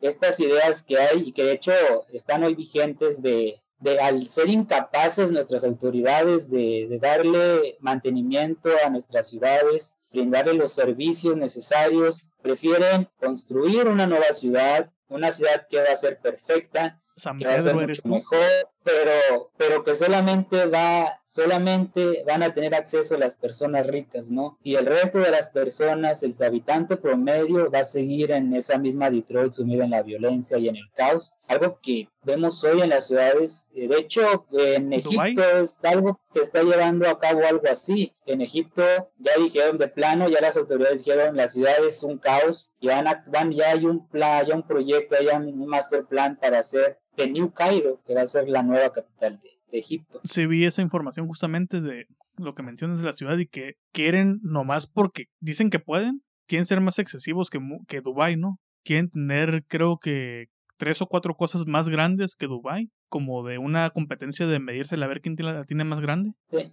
estas 0.00 0.40
ideas 0.40 0.82
que 0.82 0.98
hay 0.98 1.24
y 1.26 1.32
que 1.32 1.44
de 1.44 1.52
hecho 1.52 1.72
están 2.12 2.42
hoy 2.44 2.54
vigentes 2.54 3.20
de, 3.20 3.60
de 3.80 3.98
al 4.00 4.28
ser 4.28 4.48
incapaces 4.48 5.30
nuestras 5.32 5.64
autoridades 5.64 6.50
de, 6.50 6.86
de 6.88 6.98
darle 6.98 7.76
mantenimiento 7.80 8.70
a 8.84 8.88
nuestras 8.88 9.28
ciudades, 9.28 9.96
brindarle 10.12 10.54
los 10.54 10.72
servicios 10.72 11.36
necesarios, 11.36 12.22
prefieren 12.42 13.08
construir 13.18 13.88
una 13.88 14.06
nueva 14.06 14.32
ciudad, 14.32 14.90
una 15.08 15.30
ciudad 15.32 15.66
que 15.68 15.78
va 15.78 15.92
a 15.92 15.96
ser 15.96 16.18
perfecta, 16.20 17.00
que 17.38 17.46
va 17.46 17.54
a 17.54 17.60
ser 17.60 17.74
mucho 17.74 18.08
mejor, 18.08 18.46
pero, 18.82 19.50
pero 19.56 19.84
que 19.84 19.94
solamente 19.94 20.66
va, 20.66 21.20
solamente 21.24 22.24
van 22.26 22.42
a 22.42 22.54
tener 22.54 22.74
acceso 22.74 23.16
las 23.18 23.34
personas 23.34 23.86
ricas, 23.86 24.30
¿no? 24.30 24.58
Y 24.62 24.76
el 24.76 24.86
resto 24.86 25.18
de 25.18 25.30
las 25.30 25.48
personas, 25.48 26.22
el 26.22 26.34
habitante 26.42 26.96
promedio, 26.96 27.70
va 27.70 27.80
a 27.80 27.84
seguir 27.84 28.30
en 28.32 28.54
esa 28.54 28.78
misma 28.78 29.10
Detroit 29.10 29.52
sumida 29.52 29.84
en 29.84 29.90
la 29.90 30.02
violencia 30.02 30.58
y 30.58 30.68
en 30.68 30.76
el 30.76 30.90
caos, 30.94 31.34
algo 31.46 31.78
que 31.82 32.08
vemos 32.22 32.62
hoy 32.64 32.80
en 32.80 32.90
las 32.90 33.06
ciudades. 33.06 33.70
Eh, 33.74 33.88
de 33.88 33.98
hecho, 33.98 34.46
en 34.52 34.92
Egipto 34.92 35.42
es 35.60 35.84
algo, 35.84 36.20
se 36.24 36.40
está 36.40 36.62
llevando 36.62 37.08
a 37.08 37.18
cabo 37.18 37.44
algo 37.46 37.68
así. 37.68 38.14
En 38.26 38.40
Egipto 38.40 38.82
ya 39.18 39.32
dijeron 39.38 39.78
de 39.78 39.88
plano, 39.88 40.28
ya 40.28 40.40
las 40.40 40.56
autoridades 40.56 41.04
dijeron 41.04 41.36
la 41.36 41.48
ciudad 41.48 41.84
es 41.84 42.02
un 42.02 42.18
caos, 42.18 42.70
ya, 42.80 43.24
van, 43.26 43.52
ya 43.52 43.70
hay 43.70 43.84
un 43.84 44.06
plan, 44.08 44.46
ya 44.46 44.54
un 44.54 44.66
proyecto, 44.66 45.16
ya 45.20 45.36
un 45.36 45.66
master 45.66 46.04
plan 46.04 46.36
para 46.36 46.60
hacer 46.60 46.98
de 47.20 47.30
New 47.30 47.52
Cairo, 47.52 48.00
que 48.06 48.14
va 48.14 48.22
a 48.22 48.26
ser 48.26 48.48
la 48.48 48.62
nueva 48.62 48.92
capital 48.92 49.40
de, 49.42 49.50
Egipto. 49.72 50.20
Sí, 50.24 50.46
vi 50.46 50.64
esa 50.64 50.82
información 50.82 51.28
justamente 51.28 51.80
de 51.80 52.06
lo 52.36 52.56
que 52.56 52.64
mencionas 52.64 52.98
de 52.98 53.04
la 53.04 53.12
ciudad 53.12 53.38
y 53.38 53.46
que 53.46 53.74
quieren, 53.92 54.40
nomás 54.42 54.88
porque 54.88 55.26
dicen 55.38 55.70
que 55.70 55.78
pueden, 55.78 56.22
quieren 56.48 56.66
ser 56.66 56.80
más 56.80 56.98
excesivos 56.98 57.50
que, 57.50 57.60
que 57.86 58.00
Dubai, 58.00 58.36
¿no? 58.36 58.58
Quieren 58.82 59.10
tener, 59.10 59.62
creo 59.68 59.98
que, 59.98 60.48
tres 60.76 61.02
o 61.02 61.06
cuatro 61.06 61.36
cosas 61.36 61.66
más 61.66 61.88
grandes 61.88 62.34
que 62.34 62.46
Dubai, 62.46 62.90
como 63.08 63.46
de 63.46 63.58
una 63.58 63.90
competencia 63.90 64.46
de 64.46 64.58
medirse 64.58 64.96
a 64.96 65.06
ver 65.06 65.20
quién 65.20 65.36
la 65.38 65.64
tiene 65.64 65.84
más 65.84 66.00
grande. 66.00 66.32
Sí. 66.50 66.72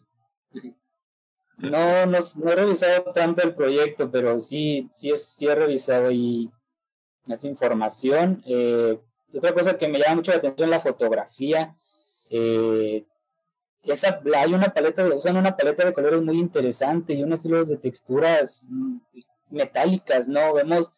No, 1.58 2.06
no, 2.06 2.20
no, 2.44 2.52
he 2.52 2.56
revisado 2.56 3.12
tanto 3.14 3.42
el 3.42 3.54
proyecto, 3.54 4.10
pero 4.10 4.40
sí, 4.40 4.90
sí, 4.94 5.12
es, 5.12 5.28
sí 5.28 5.48
he 5.48 5.56
revisado 5.56 6.12
y 6.12 6.52
esa 7.28 7.48
información. 7.48 8.44
Eh, 8.46 9.00
otra 9.34 9.54
cosa 9.54 9.78
que 9.78 9.88
me 9.88 10.00
llama 10.00 10.16
mucho 10.16 10.32
la 10.32 10.38
atención 10.38 10.70
la 10.70 10.80
fotografía. 10.80 11.76
Eh, 12.30 13.06
esa, 13.84 14.22
hay 14.36 14.54
una 14.54 14.74
paleta, 14.74 15.04
de, 15.04 15.16
usan 15.16 15.38
una 15.38 15.56
paleta 15.56 15.86
de 15.86 15.94
colores 15.94 16.22
muy 16.22 16.40
interesante 16.40 17.14
y 17.14 17.24
unos 17.24 17.40
estilos 17.40 17.68
de 17.70 17.78
texturas 17.78 18.68
metálicas, 19.50 20.28
¿no? 20.28 20.54
Vemos 20.54 20.92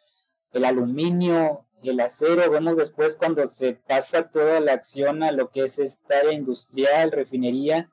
el 0.53 0.65
aluminio, 0.65 1.65
el 1.83 1.99
acero, 1.99 2.49
vemos 2.49 2.77
después 2.77 3.15
cuando 3.15 3.45
se 3.47 3.73
pasa 3.73 4.29
toda 4.29 4.59
la 4.59 4.73
acción 4.73 5.23
a 5.23 5.31
lo 5.31 5.49
que 5.49 5.63
es 5.63 5.79
esta 5.79 6.17
área 6.19 6.33
industrial, 6.33 7.11
refinería, 7.11 7.89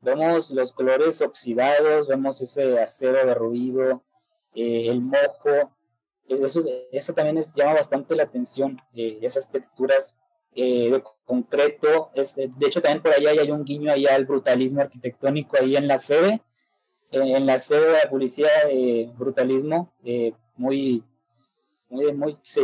vemos 0.00 0.50
los 0.50 0.72
colores 0.72 1.20
oxidados, 1.22 2.06
vemos 2.06 2.40
ese 2.40 2.78
acero 2.78 3.26
derruido, 3.26 4.04
eh, 4.54 4.88
el 4.88 5.00
mojo, 5.00 5.75
eso, 6.28 6.60
eso 6.92 7.14
también 7.14 7.42
llama 7.54 7.74
bastante 7.74 8.14
la 8.16 8.24
atención, 8.24 8.76
eh, 8.94 9.18
esas 9.22 9.50
texturas 9.50 10.16
eh, 10.54 10.90
de 10.90 11.02
concreto. 11.24 12.10
Es, 12.14 12.34
de 12.34 12.50
hecho, 12.66 12.80
también 12.80 13.02
por 13.02 13.12
allá 13.12 13.30
hay 13.30 13.50
un 13.50 13.64
guiño 13.64 13.92
allá 13.92 14.14
al 14.14 14.26
brutalismo 14.26 14.80
arquitectónico 14.80 15.56
ahí 15.58 15.76
en 15.76 15.86
la 15.86 15.98
sede, 15.98 16.42
en 17.10 17.46
la 17.46 17.58
sede 17.58 17.86
de 17.86 17.92
la 17.92 18.66
de 18.66 19.12
brutalismo, 19.16 19.92
eh, 20.04 20.32
muy, 20.56 21.04
muy, 21.88 22.12
muy, 22.12 22.36
se, 22.42 22.62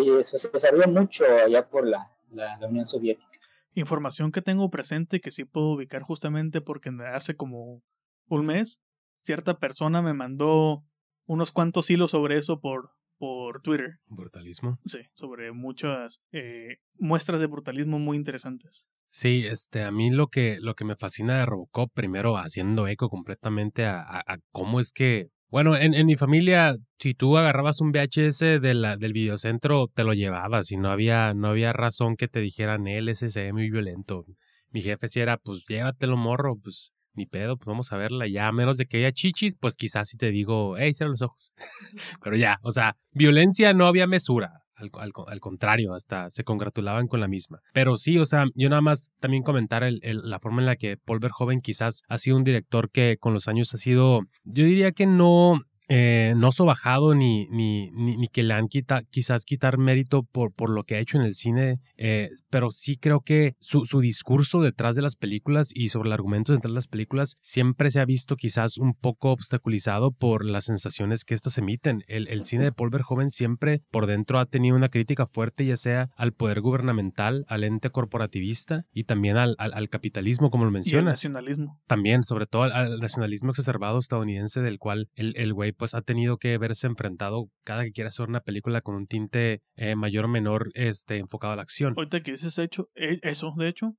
desarrolló 0.52 0.88
mucho 0.88 1.24
allá 1.44 1.68
por 1.68 1.86
la, 1.86 2.10
la 2.32 2.58
Unión 2.68 2.86
Soviética. 2.86 3.30
Información 3.74 4.32
que 4.32 4.42
tengo 4.42 4.70
presente 4.70 5.20
que 5.20 5.30
sí 5.30 5.44
puedo 5.44 5.68
ubicar 5.68 6.02
justamente 6.02 6.60
porque 6.60 6.90
hace 7.12 7.36
como 7.36 7.82
un 8.28 8.46
mes 8.46 8.80
cierta 9.22 9.58
persona 9.58 10.02
me 10.02 10.12
mandó 10.12 10.84
unos 11.26 11.52
cuantos 11.52 11.88
hilos 11.90 12.10
sobre 12.10 12.36
eso 12.36 12.60
por, 12.60 12.90
por 13.22 13.62
Twitter. 13.62 14.00
Brutalismo. 14.08 14.80
Sí, 14.84 14.98
sobre 15.14 15.52
muchas 15.52 16.20
eh, 16.32 16.78
muestras 16.98 17.38
de 17.38 17.46
brutalismo 17.46 18.00
muy 18.00 18.16
interesantes. 18.16 18.88
Sí, 19.10 19.44
este, 19.46 19.84
a 19.84 19.92
mí 19.92 20.10
lo 20.10 20.26
que, 20.26 20.58
lo 20.60 20.74
que 20.74 20.84
me 20.84 20.96
fascina 20.96 21.38
de 21.38 21.46
Robocop, 21.46 21.92
primero 21.94 22.36
haciendo 22.36 22.88
eco 22.88 23.08
completamente 23.08 23.86
a, 23.86 24.24
cómo 24.50 24.80
es 24.80 24.90
que, 24.90 25.28
bueno, 25.48 25.76
en, 25.76 25.94
en, 25.94 26.04
mi 26.04 26.16
familia, 26.16 26.74
si 26.98 27.14
tú 27.14 27.36
agarrabas 27.36 27.80
un 27.80 27.92
VHS 27.92 28.60
de 28.60 28.74
la, 28.74 28.96
del 28.96 29.12
videocentro, 29.12 29.86
te 29.94 30.02
lo 30.02 30.14
llevabas 30.14 30.72
y 30.72 30.76
no 30.76 30.90
había, 30.90 31.32
no 31.32 31.46
había 31.46 31.72
razón 31.72 32.16
que 32.16 32.26
te 32.26 32.40
dijeran, 32.40 32.88
él 32.88 33.08
ese 33.08 33.30
se 33.30 33.44
ve 33.44 33.52
muy 33.52 33.70
violento. 33.70 34.24
Mi 34.70 34.82
jefe 34.82 35.06
si 35.06 35.20
era, 35.20 35.36
pues 35.36 35.64
llévatelo 35.68 36.16
morro, 36.16 36.56
pues 36.60 36.90
ni 37.14 37.26
pedo, 37.26 37.56
pues 37.56 37.66
vamos 37.66 37.92
a 37.92 37.96
verla. 37.96 38.26
Ya 38.26 38.48
a 38.48 38.52
menos 38.52 38.76
de 38.76 38.86
que 38.86 38.98
haya 38.98 39.12
chichis, 39.12 39.56
pues 39.58 39.76
quizás 39.76 40.08
si 40.08 40.16
te 40.16 40.30
digo, 40.30 40.76
hey, 40.76 40.94
cierra 40.94 41.10
los 41.10 41.22
ojos. 41.22 41.52
Pero 42.22 42.36
ya, 42.36 42.58
o 42.62 42.72
sea, 42.72 42.96
violencia 43.12 43.72
no 43.72 43.86
había 43.86 44.06
mesura. 44.06 44.62
Al, 44.74 44.90
al, 45.28 45.40
contrario, 45.40 45.94
hasta 45.94 46.28
se 46.30 46.42
congratulaban 46.42 47.06
con 47.06 47.20
la 47.20 47.28
misma. 47.28 47.60
Pero 47.72 47.96
sí, 47.96 48.18
o 48.18 48.24
sea, 48.24 48.46
yo 48.54 48.68
nada 48.68 48.82
más 48.82 49.12
también 49.20 49.44
comentar 49.44 49.84
el, 49.84 50.00
la 50.02 50.40
forma 50.40 50.60
en 50.60 50.66
la 50.66 50.76
que 50.76 50.96
Paul 50.96 51.20
Verhoeven 51.20 51.60
quizás 51.60 52.02
ha 52.08 52.18
sido 52.18 52.36
un 52.36 52.42
director 52.42 52.90
que 52.90 53.16
con 53.18 53.32
los 53.32 53.46
años 53.46 53.72
ha 53.74 53.76
sido, 53.76 54.22
yo 54.42 54.64
diría 54.64 54.90
que 54.90 55.06
no, 55.06 55.60
eh, 55.88 56.34
no 56.36 56.52
sobajado 56.52 57.14
ni, 57.14 57.46
ni, 57.48 57.90
ni, 57.90 58.28
que 58.28 58.42
le 58.42 58.54
han 58.54 58.68
quita, 58.68 59.02
quizás 59.10 59.44
quitar 59.44 59.78
mérito 59.78 60.22
por, 60.22 60.52
por 60.52 60.70
lo 60.70 60.84
que 60.84 60.94
ha 60.94 61.00
hecho 61.00 61.18
en 61.18 61.24
el 61.24 61.34
cine, 61.34 61.80
eh, 61.96 62.30
pero 62.50 62.70
sí 62.70 62.96
creo 62.96 63.20
que 63.20 63.56
su, 63.58 63.84
su, 63.84 64.00
discurso 64.00 64.60
detrás 64.60 64.96
de 64.96 65.02
las 65.02 65.16
películas 65.16 65.70
y 65.74 65.88
sobre 65.88 66.08
el 66.08 66.12
argumento 66.12 66.52
detrás 66.52 66.70
de 66.70 66.74
las 66.74 66.88
películas 66.88 67.36
siempre 67.40 67.90
se 67.90 68.00
ha 68.00 68.04
visto 68.04 68.36
quizás 68.36 68.78
un 68.78 68.94
poco 68.94 69.32
obstaculizado 69.32 70.12
por 70.12 70.44
las 70.44 70.64
sensaciones 70.64 71.24
que 71.24 71.34
éstas 71.34 71.58
emiten. 71.58 72.04
El, 72.06 72.28
el 72.28 72.44
cine 72.44 72.64
de 72.64 72.72
Paul 72.72 72.90
Verhoeven 72.90 73.30
siempre 73.30 73.82
por 73.90 74.06
dentro 74.06 74.38
ha 74.38 74.46
tenido 74.46 74.76
una 74.76 74.88
crítica 74.88 75.26
fuerte 75.26 75.66
ya 75.66 75.76
sea 75.76 76.10
al 76.16 76.32
poder 76.32 76.60
gubernamental, 76.60 77.44
al 77.48 77.64
ente 77.64 77.90
corporativista 77.90 78.86
y 78.92 79.04
también 79.04 79.36
al, 79.36 79.56
al, 79.58 79.88
capitalismo, 79.88 80.50
como 80.50 80.64
lo 80.64 80.70
mencionas. 80.70 81.02
Y 81.02 81.06
al 81.06 81.12
nacionalismo. 81.12 81.80
También, 81.86 82.24
sobre 82.24 82.46
todo 82.46 82.62
al, 82.62 82.98
nacionalismo 83.00 83.50
exacerbado 83.50 83.98
estadounidense 83.98 84.60
del 84.60 84.78
cual 84.78 85.08
el, 85.14 85.34
el 85.36 85.52
pues 85.72 85.94
ha 85.94 86.02
tenido 86.02 86.38
que 86.38 86.56
verse 86.58 86.86
enfrentado 86.86 87.48
cada 87.64 87.84
que 87.84 87.92
quiera 87.92 88.08
hacer 88.08 88.28
una 88.28 88.40
película 88.40 88.80
con 88.80 88.94
un 88.94 89.06
tinte 89.06 89.62
eh, 89.76 89.96
mayor 89.96 90.26
o 90.26 90.28
menor 90.28 90.70
este, 90.74 91.18
enfocado 91.18 91.52
a 91.52 91.56
la 91.56 91.62
acción. 91.62 91.94
Ahorita 91.96 92.22
que 92.22 92.32
dices 92.32 92.58
hecho, 92.58 92.88
eh, 92.94 93.18
eso, 93.22 93.54
de 93.56 93.68
hecho, 93.68 93.96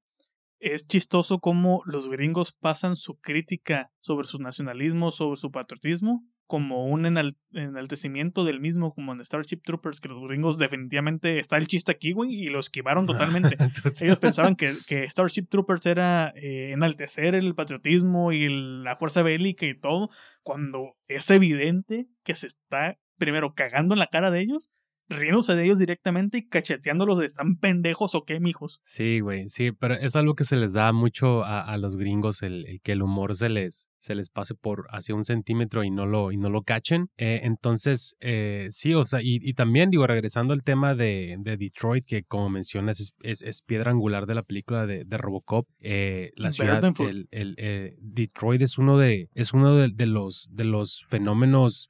es 0.59 0.87
chistoso 0.87 1.39
cómo 1.39 1.81
los 1.85 2.09
gringos 2.09 2.53
pasan 2.53 2.95
su 2.95 3.17
crítica 3.17 3.91
sobre 3.99 4.27
su 4.27 4.39
nacionalismo, 4.39 5.11
sobre 5.11 5.35
su 5.35 5.51
patriotismo, 5.51 6.23
como 6.47 6.87
un 6.87 7.05
enaltecimiento 7.05 8.43
del 8.43 8.59
mismo, 8.59 8.93
como 8.93 9.13
en 9.13 9.23
Starship 9.23 9.61
Troopers, 9.63 9.99
que 9.99 10.09
los 10.09 10.21
gringos 10.27 10.57
definitivamente 10.57 11.39
está 11.39 11.57
el 11.57 11.67
chiste 11.67 11.91
aquí, 11.91 12.11
güey, 12.11 12.33
y 12.33 12.45
lo 12.47 12.59
esquivaron 12.59 13.05
totalmente. 13.05 13.57
Ellos 14.01 14.17
pensaban 14.19 14.55
que, 14.55 14.75
que, 14.87 15.09
Starship 15.09 15.47
Troopers 15.49 15.85
era 15.85 16.33
eh, 16.35 16.71
enaltecer 16.73 17.35
el 17.35 17.55
patriotismo 17.55 18.31
y 18.31 18.49
la 18.83 18.95
fuerza 18.97 19.23
bélica 19.23 19.65
y 19.65 19.79
todo, 19.79 20.09
cuando 20.43 20.95
es 21.07 21.29
evidente 21.29 22.07
que 22.23 22.35
se 22.35 22.47
está 22.47 22.97
primero 23.17 23.53
cagando 23.55 23.95
en 23.95 23.99
la 23.99 24.07
cara 24.07 24.31
de 24.31 24.41
ellos 24.41 24.69
riéndose 25.09 25.55
de 25.55 25.65
ellos 25.65 25.79
directamente 25.79 26.37
y 26.39 26.47
cacheteándolos 26.47 27.19
de 27.19 27.25
están 27.25 27.57
pendejos 27.57 28.15
o 28.15 28.23
qué, 28.23 28.39
mijos. 28.39 28.81
Sí, 28.85 29.19
güey, 29.19 29.49
sí, 29.49 29.71
pero 29.71 29.95
es 29.95 30.15
algo 30.15 30.35
que 30.35 30.45
se 30.45 30.55
les 30.55 30.73
da 30.73 30.91
mucho 30.91 31.43
a, 31.43 31.61
a 31.61 31.77
los 31.77 31.97
gringos, 31.97 32.41
el, 32.41 32.65
el, 32.65 32.81
que 32.81 32.93
el 32.93 33.01
humor 33.01 33.35
se 33.35 33.49
les, 33.49 33.89
se 34.03 34.15
les 34.15 34.29
pase 34.29 34.53
por 34.53 34.85
hacia 34.89 35.15
un 35.15 35.23
centímetro 35.23 35.83
y 35.83 35.89
no 35.89 36.05
lo, 36.05 36.33
y 36.33 36.37
no 36.37 36.49
lo 36.49 36.63
cachen. 36.63 37.07
Eh, 37.17 37.41
entonces, 37.43 38.17
eh, 38.19 38.67
sí, 38.71 38.93
o 38.93 39.05
sea, 39.05 39.21
y, 39.21 39.39
y, 39.41 39.53
también 39.53 39.89
digo, 39.89 40.05
regresando 40.05 40.53
al 40.53 40.61
tema 40.61 40.93
de, 40.93 41.37
de 41.39 41.55
Detroit, 41.55 42.05
que 42.05 42.23
como 42.23 42.49
mencionas 42.49 42.99
es, 42.99 43.13
es, 43.21 43.41
es, 43.41 43.61
piedra 43.61 43.91
angular 43.91 44.25
de 44.25 44.35
la 44.35 44.43
película 44.43 44.85
de, 44.85 45.05
de 45.05 45.17
Robocop, 45.17 45.67
eh, 45.79 46.31
la 46.35 46.51
ciudad, 46.51 46.83
el, 46.99 47.29
el 47.31 47.55
eh, 47.57 47.95
Detroit 48.01 48.61
es 48.61 48.77
uno 48.77 48.97
de, 48.97 49.29
es 49.35 49.53
uno 49.53 49.73
de, 49.73 49.87
de 49.87 50.05
los, 50.05 50.49
de 50.51 50.65
los 50.65 51.05
fenómenos 51.07 51.87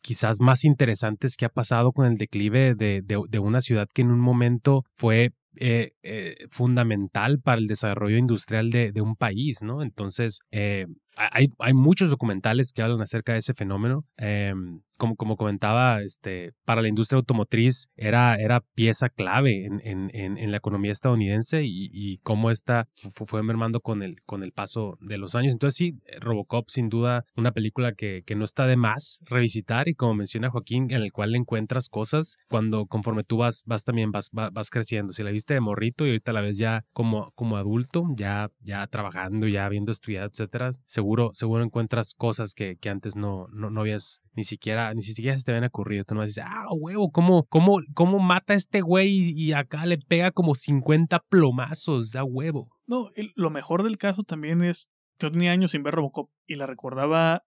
quizás 0.00 0.40
más 0.40 0.64
interesantes 0.64 1.36
que 1.36 1.44
ha 1.44 1.48
pasado 1.50 1.92
con 1.92 2.06
el 2.06 2.18
declive 2.18 2.74
de, 2.74 3.02
de, 3.02 3.38
una 3.38 3.60
ciudad 3.60 3.88
que 3.92 4.02
en 4.02 4.10
un 4.10 4.18
momento 4.18 4.84
fue 4.94 5.32
eh, 5.56 5.92
eh, 6.02 6.46
fundamental 6.48 7.38
para 7.38 7.58
el 7.58 7.66
desarrollo 7.66 8.16
industrial 8.16 8.70
de, 8.70 8.90
de 8.90 9.02
un 9.02 9.16
país, 9.16 9.62
¿no? 9.62 9.82
Entonces, 9.82 10.40
eh, 10.50 10.86
hay, 11.16 11.48
hay, 11.58 11.72
muchos 11.74 12.10
documentales 12.10 12.72
que 12.72 12.82
hablan 12.82 13.02
acerca 13.02 13.32
de 13.32 13.40
ese 13.40 13.54
fenómeno. 13.54 14.04
Em, 14.16 14.80
como, 15.02 15.16
como 15.16 15.36
comentaba, 15.36 16.00
este, 16.00 16.52
para 16.64 16.80
la 16.80 16.86
industria 16.86 17.16
automotriz 17.16 17.90
era, 17.96 18.36
era 18.36 18.60
pieza 18.60 19.08
clave 19.08 19.64
en, 19.64 19.80
en, 19.82 20.10
en, 20.38 20.50
la 20.52 20.58
economía 20.58 20.92
estadounidense 20.92 21.64
y, 21.64 21.90
y 21.92 22.18
cómo 22.18 22.52
esta 22.52 22.86
fue 22.94 23.42
mermando 23.42 23.80
con 23.80 24.04
el, 24.04 24.22
con 24.22 24.44
el 24.44 24.52
paso 24.52 24.98
de 25.00 25.18
los 25.18 25.34
años. 25.34 25.54
Entonces 25.54 25.76
sí, 25.76 25.98
Robocop 26.20 26.68
sin 26.68 26.88
duda 26.88 27.24
una 27.34 27.50
película 27.50 27.94
que, 27.94 28.22
que 28.24 28.36
no 28.36 28.44
está 28.44 28.68
de 28.68 28.76
más 28.76 29.18
revisitar 29.24 29.88
y 29.88 29.94
como 29.94 30.14
menciona 30.14 30.50
Joaquín, 30.50 30.86
en 30.90 31.02
el 31.02 31.10
cual 31.10 31.32
le 31.32 31.38
encuentras 31.38 31.88
cosas 31.88 32.38
cuando 32.48 32.86
conforme 32.86 33.24
tú 33.24 33.38
vas, 33.38 33.64
vas 33.66 33.82
también 33.82 34.12
vas, 34.12 34.30
vas, 34.30 34.70
creciendo. 34.70 35.12
Si 35.12 35.24
la 35.24 35.32
viste 35.32 35.54
de 35.54 35.60
morrito 35.60 36.06
y 36.06 36.10
ahorita 36.10 36.32
la 36.32 36.42
ves 36.42 36.58
ya 36.58 36.84
como, 36.92 37.32
como 37.32 37.56
adulto, 37.56 38.06
ya, 38.14 38.52
ya 38.60 38.86
trabajando, 38.86 39.48
ya 39.48 39.66
habiendo 39.66 39.90
estudiado, 39.90 40.28
etcétera, 40.28 40.70
seguro, 41.02 41.32
seguro 41.34 41.64
encuentras 41.64 42.14
cosas 42.14 42.54
que, 42.54 42.76
que 42.76 42.88
antes 42.88 43.16
no, 43.16 43.48
no, 43.52 43.70
no 43.70 43.80
habías 43.80 44.22
ni 44.34 44.44
siquiera, 44.44 44.94
ni 44.94 45.02
siquiera 45.02 45.36
se 45.36 45.44
te 45.44 45.50
habían 45.50 45.64
ocurrido. 45.64 46.04
Tú 46.04 46.14
no 46.14 46.22
dices, 46.22 46.44
ah, 46.46 46.66
huevo, 46.70 47.10
¿cómo, 47.10 47.44
cómo, 47.48 47.80
cómo 47.92 48.20
mata 48.20 48.52
a 48.52 48.56
este 48.56 48.82
güey 48.82 49.30
y 49.30 49.52
acá 49.52 49.84
le 49.84 49.98
pega 49.98 50.30
como 50.30 50.54
50 50.54 51.18
plomazos? 51.28 52.12
Da 52.12 52.22
huevo. 52.22 52.70
No, 52.86 53.10
lo 53.34 53.50
mejor 53.50 53.82
del 53.82 53.98
caso 53.98 54.22
también 54.22 54.62
es, 54.62 54.88
yo 55.18 55.32
tenía 55.32 55.50
años 55.50 55.72
sin 55.72 55.82
ver 55.82 55.94
Robocop 55.94 56.30
y 56.46 56.54
la 56.54 56.68
recordaba 56.68 57.42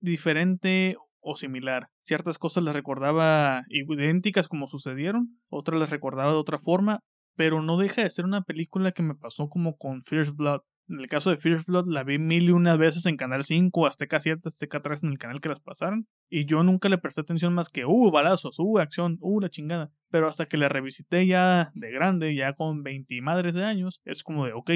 diferente 0.00 0.96
o 1.18 1.34
similar. 1.34 1.88
Ciertas 2.02 2.38
cosas 2.38 2.62
las 2.62 2.74
recordaba 2.74 3.64
idénticas 3.68 4.46
como 4.46 4.68
sucedieron, 4.68 5.40
otras 5.48 5.80
las 5.80 5.90
recordaba 5.90 6.30
de 6.30 6.38
otra 6.38 6.60
forma, 6.60 7.00
pero 7.34 7.60
no 7.60 7.76
deja 7.76 8.02
de 8.02 8.10
ser 8.10 8.24
una 8.24 8.42
película 8.42 8.92
que 8.92 9.02
me 9.02 9.16
pasó 9.16 9.48
como 9.48 9.76
con 9.76 10.02
First 10.02 10.36
Blood. 10.36 10.60
En 10.90 10.98
el 10.98 11.06
caso 11.06 11.30
de 11.30 11.36
First 11.36 11.68
Blood 11.68 11.86
la 11.86 12.02
vi 12.02 12.18
mil 12.18 12.48
y 12.48 12.50
una 12.50 12.76
veces 12.76 13.06
en 13.06 13.16
Canal 13.16 13.44
5, 13.44 13.86
Azteca 13.86 14.18
7, 14.18 14.48
Azteca 14.48 14.82
3 14.82 15.04
en 15.04 15.10
el 15.10 15.18
canal 15.18 15.40
que 15.40 15.48
las 15.48 15.60
pasaron. 15.60 16.08
Y 16.28 16.46
yo 16.46 16.64
nunca 16.64 16.88
le 16.88 16.98
presté 16.98 17.20
atención 17.20 17.54
más 17.54 17.68
que, 17.68 17.84
uh, 17.84 18.10
balazos, 18.10 18.58
uh, 18.58 18.78
acción, 18.78 19.16
uh, 19.20 19.40
la 19.40 19.50
chingada. 19.50 19.92
Pero 20.10 20.26
hasta 20.26 20.46
que 20.46 20.56
la 20.56 20.68
revisité 20.68 21.28
ya 21.28 21.70
de 21.74 21.92
grande, 21.92 22.34
ya 22.34 22.54
con 22.54 22.82
20 22.82 23.20
madres 23.22 23.54
de 23.54 23.64
años, 23.64 24.00
es 24.04 24.24
como 24.24 24.46
de, 24.46 24.52
ok, 24.52 24.70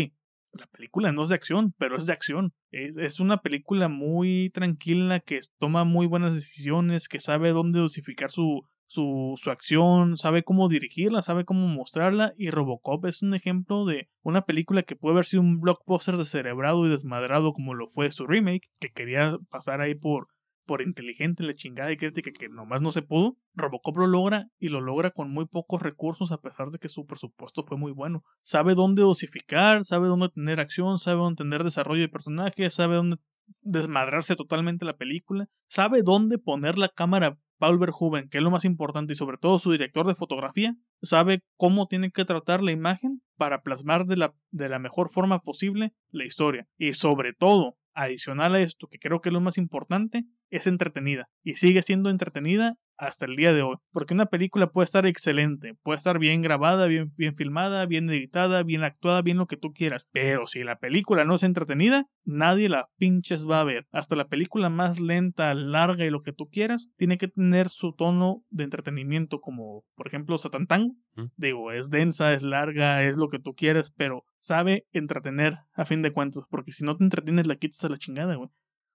la 0.52 0.66
película 0.68 1.10
no 1.10 1.24
es 1.24 1.30
de 1.30 1.34
acción, 1.34 1.74
pero 1.78 1.96
es 1.96 2.06
de 2.06 2.12
acción. 2.12 2.54
Es, 2.70 2.96
es, 2.96 3.18
una 3.18 3.38
película 3.42 3.88
muy 3.88 4.50
tranquila 4.54 5.18
que 5.18 5.40
toma 5.58 5.82
muy 5.82 6.06
buenas 6.06 6.36
decisiones, 6.36 7.08
que 7.08 7.18
sabe 7.18 7.50
dónde 7.50 7.80
dosificar 7.80 8.30
su, 8.30 8.68
su, 8.86 9.34
su 9.36 9.50
acción, 9.50 10.16
sabe 10.16 10.44
cómo 10.44 10.68
dirigirla, 10.68 11.22
sabe 11.22 11.44
cómo 11.44 11.66
mostrarla 11.68 12.34
y 12.36 12.50
Robocop 12.50 13.06
es 13.06 13.22
un 13.22 13.34
ejemplo 13.34 13.84
de 13.84 14.08
una 14.22 14.42
película 14.42 14.82
que 14.82 14.96
puede 14.96 15.14
haber 15.14 15.24
sido 15.24 15.42
un 15.42 15.60
blockbuster 15.60 16.16
descerebrado 16.16 16.86
y 16.86 16.90
desmadrado 16.90 17.52
como 17.52 17.74
lo 17.74 17.88
fue 17.88 18.10
su 18.10 18.26
remake, 18.26 18.70
que 18.78 18.90
quería 18.90 19.36
pasar 19.50 19.80
ahí 19.80 19.94
por, 19.94 20.28
por 20.64 20.82
inteligente, 20.82 21.42
la 21.42 21.54
chingada 21.54 21.92
y 21.92 21.96
crítica 21.96 22.30
que 22.30 22.48
nomás 22.48 22.82
no 22.82 22.92
se 22.92 23.02
pudo. 23.02 23.36
Robocop 23.54 23.96
lo 23.98 24.06
logra 24.06 24.48
y 24.58 24.68
lo 24.68 24.80
logra 24.80 25.10
con 25.10 25.30
muy 25.30 25.46
pocos 25.46 25.82
recursos 25.82 26.32
a 26.32 26.40
pesar 26.40 26.70
de 26.70 26.78
que 26.78 26.88
su 26.88 27.06
presupuesto 27.06 27.64
fue 27.64 27.76
muy 27.76 27.92
bueno. 27.92 28.22
Sabe 28.42 28.74
dónde 28.74 29.02
dosificar, 29.02 29.84
sabe 29.84 30.08
dónde 30.08 30.28
tener 30.28 30.60
acción, 30.60 30.98
sabe 30.98 31.18
dónde 31.18 31.42
tener 31.42 31.64
desarrollo 31.64 32.02
de 32.02 32.08
personajes, 32.08 32.74
sabe 32.74 32.96
dónde 32.96 33.16
desmadrarse 33.62 34.36
totalmente 34.36 34.84
la 34.84 34.96
película, 34.96 35.48
sabe 35.68 36.02
dónde 36.02 36.38
poner 36.38 36.78
la 36.78 36.88
cámara 36.88 37.38
Paul 37.58 37.78
Verhoeven, 37.78 38.28
que 38.28 38.38
es 38.38 38.44
lo 38.44 38.50
más 38.50 38.64
importante 38.64 39.12
y 39.12 39.16
sobre 39.16 39.38
todo 39.38 39.58
su 39.58 39.72
director 39.72 40.06
de 40.06 40.14
fotografía, 40.14 40.76
sabe 41.02 41.40
cómo 41.56 41.86
tiene 41.86 42.10
que 42.10 42.24
tratar 42.24 42.62
la 42.62 42.72
imagen 42.72 43.22
para 43.36 43.62
plasmar 43.62 44.06
de 44.06 44.16
la, 44.16 44.34
de 44.50 44.68
la 44.68 44.78
mejor 44.78 45.10
forma 45.10 45.40
posible 45.40 45.92
la 46.10 46.24
historia. 46.24 46.66
Y 46.78 46.94
sobre 46.94 47.32
todo, 47.32 47.76
adicional 47.94 48.54
a 48.54 48.60
esto, 48.60 48.88
que 48.88 48.98
creo 48.98 49.20
que 49.20 49.28
es 49.28 49.32
lo 49.32 49.40
más 49.40 49.58
importante, 49.58 50.24
es 50.56 50.66
entretenida. 50.66 51.28
Y 51.42 51.54
sigue 51.54 51.82
siendo 51.82 52.10
entretenida 52.10 52.76
hasta 52.96 53.26
el 53.26 53.36
día 53.36 53.52
de 53.52 53.62
hoy. 53.62 53.76
Porque 53.92 54.14
una 54.14 54.26
película 54.26 54.70
puede 54.70 54.84
estar 54.84 55.04
excelente, 55.06 55.74
puede 55.82 55.98
estar 55.98 56.18
bien 56.18 56.42
grabada, 56.42 56.86
bien, 56.86 57.10
bien 57.16 57.34
filmada, 57.34 57.86
bien 57.86 58.08
editada, 58.08 58.62
bien 58.62 58.84
actuada, 58.84 59.22
bien 59.22 59.36
lo 59.36 59.46
que 59.46 59.56
tú 59.56 59.72
quieras. 59.72 60.06
Pero 60.12 60.46
si 60.46 60.62
la 60.62 60.78
película 60.78 61.24
no 61.24 61.34
es 61.34 61.42
entretenida, 61.42 62.06
nadie 62.24 62.68
la 62.68 62.88
pinches 62.96 63.48
va 63.48 63.60
a 63.60 63.64
ver. 63.64 63.86
Hasta 63.90 64.16
la 64.16 64.28
película 64.28 64.68
más 64.68 65.00
lenta, 65.00 65.52
larga 65.54 66.04
y 66.04 66.10
lo 66.10 66.22
que 66.22 66.32
tú 66.32 66.48
quieras, 66.48 66.88
tiene 66.96 67.18
que 67.18 67.28
tener 67.28 67.68
su 67.68 67.92
tono 67.92 68.44
de 68.50 68.64
entretenimiento, 68.64 69.40
como 69.40 69.84
por 69.96 70.06
ejemplo 70.06 70.38
Satantán. 70.38 70.98
Digo, 71.36 71.72
es 71.72 71.90
densa, 71.90 72.32
es 72.32 72.42
larga, 72.42 73.04
es 73.04 73.16
lo 73.16 73.28
que 73.28 73.38
tú 73.38 73.54
quieras, 73.54 73.92
pero 73.96 74.24
sabe 74.38 74.86
entretener 74.92 75.58
a 75.72 75.84
fin 75.84 76.02
de 76.02 76.12
cuentas. 76.12 76.44
Porque 76.48 76.72
si 76.72 76.84
no 76.84 76.96
te 76.96 77.04
entretienes, 77.04 77.46
la 77.46 77.56
quitas 77.56 77.84
a 77.84 77.88
la 77.88 77.96
chingada, 77.96 78.34
güey. 78.34 78.50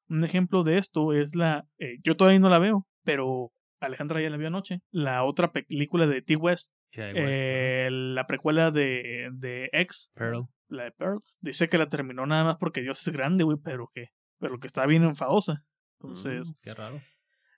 Un 0.10 0.24
ejemplo 0.24 0.64
de 0.64 0.78
esto 0.78 1.14
es 1.14 1.36
la. 1.36 1.66
Eh, 1.78 1.98
yo 2.04 2.18
todavía 2.18 2.40
no 2.40 2.50
la 2.50 2.60
veo, 2.60 2.88
pero 3.04 3.52
Alejandra 3.80 4.22
ya 4.22 4.30
la 4.30 4.38
vio 4.38 4.48
anoche. 4.48 4.82
La 4.92 5.24
otra 5.24 5.52
película 5.52 6.08
de 6.08 6.22
T. 6.22 6.36
West. 6.36 6.74
Eh, 6.94 7.90
la 7.92 8.26
precuela 8.26 8.72
de, 8.72 9.30
de 9.34 9.70
X. 9.72 10.12
Pearl. 10.16 10.48
La 10.68 10.86
de 10.86 10.92
Pearl. 10.92 11.20
Dice 11.40 11.70
que 11.70 11.78
la 11.78 11.90
terminó 11.90 12.26
nada 12.26 12.44
más 12.44 12.58
porque 12.58 12.82
Dios 12.82 13.06
es 13.08 13.14
grande, 13.14 13.44
güey, 13.44 13.58
pero 13.64 13.90
que, 13.94 14.08
pero 14.40 14.60
que 14.60 14.68
está 14.68 14.86
bien 14.86 15.04
enfadosa. 15.04 15.64
Entonces. 16.00 16.50
Mm, 16.50 16.54
qué 16.64 16.74
raro. 16.74 17.02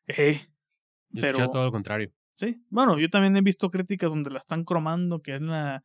Eh, 0.07 0.41
yo 1.09 1.21
pero. 1.21 1.49
todo 1.49 1.65
lo 1.65 1.71
contrario. 1.71 2.11
Sí. 2.35 2.61
Bueno, 2.69 2.97
yo 2.99 3.09
también 3.09 3.35
he 3.37 3.41
visto 3.41 3.69
críticas 3.69 4.11
donde 4.11 4.31
la 4.31 4.39
están 4.39 4.63
cromando, 4.63 5.21
que 5.21 5.35
es 5.35 5.41
la, 5.41 5.83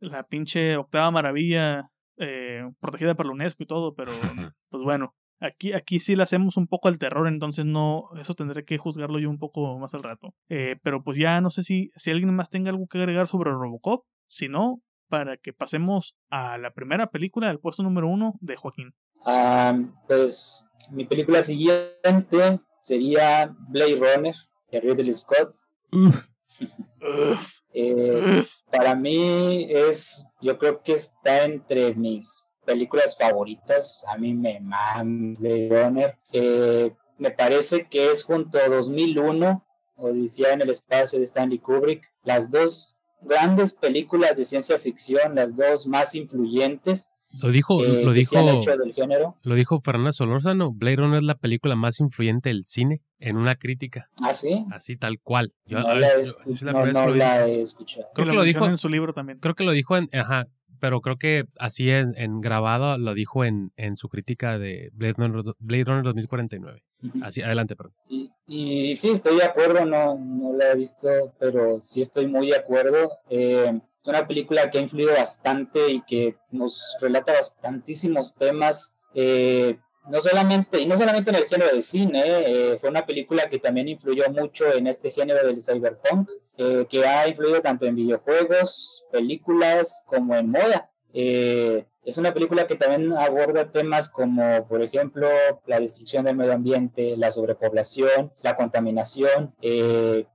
la 0.00 0.26
pinche 0.26 0.76
octava 0.76 1.10
maravilla 1.10 1.90
eh, 2.16 2.68
protegida 2.80 3.14
por 3.14 3.26
la 3.26 3.32
UNESCO 3.32 3.62
y 3.62 3.66
todo, 3.66 3.94
pero 3.94 4.10
pues 4.70 4.82
bueno. 4.82 5.14
Aquí, 5.40 5.72
aquí 5.72 6.00
sí 6.00 6.16
le 6.16 6.24
hacemos 6.24 6.56
un 6.56 6.66
poco 6.66 6.88
al 6.88 6.98
terror, 6.98 7.28
entonces 7.28 7.64
no, 7.64 8.08
eso 8.20 8.34
tendré 8.34 8.64
que 8.64 8.78
juzgarlo 8.78 9.18
yo 9.20 9.30
un 9.30 9.38
poco 9.38 9.78
más 9.78 9.94
al 9.94 10.02
rato. 10.02 10.34
Eh, 10.48 10.76
pero 10.82 11.04
pues 11.04 11.16
ya 11.16 11.40
no 11.40 11.50
sé 11.50 11.62
si, 11.62 11.90
si 11.96 12.10
alguien 12.10 12.34
más 12.34 12.50
tenga 12.50 12.70
algo 12.70 12.88
que 12.88 12.98
agregar 12.98 13.28
sobre 13.28 13.50
Robocop. 13.50 14.04
Si 14.26 14.48
no, 14.48 14.82
para 15.08 15.36
que 15.36 15.52
pasemos 15.52 16.16
a 16.30 16.58
la 16.58 16.72
primera 16.72 17.10
película 17.10 17.48
del 17.48 17.60
puesto 17.60 17.82
número 17.82 18.08
uno 18.08 18.34
de 18.40 18.56
Joaquín. 18.56 18.94
Ah, 19.24 19.78
pues 20.06 20.64
mi 20.92 21.04
película 21.04 21.42
siguiente 21.42 22.60
sería 22.82 23.54
Blade 23.68 23.96
Runner 23.96 24.34
de 24.70 24.80
Ridley 24.80 25.14
Scott. 25.14 25.54
Eh, 27.72 28.42
para 28.72 28.94
mí 28.94 29.66
es, 29.70 30.26
yo 30.40 30.58
creo 30.58 30.82
que 30.82 30.94
está 30.94 31.44
entre 31.44 31.94
mis 31.94 32.44
películas 32.68 33.16
favoritas. 33.16 34.04
A 34.06 34.18
mí 34.18 34.34
me 34.34 34.60
mama 34.60 35.02
Blade 35.38 35.68
Runner. 35.70 36.16
Eh, 36.32 36.92
me 37.16 37.30
parece 37.30 37.86
que 37.86 38.10
es 38.10 38.22
junto 38.22 38.58
a 38.58 38.68
2001, 38.68 39.64
Odisea 39.96 40.52
en 40.52 40.60
el 40.60 40.70
espacio 40.70 41.18
de 41.18 41.24
Stanley 41.24 41.58
Kubrick, 41.58 42.02
las 42.24 42.50
dos 42.50 42.96
grandes 43.22 43.72
películas 43.72 44.36
de 44.36 44.44
ciencia 44.44 44.78
ficción, 44.78 45.34
las 45.34 45.56
dos 45.56 45.86
más 45.86 46.14
influyentes. 46.14 47.10
Lo 47.42 47.50
dijo, 47.50 47.84
eh, 47.84 48.04
lo 48.04 48.12
dijo, 48.12 48.36
del 48.36 48.94
género. 48.94 49.36
lo 49.42 49.54
dijo 49.54 49.80
Fernanda 49.80 50.12
Solórzano. 50.12 50.72
Blade 50.72 50.96
Runner 50.96 51.18
es 51.18 51.24
la 51.24 51.34
película 51.36 51.74
más 51.74 52.00
influyente 52.00 52.50
del 52.50 52.64
cine 52.64 53.02
en 53.18 53.36
una 53.36 53.54
crítica. 53.56 54.08
¿Ah, 54.22 54.32
sí? 54.32 54.64
Así 54.70 54.96
tal 54.96 55.20
cual. 55.20 55.52
Yo, 55.66 55.78
no, 55.80 55.94
la, 55.94 56.08
he 57.48 57.60
escuchado. 57.60 58.08
Creo 58.14 58.28
que 58.28 58.34
lo 58.34 58.42
dijo 58.42 58.66
en 58.66 58.78
su 58.78 58.88
libro 58.88 59.12
también. 59.12 59.38
Creo 59.40 59.54
que 59.54 59.64
lo 59.64 59.72
dijo 59.72 59.96
en, 59.96 60.08
ajá, 60.12 60.46
pero 60.80 61.00
creo 61.00 61.16
que 61.16 61.44
así 61.58 61.90
en, 61.90 62.14
en 62.16 62.40
grabado 62.40 62.98
lo 62.98 63.14
dijo 63.14 63.44
en, 63.44 63.72
en, 63.76 63.96
su 63.96 64.08
crítica 64.08 64.58
de 64.58 64.90
Blade 64.92 65.14
Runner, 65.16 65.54
Blade 65.58 65.84
Runner 65.84 66.04
2049. 66.04 66.82
Así, 67.22 67.42
adelante, 67.42 67.76
perdón. 67.76 67.94
Sí, 68.08 68.30
y, 68.46 68.94
sí, 68.96 69.10
estoy 69.10 69.36
de 69.36 69.44
acuerdo, 69.44 69.84
no, 69.84 70.18
no 70.18 70.56
la 70.56 70.72
he 70.72 70.76
visto, 70.76 71.08
pero 71.38 71.80
sí 71.80 72.00
estoy 72.00 72.26
muy 72.26 72.48
de 72.48 72.56
acuerdo. 72.56 73.10
Eh, 73.30 73.80
es 74.02 74.08
una 74.08 74.26
película 74.26 74.70
que 74.70 74.78
ha 74.78 74.82
influido 74.82 75.12
bastante 75.12 75.90
y 75.90 76.02
que 76.02 76.36
nos 76.50 76.96
relata 77.00 77.32
bastantísimos 77.32 78.34
temas. 78.34 79.00
Eh, 79.14 79.78
no 80.08 80.20
solamente, 80.20 80.80
y 80.80 80.86
no 80.86 80.96
solamente 80.96 81.30
en 81.30 81.36
el 81.36 81.46
género 81.46 81.74
de 81.74 81.82
cine, 81.82 82.22
eh, 82.24 82.78
fue 82.80 82.88
una 82.90 83.04
película 83.04 83.48
que 83.48 83.58
también 83.58 83.88
influyó 83.88 84.28
mucho 84.30 84.72
en 84.72 84.86
este 84.86 85.10
género 85.10 85.46
del 85.46 85.62
cyberpunk, 85.62 86.28
eh, 86.58 86.86
que 86.88 87.06
ha 87.06 87.28
influido 87.28 87.60
tanto 87.62 87.86
en 87.86 87.96
videojuegos, 87.96 89.04
películas, 89.10 90.04
como 90.06 90.36
en 90.36 90.50
moda. 90.50 90.90
Eh, 91.14 91.86
es 92.04 92.18
una 92.18 92.34
película 92.34 92.66
que 92.66 92.74
también 92.74 93.12
aborda 93.12 93.70
temas 93.70 94.08
como, 94.08 94.66
por 94.68 94.82
ejemplo, 94.82 95.28
la 95.66 95.80
destrucción 95.80 96.24
del 96.24 96.36
medio 96.36 96.52
ambiente, 96.52 97.16
la 97.16 97.30
sobrepoblación, 97.30 98.32
la 98.42 98.56
contaminación, 98.56 99.54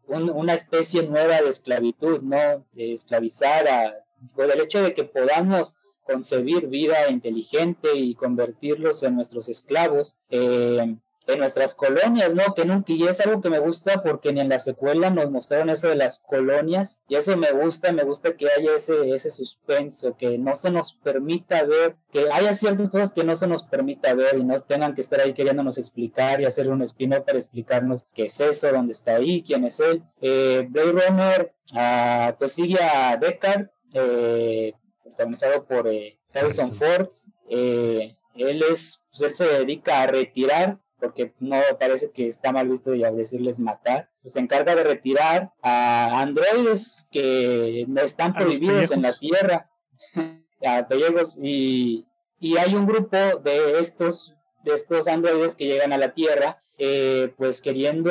una 0.07 0.53
especie 0.53 1.03
nueva 1.03 1.41
de 1.41 1.49
esclavitud, 1.49 2.21
¿no? 2.21 2.65
De 2.73 2.93
esclavizar 2.93 3.67
a, 3.67 3.93
por 4.35 4.51
el 4.51 4.61
hecho 4.61 4.83
de 4.83 4.93
que 4.93 5.03
podamos 5.03 5.75
concebir 6.03 6.67
vida 6.67 7.09
inteligente 7.09 7.95
y 7.95 8.15
convertirlos 8.15 9.03
en 9.03 9.15
nuestros 9.15 9.49
esclavos. 9.49 10.17
Eh, 10.29 10.95
en 11.27 11.39
nuestras 11.39 11.75
colonias, 11.75 12.35
¿no? 12.35 12.53
Que 12.53 12.65
nunca, 12.65 12.91
y 12.91 13.03
es 13.03 13.21
algo 13.21 13.41
que 13.41 13.49
me 13.49 13.59
gusta 13.59 14.03
porque 14.03 14.33
ni 14.33 14.41
en 14.41 14.49
la 14.49 14.59
secuela 14.59 15.09
nos 15.09 15.31
mostraron 15.31 15.69
eso 15.69 15.87
de 15.87 15.95
las 15.95 16.19
colonias, 16.19 17.01
y 17.07 17.15
eso 17.15 17.35
me 17.37 17.51
gusta, 17.51 17.91
me 17.91 18.03
gusta 18.03 18.35
que 18.35 18.47
haya 18.49 18.75
ese, 18.75 19.09
ese 19.11 19.29
suspenso, 19.29 20.17
que 20.17 20.37
no 20.37 20.55
se 20.55 20.71
nos 20.71 20.93
permita 20.93 21.63
ver, 21.63 21.95
que 22.11 22.29
haya 22.31 22.53
ciertas 22.53 22.89
cosas 22.89 23.13
que 23.13 23.23
no 23.23 23.35
se 23.35 23.47
nos 23.47 23.63
permita 23.63 24.13
ver 24.13 24.37
y 24.37 24.43
no 24.43 24.57
tengan 24.59 24.95
que 24.95 25.01
estar 25.01 25.19
ahí 25.21 25.33
queriéndonos 25.33 25.77
explicar 25.77 26.41
y 26.41 26.45
hacer 26.45 26.69
un 26.69 26.81
spin 26.81 27.11
para 27.25 27.37
explicarnos 27.37 28.07
qué 28.13 28.25
es 28.25 28.39
eso, 28.39 28.71
dónde 28.71 28.91
está 28.91 29.15
ahí, 29.15 29.43
quién 29.43 29.65
es 29.65 29.79
él. 29.79 30.03
Eh, 30.21 30.65
Blade 30.69 30.91
Runner, 30.91 31.53
ah, 31.73 32.35
pues 32.37 32.53
sigue 32.53 32.79
a 32.81 33.17
Deckard, 33.17 33.67
eh, 33.93 34.73
protagonizado 35.03 35.65
por 35.65 35.87
eh, 35.87 36.17
Harrison 36.33 36.73
Ford. 36.73 37.09
Eh, 37.49 38.15
él 38.35 38.63
es, 38.63 39.05
pues 39.11 39.21
él 39.21 39.35
se 39.35 39.45
dedica 39.45 40.01
a 40.01 40.07
retirar, 40.07 40.79
porque 41.03 41.33
no 41.41 41.59
parece 41.77 42.11
que 42.11 42.29
está 42.29 42.53
mal 42.53 42.69
visto 42.69 42.95
ya 42.95 43.11
decirles 43.11 43.59
matar. 43.59 44.09
Pues 44.21 44.35
se 44.35 44.39
encarga 44.39 44.73
de 44.73 44.85
retirar 44.85 45.51
a 45.61 46.21
androides 46.21 47.09
que 47.11 47.83
no 47.89 47.99
están 47.99 48.33
prohibidos 48.33 48.89
en 48.91 49.01
la 49.01 49.11
Tierra, 49.11 49.69
a 50.65 50.87
pellegos, 50.87 51.37
y, 51.41 52.07
y 52.39 52.55
hay 52.55 52.75
un 52.75 52.85
grupo 52.85 53.17
de 53.43 53.79
estos, 53.79 54.33
de 54.63 54.73
estos 54.73 55.09
androides 55.09 55.57
que 55.57 55.65
llegan 55.65 55.91
a 55.91 55.97
la 55.97 56.13
Tierra, 56.13 56.63
eh, 56.77 57.33
pues 57.35 57.61
queriendo 57.61 58.09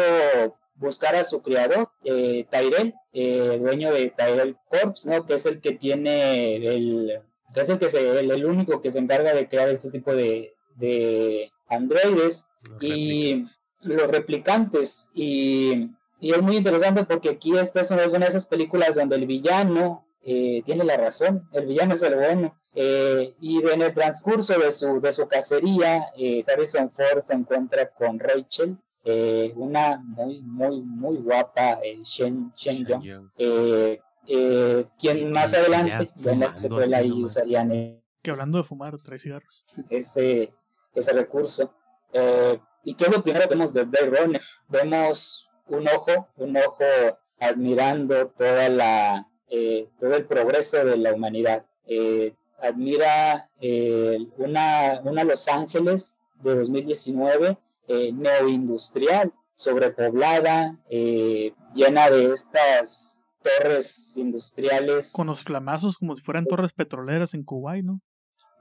buscar 0.75 1.15
a 1.17 1.25
su 1.25 1.41
creador, 1.41 1.89
eh, 2.05 2.45
Tyrell, 2.51 2.95
eh, 3.15 3.59
dueño 3.59 3.91
de 3.91 4.11
Tyrell 4.11 4.59
Corps, 4.69 5.07
¿no? 5.07 5.25
Que 5.25 5.35
es 5.35 5.47
el 5.47 5.63
que 5.63 5.73
tiene 5.73 6.57
el, 6.57 7.23
que 7.55 7.61
es 7.63 7.69
el, 7.71 7.79
que 7.79 7.89
se, 7.89 8.21
el, 8.21 8.45
único 8.45 8.83
que 8.83 8.91
se 8.91 8.99
encarga 8.99 9.33
de 9.33 9.49
crear 9.49 9.71
este 9.71 9.91
tipo 9.91 10.15
de, 10.15 10.53
de 10.77 11.51
androides 11.73 12.49
y 12.81 13.41
los 13.83 14.11
replicantes. 14.11 15.09
Y, 15.15 15.91
y, 16.21 16.33
es 16.33 16.43
muy 16.43 16.57
interesante 16.57 17.05
porque 17.05 17.31
aquí 17.31 17.57
esta 17.57 17.81
es 17.81 17.91
una, 17.91 18.07
de 18.07 18.27
esas 18.27 18.47
películas 18.47 18.95
donde 18.95 19.17
el 19.17 19.27
villano 19.27 20.07
eh, 20.23 20.63
tiene 20.65 20.85
la 20.85 20.97
razón, 20.97 21.49
el 21.53 21.67
villano 21.67 21.95
es 21.95 22.03
el 22.03 22.15
bueno. 22.15 22.57
Eh, 22.75 23.35
y 23.41 23.59
en 23.67 23.83
el 23.83 23.93
transcurso 23.93 24.59
de 24.59 24.73
su, 24.73 25.01
de 25.01 25.13
su 25.13 25.29
cacería, 25.29 26.07
eh, 26.17 26.43
Harrison 26.47 26.91
Ford 26.91 27.21
se 27.21 27.35
encuentra 27.35 27.91
con 27.91 28.19
Rachel, 28.19 28.79
una 29.57 29.99
muy, 29.99 30.41
muy, 30.43 30.81
muy 30.81 31.17
guapa, 31.17 31.81
Shen, 32.05 32.53
Shen, 32.57 32.87
Young, 32.87 33.29
quien 34.99 35.33
más 35.33 35.53
adelante 35.53 36.09
en 36.25 36.41
la 36.41 36.57
secuela 36.57 36.99
ahí 36.99 37.25
usarían. 37.25 37.69
que 38.23 38.31
hablando 38.31 38.59
de 38.59 38.65
fumar, 38.65 38.95
trae 38.97 39.19
cigarros. 39.19 39.65
Ese, 39.91 40.55
ese 40.95 41.13
recurso. 41.13 41.73
¿Y 42.85 42.95
qué 42.95 43.05
es 43.05 43.11
lo 43.11 43.23
primero 43.23 43.49
que 43.49 43.55
vemos 43.55 43.73
de 43.73 43.85
Blade 43.85 44.11
Runner? 44.11 44.43
Vemos 44.69 45.51
un 45.69 45.89
ojo, 45.89 46.29
un 46.37 46.57
ojo 46.57 46.85
admirando 47.39 48.29
toda 48.29 48.69
la, 48.69 49.29
eh, 49.49 49.89
todo 49.99 50.15
el 50.15 50.25
progreso 50.27 50.85
de 50.85 50.97
la 50.97 51.13
humanidad. 51.13 51.65
Eh, 51.87 52.35
admira 52.61 53.51
eh, 53.61 54.19
una, 54.39 55.01
una 55.05 55.25
Los 55.25 55.49
Ángeles 55.49 56.19
de 56.43 56.55
2019 56.57 57.59
neoindustrial, 58.15 59.33
sobrepoblada, 59.55 60.79
llena 60.89 62.11
de 62.11 62.33
estas 62.33 63.21
torres 63.43 64.17
industriales. 64.17 65.13
Con 65.13 65.27
los 65.27 65.43
flamazos 65.43 65.99
como 65.99 66.17
si 66.17 66.23
fueran 66.23 66.47
torres 66.47 66.73
petroleras 66.73 67.35
en 67.35 67.45
Kuwait, 67.45 67.85
¿no? 67.85 68.01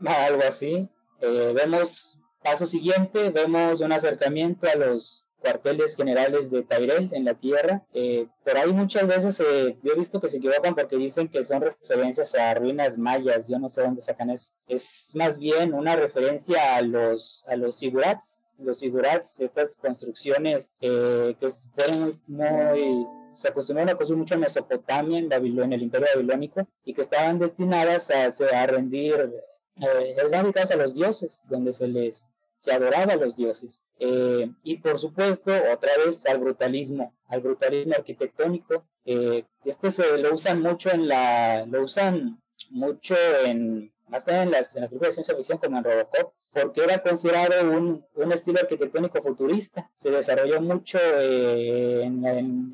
Algo 0.05 0.41
así. 0.45 0.89
vemos 1.21 2.19
Paso 2.43 2.65
siguiente, 2.65 3.29
vemos 3.29 3.81
un 3.81 3.91
acercamiento 3.91 4.67
a 4.67 4.75
los 4.75 5.25
cuarteles 5.41 5.95
generales 5.95 6.51
de 6.51 6.63
Tyrell 6.63 7.09
en 7.13 7.25
la 7.25 7.33
Tierra. 7.33 7.83
Eh, 7.93 8.27
por 8.43 8.57
ahí 8.57 8.71
muchas 8.71 9.07
veces 9.07 9.39
eh, 9.39 9.77
yo 9.83 9.93
he 9.93 9.95
visto 9.95 10.21
que 10.21 10.27
se 10.27 10.37
equivocan 10.37 10.75
porque 10.75 10.95
dicen 10.97 11.27
que 11.27 11.43
son 11.43 11.61
referencias 11.61 12.35
a 12.35 12.53
ruinas 12.53 12.97
mayas. 12.97 13.47
Yo 13.47 13.59
no 13.59 13.67
sé 13.67 13.81
dónde 13.81 14.01
sacan 14.01 14.29
eso. 14.29 14.53
Es 14.67 15.11
más 15.15 15.37
bien 15.37 15.73
una 15.73 15.95
referencia 15.95 16.75
a 16.75 16.81
los 16.81 17.43
a 17.47 17.55
los 17.55 17.75
sigurats. 17.75 18.61
Los 18.63 18.79
sigurats, 18.79 19.39
estas 19.39 19.75
construcciones 19.75 20.75
eh, 20.79 21.35
que 21.39 21.49
fueron 21.49 22.21
muy 22.27 23.07
se 23.31 23.47
acostumbraron 23.47 23.89
a 23.89 23.95
construir 23.95 24.19
mucho 24.19 24.33
en 24.33 24.41
Mesopotamia, 24.41 25.17
en 25.17 25.29
Babilonia, 25.29 25.67
en 25.67 25.73
el 25.73 25.83
Imperio 25.83 26.07
Babilónico, 26.13 26.67
y 26.83 26.93
que 26.93 27.01
estaban 27.01 27.39
destinadas 27.39 28.11
a, 28.11 28.25
a 28.25 28.67
rendir, 28.67 29.31
eh, 29.79 30.15
dedicadas 30.29 30.71
a 30.71 30.75
los 30.75 30.93
dioses, 30.93 31.45
donde 31.49 31.71
se 31.71 31.87
les 31.87 32.27
se 32.61 32.71
adoraba 32.71 33.13
a 33.13 33.15
los 33.15 33.35
dioses. 33.35 33.83
Eh, 33.97 34.51
y 34.61 34.77
por 34.77 34.99
supuesto, 34.99 35.51
otra 35.73 35.91
vez 36.05 36.27
al 36.27 36.37
brutalismo, 36.37 37.15
al 37.27 37.41
brutalismo 37.41 37.95
arquitectónico. 37.95 38.85
Eh, 39.03 39.45
este 39.65 39.89
se 39.89 40.19
lo 40.19 40.35
usan 40.35 40.61
mucho 40.61 40.91
en 40.91 41.07
la, 41.07 41.65
lo 41.65 41.81
usan 41.81 42.39
mucho 42.69 43.15
en, 43.43 43.91
más 44.07 44.25
que 44.25 44.31
en 44.31 44.51
las, 44.51 44.75
en 44.75 44.81
las 44.81 44.89
películas 44.91 45.13
de 45.13 45.23
ciencia 45.23 45.35
ficción 45.35 45.57
como 45.57 45.79
en 45.79 45.83
Robocop, 45.83 46.33
porque 46.53 46.83
era 46.83 47.01
considerado 47.01 47.71
un, 47.71 48.05
un 48.13 48.31
estilo 48.31 48.59
arquitectónico 48.59 49.19
futurista. 49.23 49.89
Se 49.95 50.11
desarrolló 50.11 50.61
mucho 50.61 50.99
eh, 51.01 52.03
en, 52.03 52.23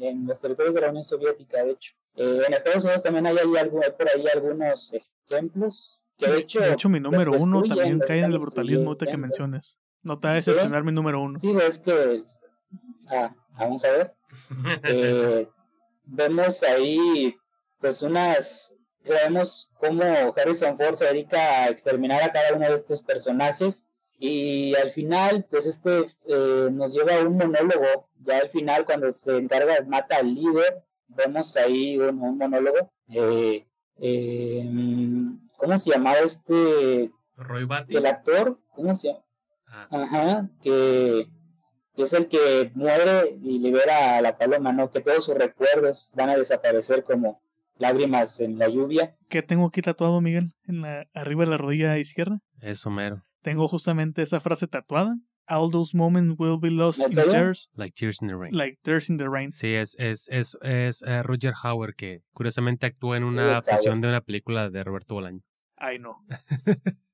en, 0.02 0.28
los 0.28 0.42
territorios 0.42 0.76
de 0.76 0.82
la 0.82 0.90
Unión 0.90 1.06
Soviética, 1.06 1.64
de 1.64 1.72
hecho. 1.72 1.94
en 2.18 2.54
Estados 2.54 2.84
Unidos 2.84 3.04
también 3.04 3.26
hay, 3.26 3.38
hay, 3.38 3.56
algo, 3.58 3.82
hay 3.82 3.92
por 3.92 4.10
ahí 4.10 4.28
algunos 4.34 4.94
ejemplos 5.30 5.97
de 6.18 6.74
hecho, 6.74 6.90
mi 6.90 7.00
número 7.00 7.34
uno 7.34 7.64
también 7.64 8.00
cae 8.00 8.20
en 8.20 8.32
el 8.32 8.40
brutalismo 8.40 8.90
ahorita 8.90 9.06
que 9.06 9.18
menciones. 9.18 9.80
No 10.02 10.20
te 10.20 10.28
va 10.28 10.34
a 10.34 10.36
decepcionar 10.36 10.84
mi 10.84 10.92
número 10.92 11.22
uno. 11.22 11.40
Sí, 11.40 11.54
es 11.62 11.80
que. 11.80 12.24
Ah, 13.10 13.36
vamos 13.58 13.84
a 13.86 13.92
ver. 13.92 14.16
Eh, 14.84 15.48
vemos 16.06 16.64
ahí, 16.64 17.36
pues, 17.80 18.02
unas. 18.02 18.74
Vemos 19.04 19.72
cómo 19.80 20.04
Harrison 20.36 20.76
Ford 20.76 20.96
se 20.96 21.06
dedica 21.06 21.64
a 21.64 21.70
exterminar 21.70 22.22
a 22.22 22.32
cada 22.32 22.54
uno 22.54 22.68
de 22.68 22.76
estos 22.76 23.02
personajes. 23.02 23.90
Y 24.20 24.76
al 24.76 24.92
final, 24.92 25.46
pues, 25.50 25.66
este 25.66 26.08
eh, 26.28 26.70
nos 26.72 26.94
lleva 26.94 27.16
a 27.16 27.28
un 27.28 27.38
monólogo. 27.38 28.10
Ya 28.22 28.40
al 28.40 28.50
final, 28.50 28.86
cuando 28.86 29.12
se 29.12 29.38
encarga, 29.38 29.76
mata 29.86 30.18
al 30.18 30.34
líder, 30.34 30.84
vemos 31.08 31.56
ahí 31.56 31.98
un, 31.98 32.38
monólogo. 32.38 32.92
Eh, 33.10 33.66
¿Cómo 35.58 35.78
se 35.78 35.92
llamaba 35.92 36.20
este? 36.20 37.12
Roy 37.36 37.66
Batty. 37.66 37.98
El 37.98 38.06
actor, 38.06 38.60
¿cómo 38.76 38.96
se 38.96 39.10
llama? 39.10 39.24
Ah. 39.68 39.88
Ajá, 39.92 40.50
que, 40.62 41.28
es 41.96 42.14
el 42.14 42.28
que 42.28 42.72
muere 42.74 43.38
y 43.42 43.60
libera 43.60 44.18
a 44.18 44.22
la 44.22 44.38
paloma, 44.38 44.72
¿no? 44.72 44.90
Que 44.90 45.02
todos 45.02 45.26
sus 45.26 45.36
recuerdos 45.36 46.14
van 46.16 46.30
a 46.30 46.38
desaparecer 46.38 47.04
como 47.04 47.42
lágrimas 47.78 48.40
en 48.40 48.58
la 48.58 48.70
lluvia. 48.70 49.16
¿Qué 49.30 49.42
tengo 49.44 49.68
aquí 49.68 49.82
tatuado, 49.82 50.22
Miguel? 50.22 50.54
En 50.66 50.82
la, 50.82 51.08
arriba 51.14 51.44
de 51.44 51.52
la 51.52 51.58
rodilla 51.58 51.98
izquierda. 51.98 52.40
Eso 52.62 52.90
mero. 52.90 53.24
Tengo 53.42 53.68
justamente 53.68 54.22
esa 54.22 54.40
frase 54.40 54.68
tatuada. 54.68 55.18
All 55.50 55.70
those 55.72 55.94
moments 55.94 56.38
will 56.38 56.58
be 56.58 56.70
lost 56.70 57.00
in 57.00 57.12
tears. 57.12 57.70
Like 57.76 57.96
tears 57.96 58.20
in 58.22 58.28
the 58.28 58.36
rain. 58.36 58.54
Like 58.54 58.80
tears 58.84 59.10
in 59.10 59.18
the 59.18 59.30
rain. 59.30 59.52
Sí, 59.52 59.76
es, 59.76 59.96
es, 59.98 60.28
es, 60.30 60.58
es 60.62 61.02
eh, 61.04 61.24
Roger 61.24 61.54
Hauer 61.64 61.96
que 61.96 62.22
curiosamente 62.34 62.86
actúa 62.86 63.18
en 63.18 63.24
una 63.24 63.44
adaptación 63.44 64.02
de 64.02 64.10
una 64.10 64.22
película 64.22 64.70
de 64.70 64.84
Roberto 64.84 65.16
Bolaño. 65.16 65.42
Ay, 65.78 66.00
no. 66.00 66.26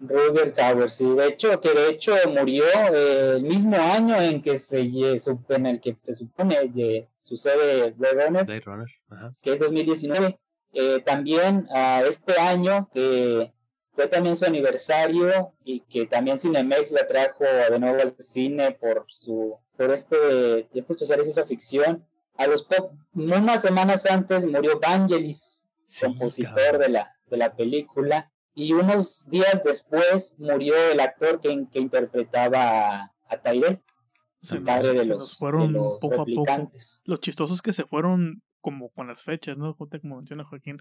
Robert 0.00 0.58
Howard, 0.58 0.90
sí. 0.90 1.08
De 1.08 1.28
hecho, 1.28 1.60
que 1.60 1.72
de 1.72 1.90
hecho 1.90 2.14
murió 2.28 2.64
eh, 2.92 3.36
el 3.36 3.44
mismo 3.44 3.76
año 3.76 4.20
en 4.20 4.42
que 4.42 4.56
se 4.56 4.80
en 4.80 5.66
el 5.66 5.80
que 5.80 5.96
se 6.02 6.14
supone 6.14 6.72
que 6.74 7.08
sucede 7.18 7.92
Blade 7.92 8.26
Runner, 8.26 8.44
Blade 8.44 8.60
Runner. 8.60 8.88
Ajá. 9.08 9.34
que 9.40 9.52
es 9.52 9.60
2019. 9.60 10.38
Eh, 10.76 11.00
también 11.04 11.68
a 11.72 12.02
este 12.02 12.38
año 12.38 12.90
que 12.92 13.52
fue 13.94 14.08
también 14.08 14.36
su 14.36 14.44
aniversario 14.44 15.52
y 15.64 15.80
que 15.80 16.06
también 16.06 16.38
Cinemex 16.38 16.90
la 16.90 17.06
trajo 17.06 17.44
de 17.44 17.78
nuevo 17.78 18.00
al 18.00 18.14
cine 18.18 18.72
por 18.72 19.06
su 19.08 19.56
por 19.76 19.90
este 19.92 20.68
este 20.74 20.92
especial 20.94 21.18
de 21.18 21.24
ciencia 21.24 21.46
ficción. 21.46 22.04
A 22.36 22.46
los 22.46 22.66
unas 23.14 23.62
semanas 23.62 24.06
antes 24.06 24.44
murió 24.44 24.80
Vangelis, 24.80 25.66
compositor 26.00 26.78
de 26.78 26.88
la 26.88 27.14
de 27.30 27.36
la 27.36 27.54
película. 27.54 28.30
Y 28.56 28.72
unos 28.72 29.28
días 29.30 29.62
después 29.64 30.36
murió 30.38 30.74
el 30.92 31.00
actor 31.00 31.40
que, 31.40 31.66
que 31.72 31.80
interpretaba 31.80 33.12
a, 33.28 33.38
Tyrell, 33.42 33.80
el 34.48 34.62
padre 34.62 34.92
de 34.92 35.06
los, 35.06 35.36
fueron 35.38 35.72
poco 35.72 36.22
A 36.22 36.24
poco. 36.24 36.70
Los 37.04 37.20
chistosos 37.20 37.60
que 37.62 37.72
se 37.72 37.84
fueron 37.84 38.42
como 38.60 38.90
con 38.90 39.08
las 39.08 39.24
fechas, 39.24 39.56
¿no? 39.56 39.76
Como 39.76 39.90
menciona 40.16 40.44
Joaquín. 40.44 40.78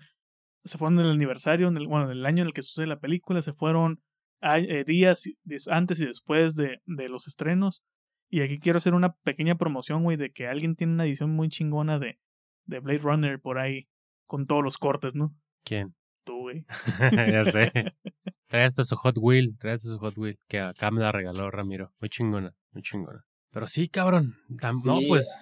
Se 0.63 0.77
fueron 0.77 0.99
en 0.99 1.05
el 1.05 1.11
aniversario, 1.11 1.67
en 1.67 1.77
el, 1.77 1.87
bueno, 1.87 2.05
en 2.05 2.17
el 2.17 2.25
año 2.25 2.41
en 2.41 2.47
el 2.47 2.53
que 2.53 2.63
sucede 2.63 2.87
la 2.87 2.99
película, 2.99 3.41
se 3.41 3.53
fueron 3.53 4.01
eh, 4.41 4.83
días 4.85 5.23
antes 5.69 5.99
y 5.99 6.05
después 6.05 6.55
de, 6.55 6.81
de 6.85 7.09
los 7.09 7.27
estrenos. 7.27 7.83
Y 8.29 8.41
aquí 8.41 8.59
quiero 8.59 8.77
hacer 8.77 8.93
una 8.93 9.13
pequeña 9.23 9.55
promoción, 9.55 10.03
güey, 10.03 10.17
de 10.17 10.31
que 10.31 10.47
alguien 10.47 10.75
tiene 10.75 10.93
una 10.93 11.05
edición 11.05 11.31
muy 11.31 11.49
chingona 11.49 11.99
de, 11.99 12.19
de 12.65 12.79
Blade 12.79 12.99
Runner 12.99 13.39
por 13.39 13.59
ahí, 13.59 13.87
con 14.25 14.47
todos 14.47 14.63
los 14.63 14.77
cortes, 14.77 15.13
¿no? 15.13 15.35
¿Quién? 15.63 15.95
tú, 16.23 16.39
güey. 16.39 16.65
ya 17.11 17.51
sé. 17.51 17.71
Trae 18.47 18.63
hasta 18.65 18.83
su 18.83 18.95
Hot 18.95 19.17
Wheel, 19.17 19.57
trae 19.57 19.73
hasta 19.73 19.89
su 19.89 19.97
Hot 19.99 20.17
Wheel, 20.17 20.37
que 20.47 20.59
acá 20.59 20.91
me 20.91 21.01
la 21.01 21.11
regaló 21.11 21.49
Ramiro. 21.49 21.91
Muy 21.99 22.09
chingona, 22.09 22.53
muy 22.71 22.83
chingona. 22.83 23.25
Pero 23.51 23.67
sí, 23.67 23.87
cabrón. 23.87 24.35
No, 24.83 24.99
pues, 25.07 25.35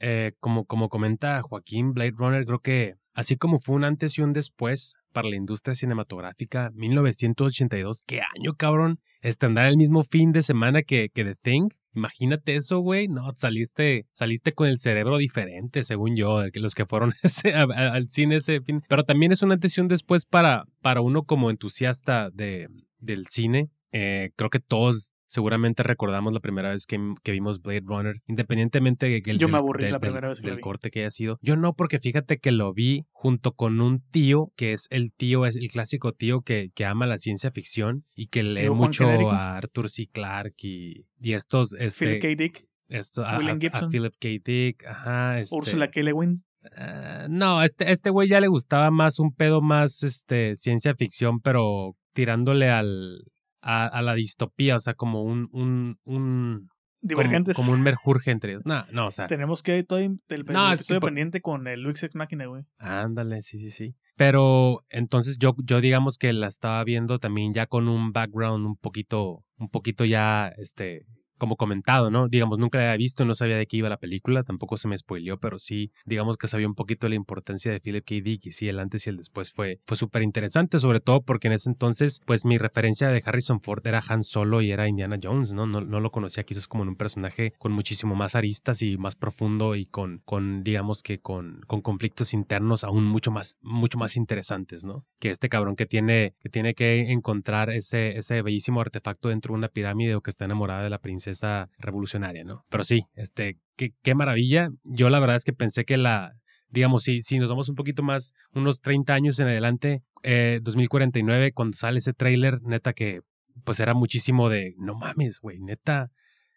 eh, 0.00 0.32
como, 0.40 0.64
como 0.64 0.88
comenta 0.88 1.42
Joaquín 1.42 1.92
Blade 1.92 2.14
Runner, 2.16 2.44
creo 2.44 2.60
que 2.60 2.96
así 3.18 3.36
como 3.36 3.58
fue 3.58 3.74
un 3.74 3.82
antes 3.82 4.16
y 4.16 4.22
un 4.22 4.32
después 4.32 4.94
para 5.12 5.28
la 5.28 5.34
industria 5.34 5.74
cinematográfica, 5.74 6.70
1982, 6.72 8.02
¿qué 8.06 8.20
año, 8.20 8.54
cabrón? 8.56 9.00
Estandar 9.22 9.68
el 9.68 9.76
mismo 9.76 10.04
fin 10.04 10.30
de 10.30 10.42
semana 10.42 10.82
que, 10.82 11.10
The 11.12 11.34
Thing. 11.34 11.70
Imagínate 11.96 12.54
eso, 12.54 12.78
güey. 12.78 13.08
No, 13.08 13.32
saliste, 13.34 14.06
saliste 14.12 14.52
con 14.52 14.68
el 14.68 14.78
cerebro 14.78 15.16
diferente, 15.16 15.82
según 15.82 16.14
yo, 16.14 16.44
los 16.54 16.76
que 16.76 16.86
fueron 16.86 17.12
al 17.74 18.08
cine 18.08 18.36
ese 18.36 18.60
fin. 18.60 18.84
Pero 18.88 19.02
también 19.02 19.32
es 19.32 19.42
una 19.42 19.56
atención 19.56 19.88
después 19.88 20.24
para, 20.24 20.66
para 20.80 21.00
uno 21.00 21.24
como 21.24 21.50
entusiasta 21.50 22.30
de, 22.30 22.68
del 23.00 23.26
cine. 23.26 23.68
Eh, 23.90 24.30
creo 24.36 24.50
que 24.50 24.60
todos 24.60 25.10
seguramente 25.28 25.82
recordamos 25.82 26.32
la 26.32 26.40
primera 26.40 26.70
vez 26.70 26.86
que, 26.86 26.98
que 27.22 27.32
vimos 27.32 27.60
Blade 27.62 27.82
Runner, 27.84 28.16
independientemente 28.26 29.06
de 29.06 29.22
que 29.22 29.30
el, 29.30 29.38
Yo 29.38 29.48
me 29.48 29.58
aburrí 29.58 29.88
la 29.88 30.00
primera 30.00 30.28
vez 30.28 30.42
del 30.42 30.60
corte 30.60 30.90
que 30.90 31.00
haya 31.00 31.10
sido. 31.10 31.38
Yo 31.42 31.56
no, 31.56 31.74
porque 31.74 32.00
fíjate 32.00 32.38
que 32.38 32.50
lo 32.50 32.72
vi 32.72 33.06
junto 33.10 33.52
con 33.52 33.80
un 33.80 34.00
tío, 34.10 34.52
que 34.56 34.72
es 34.72 34.86
el 34.90 35.12
tío, 35.12 35.46
es 35.46 35.56
el 35.56 35.68
clásico 35.68 36.12
tío 36.12 36.40
que, 36.40 36.70
que 36.74 36.84
ama 36.84 37.06
la 37.06 37.18
ciencia 37.18 37.50
ficción 37.50 38.04
y 38.14 38.28
que 38.28 38.42
lee 38.42 38.70
mucho 38.70 39.08
a 39.30 39.56
Arthur 39.56 39.90
C. 39.90 40.08
Clarke 40.10 40.64
y, 40.64 41.06
y 41.20 41.34
estos... 41.34 41.74
Este, 41.74 42.06
Philip 42.06 42.22
K. 42.22 42.28
Dick. 42.42 42.68
Esto, 42.88 43.24
a, 43.24 43.38
William 43.38 43.60
Gibson. 43.60 43.84
A 43.84 43.88
Philip 43.88 44.14
K. 44.18 44.28
Dick, 44.42 44.86
ajá. 44.86 45.40
Este, 45.40 45.54
Ursula 45.54 45.90
K. 45.90 46.00
Lewin. 46.00 46.42
Ah, 46.76 47.26
no, 47.28 47.62
este, 47.62 47.90
este 47.92 48.10
güey 48.10 48.28
ya 48.28 48.40
le 48.40 48.48
gustaba 48.48 48.90
más 48.90 49.18
un 49.18 49.32
pedo 49.32 49.60
más 49.60 50.02
este, 50.02 50.56
ciencia 50.56 50.94
ficción, 50.94 51.40
pero 51.40 51.96
tirándole 52.14 52.70
al, 52.70 53.22
a, 53.60 54.02
la 54.02 54.14
distopía, 54.14 54.76
o 54.76 54.80
sea, 54.80 54.94
como 54.94 55.22
un, 55.22 55.48
un, 55.52 55.98
un 56.04 56.68
Divergentes. 57.00 57.54
Como, 57.54 57.72
un 57.72 57.80
merjurje 57.80 58.32
entre 58.32 58.52
ellos. 58.52 58.66
No, 58.66 58.84
no, 58.90 59.06
o 59.06 59.10
sea. 59.10 59.28
Tenemos 59.28 59.62
que 59.62 59.82
todo 59.84 60.00
el, 60.00 60.20
no, 60.48 60.72
estoy 60.72 60.98
pendiente 60.98 61.40
con 61.40 61.68
el 61.68 61.82
Luix 61.82 62.02
Ex 62.02 62.14
Machina, 62.16 62.46
güey. 62.46 62.64
Ándale, 62.78 63.42
sí, 63.42 63.58
sí, 63.58 63.70
sí. 63.70 63.94
Pero 64.16 64.84
entonces 64.88 65.38
yo, 65.38 65.54
yo 65.64 65.80
digamos 65.80 66.18
que 66.18 66.32
la 66.32 66.48
estaba 66.48 66.82
viendo 66.82 67.20
también 67.20 67.54
ya 67.54 67.66
con 67.66 67.88
un 67.88 68.12
background 68.12 68.66
un 68.66 68.76
poquito, 68.76 69.44
un 69.58 69.68
poquito 69.68 70.04
ya, 70.04 70.48
este, 70.56 71.06
como 71.38 71.56
comentado, 71.56 72.10
¿no? 72.10 72.28
Digamos, 72.28 72.58
nunca 72.58 72.78
la 72.78 72.84
había 72.84 72.96
visto, 72.96 73.24
no 73.24 73.34
sabía 73.34 73.56
de 73.56 73.66
qué 73.66 73.78
iba 73.78 73.88
la 73.88 73.96
película, 73.96 74.42
tampoco 74.42 74.76
se 74.76 74.88
me 74.88 74.98
spoileó, 74.98 75.38
pero 75.38 75.58
sí, 75.58 75.92
digamos 76.04 76.36
que 76.36 76.48
sabía 76.48 76.66
un 76.66 76.74
poquito 76.74 77.06
de 77.06 77.10
la 77.10 77.16
importancia 77.16 77.72
de 77.72 77.80
Philip 77.80 78.04
K. 78.04 78.14
Dick 78.22 78.46
y 78.46 78.52
sí, 78.52 78.68
el 78.68 78.78
antes 78.78 79.06
y 79.06 79.10
el 79.10 79.16
después 79.16 79.50
fue, 79.50 79.80
fue 79.86 79.96
súper 79.96 80.22
interesante, 80.22 80.78
sobre 80.78 81.00
todo 81.00 81.22
porque 81.22 81.46
en 81.48 81.54
ese 81.54 81.70
entonces, 81.70 82.20
pues 82.26 82.44
mi 82.44 82.58
referencia 82.58 83.08
de 83.08 83.22
Harrison 83.24 83.60
Ford 83.60 83.86
era 83.86 84.02
Han 84.06 84.22
Solo 84.22 84.60
y 84.60 84.70
era 84.70 84.88
Indiana 84.88 85.18
Jones, 85.22 85.52
¿no? 85.52 85.66
No, 85.66 85.80
no 85.80 86.00
lo 86.00 86.10
conocía 86.10 86.44
quizás 86.44 86.66
como 86.66 86.82
en 86.82 86.90
un 86.90 86.96
personaje 86.96 87.52
con 87.58 87.72
muchísimo 87.72 88.14
más 88.14 88.34
aristas 88.34 88.82
y 88.82 88.98
más 88.98 89.14
profundo 89.14 89.76
y 89.76 89.86
con, 89.86 90.20
con 90.24 90.64
digamos 90.64 91.02
que 91.02 91.20
con, 91.20 91.60
con 91.66 91.80
conflictos 91.80 92.34
internos 92.34 92.84
aún 92.84 93.04
mucho 93.04 93.30
más, 93.30 93.58
mucho 93.62 93.98
más 93.98 94.16
interesantes, 94.16 94.84
¿no? 94.84 95.06
Que 95.18 95.30
este 95.30 95.48
cabrón 95.48 95.76
que 95.76 95.86
tiene 95.86 96.34
que, 96.40 96.48
tiene 96.48 96.74
que 96.74 97.12
encontrar 97.12 97.70
ese, 97.70 98.18
ese 98.18 98.42
bellísimo 98.42 98.80
artefacto 98.80 99.28
dentro 99.28 99.52
de 99.52 99.58
una 99.58 99.68
pirámide 99.68 100.14
o 100.14 100.20
que 100.20 100.30
está 100.30 100.44
enamorada 100.44 100.82
de 100.82 100.90
la 100.90 100.98
princesa 100.98 101.27
esa 101.30 101.70
revolucionaria, 101.78 102.44
¿no? 102.44 102.64
Pero 102.68 102.84
sí, 102.84 103.04
este, 103.14 103.58
qué, 103.76 103.92
qué 104.02 104.14
maravilla. 104.14 104.70
Yo 104.84 105.10
la 105.10 105.20
verdad 105.20 105.36
es 105.36 105.44
que 105.44 105.52
pensé 105.52 105.84
que 105.84 105.96
la, 105.96 106.34
digamos, 106.70 107.04
si, 107.04 107.22
si 107.22 107.38
nos 107.38 107.48
vamos 107.48 107.68
un 107.68 107.74
poquito 107.74 108.02
más, 108.02 108.34
unos 108.52 108.80
30 108.80 109.14
años 109.14 109.38
en 109.38 109.48
adelante, 109.48 110.02
2049, 110.22 111.46
eh, 111.46 111.52
cuando 111.52 111.76
sale 111.76 111.98
ese 111.98 112.12
tráiler, 112.12 112.60
neta 112.62 112.92
que, 112.92 113.20
pues 113.64 113.80
era 113.80 113.94
muchísimo 113.94 114.48
de, 114.48 114.74
no 114.78 114.94
mames, 114.94 115.40
güey, 115.40 115.58
neta, 115.58 116.10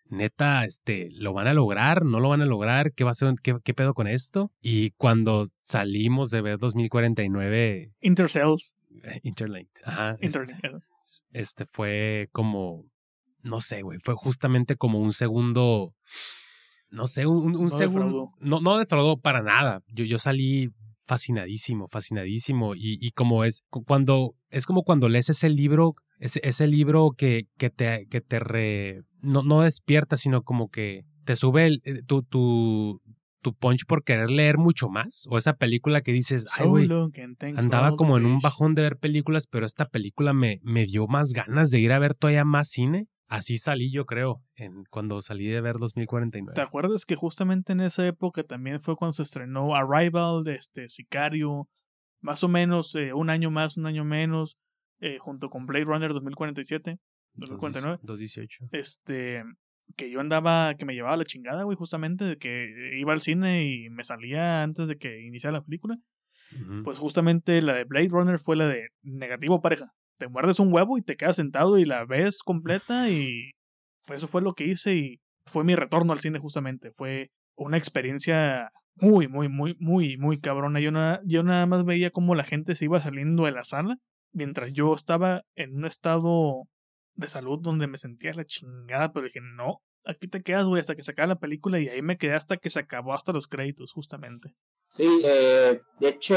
neta, 0.09 0.65
este, 0.65 1.09
¿lo 1.13 1.33
van 1.33 1.47
a 1.47 1.53
lograr? 1.53 2.05
¿No 2.05 2.19
lo 2.19 2.29
van 2.29 2.41
a 2.41 2.45
lograr? 2.45 2.93
¿Qué 2.93 3.03
va 3.03 3.11
a 3.11 3.15
ser? 3.15 3.33
¿Qué, 3.41 3.55
qué 3.63 3.73
pedo 3.73 3.93
con 3.93 4.07
esto? 4.07 4.51
Y 4.61 4.91
cuando 4.91 5.45
salimos 5.63 6.29
de 6.29 6.41
ver 6.41 6.57
2049... 6.57 7.93
Intercells. 8.01 8.75
Interlinked, 9.23 9.81
ajá. 9.85 10.17
Este, 10.19 10.39
este 11.31 11.65
fue 11.65 12.29
como, 12.31 12.85
no 13.43 13.61
sé, 13.61 13.81
güey, 13.81 13.99
fue 13.99 14.15
justamente 14.15 14.75
como 14.75 14.99
un 14.99 15.13
segundo, 15.13 15.93
no 16.89 17.07
sé, 17.07 17.25
un, 17.25 17.69
segundo, 17.71 18.31
no, 18.39 18.59
no 18.59 18.77
defraudó 18.77 19.17
para 19.17 19.41
nada. 19.41 19.81
Yo, 19.87 20.05
yo 20.05 20.19
salí 20.19 20.69
fascinadísimo, 21.05 21.87
fascinadísimo 21.87 22.75
y, 22.75 22.97
y 23.01 23.11
como 23.11 23.43
es 23.43 23.63
cuando, 23.85 24.35
es 24.49 24.65
como 24.65 24.83
cuando 24.83 25.09
lees 25.09 25.29
ese 25.29 25.49
libro, 25.49 25.95
ese, 26.19 26.39
ese 26.43 26.67
libro 26.67 27.11
que, 27.17 27.47
que 27.57 27.69
te, 27.69 28.07
que 28.09 28.21
te 28.21 28.39
re, 28.39 29.01
no, 29.21 29.43
no 29.43 29.61
despierta, 29.61 30.17
sino 30.17 30.43
como 30.43 30.69
que 30.69 31.03
te 31.25 31.35
sube 31.35 31.67
el, 31.67 31.81
eh, 31.83 32.01
tu, 32.05 32.23
tu, 32.23 33.01
tu 33.41 33.53
punch 33.53 33.85
por 33.85 34.03
querer 34.03 34.29
leer 34.29 34.57
mucho 34.57 34.89
más. 34.89 35.25
O 35.29 35.37
esa 35.37 35.53
película 35.53 36.01
que 36.01 36.11
dices, 36.11 36.45
ay, 36.57 36.67
güey, 36.67 36.89
andaba 37.55 37.95
como 37.95 38.17
en 38.17 38.25
un 38.25 38.39
bajón 38.39 38.75
de 38.75 38.83
ver 38.83 38.97
películas, 38.97 39.47
pero 39.47 39.65
esta 39.65 39.85
película 39.85 40.33
me, 40.33 40.59
me 40.63 40.85
dio 40.85 41.07
más 41.07 41.33
ganas 41.33 41.71
de 41.71 41.79
ir 41.79 41.91
a 41.91 41.99
ver 41.99 42.13
todavía 42.13 42.45
más 42.45 42.69
cine. 42.69 43.07
Así 43.31 43.57
salí 43.57 43.89
yo 43.89 44.05
creo, 44.05 44.43
en, 44.57 44.83
cuando 44.89 45.21
salí 45.21 45.47
de 45.47 45.61
ver 45.61 45.77
2049. 45.77 46.53
¿Te 46.53 46.59
acuerdas 46.59 47.05
que 47.05 47.15
justamente 47.15 47.71
en 47.71 47.79
esa 47.79 48.05
época 48.05 48.43
también 48.43 48.81
fue 48.81 48.97
cuando 48.97 49.13
se 49.13 49.23
estrenó 49.23 49.73
Arrival, 49.73 50.43
de 50.43 50.55
este, 50.55 50.89
Sicario, 50.89 51.69
más 52.19 52.43
o 52.43 52.49
menos 52.49 52.93
eh, 52.95 53.13
un 53.13 53.29
año 53.29 53.49
más, 53.49 53.77
un 53.77 53.85
año 53.85 54.03
menos, 54.03 54.57
eh, 54.99 55.17
junto 55.17 55.47
con 55.47 55.65
Blade 55.65 55.85
Runner 55.85 56.11
2047, 56.11 56.99
2049. 57.35 57.99
2018. 58.01 58.65
Este, 58.73 59.43
que 59.95 60.11
yo 60.11 60.19
andaba, 60.19 60.75
que 60.75 60.83
me 60.83 60.93
llevaba 60.93 61.15
la 61.15 61.23
chingada, 61.23 61.63
güey, 61.63 61.77
justamente, 61.77 62.25
de 62.25 62.37
que 62.37 62.97
iba 62.99 63.13
al 63.13 63.21
cine 63.21 63.63
y 63.63 63.89
me 63.91 64.03
salía 64.03 64.61
antes 64.61 64.89
de 64.89 64.97
que 64.97 65.21
iniciara 65.21 65.59
la 65.59 65.63
película. 65.63 65.97
Pues 66.83 66.97
justamente 66.97 67.61
la 67.61 67.75
de 67.75 67.85
Blade 67.85 68.09
Runner 68.09 68.37
fue 68.37 68.57
la 68.57 68.67
de 68.67 68.89
negativo 69.03 69.61
pareja 69.61 69.93
te 70.21 70.27
muerdes 70.27 70.59
un 70.59 70.71
huevo 70.71 70.99
y 70.99 71.01
te 71.01 71.15
quedas 71.15 71.37
sentado 71.37 71.79
y 71.79 71.85
la 71.85 72.05
ves 72.05 72.43
completa 72.43 73.09
y 73.09 73.49
eso 74.13 74.27
fue 74.27 74.43
lo 74.43 74.53
que 74.53 74.65
hice 74.65 74.93
y 74.93 75.19
fue 75.47 75.63
mi 75.63 75.73
retorno 75.73 76.13
al 76.13 76.19
cine 76.19 76.37
justamente. 76.37 76.91
Fue 76.91 77.31
una 77.55 77.77
experiencia 77.77 78.69
muy, 78.93 79.27
muy, 79.27 79.49
muy, 79.49 79.75
muy, 79.79 80.17
muy 80.17 80.39
cabrona. 80.39 80.79
Yo, 80.79 80.91
nada, 80.91 81.21
yo 81.25 81.41
nada 81.41 81.65
más 81.65 81.85
veía 81.85 82.11
cómo 82.11 82.35
la 82.35 82.43
gente 82.43 82.75
se 82.75 82.85
iba 82.85 82.99
saliendo 82.99 83.45
de 83.45 83.51
la 83.51 83.63
sala 83.63 83.97
mientras 84.31 84.73
yo 84.73 84.93
estaba 84.93 85.41
en 85.55 85.75
un 85.75 85.85
estado 85.87 86.67
de 87.15 87.27
salud 87.27 87.57
donde 87.59 87.87
me 87.87 87.97
sentía 87.97 88.31
la 88.35 88.45
chingada, 88.45 89.11
pero 89.11 89.25
dije, 89.25 89.39
no, 89.41 89.81
aquí 90.05 90.27
te 90.27 90.43
quedas, 90.43 90.67
güey, 90.67 90.81
hasta 90.81 90.95
que 90.95 91.01
se 91.01 91.13
acabe 91.13 91.29
la 91.29 91.39
película 91.39 91.79
y 91.79 91.89
ahí 91.89 92.03
me 92.03 92.19
quedé 92.19 92.35
hasta 92.35 92.57
que 92.57 92.69
se 92.69 92.79
acabó 92.79 93.15
hasta 93.15 93.33
los 93.33 93.47
créditos, 93.47 93.91
justamente. 93.91 94.53
Sí, 94.87 95.23
eh, 95.25 95.81
de 95.99 96.07
hecho, 96.07 96.35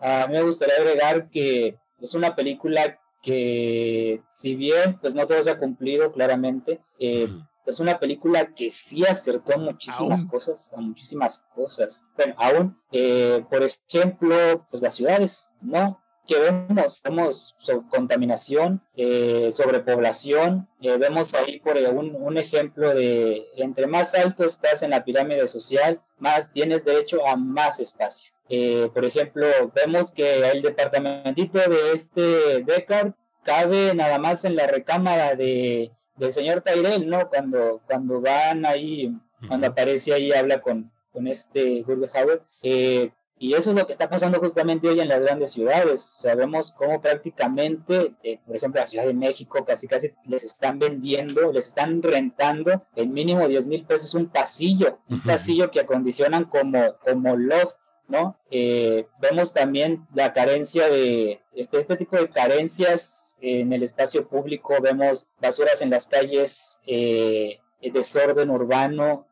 a 0.00 0.26
mí 0.26 0.32
me 0.32 0.42
gustaría 0.42 0.74
agregar 0.74 1.30
que 1.30 1.78
es 2.00 2.14
una 2.14 2.34
película 2.34 2.99
que 3.22 4.22
si 4.32 4.54
bien 4.54 4.98
pues 5.00 5.14
no 5.14 5.26
todo 5.26 5.42
se 5.42 5.50
ha 5.50 5.58
cumplido 5.58 6.12
claramente, 6.12 6.80
eh, 6.98 7.28
es 7.70 7.80
una 7.80 7.98
película 7.98 8.54
que 8.54 8.70
sí 8.70 9.04
acertó 9.06 9.54
a 9.54 9.58
muchísimas 9.58 10.24
cosas, 10.24 10.72
a 10.72 10.80
muchísimas 10.80 11.46
cosas. 11.54 12.04
Bueno, 12.16 12.34
aún, 12.36 12.78
eh, 12.92 13.44
por 13.48 13.62
ejemplo, 13.62 14.66
pues 14.68 14.82
las 14.82 14.94
ciudades, 14.94 15.50
¿no? 15.60 16.00
Que 16.26 16.38
vemos, 16.38 17.00
vemos 17.02 17.56
contaminación, 17.90 18.82
eh, 18.96 19.50
sobrepoblación, 19.50 20.68
eh, 20.80 20.96
vemos 20.96 21.34
ahí 21.34 21.58
por 21.60 21.76
un, 21.76 22.14
un 22.14 22.36
ejemplo 22.36 22.94
de 22.94 23.46
entre 23.56 23.86
más 23.86 24.14
alto 24.14 24.44
estás 24.44 24.82
en 24.82 24.90
la 24.90 25.04
pirámide 25.04 25.46
social, 25.48 26.00
más 26.18 26.52
tienes 26.52 26.84
derecho 26.84 27.26
a 27.26 27.36
más 27.36 27.80
espacio. 27.80 28.32
Eh, 28.52 28.90
por 28.92 29.04
ejemplo, 29.04 29.46
vemos 29.74 30.10
que 30.10 30.50
el 30.50 30.60
departamentito 30.60 31.58
de 31.58 31.92
este 31.92 32.64
Deckard 32.64 33.12
cabe 33.44 33.94
nada 33.94 34.18
más 34.18 34.44
en 34.44 34.56
la 34.56 34.66
recámara 34.66 35.36
de, 35.36 35.92
del 36.16 36.32
señor 36.32 36.60
Tyrell, 36.60 37.08
¿no? 37.08 37.28
Cuando, 37.28 37.80
cuando 37.86 38.20
van 38.20 38.66
ahí, 38.66 39.14
cuando 39.46 39.68
aparece 39.68 40.12
ahí, 40.12 40.32
habla 40.32 40.60
con, 40.60 40.90
con 41.12 41.28
este 41.28 41.82
Gurbe 41.82 42.10
Howard. 42.12 42.42
Eh, 42.62 43.12
y 43.42 43.54
eso 43.54 43.70
es 43.70 43.76
lo 43.76 43.86
que 43.86 43.92
está 43.92 44.10
pasando 44.10 44.38
justamente 44.38 44.86
hoy 44.86 45.00
en 45.00 45.08
las 45.08 45.22
grandes 45.22 45.52
ciudades. 45.52 46.12
Sabemos 46.14 46.72
cómo 46.72 47.00
prácticamente, 47.00 48.12
eh, 48.22 48.38
por 48.46 48.54
ejemplo, 48.54 48.82
la 48.82 48.86
Ciudad 48.86 49.06
de 49.06 49.14
México 49.14 49.64
casi 49.64 49.88
casi 49.88 50.12
les 50.26 50.44
están 50.44 50.78
vendiendo, 50.78 51.50
les 51.50 51.68
están 51.68 52.02
rentando 52.02 52.84
el 52.96 53.08
mínimo 53.08 53.48
10 53.48 53.66
mil 53.66 53.86
pesos 53.86 54.12
un 54.12 54.28
pasillo, 54.28 54.98
un 55.08 55.22
pasillo 55.22 55.70
que 55.70 55.80
acondicionan 55.80 56.44
como, 56.44 56.96
como 57.02 57.34
loft, 57.34 57.78
¿no? 58.10 58.36
Eh, 58.50 59.06
vemos 59.20 59.52
también 59.52 60.06
la 60.14 60.32
carencia 60.32 60.88
de, 60.88 61.40
este, 61.54 61.78
este 61.78 61.96
tipo 61.96 62.16
de 62.16 62.28
carencias 62.28 63.38
en 63.40 63.72
el 63.72 63.82
espacio 63.82 64.28
público, 64.28 64.74
vemos 64.82 65.26
basuras 65.40 65.80
en 65.80 65.90
las 65.90 66.06
calles, 66.06 66.80
eh, 66.86 67.60
desorden 67.80 68.50
urbano, 68.50 69.26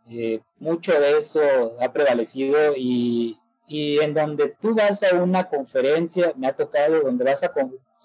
mucho 0.59 0.99
de 0.99 1.19
eso 1.19 1.43
ha 1.83 1.93
prevalecido 1.93 2.75
y 2.75 3.39
y 3.69 3.99
en 4.01 4.15
donde 4.15 4.57
tú 4.61 4.75
vas 4.75 5.03
a 5.03 5.15
una 5.17 5.49
conferencia, 5.49 6.33
me 6.37 6.47
ha 6.47 6.57
tocado, 6.57 7.03
donde 7.03 7.25
vas 7.25 7.45
a, 7.45 7.53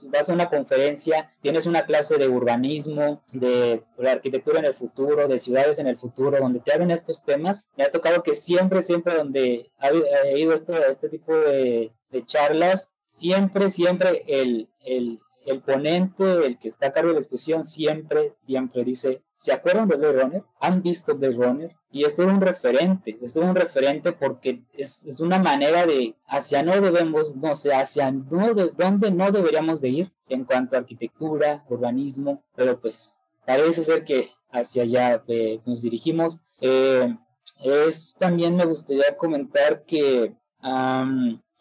vas 0.06 0.30
a 0.30 0.34
una 0.34 0.50
conferencia, 0.50 1.32
tienes 1.42 1.66
una 1.66 1.86
clase 1.86 2.18
de 2.18 2.28
urbanismo, 2.28 3.24
de, 3.32 3.82
arquitectura 4.06 4.60
en 4.60 4.66
el 4.66 4.74
futuro, 4.74 5.28
de 5.28 5.40
ciudades 5.40 5.80
en 5.80 5.88
el 5.88 5.98
futuro, 5.98 6.38
donde 6.38 6.60
te 6.60 6.74
hablan 6.74 6.92
estos 6.92 7.24
temas, 7.24 7.68
me 7.78 7.86
ha 7.86 7.92
tocado 7.92 8.24
que 8.24 8.34
siempre, 8.34 8.82
siempre 8.82 9.16
donde 9.16 9.72
ha, 9.80 9.92
ido 10.36 10.54
esto, 10.54 10.76
este 10.86 11.08
tipo 11.08 11.34
de, 11.34 11.92
charlas, 12.26 12.92
siempre, 13.06 13.70
siempre 13.70 14.24
el, 14.28 14.70
el, 14.86 15.20
el 15.46 15.62
ponente, 15.62 16.46
el 16.46 16.58
que 16.58 16.68
está 16.68 16.88
a 16.88 16.92
cargo 16.94 17.10
de 17.10 17.16
la 17.16 17.20
exposición, 17.20 17.64
siempre, 17.64 18.32
siempre 18.36 18.84
dice, 18.84 19.22
¿se 19.34 19.52
acuerdan 19.52 19.88
de 19.88 19.96
Blade? 19.96 20.44
¿Han 20.60 20.82
visto 20.82 21.16
Blade 21.16 21.36
Runner? 21.36 21.76
Y 21.92 22.06
esto 22.06 22.24
es 22.24 22.28
un 22.28 22.42
referente, 22.42 23.18
esto 23.22 23.42
es 23.42 23.50
un 23.50 23.56
referente 23.56 24.12
porque 24.12 24.64
es, 24.74 25.06
es 25.06 25.20
una 25.20 25.40
manera 25.40 25.86
de 25.86 26.16
hacia 26.28 26.64
no 26.64 26.80
debemos, 26.80 27.36
no 27.36 27.56
sé, 27.56 27.74
hacia 27.74 28.12
no 28.12 28.54
de, 28.54 28.72
dónde 28.76 29.12
no 29.12 29.32
deberíamos 29.32 29.82
de 29.82 29.90
ir 29.90 30.12
en 30.30 30.46
cuanto 30.46 30.76
a 30.76 30.80
arquitectura, 30.80 31.64
urbanismo, 31.70 32.44
pero 32.56 32.80
pues 32.80 33.20
parece 33.46 33.84
ser 33.84 34.04
que 34.04 34.32
hacia 34.52 34.84
allá 34.84 35.24
eh, 35.28 35.60
nos 35.66 35.82
dirigimos. 35.82 36.40
Eh, 36.62 37.16
es 37.64 38.16
también 38.18 38.56
me 38.56 38.66
gustaría 38.66 39.16
comentar 39.18 39.84
que 39.84 40.34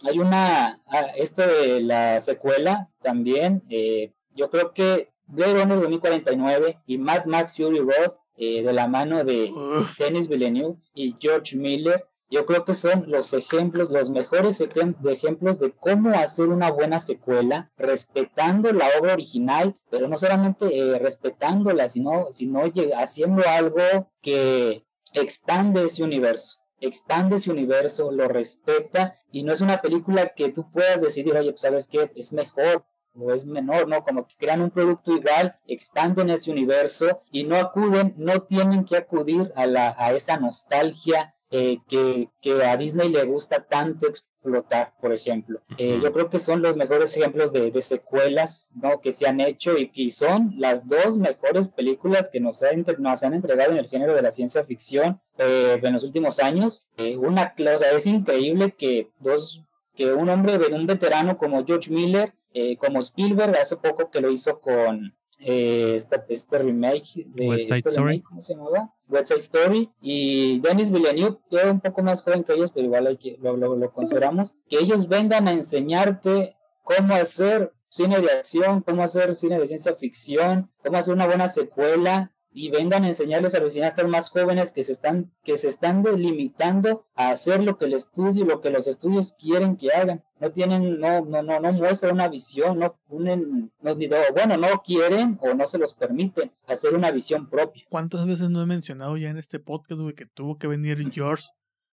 hay 0.06 0.18
una, 0.18 0.80
ah, 0.86 1.06
esto 1.16 1.42
de 1.46 1.80
la 1.80 2.20
secuela 2.20 2.88
también, 3.02 3.62
eh, 3.70 4.12
yo 4.34 4.50
creo 4.50 4.72
que 4.72 5.10
Blade 5.26 5.54
Runner 5.54 5.80
2049 5.80 6.78
y 6.86 6.98
Mad 6.98 7.24
Max 7.26 7.54
Fury 7.56 7.80
Road, 7.80 8.14
eh, 8.36 8.62
de 8.62 8.72
la 8.72 8.88
mano 8.88 9.24
de 9.24 9.52
Dennis 9.98 10.28
Villeneuve 10.28 10.78
y 10.94 11.14
George 11.18 11.56
Miller, 11.56 12.06
yo 12.30 12.46
creo 12.46 12.64
que 12.64 12.72
son 12.72 13.04
los 13.08 13.34
ejemplos, 13.34 13.90
los 13.90 14.08
mejores 14.08 14.58
ejemplos 14.62 15.60
de 15.60 15.72
cómo 15.72 16.10
hacer 16.10 16.48
una 16.48 16.70
buena 16.70 16.98
secuela, 16.98 17.70
respetando 17.76 18.72
la 18.72 18.88
obra 18.98 19.12
original, 19.12 19.76
pero 19.90 20.08
no 20.08 20.16
solamente 20.16 20.66
eh, 20.74 20.98
respetándola, 20.98 21.88
sino, 21.88 22.28
sino 22.32 22.62
haciendo 22.96 23.42
algo 23.46 24.10
que 24.22 24.86
expande 25.12 25.84
ese 25.84 26.04
universo 26.04 26.61
expande 26.86 27.36
ese 27.36 27.50
universo, 27.50 28.10
lo 28.12 28.28
respeta 28.28 29.14
y 29.30 29.42
no 29.42 29.52
es 29.52 29.60
una 29.60 29.80
película 29.80 30.28
que 30.34 30.50
tú 30.50 30.70
puedas 30.70 31.00
decidir, 31.00 31.36
oye, 31.36 31.50
pues 31.50 31.62
sabes 31.62 31.88
qué, 31.88 32.10
es 32.14 32.32
mejor 32.32 32.84
o 33.14 33.32
es 33.32 33.44
menor, 33.44 33.88
¿no? 33.88 34.04
Como 34.04 34.26
que 34.26 34.34
crean 34.36 34.62
un 34.62 34.70
producto 34.70 35.12
igual, 35.12 35.56
expanden 35.66 36.30
ese 36.30 36.50
universo 36.50 37.22
y 37.30 37.44
no 37.44 37.56
acuden, 37.56 38.14
no 38.16 38.42
tienen 38.42 38.84
que 38.84 38.96
acudir 38.96 39.52
a, 39.54 39.66
la, 39.66 39.94
a 39.98 40.12
esa 40.12 40.38
nostalgia 40.38 41.34
eh, 41.50 41.80
que, 41.88 42.30
que, 42.40 42.64
a 42.64 42.76
Disney 42.76 43.10
le 43.10 43.24
gusta 43.24 43.64
tanto 43.64 44.06
explotar, 44.42 44.92
por 45.00 45.12
ejemplo. 45.12 45.60
Eh, 45.78 46.00
yo 46.02 46.12
creo 46.12 46.28
que 46.28 46.38
son 46.38 46.62
los 46.62 46.76
mejores 46.76 47.16
ejemplos 47.16 47.52
de, 47.52 47.70
de 47.70 47.80
secuelas 47.80 48.72
¿no? 48.74 49.00
que 49.00 49.12
se 49.12 49.26
han 49.26 49.40
hecho 49.40 49.78
y, 49.78 49.90
y, 49.94 50.10
son 50.10 50.54
las 50.58 50.88
dos 50.88 51.18
mejores 51.18 51.68
películas 51.68 52.28
que 52.30 52.40
nos, 52.40 52.62
nos 52.98 53.22
han 53.22 53.34
entregado 53.34 53.72
en 53.72 53.78
el 53.78 53.88
género 53.88 54.14
de 54.14 54.22
la 54.22 54.30
ciencia 54.30 54.64
ficción 54.64 55.20
eh, 55.38 55.78
en 55.82 55.92
los 55.92 56.04
últimos 56.04 56.40
años. 56.40 56.86
una, 57.18 57.54
o 57.56 57.78
sea, 57.78 57.92
es 57.92 58.06
increíble 58.06 58.72
que 58.72 59.10
dos 59.20 59.62
que 59.94 60.12
un 60.12 60.30
hombre, 60.30 60.58
un 60.72 60.86
veterano 60.86 61.36
como 61.36 61.66
George 61.66 61.90
Miller 61.90 62.32
eh, 62.54 62.76
como 62.76 63.00
Spielberg 63.00 63.56
hace 63.56 63.76
poco 63.76 64.10
que 64.10 64.20
lo 64.20 64.30
hizo 64.30 64.60
con 64.60 65.14
eh, 65.44 65.96
este, 65.96 66.58
remake 66.58 67.26
de 67.26 67.48
West 67.48 67.64
Side 67.64 67.78
este 67.78 67.90
Story. 67.90 68.20
¿cómo 68.20 68.42
se 68.42 68.54
llamaba? 68.54 68.94
West 69.08 69.26
Side 69.28 69.40
Story 69.40 69.90
y 70.00 70.60
Denis 70.60 70.90
Villeneuve, 70.90 71.38
que 71.50 71.56
un 71.68 71.80
poco 71.80 72.02
más 72.02 72.22
joven 72.22 72.44
que 72.44 72.52
ellos, 72.52 72.70
pero 72.72 72.86
igual 72.86 73.06
hay 73.06 73.16
que, 73.16 73.38
lo, 73.40 73.56
lo, 73.56 73.76
lo 73.76 73.92
consideramos, 73.92 74.54
que 74.68 74.78
ellos 74.78 75.08
vengan 75.08 75.48
a 75.48 75.52
enseñarte 75.52 76.56
cómo 76.82 77.14
hacer 77.14 77.72
cine 77.88 78.20
de 78.20 78.30
acción, 78.30 78.80
cómo 78.82 79.02
hacer 79.02 79.34
cine 79.34 79.58
de 79.58 79.66
ciencia 79.66 79.94
ficción, 79.94 80.70
cómo 80.82 80.96
hacer 80.96 81.14
una 81.14 81.26
buena 81.26 81.48
secuela 81.48 82.32
y 82.54 82.70
vengan 82.70 83.04
a 83.04 83.08
enseñarles 83.08 83.54
a 83.54 83.60
los 83.60 83.72
cineastas 83.72 84.06
más 84.06 84.30
jóvenes 84.30 84.72
que 84.72 84.82
se 84.82 84.92
están 84.92 85.32
que 85.42 85.56
se 85.56 85.68
están 85.68 86.02
delimitando 86.02 87.06
a 87.14 87.30
hacer 87.30 87.64
lo 87.64 87.78
que 87.78 87.86
el 87.86 87.94
estudio 87.94 88.44
lo 88.44 88.60
que 88.60 88.70
los 88.70 88.86
estudios 88.86 89.32
quieren 89.32 89.76
que 89.76 89.92
hagan. 89.92 90.22
No 90.38 90.50
tienen 90.50 91.00
no 91.00 91.24
no 91.24 91.42
no 91.42 91.60
no 91.60 91.72
muestran 91.72 92.14
una 92.14 92.28
visión 92.28 92.78
no 92.78 92.98
ponen 93.08 93.72
no, 93.80 93.96
bueno 94.34 94.56
no 94.56 94.82
quieren 94.84 95.38
o 95.40 95.54
no 95.54 95.66
se 95.66 95.78
los 95.78 95.94
permiten 95.94 96.52
hacer 96.66 96.94
una 96.94 97.10
visión 97.10 97.48
propia. 97.48 97.84
Cuántas 97.88 98.26
veces 98.26 98.50
no 98.50 98.62
he 98.62 98.66
mencionado 98.66 99.16
ya 99.16 99.30
en 99.30 99.38
este 99.38 99.58
podcast 99.58 100.00
güey, 100.00 100.14
que 100.14 100.26
tuvo 100.26 100.58
que 100.58 100.66
venir 100.66 101.10
George 101.10 101.44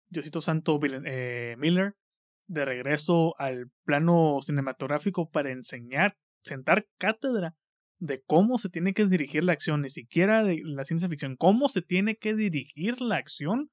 Diosito 0.09 0.41
Santo 0.41 0.81
eh, 0.83 1.57
Miller 1.59 1.95
de 2.47 2.65
regreso 2.65 3.35
al 3.39 3.71
plano 3.85 4.39
cinematográfico 4.41 5.29
para 5.29 5.51
enseñar 5.51 6.17
sentar 6.43 6.87
cátedra 6.99 7.57
de 7.99 8.23
cómo 8.27 8.59
se 8.59 8.69
tiene 8.69 8.93
que 8.93 9.07
dirigir 9.07 9.45
la 9.45 9.53
acción, 9.53 9.83
ni 9.83 9.91
siquiera 9.91 10.43
de 10.43 10.61
la 10.65 10.85
ciencia 10.85 11.09
ficción, 11.09 11.37
cómo 11.37 11.69
se 11.69 11.83
tiene 11.83 12.17
que 12.17 12.35
dirigir 12.35 13.01
la 13.01 13.17
acción 13.17 13.71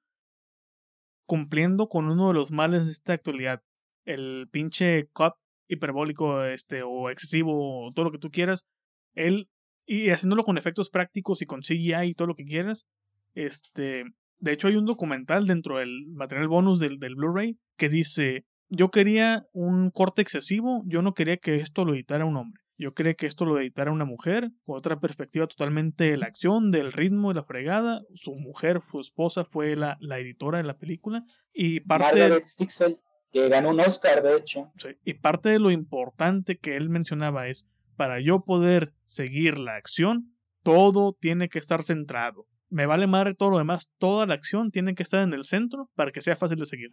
cumpliendo 1.26 1.88
con 1.88 2.10
uno 2.10 2.30
de 2.30 2.34
los 2.34 2.52
males 2.52 2.86
de 2.86 2.92
esta 2.92 3.14
actualidad, 3.14 3.62
el 4.06 4.48
pinche 4.52 5.08
cut 5.14 5.34
hiperbólico 5.68 6.44
este 6.44 6.84
o 6.84 7.10
excesivo 7.10 7.88
o 7.88 7.94
todo 7.94 8.06
lo 8.06 8.12
que 8.12 8.20
tú 8.20 8.30
quieras, 8.30 8.66
él 9.14 9.50
y 9.86 10.10
haciéndolo 10.10 10.44
con 10.44 10.58
efectos 10.58 10.90
prácticos 10.90 11.42
y 11.42 11.46
con 11.46 11.62
CGI 11.62 12.10
y 12.10 12.14
todo 12.14 12.28
lo 12.28 12.36
que 12.36 12.46
quieras, 12.46 12.86
este, 13.34 14.06
de 14.40 14.52
hecho 14.52 14.68
hay 14.68 14.76
un 14.76 14.86
documental 14.86 15.46
dentro 15.46 15.80
del 15.80 16.08
material 16.08 16.48
bonus 16.48 16.80
del, 16.80 17.00
del 17.00 17.16
Blu-ray 17.16 17.58
que 17.78 17.90
dice, 17.90 18.46
yo 18.70 18.92
quería 18.92 19.46
un 19.52 19.92
corte 19.92 20.22
excesivo, 20.22 20.84
yo 20.86 21.02
no 21.02 21.14
quería 21.14 21.38
que 21.38 21.56
esto 21.56 21.84
lo 21.84 21.94
editara 21.94 22.26
un 22.26 22.38
hombre. 22.38 22.63
Yo 22.78 22.94
creo 22.94 23.16
que 23.16 23.28
esto 23.28 23.46
lo 23.46 23.60
editara 23.60 23.92
una 23.92 24.06
mujer, 24.06 24.50
con 24.66 24.78
otra 24.78 25.00
perspectiva 25.00 25.48
totalmente 25.48 26.06
de 26.06 26.18
la 26.18 26.26
acción, 26.26 26.72
del 26.72 26.92
ritmo 26.92 27.32
y 27.32 27.36
la 27.36 27.44
fregada. 27.44 28.02
Su 28.16 28.36
mujer, 28.36 28.82
su 28.90 29.00
esposa, 29.00 29.46
fue 29.46 29.76
la, 29.76 29.98
la 30.00 30.20
editora 30.20 30.58
de 30.58 30.64
la 30.64 30.78
película. 30.78 31.24
Y 31.54 31.82
parte. 31.82 32.20
Margaret 32.20 32.46
Stixel, 32.46 33.00
que 33.32 33.48
ganó 33.50 33.70
un 33.70 33.80
Oscar, 33.80 34.24
de 34.24 34.38
hecho. 34.38 34.72
Sí, 34.78 34.90
y 35.06 35.14
parte 35.14 35.50
de 35.50 35.60
lo 35.60 35.72
importante 35.72 36.58
que 36.58 36.76
él 36.76 36.90
mencionaba 36.90 37.48
es: 37.48 37.68
para 37.96 38.20
yo 38.20 38.44
poder 38.44 38.94
seguir 39.06 39.60
la 39.60 39.76
acción, 39.76 40.36
todo 40.64 41.16
tiene 41.20 41.50
que 41.50 41.60
estar 41.60 41.84
centrado. 41.84 42.48
Me 42.70 42.88
vale 42.88 43.06
madre 43.06 43.36
todo 43.36 43.52
lo 43.52 43.60
demás, 43.60 43.92
toda 44.00 44.26
la 44.26 44.34
acción 44.34 44.72
tiene 44.72 44.96
que 44.96 45.04
estar 45.04 45.22
en 45.22 45.34
el 45.34 45.44
centro 45.44 45.92
para 45.94 46.12
que 46.12 46.24
sea 46.24 46.36
fácil 46.36 46.58
de 46.58 46.66
seguir. 46.66 46.90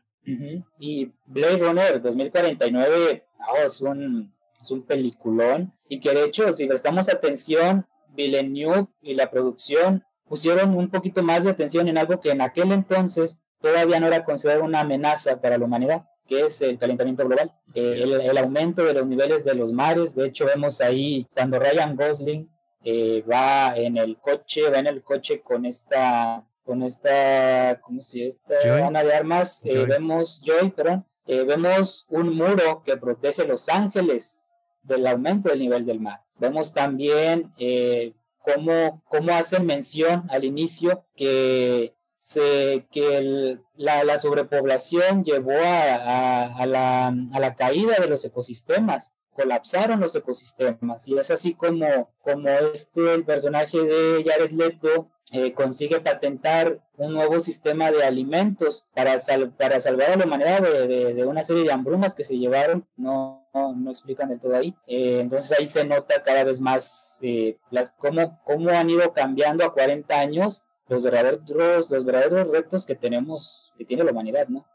Y 0.78 1.10
Blade 1.24 1.56
Runner 1.56 2.02
2049 2.02 3.24
es 3.64 3.80
un 3.80 4.34
es 4.60 4.70
un 4.70 4.82
peliculón. 4.82 5.72
Y 5.88 6.00
que 6.00 6.12
de 6.12 6.24
hecho 6.24 6.52
si 6.52 6.66
prestamos 6.66 7.08
atención, 7.08 7.86
Villeneuve 8.14 8.86
y 9.00 9.14
la 9.14 9.30
producción 9.30 10.04
pusieron 10.30 10.76
un 10.76 10.90
poquito 10.90 11.22
más 11.22 11.44
de 11.44 11.50
atención 11.50 11.88
en 11.88 11.98
algo 11.98 12.20
que 12.20 12.30
en 12.30 12.40
aquel 12.40 12.72
entonces 12.72 13.40
todavía 13.60 14.00
no 14.00 14.06
era 14.06 14.24
considerado 14.24 14.64
una 14.64 14.80
amenaza 14.80 15.40
para 15.40 15.58
la 15.58 15.64
humanidad, 15.64 16.04
que 16.26 16.42
es 16.42 16.62
el 16.62 16.78
calentamiento 16.78 17.26
global, 17.26 17.52
eh, 17.74 18.04
el, 18.24 18.38
aumento 18.38 18.84
de 18.84 18.94
los 18.94 19.06
niveles 19.06 19.44
de 19.44 19.54
los 19.54 19.72
mares. 19.72 20.14
De 20.14 20.26
hecho, 20.26 20.46
vemos 20.46 20.80
ahí 20.80 21.26
cuando 21.34 21.58
Ryan 21.58 21.96
Gosling 21.96 22.48
eh, 22.84 23.24
va 23.30 23.76
en 23.76 23.96
el 23.96 24.18
coche, 24.18 24.70
va 24.70 24.78
en 24.78 24.86
el 24.86 25.02
coche 25.02 25.40
con 25.40 25.66
esta, 25.66 26.44
con 26.64 26.82
esta, 26.82 27.80
¿cómo 27.82 28.00
se 28.00 28.18
llama? 28.18 28.28
Esta 28.28 28.86
Ana 28.86 29.04
de 29.04 29.14
armas, 29.14 29.60
eh, 29.64 29.84
vemos, 29.84 30.40
Joy, 30.44 30.70
perdón, 30.70 31.04
vemos 31.26 32.06
un 32.08 32.34
muro 32.36 32.82
que 32.84 32.96
protege 32.96 33.44
Los 33.44 33.68
Ángeles 33.68 34.49
del 34.82 35.06
aumento 35.06 35.48
del 35.48 35.60
nivel 35.60 35.86
del 35.86 36.00
mar. 36.00 36.22
Vemos 36.38 36.72
también 36.72 37.52
eh, 37.58 38.14
cómo, 38.38 39.02
cómo, 39.08 39.32
hacen 39.32 39.66
mención 39.66 40.24
al 40.30 40.44
inicio 40.44 41.04
que, 41.14 41.94
se, 42.16 42.86
que 42.90 43.58
la, 43.76 44.04
la, 44.04 44.16
sobrepoblación 44.16 45.24
llevó 45.24 45.52
a, 45.52 46.44
a, 46.46 46.66
la, 46.66 47.08
a 47.08 47.40
la 47.40 47.54
caída 47.54 47.96
de 48.00 48.08
los 48.08 48.24
ecosistemas 48.24 49.14
colapsaron 49.40 50.00
los 50.00 50.14
ecosistemas 50.14 51.08
y 51.08 51.18
es 51.18 51.30
así 51.30 51.54
como, 51.54 52.10
como 52.22 52.48
este 52.48 53.14
el 53.14 53.24
personaje 53.24 53.82
de 53.82 54.24
Jared 54.24 54.50
Leto 54.50 55.08
eh, 55.32 55.52
consigue 55.52 56.00
patentar 56.00 56.80
un 56.96 57.14
nuevo 57.14 57.40
sistema 57.40 57.90
de 57.90 58.04
alimentos 58.04 58.88
para, 58.94 59.16
para 59.56 59.80
salvar 59.80 60.10
a 60.10 60.16
la 60.16 60.24
humanidad 60.24 60.60
de, 60.60 61.14
de, 61.14 61.24
una 61.24 61.42
serie 61.42 61.64
de 61.64 61.72
hambrumas 61.72 62.14
que 62.14 62.24
se 62.24 62.36
llevaron, 62.36 62.86
no, 62.96 63.39
no, 63.54 63.90
explican 63.90 64.28
del 64.28 64.40
todo 64.40 64.56
ahí. 64.56 64.74
Eh, 64.86 65.20
entonces 65.20 65.58
ahí 65.58 65.66
se 65.66 65.84
nota 65.84 66.22
cada 66.22 66.44
vez 66.44 66.60
más 66.60 67.18
eh, 67.22 67.56
las, 67.70 67.90
cómo, 67.92 68.40
cómo 68.44 68.70
han 68.70 68.90
ido 68.90 69.12
cambiando 69.12 69.64
a 69.64 69.72
40 69.72 70.18
años 70.18 70.62
los 70.88 71.02
verdaderos, 71.02 71.90
los 71.90 72.04
verdaderos 72.04 72.48
retos 72.48 72.84
que 72.84 72.94
tenemos, 72.94 73.72
que 73.78 73.84
tiene 73.84 74.04
la 74.04 74.12
humanidad, 74.12 74.48
¿no? 74.48 74.66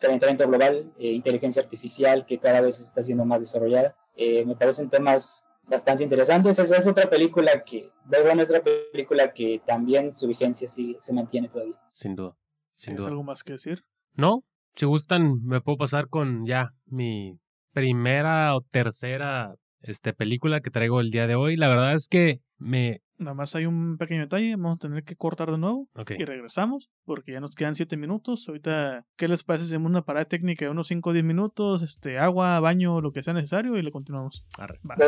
calentamiento 0.00 0.46
global, 0.46 0.92
inteligencia 0.98 1.62
artificial 1.62 2.26
que 2.26 2.38
cada 2.38 2.60
vez 2.60 2.78
está 2.78 3.00
siendo 3.02 3.24
más 3.24 3.40
desarrollada. 3.40 3.96
me 4.16 4.54
parecen 4.54 4.90
temas 4.90 5.46
bastante 5.66 6.04
interesantes. 6.04 6.58
Esa 6.58 6.76
es 6.76 6.86
otra 6.86 7.08
película 7.08 7.64
que, 7.64 7.90
es 8.10 8.50
otra 8.50 8.62
película 8.92 9.32
que 9.32 9.62
también 9.66 10.14
su 10.14 10.26
vigencia 10.26 10.68
sí 10.68 10.96
se 11.00 11.12
mantiene 11.12 11.48
todavía. 11.48 11.80
Sin 11.92 12.14
duda. 12.14 12.36
Sin 12.76 12.96
¿Tienes 12.96 13.06
algo 13.06 13.22
más 13.22 13.42
que 13.42 13.52
decir? 13.52 13.84
No, 14.14 14.44
si 14.76 14.86
gustan, 14.86 15.42
me 15.44 15.60
puedo 15.60 15.78
pasar 15.78 16.08
con 16.08 16.46
ya 16.46 16.70
mi 16.86 17.38
primera 17.72 18.54
o 18.54 18.60
tercera 18.62 19.54
este, 19.80 20.12
película 20.14 20.60
que 20.60 20.70
traigo 20.70 21.00
el 21.00 21.10
día 21.10 21.26
de 21.26 21.34
hoy. 21.34 21.56
La 21.56 21.68
verdad 21.68 21.94
es 21.94 22.08
que 22.08 22.40
me 22.58 23.00
Nada 23.18 23.34
más 23.34 23.54
hay 23.54 23.66
un 23.66 23.96
pequeño 23.96 24.22
detalle, 24.22 24.56
vamos 24.56 24.76
a 24.76 24.78
tener 24.78 25.04
que 25.04 25.14
cortar 25.14 25.50
de 25.50 25.58
nuevo 25.58 25.88
y 26.18 26.24
regresamos 26.24 26.90
porque 27.04 27.32
ya 27.32 27.40
nos 27.40 27.54
quedan 27.54 27.74
7 27.74 27.96
minutos. 27.96 28.48
Ahorita, 28.48 29.00
¿qué 29.16 29.28
les 29.28 29.44
parece 29.44 29.66
si 29.66 29.72
hacemos 29.72 29.88
una 29.90 30.02
parada 30.02 30.24
técnica 30.24 30.64
de 30.64 30.70
unos 30.70 30.88
5 30.88 31.10
o 31.10 31.12
10 31.12 31.24
minutos? 31.24 31.82
Este, 31.82 32.18
agua, 32.18 32.58
baño, 32.60 33.00
lo 33.00 33.12
que 33.12 33.22
sea 33.22 33.32
necesario 33.32 33.76
y 33.76 33.82
le 33.82 33.90
continuamos. 33.92 34.44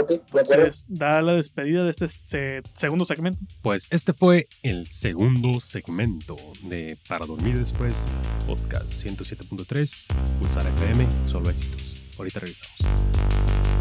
Entonces, 0.08 0.86
da 0.88 1.20
la 1.22 1.34
despedida 1.34 1.84
de 1.84 1.90
este 1.90 2.62
segundo 2.74 3.04
segmento. 3.04 3.38
Pues 3.62 3.86
este 3.90 4.12
fue 4.12 4.48
el 4.62 4.86
segundo 4.86 5.60
segmento 5.60 6.36
de 6.64 6.98
Para 7.08 7.26
Dormir 7.26 7.58
Después, 7.58 8.08
podcast 8.46 8.88
107.3, 9.04 10.38
Pulsar 10.40 10.66
FM, 10.68 11.08
solo 11.26 11.50
éxitos. 11.50 12.06
Ahorita 12.18 12.40
regresamos. 12.40 13.75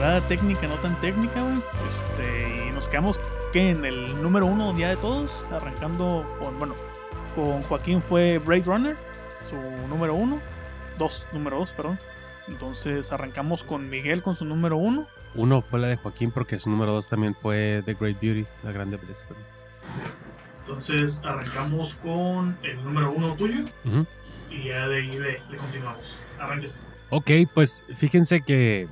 Parada 0.00 0.26
técnica, 0.26 0.66
no 0.66 0.76
tan 0.76 0.98
técnica, 1.02 1.42
güey. 1.42 1.62
Este, 1.86 2.68
y 2.68 2.70
nos 2.72 2.88
quedamos 2.88 3.20
que 3.52 3.68
en 3.68 3.84
el 3.84 4.22
número 4.22 4.46
uno 4.46 4.72
día 4.72 4.88
de 4.88 4.96
todos, 4.96 5.44
arrancando 5.52 6.24
con, 6.38 6.58
bueno, 6.58 6.74
con 7.34 7.62
Joaquín 7.64 8.00
fue 8.00 8.38
Blade 8.38 8.62
Runner, 8.62 8.96
su 9.48 9.56
número 9.88 10.14
uno, 10.14 10.40
dos, 10.96 11.26
número 11.32 11.58
dos, 11.58 11.72
perdón. 11.72 11.98
Entonces 12.48 13.12
arrancamos 13.12 13.62
con 13.62 13.90
Miguel 13.90 14.22
con 14.22 14.34
su 14.34 14.46
número 14.46 14.78
uno. 14.78 15.06
Uno 15.34 15.60
fue 15.60 15.78
la 15.78 15.88
de 15.88 15.96
Joaquín 15.96 16.30
porque 16.30 16.58
su 16.58 16.70
número 16.70 16.92
dos 16.94 17.10
también 17.10 17.34
fue 17.34 17.82
The 17.84 17.92
Great 17.92 18.18
Beauty, 18.22 18.46
la 18.62 18.72
grande 18.72 18.96
belleza. 18.96 19.34
Sí. 19.84 20.00
Entonces 20.60 21.20
arrancamos 21.22 21.96
con 21.96 22.56
el 22.62 22.82
número 22.82 23.12
uno 23.12 23.34
tuyo 23.34 23.64
y 24.48 24.64
ya 24.64 24.88
de 24.88 24.96
ahí 24.96 25.12
le, 25.12 25.42
le 25.50 25.56
continuamos. 25.58 26.16
Arránquese. 26.38 26.78
Ok, 27.10 27.30
pues 27.52 27.84
fíjense 27.98 28.40
que 28.40 28.88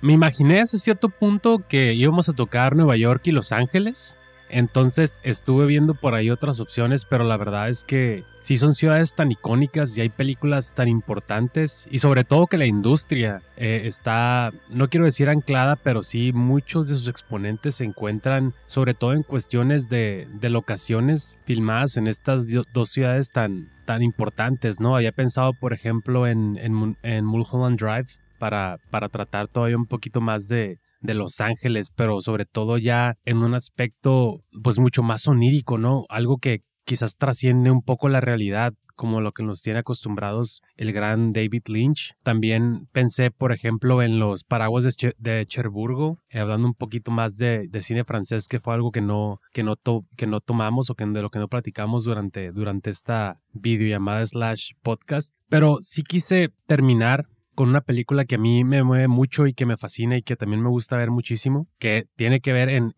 me 0.00 0.12
imaginé 0.12 0.60
hasta 0.60 0.78
cierto 0.78 1.08
punto 1.08 1.58
que 1.68 1.94
íbamos 1.94 2.28
a 2.28 2.32
tocar 2.32 2.74
Nueva 2.74 2.96
York 2.96 3.22
y 3.26 3.32
Los 3.32 3.52
Ángeles. 3.52 4.16
Entonces 4.52 5.20
estuve 5.22 5.66
viendo 5.66 5.94
por 5.94 6.14
ahí 6.14 6.28
otras 6.28 6.58
opciones, 6.58 7.04
pero 7.04 7.22
la 7.22 7.36
verdad 7.36 7.68
es 7.68 7.84
que 7.84 8.24
sí 8.40 8.58
son 8.58 8.74
ciudades 8.74 9.14
tan 9.14 9.30
icónicas 9.30 9.96
y 9.96 10.00
hay 10.00 10.08
películas 10.08 10.74
tan 10.74 10.88
importantes 10.88 11.86
y 11.88 12.00
sobre 12.00 12.24
todo 12.24 12.48
que 12.48 12.58
la 12.58 12.66
industria 12.66 13.42
eh, 13.56 13.82
está, 13.84 14.52
no 14.68 14.88
quiero 14.88 15.06
decir 15.06 15.28
anclada, 15.28 15.76
pero 15.76 16.02
sí 16.02 16.32
muchos 16.32 16.88
de 16.88 16.94
sus 16.94 17.06
exponentes 17.06 17.76
se 17.76 17.84
encuentran 17.84 18.54
sobre 18.66 18.94
todo 18.94 19.12
en 19.12 19.22
cuestiones 19.22 19.88
de, 19.88 20.26
de 20.40 20.50
locaciones 20.50 21.38
filmadas 21.44 21.96
en 21.96 22.08
estas 22.08 22.46
dos 22.72 22.90
ciudades 22.90 23.30
tan, 23.30 23.68
tan 23.84 24.02
importantes, 24.02 24.80
¿no? 24.80 24.96
Había 24.96 25.12
pensado, 25.12 25.52
por 25.52 25.72
ejemplo, 25.72 26.26
en, 26.26 26.58
en, 26.58 26.96
en 27.02 27.24
Mulholland 27.24 27.78
Drive 27.78 28.08
para, 28.40 28.78
para 28.90 29.08
tratar 29.08 29.46
todavía 29.46 29.76
un 29.76 29.86
poquito 29.86 30.20
más 30.20 30.48
de, 30.48 30.78
de 31.00 31.14
Los 31.14 31.40
Ángeles, 31.40 31.92
pero 31.94 32.20
sobre 32.20 32.46
todo 32.46 32.76
ya 32.78 33.14
en 33.24 33.36
un 33.38 33.54
aspecto 33.54 34.42
pues 34.64 34.80
mucho 34.80 35.04
más 35.04 35.28
onírico, 35.28 35.78
¿no? 35.78 36.04
Algo 36.08 36.38
que 36.38 36.62
quizás 36.84 37.16
trasciende 37.16 37.70
un 37.70 37.82
poco 37.82 38.08
la 38.08 38.20
realidad 38.20 38.72
como 38.96 39.22
lo 39.22 39.32
que 39.32 39.42
nos 39.42 39.62
tiene 39.62 39.78
acostumbrados 39.78 40.60
el 40.76 40.92
gran 40.92 41.32
David 41.32 41.62
Lynch. 41.68 42.12
También 42.22 42.86
pensé, 42.92 43.30
por 43.30 43.50
ejemplo, 43.50 44.02
en 44.02 44.18
los 44.18 44.44
paraguas 44.44 44.84
de, 44.84 44.90
Che- 44.90 45.14
de 45.16 45.46
Cherburgo, 45.46 46.18
eh, 46.28 46.38
hablando 46.40 46.68
un 46.68 46.74
poquito 46.74 47.10
más 47.10 47.38
de, 47.38 47.66
de 47.66 47.80
cine 47.80 48.04
francés, 48.04 48.46
que 48.46 48.60
fue 48.60 48.74
algo 48.74 48.90
que 48.90 49.00
no, 49.00 49.40
que 49.54 49.62
no, 49.62 49.76
que 50.18 50.26
no 50.26 50.40
tomamos 50.40 50.90
o 50.90 50.94
que, 50.96 51.06
de 51.06 51.22
lo 51.22 51.30
que 51.30 51.38
no 51.38 51.48
platicamos 51.48 52.04
durante, 52.04 52.52
durante 52.52 52.90
esta 52.90 53.40
videollamada 53.54 54.26
slash 54.26 54.72
podcast. 54.82 55.34
Pero 55.48 55.78
sí 55.80 56.02
quise 56.02 56.50
terminar 56.66 57.24
con 57.60 57.68
una 57.68 57.82
película 57.82 58.24
que 58.24 58.36
a 58.36 58.38
mí 58.38 58.64
me 58.64 58.82
mueve 58.82 59.06
mucho 59.06 59.46
y 59.46 59.52
que 59.52 59.66
me 59.66 59.76
fascina 59.76 60.16
y 60.16 60.22
que 60.22 60.34
también 60.34 60.62
me 60.62 60.70
gusta 60.70 60.96
ver 60.96 61.10
muchísimo, 61.10 61.68
que 61.78 62.06
tiene 62.16 62.40
que 62.40 62.54
ver 62.54 62.70
en, 62.70 62.94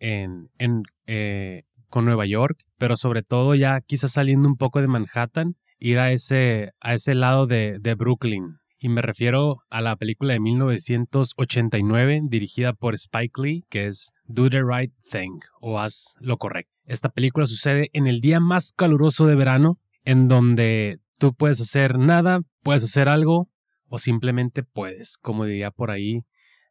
eh, 1.05 1.63
con 1.89 2.05
Nueva 2.05 2.25
York, 2.25 2.63
pero 2.77 2.95
sobre 2.95 3.23
todo 3.23 3.55
ya 3.55 3.81
quizás 3.81 4.13
saliendo 4.13 4.47
un 4.47 4.55
poco 4.55 4.79
de 4.79 4.87
Manhattan, 4.87 5.57
ir 5.79 5.99
a 5.99 6.13
ese, 6.13 6.71
a 6.79 6.93
ese 6.93 7.13
lado 7.13 7.45
de 7.45 7.95
Brooklyn. 7.97 8.59
Y 8.79 8.87
me 8.87 9.01
refiero 9.01 9.63
a 9.69 9.81
la 9.81 9.97
película 9.97 10.31
de 10.31 10.39
1989 10.39 12.21
dirigida 12.29 12.71
por 12.71 12.95
Spike 12.95 13.41
Lee, 13.41 13.65
que 13.69 13.87
es 13.87 14.11
Do 14.27 14.49
the 14.49 14.61
Right 14.63 14.93
Thing 15.11 15.41
o 15.59 15.77
Haz 15.77 16.13
lo 16.21 16.37
Correcto. 16.37 16.71
Esta 16.85 17.09
película 17.09 17.47
sucede 17.47 17.89
en 17.91 18.07
el 18.07 18.21
día 18.21 18.39
más 18.39 18.71
caluroso 18.71 19.27
de 19.27 19.35
verano, 19.35 19.77
en 20.05 20.29
donde 20.29 20.99
tú 21.19 21.33
puedes 21.33 21.59
hacer 21.59 21.99
nada, 21.99 22.39
puedes 22.61 22.85
hacer 22.85 23.09
algo 23.09 23.49
o 23.93 23.99
simplemente 23.99 24.63
puedes, 24.63 25.17
como 25.17 25.45
diría 25.45 25.69
por 25.69 25.91
ahí 25.91 26.21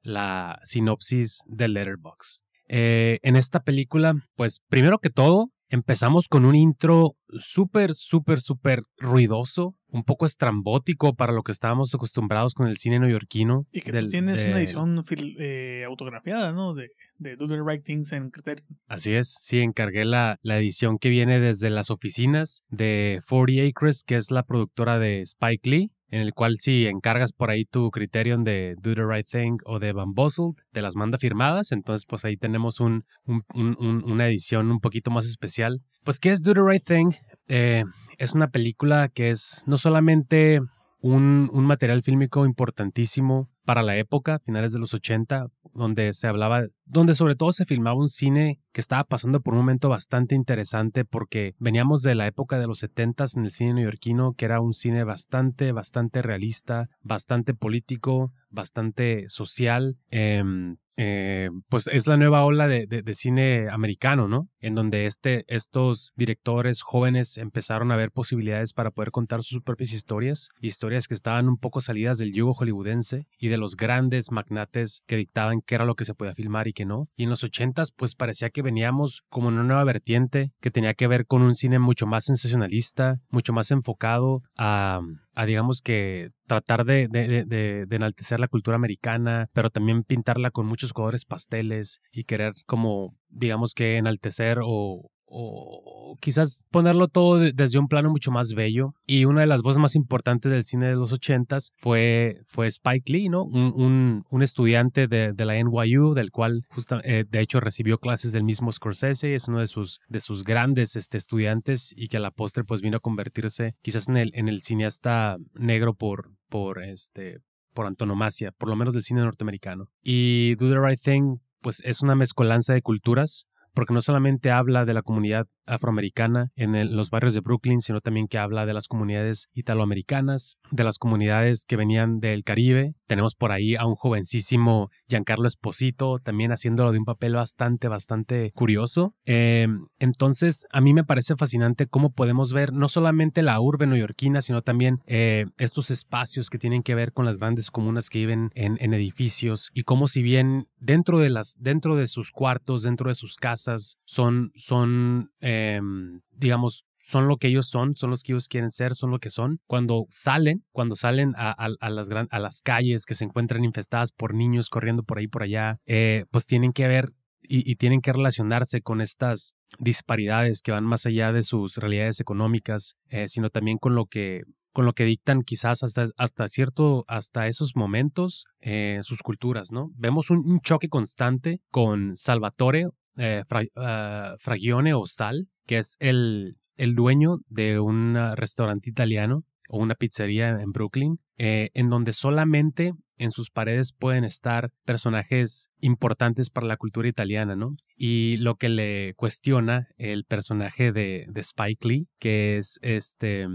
la 0.02 0.60
sinopsis 0.64 1.38
de 1.46 1.68
Letterboxd. 1.68 2.42
Eh, 2.68 3.20
en 3.22 3.36
esta 3.36 3.60
película, 3.62 4.14
pues 4.34 4.60
primero 4.68 4.98
que 4.98 5.10
todo, 5.10 5.50
empezamos 5.68 6.26
con 6.26 6.44
un 6.44 6.56
intro 6.56 7.12
súper, 7.38 7.94
súper, 7.94 8.40
súper 8.40 8.82
ruidoso, 8.96 9.76
un 9.86 10.02
poco 10.02 10.26
estrambótico 10.26 11.14
para 11.14 11.32
lo 11.32 11.42
que 11.44 11.52
estábamos 11.52 11.94
acostumbrados 11.94 12.54
con 12.54 12.66
el 12.66 12.76
cine 12.78 12.98
neoyorquino. 12.98 13.66
Y 13.70 13.82
que 13.82 13.92
del- 13.92 14.06
tú 14.06 14.10
tienes 14.10 14.42
de- 14.42 14.48
una 14.48 14.58
edición 14.58 15.00
eh, 15.38 15.84
autografiada, 15.86 16.52
¿no? 16.52 16.74
De, 16.74 16.88
de 17.18 17.36
Do 17.36 17.46
the 17.46 17.60
Right 17.64 17.84
Things 17.84 18.10
en 18.12 18.30
Criterion. 18.30 18.66
Así 18.88 19.12
es, 19.14 19.36
sí, 19.40 19.60
encargué 19.60 20.04
la, 20.04 20.38
la 20.42 20.58
edición 20.58 20.98
que 20.98 21.08
viene 21.08 21.38
desde 21.38 21.70
las 21.70 21.88
oficinas 21.90 22.64
de 22.68 23.20
40 23.28 23.68
Acres, 23.68 24.02
que 24.04 24.16
es 24.16 24.32
la 24.32 24.42
productora 24.42 24.98
de 24.98 25.20
Spike 25.20 25.70
Lee, 25.70 25.90
en 26.12 26.20
el 26.20 26.32
cual 26.34 26.58
si 26.58 26.86
encargas 26.86 27.32
por 27.32 27.50
ahí 27.50 27.64
tu 27.64 27.90
Criterion 27.90 28.44
de 28.44 28.76
Do 28.80 28.94
the 28.94 29.04
Right 29.04 29.26
Thing 29.28 29.56
o 29.64 29.80
de 29.80 29.92
Bamboozled, 29.92 30.54
te 30.70 30.82
las 30.82 30.94
manda 30.94 31.18
firmadas, 31.18 31.72
entonces 31.72 32.04
pues 32.06 32.24
ahí 32.24 32.36
tenemos 32.36 32.78
un, 32.78 33.04
un- 33.24 33.42
un- 33.54 33.76
un- 33.80 34.04
una 34.08 34.28
edición 34.28 34.70
un 34.70 34.78
poquito 34.78 35.10
más 35.10 35.26
especial. 35.26 35.80
Pues, 36.04 36.20
¿qué 36.20 36.30
es 36.30 36.42
Do 36.44 36.52
the 36.54 36.60
Right 36.64 36.84
Thing? 36.84 37.12
Eh, 37.48 37.82
es 38.18 38.34
una 38.34 38.48
película 38.50 39.08
que 39.08 39.30
es 39.30 39.62
no 39.66 39.78
solamente 39.78 40.60
un, 41.00 41.50
un 41.52 41.64
material 41.66 42.02
fílmico 42.02 42.44
importantísimo 42.46 43.48
para 43.64 43.82
la 43.82 43.96
época, 43.96 44.38
finales 44.40 44.72
de 44.72 44.78
los 44.78 44.94
80, 44.94 45.48
donde 45.74 46.12
se 46.14 46.26
hablaba, 46.26 46.66
donde 46.84 47.14
sobre 47.14 47.36
todo 47.36 47.52
se 47.52 47.64
filmaba 47.64 47.98
un 47.98 48.08
cine 48.08 48.60
que 48.72 48.80
estaba 48.80 49.04
pasando 49.04 49.40
por 49.40 49.54
un 49.54 49.60
momento 49.60 49.88
bastante 49.88 50.34
interesante 50.34 51.04
porque 51.04 51.54
veníamos 51.58 52.02
de 52.02 52.14
la 52.14 52.26
época 52.26 52.58
de 52.58 52.66
los 52.66 52.78
70 52.80 53.26
en 53.36 53.44
el 53.44 53.50
cine 53.50 53.74
neoyorquino, 53.74 54.34
que 54.34 54.44
era 54.44 54.60
un 54.60 54.74
cine 54.74 55.04
bastante, 55.04 55.72
bastante 55.72 56.22
realista, 56.22 56.88
bastante 57.02 57.54
político, 57.54 58.32
bastante 58.50 59.28
social. 59.28 59.96
em, 60.10 60.76
eh, 60.96 61.50
pues 61.68 61.86
es 61.86 62.06
la 62.06 62.16
nueva 62.16 62.44
ola 62.44 62.66
de, 62.68 63.14
cine 63.14 63.68
americano, 63.70 64.28
¿no? 64.28 64.48
En 64.60 64.74
donde 64.74 65.06
este, 65.06 65.44
estos 65.48 66.12
directores 66.16 66.82
jóvenes 66.82 67.36
empezaron 67.36 67.92
a 67.92 67.96
ver 67.96 68.10
posibilidades 68.10 68.72
para 68.72 68.90
poder 68.90 69.10
contar 69.10 69.42
sus 69.42 69.62
propias 69.62 69.92
historias, 69.92 70.48
historias 70.60 71.08
que 71.08 71.14
estaban 71.14 71.48
un 71.48 71.58
poco 71.58 71.80
salidas 71.80 72.18
del 72.18 72.32
yugo 72.32 72.54
hollywoodense 72.54 73.26
y 73.38 73.48
de 73.48 73.58
los 73.58 73.76
grandes 73.76 74.30
magnates 74.30 75.02
que 75.06 75.16
dictaban 75.16 75.60
qué 75.60 75.74
era 75.74 75.84
lo 75.84 75.94
que 75.94 76.04
se 76.04 76.14
podía 76.14 76.34
filmar 76.34 76.68
y 76.68 76.72
qué 76.72 76.84
no. 76.84 77.08
Y 77.16 77.24
en 77.24 77.30
los 77.30 77.44
ochentas, 77.44 77.92
pues 77.92 78.14
parecía 78.14 78.50
que 78.50 78.62
veníamos 78.62 79.22
como 79.28 79.48
en 79.48 79.54
una 79.54 79.64
nueva 79.64 79.84
vertiente 79.84 80.52
que 80.60 80.70
tenía 80.70 80.94
que 80.94 81.06
ver 81.06 81.26
con 81.26 81.42
un 81.42 81.54
cine 81.54 81.78
mucho 81.78 82.06
más 82.06 82.24
sensacionalista, 82.24 83.20
mucho 83.28 83.52
más 83.52 83.70
enfocado 83.70 84.42
a, 84.56 85.00
a 85.34 85.46
digamos 85.46 85.80
que 85.82 86.30
tratar 86.46 86.84
de, 86.84 87.08
de- 87.08 87.44
de- 87.46 87.86
de- 87.86 87.96
enaltecer 87.96 88.40
la 88.40 88.48
cultura 88.48 88.76
americana, 88.76 89.48
pero 89.52 89.70
también 89.70 90.04
pintarla 90.04 90.50
con 90.50 90.66
muchos 90.66 90.92
colores 90.92 91.24
pasteles 91.24 92.00
y 92.12 92.24
querer 92.24 92.54
como, 92.66 93.16
digamos 93.28 93.74
que 93.74 93.96
enaltecer 93.98 94.58
o, 94.62 95.10
o 95.34 96.16
quizás 96.20 96.64
ponerlo 96.70 97.08
todo 97.08 97.38
de- 97.38 97.52
desde 97.52 97.78
un 97.78 97.88
plano 97.88 98.10
mucho 98.10 98.30
más 98.30 98.52
bello. 98.54 98.94
Y 99.06 99.24
una 99.24 99.40
de 99.40 99.46
las 99.46 99.62
voces 99.62 99.80
más 99.80 99.94
importantes 99.96 100.52
del 100.52 100.62
cine 100.64 100.88
de 100.88 100.94
los 100.96 101.12
ochentas 101.12 101.72
fue, 101.78 102.42
fue 102.46 102.66
Spike 102.66 103.10
Lee, 103.10 103.28
¿no? 103.28 103.42
Un, 103.44 104.24
un- 104.30 104.42
estudiante 104.42 105.06
de, 105.08 105.32
de 105.32 105.44
la 105.44 105.56
NYU, 105.56 106.14
del 106.14 106.30
cual 106.32 106.64
justa- 106.68 107.00
eh, 107.04 107.24
de 107.28 107.40
hecho 107.40 107.60
recibió 107.60 107.98
clases 107.98 108.32
del 108.32 108.42
mismo 108.44 108.70
Scorsese, 108.72 109.34
es 109.34 109.46
uno 109.48 109.60
de 109.60 109.68
sus, 109.68 110.00
de 110.08 110.20
sus 110.20 110.42
grandes 110.44 110.96
este, 110.96 111.16
estudiantes 111.16 111.94
y 111.96 112.08
que 112.08 112.16
a 112.16 112.20
la 112.20 112.30
postre 112.32 112.64
pues 112.64 112.80
vino 112.82 112.96
a 112.96 113.00
convertirse 113.00 113.74
quizás 113.82 114.08
en 114.08 114.16
el, 114.16 114.32
en 114.34 114.48
el 114.48 114.62
cineasta 114.62 115.38
negro 115.54 115.94
por, 115.94 116.32
por 116.48 116.82
este 116.82 117.38
por 117.72 117.86
antonomasia, 117.86 118.52
por 118.52 118.68
lo 118.68 118.76
menos 118.76 118.92
del 118.92 119.02
cine 119.02 119.22
norteamericano. 119.22 119.86
Y 120.02 120.56
Do 120.56 120.68
the 120.68 120.78
Right 120.78 121.00
Thing, 121.00 121.36
pues 121.62 121.80
es 121.86 122.02
una 122.02 122.14
mezcolanza 122.14 122.74
de 122.74 122.82
culturas, 122.82 123.46
porque 123.74 123.94
no 123.94 124.02
solamente 124.02 124.50
habla 124.50 124.84
de 124.84 124.94
la 124.94 125.02
comunidad 125.02 125.46
afroamericana 125.66 126.50
en 126.56 126.96
los 126.96 127.10
barrios 127.10 127.34
de 127.34 127.40
Brooklyn, 127.40 127.80
sino 127.80 128.00
también 128.00 128.28
que 128.28 128.38
habla 128.38 128.66
de 128.66 128.74
las 128.74 128.88
comunidades 128.88 129.48
italoamericanas, 129.54 130.58
de 130.70 130.84
las 130.84 130.98
comunidades 130.98 131.64
que 131.64 131.76
venían 131.76 132.20
del 132.20 132.44
Caribe. 132.44 132.94
Tenemos 133.06 133.34
por 133.34 133.52
ahí 133.52 133.76
a 133.76 133.86
un 133.86 133.94
jovencísimo 133.94 134.90
Giancarlo 135.08 135.46
Esposito, 135.46 136.18
también 136.18 136.52
haciéndolo 136.52 136.92
de 136.92 136.98
un 136.98 137.04
papel 137.04 137.34
bastante, 137.34 137.88
bastante 137.88 138.52
curioso. 138.54 139.14
Eh, 139.24 139.68
entonces, 139.98 140.66
a 140.70 140.80
mí 140.80 140.94
me 140.94 141.04
parece 141.04 141.36
fascinante 141.36 141.86
cómo 141.86 142.12
podemos 142.12 142.52
ver 142.52 142.72
no 142.72 142.88
solamente 142.88 143.42
la 143.42 143.60
urbe 143.60 143.86
neoyorquina, 143.86 144.42
sino 144.42 144.62
también 144.62 145.00
eh, 145.06 145.46
estos 145.58 145.90
espacios 145.90 146.50
que 146.50 146.58
tienen 146.58 146.82
que 146.82 146.94
ver 146.94 147.12
con 147.12 147.24
las 147.24 147.38
grandes 147.38 147.70
comunas 147.70 148.08
que 148.08 148.18
viven 148.18 148.50
en, 148.54 148.78
en 148.80 148.94
edificios 148.94 149.70
y 149.74 149.82
cómo 149.82 150.08
si 150.08 150.22
bien 150.22 150.68
dentro 150.78 151.18
de 151.18 151.30
las, 151.30 151.56
dentro 151.58 151.96
de 151.96 152.08
sus 152.08 152.30
cuartos, 152.30 152.82
dentro 152.82 153.08
de 153.08 153.14
sus 153.14 153.36
casas, 153.36 153.98
son, 154.04 154.52
son, 154.56 155.30
em, 155.52 156.20
digamos, 156.30 156.84
son 156.98 157.28
lo 157.28 157.36
que 157.36 157.48
ellos 157.48 157.68
son, 157.68 157.96
son 157.96 158.10
los 158.10 158.22
que 158.22 158.32
ellos 158.32 158.48
quieren 158.48 158.70
ser, 158.70 158.94
son 158.94 159.10
lo 159.10 159.18
que 159.18 159.30
son. 159.30 159.60
Cuando 159.66 160.06
salen, 160.10 160.64
cuando 160.72 160.96
salen 160.96 161.32
a, 161.36 161.68
las, 161.90 162.08
a 162.10 162.38
las 162.38 162.60
calles 162.60 163.04
que 163.04 163.14
se 163.14 163.24
encuentran 163.24 163.64
infestadas 163.64 164.12
por 164.12 164.34
niños 164.34 164.70
corriendo 164.70 165.02
por 165.02 165.18
ahí 165.18 165.26
por 165.28 165.42
allá, 165.42 165.78
eh, 165.86 166.24
pues 166.30 166.46
tienen 166.46 166.72
que 166.72 166.86
ver 166.88 167.12
y, 167.42 167.70
y 167.70 167.76
tienen 167.76 168.00
que 168.00 168.12
relacionarse 168.12 168.82
con 168.82 169.00
estas 169.00 169.54
disparidades 169.78 170.62
que 170.62 170.72
van 170.72 170.84
más 170.84 171.06
allá 171.06 171.32
de 171.32 171.42
sus 171.42 171.76
realidades 171.76 172.20
económicas, 172.20 172.96
eh, 173.08 173.28
sino 173.28 173.50
también 173.50 173.78
con 173.78 173.94
lo 173.94 174.06
que 174.06 174.42
con 174.72 174.86
lo 174.86 174.94
que 174.94 175.04
dictan 175.04 175.42
quizás 175.42 175.82
hasta, 175.82 176.06
hasta 176.16 176.48
cierto, 176.48 177.04
hasta 177.06 177.46
esos 177.46 177.76
momentos 177.76 178.46
eh, 178.60 179.00
sus 179.02 179.22
culturas, 179.22 179.70
¿no? 179.70 179.90
Vemos 179.96 180.30
un, 180.30 180.60
choque 180.60 180.88
constante 180.88 181.60
con 181.70 182.16
Salvatore 182.16 182.88
eh, 183.16 183.42
ah, 183.76 184.34
Fragione 184.38 184.94
o 184.94 185.06
Sal, 185.06 185.48
que 185.66 185.78
es 185.78 185.96
el, 186.00 186.56
el 186.76 186.94
dueño 186.94 187.38
de 187.48 187.80
un 187.80 188.16
restaurante 188.34 188.90
italiano 188.90 189.44
o 189.68 189.78
una 189.78 189.94
pizzería 189.94 190.50
en 190.50 190.70
Brooklyn, 190.72 191.18
eh, 191.38 191.70
en 191.74 191.88
donde 191.88 192.12
solamente 192.12 192.92
en 193.16 193.30
sus 193.30 193.50
paredes 193.50 193.92
pueden 193.92 194.24
estar 194.24 194.70
personajes 194.84 195.68
importantes 195.80 196.50
para 196.50 196.66
la 196.66 196.76
cultura 196.76 197.08
italiana, 197.08 197.56
¿no? 197.56 197.70
Y 197.96 198.36
lo 198.38 198.56
que 198.56 198.68
le 198.68 199.14
cuestiona 199.14 199.88
el 199.96 200.24
personaje 200.24 200.92
de, 200.92 201.26
de 201.28 201.40
Spike 201.40 201.88
Lee, 201.88 202.08
que 202.18 202.58
es 202.58 202.78
este 202.82 203.46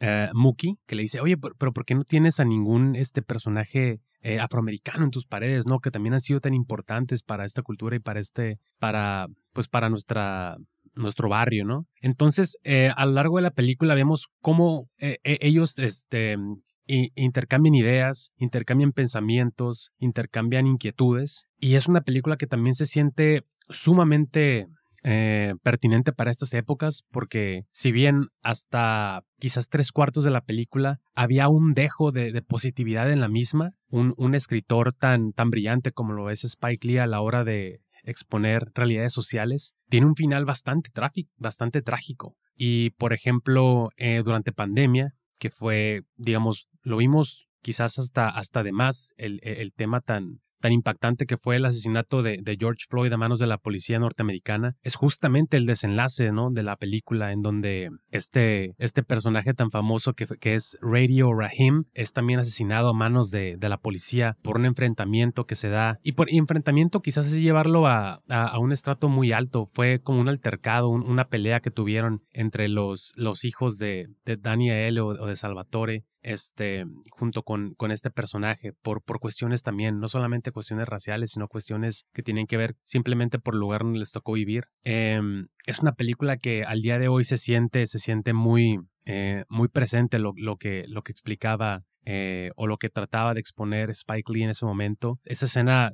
mm, 0.00 0.04
eh, 0.04 0.30
Mookie, 0.34 0.76
que 0.86 0.94
le 0.94 1.02
dice, 1.02 1.20
oye, 1.20 1.36
pero, 1.36 1.72
¿por 1.72 1.84
qué 1.84 1.94
no 1.94 2.04
tienes 2.04 2.40
a 2.40 2.44
ningún 2.44 2.96
este 2.96 3.22
personaje 3.22 4.00
eh, 4.22 4.40
afroamericano 4.40 5.04
en 5.04 5.10
tus 5.10 5.26
paredes, 5.26 5.66
¿no? 5.66 5.80
Que 5.80 5.90
también 5.90 6.14
han 6.14 6.20
sido 6.20 6.40
tan 6.40 6.54
importantes 6.54 7.22
para 7.22 7.44
esta 7.44 7.62
cultura 7.62 7.96
y 7.96 8.00
para 8.00 8.20
este, 8.20 8.58
para, 8.78 9.28
pues 9.52 9.68
para 9.68 9.88
nuestra 9.88 10.56
nuestro 10.94 11.28
barrio, 11.28 11.66
¿no? 11.66 11.86
Entonces, 12.00 12.56
eh, 12.64 12.90
a 12.96 13.04
lo 13.04 13.12
largo 13.12 13.36
de 13.36 13.42
la 13.42 13.50
película 13.50 13.94
vemos 13.94 14.28
cómo 14.40 14.88
e, 14.98 15.18
ellos 15.24 15.78
este, 15.78 16.38
intercambian 16.86 17.74
ideas, 17.74 18.32
intercambian 18.38 18.92
pensamientos, 18.92 19.90
intercambian 19.98 20.66
inquietudes. 20.66 21.46
Y 21.58 21.74
es 21.74 21.86
una 21.86 22.00
película 22.00 22.36
que 22.36 22.46
también 22.46 22.74
se 22.74 22.86
siente 22.86 23.44
sumamente 23.68 24.68
eh, 25.08 25.54
pertinente 25.62 26.12
para 26.12 26.32
estas 26.32 26.52
épocas 26.52 27.04
porque 27.12 27.62
si 27.72 27.92
bien 27.92 28.26
hasta 28.42 29.22
quizás 29.38 29.68
tres 29.68 29.92
cuartos 29.92 30.24
de 30.24 30.32
la 30.32 30.40
película 30.40 30.98
había 31.14 31.48
un 31.48 31.74
dejo 31.74 32.10
de, 32.10 32.42
positividad 32.42 33.12
en 33.12 33.20
la 33.20 33.28
misma, 33.28 33.74
un, 33.88 34.14
un, 34.16 34.34
escritor 34.34 34.92
tan, 34.92 35.32
tan 35.32 35.50
brillante 35.50 35.92
como 35.92 36.12
lo 36.12 36.28
es 36.28 36.42
Spike 36.42 36.84
Lee 36.86 36.98
a 36.98 37.06
la 37.06 37.20
hora 37.20 37.44
de, 37.44 37.82
exponer 38.02 38.70
realidades 38.74 39.12
sociales, 39.12 39.74
tiene 39.88 40.06
un 40.06 40.14
final 40.14 40.44
bastante, 40.44 40.90
bastante 41.36 41.82
trágico. 41.82 42.36
Y, 42.54 42.90
por 42.90 43.12
ejemplo, 43.12 43.90
eh, 43.96 44.22
durante 44.24 44.52
pandemia, 44.52 45.12
que 45.38 45.50
fue, 45.50 46.02
digamos, 46.16 46.68
lo 46.82 46.96
vimos 46.96 47.48
quizás 47.60 47.98
hasta, 47.98 48.28
hasta 48.28 48.62
de 48.62 48.72
más 48.72 49.12
el, 49.16 49.40
el 49.42 49.72
tema 49.72 50.00
tan, 50.00 50.40
tan 50.60 50.72
impactante 50.72 51.26
que 51.26 51.36
fue 51.36 51.56
el 51.56 51.64
asesinato 51.64 52.22
de, 52.22 52.56
George 52.58 52.86
Floyd 52.88 53.12
a 53.12 53.18
manos 53.18 53.38
de 53.38 53.46
la 53.46 53.58
policía 53.58 53.98
norteamericana, 53.98 54.76
es 54.82 54.94
justamente 54.94 55.56
el 55.56 55.66
desenlace 55.66 56.32
¿no? 56.32 56.50
de 56.50 56.62
la 56.62 56.76
película 56.76 57.32
en 57.32 57.42
donde 57.42 57.90
este, 58.10 58.74
este 58.78 59.02
personaje 59.02 59.52
tan 59.52 59.70
famoso 59.70 60.14
que, 60.14 60.26
es 60.46 60.78
Radio 60.80 61.34
Rahim 61.34 61.84
es 61.92 62.12
también 62.12 62.38
asesinado 62.38 62.90
a 62.90 62.94
manos 62.94 63.30
de, 63.30 63.56
de, 63.56 63.68
la 63.68 63.78
policía 63.78 64.36
por 64.42 64.56
un 64.56 64.64
enfrentamiento 64.64 65.44
que 65.44 65.54
se 65.54 65.68
da. 65.68 65.98
Y 66.02 66.12
por 66.12 66.30
enfrentamiento 66.30 67.00
quizás 67.00 67.26
es 67.26 67.36
llevarlo 67.36 67.86
a, 67.86 68.22
a, 68.28 68.58
un 68.58 68.72
estrato 68.72 69.08
muy 69.08 69.32
alto. 69.32 69.66
Fue 69.66 70.00
como 70.00 70.20
un 70.20 70.28
altercado, 70.28 70.88
una 70.88 71.28
pelea 71.28 71.60
que 71.60 71.70
tuvieron 71.70 72.22
entre 72.32 72.68
los, 72.68 73.12
los 73.16 73.44
hijos 73.44 73.76
de, 73.78 74.08
de 74.24 74.36
Daniel 74.36 75.00
o, 75.00 75.08
o 75.08 75.26
de 75.26 75.36
Salvatore 75.36 76.04
este, 76.26 76.84
junto 77.10 77.44
con, 77.44 77.74
con 77.74 77.92
este 77.92 78.10
personaje, 78.10 78.72
por, 78.82 79.00
por 79.00 79.20
cuestiones 79.20 79.62
también, 79.62 80.00
no 80.00 80.08
solamente 80.08 80.50
cuestiones 80.50 80.88
raciales, 80.88 81.30
sino 81.30 81.46
cuestiones 81.46 82.04
que 82.12 82.24
tienen 82.24 82.48
que 82.48 82.56
ver 82.56 82.74
simplemente 82.82 83.38
por 83.38 83.54
el 83.54 83.60
lugar 83.60 83.82
donde 83.82 84.00
les 84.00 84.10
tocó 84.10 84.32
vivir. 84.32 84.64
Em, 84.82 85.46
es 85.66 85.78
una 85.78 85.92
película 85.92 86.36
que 86.36 86.64
al 86.64 86.82
día 86.82 86.98
de 86.98 87.06
hoy 87.06 87.24
se 87.24 87.38
siente, 87.38 87.86
se 87.86 88.00
siente 88.00 88.32
muy, 88.32 88.80
eh, 89.04 89.44
muy 89.48 89.68
presente 89.68 90.18
lo, 90.18 90.32
lo, 90.36 90.56
que, 90.56 90.84
lo 90.88 91.02
que 91.02 91.12
explicaba 91.12 91.84
eh, 92.08 92.52
o 92.54 92.68
lo 92.68 92.78
que 92.78 92.88
trataba 92.88 93.34
de 93.34 93.40
exponer 93.40 93.90
Spike 93.90 94.32
Lee 94.32 94.44
en 94.44 94.50
ese 94.50 94.64
momento. 94.64 95.18
Esa 95.24 95.46
escena, 95.46 95.92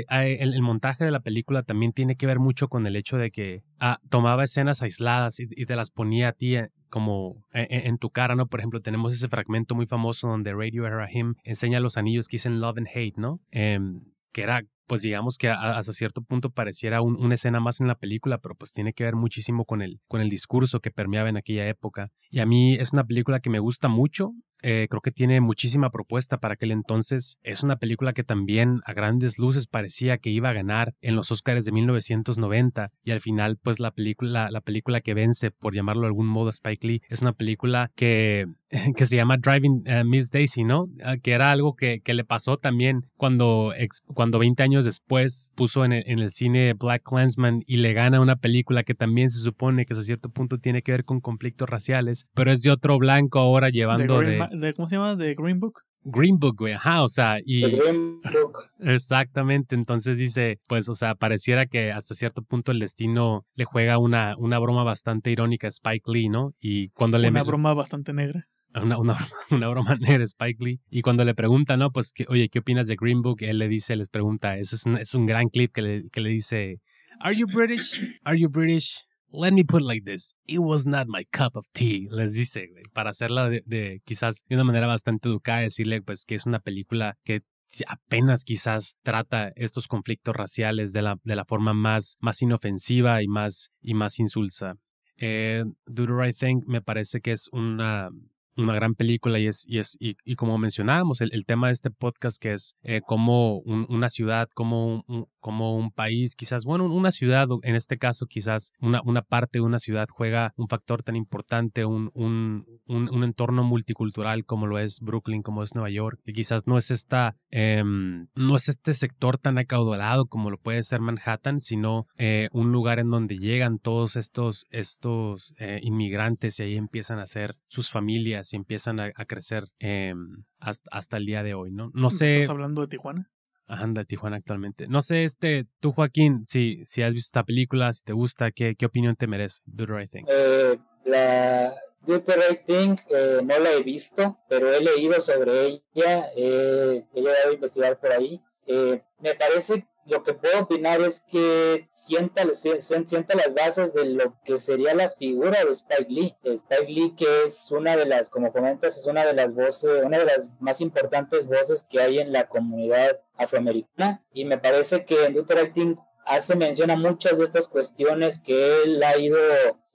el, 0.00 0.60
montaje 0.60 1.06
de 1.06 1.10
la 1.10 1.20
película 1.20 1.62
también 1.62 1.92
tiene 1.92 2.16
que 2.16 2.26
ver 2.26 2.38
mucho 2.38 2.68
con 2.68 2.86
el 2.86 2.96
hecho 2.96 3.16
de 3.16 3.30
que 3.30 3.62
ah, 3.80 3.98
tomaba 4.10 4.44
escenas 4.44 4.82
aisladas 4.82 5.40
y, 5.40 5.46
te 5.46 5.74
las 5.74 5.90
ponía 5.90 6.28
a 6.28 6.32
ti 6.32 6.56
eh, 6.56 6.68
como 6.94 7.44
e, 7.52 7.62
e, 7.62 7.88
en, 7.88 7.98
tu 7.98 8.10
cara, 8.10 8.36
¿no? 8.36 8.46
Por 8.46 8.60
ejemplo, 8.60 8.80
tenemos 8.80 9.12
ese 9.12 9.28
fragmento 9.28 9.74
muy 9.74 9.84
famoso 9.84 10.28
donde 10.28 10.52
Radio 10.52 10.88
Rahim 10.88 11.34
enseña 11.42 11.80
los 11.80 11.96
anillos 11.96 12.28
que 12.28 12.36
dicen 12.36 12.60
Love 12.60 12.78
and 12.78 12.88
Hate, 12.94 13.16
¿no? 13.16 13.40
Em, 13.50 14.12
que 14.32 14.42
era 14.42 14.62
pues 14.86 15.02
digamos 15.02 15.36
que 15.36 15.48
hasta 15.48 15.92
cierto 15.92 16.22
punto 16.22 16.50
pareciera 16.50 17.00
una 17.00 17.34
escena 17.34 17.58
más 17.58 17.80
en 17.80 17.88
la 17.88 17.96
película, 17.96 18.38
pero 18.38 18.54
pues 18.54 18.72
tiene 18.72 18.92
que 18.92 19.02
ver 19.02 19.16
muchísimo 19.16 19.64
con 19.64 19.82
el, 19.82 19.98
con 20.06 20.20
el 20.20 20.28
discurso 20.28 20.80
que 20.80 20.92
permeaba 20.92 21.28
en 21.30 21.36
aquella 21.36 21.66
época. 21.66 22.12
Y 22.30 22.38
a 22.40 22.46
mí 22.46 22.74
es 22.74 22.92
una 22.92 23.02
película 23.02 23.40
que 23.40 23.50
me 23.50 23.58
gusta 23.58 23.88
mucho, 23.88 24.32
eh, 24.66 24.86
creo 24.88 25.02
que 25.02 25.10
tiene 25.10 25.42
muchísima 25.42 25.90
propuesta 25.90 26.38
para 26.38 26.54
aquel 26.54 26.70
entonces. 26.70 27.36
Es 27.42 27.62
una 27.62 27.76
película 27.76 28.14
que 28.14 28.24
también 28.24 28.80
a 28.86 28.94
grandes 28.94 29.38
luces 29.38 29.66
parecía 29.66 30.16
que 30.16 30.30
iba 30.30 30.48
a 30.48 30.54
ganar 30.54 30.94
en 31.02 31.16
los 31.16 31.30
Oscars 31.30 31.66
de 31.66 31.72
1990 31.72 32.90
y 33.04 33.10
al 33.10 33.20
final 33.20 33.58
pues 33.62 33.78
la 33.78 33.90
película, 33.90 34.50
la 34.50 34.62
película 34.62 35.02
que 35.02 35.12
vence, 35.12 35.50
por 35.50 35.74
llamarlo 35.74 36.02
de 36.02 36.06
algún 36.08 36.26
modo 36.26 36.48
Spike 36.48 36.86
Lee, 36.86 37.02
es 37.10 37.20
una 37.20 37.34
película 37.34 37.90
que, 37.94 38.46
que 38.96 39.04
se 39.04 39.16
llama 39.16 39.36
Driving 39.36 39.84
eh, 39.86 40.02
Miss 40.02 40.30
Daisy, 40.30 40.64
¿no? 40.64 40.88
Ah, 41.04 41.18
que 41.18 41.32
era 41.32 41.50
algo 41.50 41.76
que, 41.76 42.00
que, 42.00 42.14
le 42.14 42.24
pasó 42.24 42.56
también 42.56 43.06
cuando, 43.16 43.74
cuando 44.14 44.38
20 44.38 44.62
años 44.62 44.86
después 44.86 45.50
puso 45.54 45.84
en 45.84 45.92
el, 45.92 46.04
en 46.06 46.20
el 46.20 46.30
cine 46.30 46.72
Black 46.72 47.02
Clansman 47.02 47.62
y 47.66 47.76
le 47.76 47.92
gana 47.92 48.20
una 48.20 48.36
película 48.36 48.82
que 48.82 48.94
también 48.94 49.30
se 49.30 49.40
supone 49.40 49.84
que 49.84 49.92
a 49.92 49.96
cierto 50.02 50.28
punto 50.28 50.58
tiene 50.58 50.82
que 50.82 50.92
ver 50.92 51.04
con 51.04 51.20
conflictos 51.20 51.68
raciales, 51.68 52.26
pero 52.34 52.50
es 52.50 52.62
de 52.62 52.70
otro 52.70 52.98
blanco 52.98 53.38
ahora 53.38 53.68
llevando 53.68 54.20
de 54.20 54.53
de 54.54 54.74
¿cómo 54.74 54.88
se 54.88 54.96
llama? 54.96 55.16
De 55.16 55.34
Green 55.34 55.60
Book. 55.60 55.82
Green 56.06 56.38
Book, 56.38 56.56
güey, 56.58 56.74
ajá, 56.74 57.02
o 57.02 57.08
sea, 57.08 57.38
y... 57.44 57.62
Green 57.62 58.20
Book. 58.20 58.58
Exactamente, 58.80 59.74
entonces 59.74 60.18
dice, 60.18 60.60
pues, 60.68 60.88
o 60.90 60.94
sea, 60.94 61.14
pareciera 61.14 61.64
que 61.64 61.92
hasta 61.92 62.14
cierto 62.14 62.42
punto 62.42 62.72
el 62.72 62.78
destino 62.78 63.46
le 63.54 63.64
juega 63.64 63.96
una, 63.98 64.34
una 64.36 64.58
broma 64.58 64.84
bastante 64.84 65.30
irónica 65.30 65.66
a 65.66 65.70
Spike 65.70 66.10
Lee, 66.12 66.28
¿no? 66.28 66.52
Y 66.60 66.90
cuando 66.90 67.18
le... 67.18 67.28
Una 67.28 67.42
broma 67.42 67.72
bastante 67.72 68.12
negra. 68.12 68.46
Una, 68.74 68.98
una, 68.98 69.16
una, 69.50 69.68
broma 69.68 69.96
negra, 69.96 70.24
Spike 70.24 70.62
Lee. 70.62 70.80
Y 70.90 71.00
cuando 71.00 71.24
le 71.24 71.34
pregunta, 71.34 71.78
¿no? 71.78 71.90
Pues, 71.90 72.12
que, 72.12 72.26
oye, 72.28 72.50
¿qué 72.50 72.58
opinas 72.58 72.86
de 72.86 72.96
Green 72.96 73.22
Book? 73.22 73.38
Él 73.40 73.58
le 73.58 73.68
dice, 73.68 73.96
les 73.96 74.08
pregunta, 74.08 74.58
ese 74.58 74.76
es 74.76 74.84
un, 74.84 74.98
es 74.98 75.14
un 75.14 75.24
gran 75.24 75.48
clip 75.48 75.72
que 75.72 75.80
le, 75.80 76.10
que 76.10 76.20
le 76.20 76.28
dice, 76.28 76.80
¿Are 77.20 77.34
you 77.34 77.46
British? 77.46 77.94
¿Are 78.24 78.38
you 78.38 78.48
British? 78.48 79.06
Let 79.34 79.52
me 79.52 79.64
put 79.64 79.82
it 79.82 79.86
like 79.86 80.04
this, 80.04 80.34
it 80.46 80.60
was 80.60 80.86
not 80.86 81.06
my 81.08 81.24
cup 81.32 81.56
of 81.56 81.66
tea, 81.72 82.08
les 82.10 82.34
dice, 82.34 82.68
güey, 82.68 82.84
para 82.92 83.10
hacerla 83.10 83.48
de, 83.48 84.00
quizás 84.04 84.44
de 84.48 84.54
una 84.54 84.64
manera 84.64 84.86
bastante 84.86 85.28
educada, 85.28 85.60
decirle 85.60 86.02
pues 86.02 86.24
que 86.24 86.34
es 86.34 86.46
una 86.46 86.60
película 86.60 87.16
que 87.24 87.42
apenas 87.88 88.44
quizás 88.44 88.96
trata 89.02 89.52
estos 89.56 89.88
conflictos 89.88 90.34
raciales 90.34 90.92
de 90.92 91.02
la, 91.02 91.18
de 91.24 91.36
la 91.36 91.44
forma 91.44 91.74
más, 91.74 92.16
más 92.20 92.40
inofensiva 92.40 93.22
y 93.22 93.26
más, 93.26 93.72
y 93.80 93.94
más 93.94 94.20
insulsa. 94.20 94.76
Eh, 95.16 95.64
Do 95.86 96.06
the 96.06 96.12
Right 96.12 96.36
Thing 96.36 96.62
me 96.66 96.82
parece 96.82 97.20
que 97.20 97.32
es 97.32 97.48
una, 97.52 98.10
una 98.56 98.74
gran 98.74 98.94
película 98.94 99.38
y 99.38 99.46
es, 99.46 99.64
y 99.66 99.78
es, 99.78 99.96
y, 100.00 100.16
y 100.24 100.36
como 100.36 100.58
mencionábamos, 100.58 101.20
el, 101.20 101.30
el, 101.32 101.44
tema 101.44 101.68
de 101.68 101.74
este 101.74 101.90
podcast 101.90 102.38
que 102.40 102.52
es 102.52 102.76
eh, 102.82 103.00
como 103.06 103.58
una 103.58 104.10
ciudad, 104.10 104.48
como 104.54 105.04
un, 105.06 105.26
como 105.40 105.76
un 105.76 105.90
país, 105.90 106.36
quizás, 106.36 106.64
bueno, 106.64 106.84
una 106.86 107.10
ciudad, 107.10 107.48
en 107.62 107.74
este 107.74 107.98
caso, 107.98 108.26
quizás 108.26 108.72
una, 108.80 109.02
una 109.04 109.22
parte 109.22 109.58
de 109.58 109.62
una 109.62 109.78
ciudad 109.78 110.08
juega 110.10 110.54
un 110.56 110.68
factor 110.68 111.02
tan 111.02 111.16
importante, 111.16 111.84
un, 111.84 112.10
un, 112.14 112.66
un, 112.86 113.24
entorno 113.24 113.64
multicultural 113.64 114.44
como 114.44 114.66
lo 114.66 114.78
es 114.78 115.00
Brooklyn, 115.00 115.42
como 115.42 115.62
es 115.62 115.74
Nueva 115.74 115.90
York, 115.90 116.20
y 116.24 116.32
quizás 116.32 116.66
no 116.66 116.78
es 116.78 116.90
esta, 116.90 117.36
em, 117.50 118.28
no 118.34 118.56
es 118.56 118.68
este 118.68 118.94
sector 118.94 119.38
tan 119.38 119.58
acaudalado 119.58 120.26
como 120.26 120.50
lo 120.50 120.58
puede 120.58 120.82
ser 120.82 121.00
Manhattan, 121.00 121.60
sino 121.60 122.06
eh, 122.16 122.48
un 122.52 122.72
lugar 122.72 122.98
en 122.98 123.10
donde 123.10 123.38
llegan 123.38 123.78
todos 123.78 124.16
estos, 124.16 124.66
estos 124.70 125.54
eh, 125.58 125.80
inmigrantes 125.82 126.58
y 126.58 126.64
ahí 126.64 126.76
empiezan 126.76 127.18
a 127.18 127.22
hacer 127.24 127.56
sus 127.68 127.90
familias 127.90 128.43
y 128.52 128.56
empiezan 128.56 129.00
a, 129.00 129.10
crecer 129.26 129.64
em, 129.78 130.44
hasta, 130.58 130.88
hasta, 130.92 131.16
el 131.16 131.26
día 131.26 131.42
de 131.42 131.54
hoy, 131.54 131.72
¿no? 131.72 131.90
No 131.94 132.10
sé. 132.10 132.40
¿Estás 132.40 132.50
hablando 132.50 132.82
de 132.82 132.88
Tijuana? 132.88 133.30
Anda, 133.66 134.04
Tijuana 134.04 134.36
actualmente. 134.36 134.88
No 134.88 135.00
sé, 135.00 135.24
este, 135.24 135.66
tú 135.80 135.92
Joaquín, 135.92 136.44
si, 136.46 136.84
si 136.86 137.02
has 137.02 137.14
visto 137.14 137.28
esta 137.28 137.44
película, 137.44 137.92
si 137.92 138.02
te 138.02 138.12
gusta, 138.12 138.50
¿qué, 138.50 138.74
qué 138.76 138.86
opinión 138.86 139.16
te 139.16 139.26
merece? 139.26 139.60
Do 139.64 139.86
the 139.86 139.92
Right 139.92 140.10
Thing. 140.10 140.24
Eh, 140.28 140.78
la 141.06 141.74
Do 142.06 142.20
the 142.20 142.36
Right 142.36 142.64
Thing 142.66 142.98
eh, 143.08 143.40
no 143.42 143.58
la 143.58 143.72
he 143.72 143.82
visto, 143.82 144.38
pero 144.48 144.72
he 144.72 144.80
leído 144.80 145.20
sobre 145.20 145.80
ella, 145.94 146.28
eh, 146.36 147.04
he 147.14 147.20
llegado 147.20 147.50
a 147.50 147.54
investigar 147.54 147.98
por 147.98 148.12
ahí. 148.12 148.42
Eh, 148.66 149.02
me 149.20 149.34
parece 149.34 149.86
lo 150.06 150.22
que 150.22 150.34
puedo 150.34 150.62
opinar 150.62 151.00
es 151.00 151.20
que 151.20 151.88
sienta, 151.92 152.42
sienta 152.52 153.34
las 153.34 153.54
bases 153.54 153.94
de 153.94 154.04
lo 154.04 154.34
que 154.44 154.56
sería 154.56 154.94
la 154.94 155.10
figura 155.10 155.64
de 155.64 155.70
Spike 155.72 156.06
Lee. 156.08 156.36
Spike 156.44 156.88
Lee, 156.88 157.14
que 157.16 157.44
es 157.44 157.70
una 157.70 157.96
de 157.96 158.06
las, 158.06 158.28
como 158.28 158.52
comentas, 158.52 158.96
es 158.96 159.06
una 159.06 159.24
de 159.24 159.32
las 159.32 159.54
voces, 159.54 160.02
una 160.04 160.18
de 160.18 160.26
las 160.26 160.48
más 160.60 160.80
importantes 160.80 161.46
voces 161.46 161.86
que 161.88 162.00
hay 162.00 162.18
en 162.18 162.32
la 162.32 162.48
comunidad 162.48 163.20
afroamericana. 163.36 164.22
Y 164.32 164.44
me 164.44 164.58
parece 164.58 165.04
que 165.04 165.24
en 165.24 165.32
Duterte 165.32 165.62
Acting 165.62 165.96
hace 166.26 166.56
mención 166.56 166.90
a 166.90 166.96
muchas 166.96 167.38
de 167.38 167.44
estas 167.44 167.68
cuestiones 167.68 168.38
que 168.38 168.82
él 168.82 169.02
ha 169.02 169.16
ido 169.16 169.38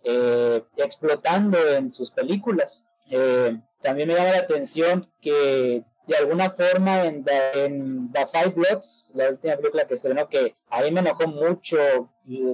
eh, 0.03 0.63
explotando 0.77 1.57
en 1.69 1.91
sus 1.91 2.11
películas. 2.11 2.85
Eh, 3.09 3.59
también 3.81 4.07
me 4.07 4.15
llama 4.15 4.31
la 4.31 4.39
atención 4.39 5.09
que 5.21 5.83
de 6.09 6.17
alguna 6.17 6.49
forma 6.49 7.05
en 7.05 7.23
The, 7.23 8.25
Five 8.25 8.49
Bloods, 8.55 9.11
la 9.13 9.29
última 9.29 9.55
película 9.55 9.85
que 9.85 9.93
estrenó, 9.93 10.27
que 10.27 10.55
a 10.67 10.81
mí 10.81 10.89
me 10.91 11.01
enojó 11.01 11.27
mucho 11.27 11.77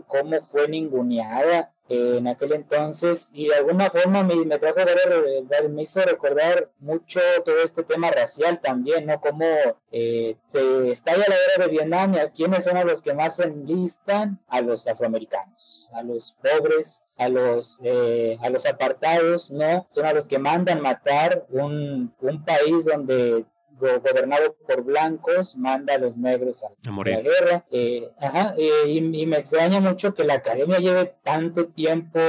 cómo 0.08 0.42
fue 0.42 0.68
ninguneada 0.68 1.72
en 1.88 2.28
aquel 2.28 2.54
entonces 2.54 3.32
y 3.34 3.48
de 3.48 3.56
alguna 3.56 3.90
forma 3.90 4.24
me, 4.24 4.36
me 4.36 4.58
trajo 4.58 4.78
ver, 4.78 5.70
me 5.70 5.84
hizo 5.84 6.02
recordar 6.02 6.72
mucho 6.80 7.20
todo 7.44 7.60
este 7.62 7.84
tema 7.84 8.10
racial 8.10 8.60
también, 8.60 9.06
¿no? 9.06 9.22
Cómo 9.22 9.46
eh, 9.92 10.36
se 10.48 10.90
estalla 10.90 11.24
la 11.28 11.36
guerra 11.36 11.66
de 11.66 11.72
Vietnam 11.72 12.14
y 12.16 12.20
a 12.20 12.32
quiénes 12.32 12.64
son 12.64 12.86
los 12.86 13.02
que 13.02 13.14
más 13.14 13.40
enlistan 13.40 14.40
a 14.48 14.62
los 14.62 14.88
afroamericanos, 14.88 15.92
a 15.94 16.02
los 16.02 16.36
pobres, 16.42 17.06
a 17.18 17.30
los, 17.30 17.80
eh, 17.84 18.38
a 18.42 18.50
los 18.50 18.66
apartados, 18.66 19.52
¿no? 19.52 19.86
Son 19.90 20.06
a 20.06 20.14
los 20.14 20.28
que 20.28 20.40
mandan 20.40 20.82
matar 20.82 21.46
un, 21.50 22.14
un 22.20 22.44
país 22.44 22.86
donde 22.86 23.46
gobernado 23.78 24.56
por 24.68 24.84
blancos, 24.84 25.56
manda 25.58 25.96
a 25.96 25.98
los 25.98 26.18
negros 26.18 26.64
a, 26.64 26.70
la 26.86 27.22
guerra. 27.22 27.66
Eh, 27.72 28.08
ajá, 28.20 28.56
eh, 28.58 28.90
y, 28.90 29.02
me 29.02 29.38
extraña 29.38 29.80
mucho 29.80 30.14
que 30.14 30.24
la 30.24 30.36
academia 30.36 30.80
lleve 30.80 31.14
tanto 31.24 31.68
tiempo 31.68 32.20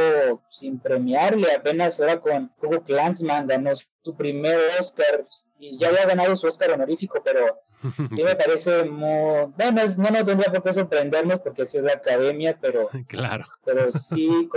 sin 0.49 0.79
premiarle. 0.79 1.53
Apenas 1.53 2.01
ahora 2.01 2.21
con 2.21 2.53
Hugo 2.63 2.83
Klansman 2.83 3.47
ganó 3.47 3.71
su 4.03 4.17
primer 4.17 4.59
Oscar 4.79 5.27
y 5.59 5.79
ya 5.79 5.89
había 5.89 6.07
ganado 6.07 6.37
su 6.37 6.47
Oscar 6.47 6.73
honorífico, 6.73 7.23
pero 7.25 7.61
sí 8.15 8.23
me 8.23 8.37
parece 8.37 8.85
muy... 8.85 9.53
Bueno, 9.57 9.83
no 9.99 10.11
nos 10.11 10.27
tendría 10.27 10.53
por 10.53 10.63
qué 10.63 10.73
sorprendernos 10.73 11.41
porque 11.41 11.63
así 11.63 11.79
es 11.79 11.85
la 11.85 11.95
academia, 11.95 12.59
pero... 12.61 12.91
Claro. 13.09 13.45
Pero 13.65 13.91
sí, 13.93 14.49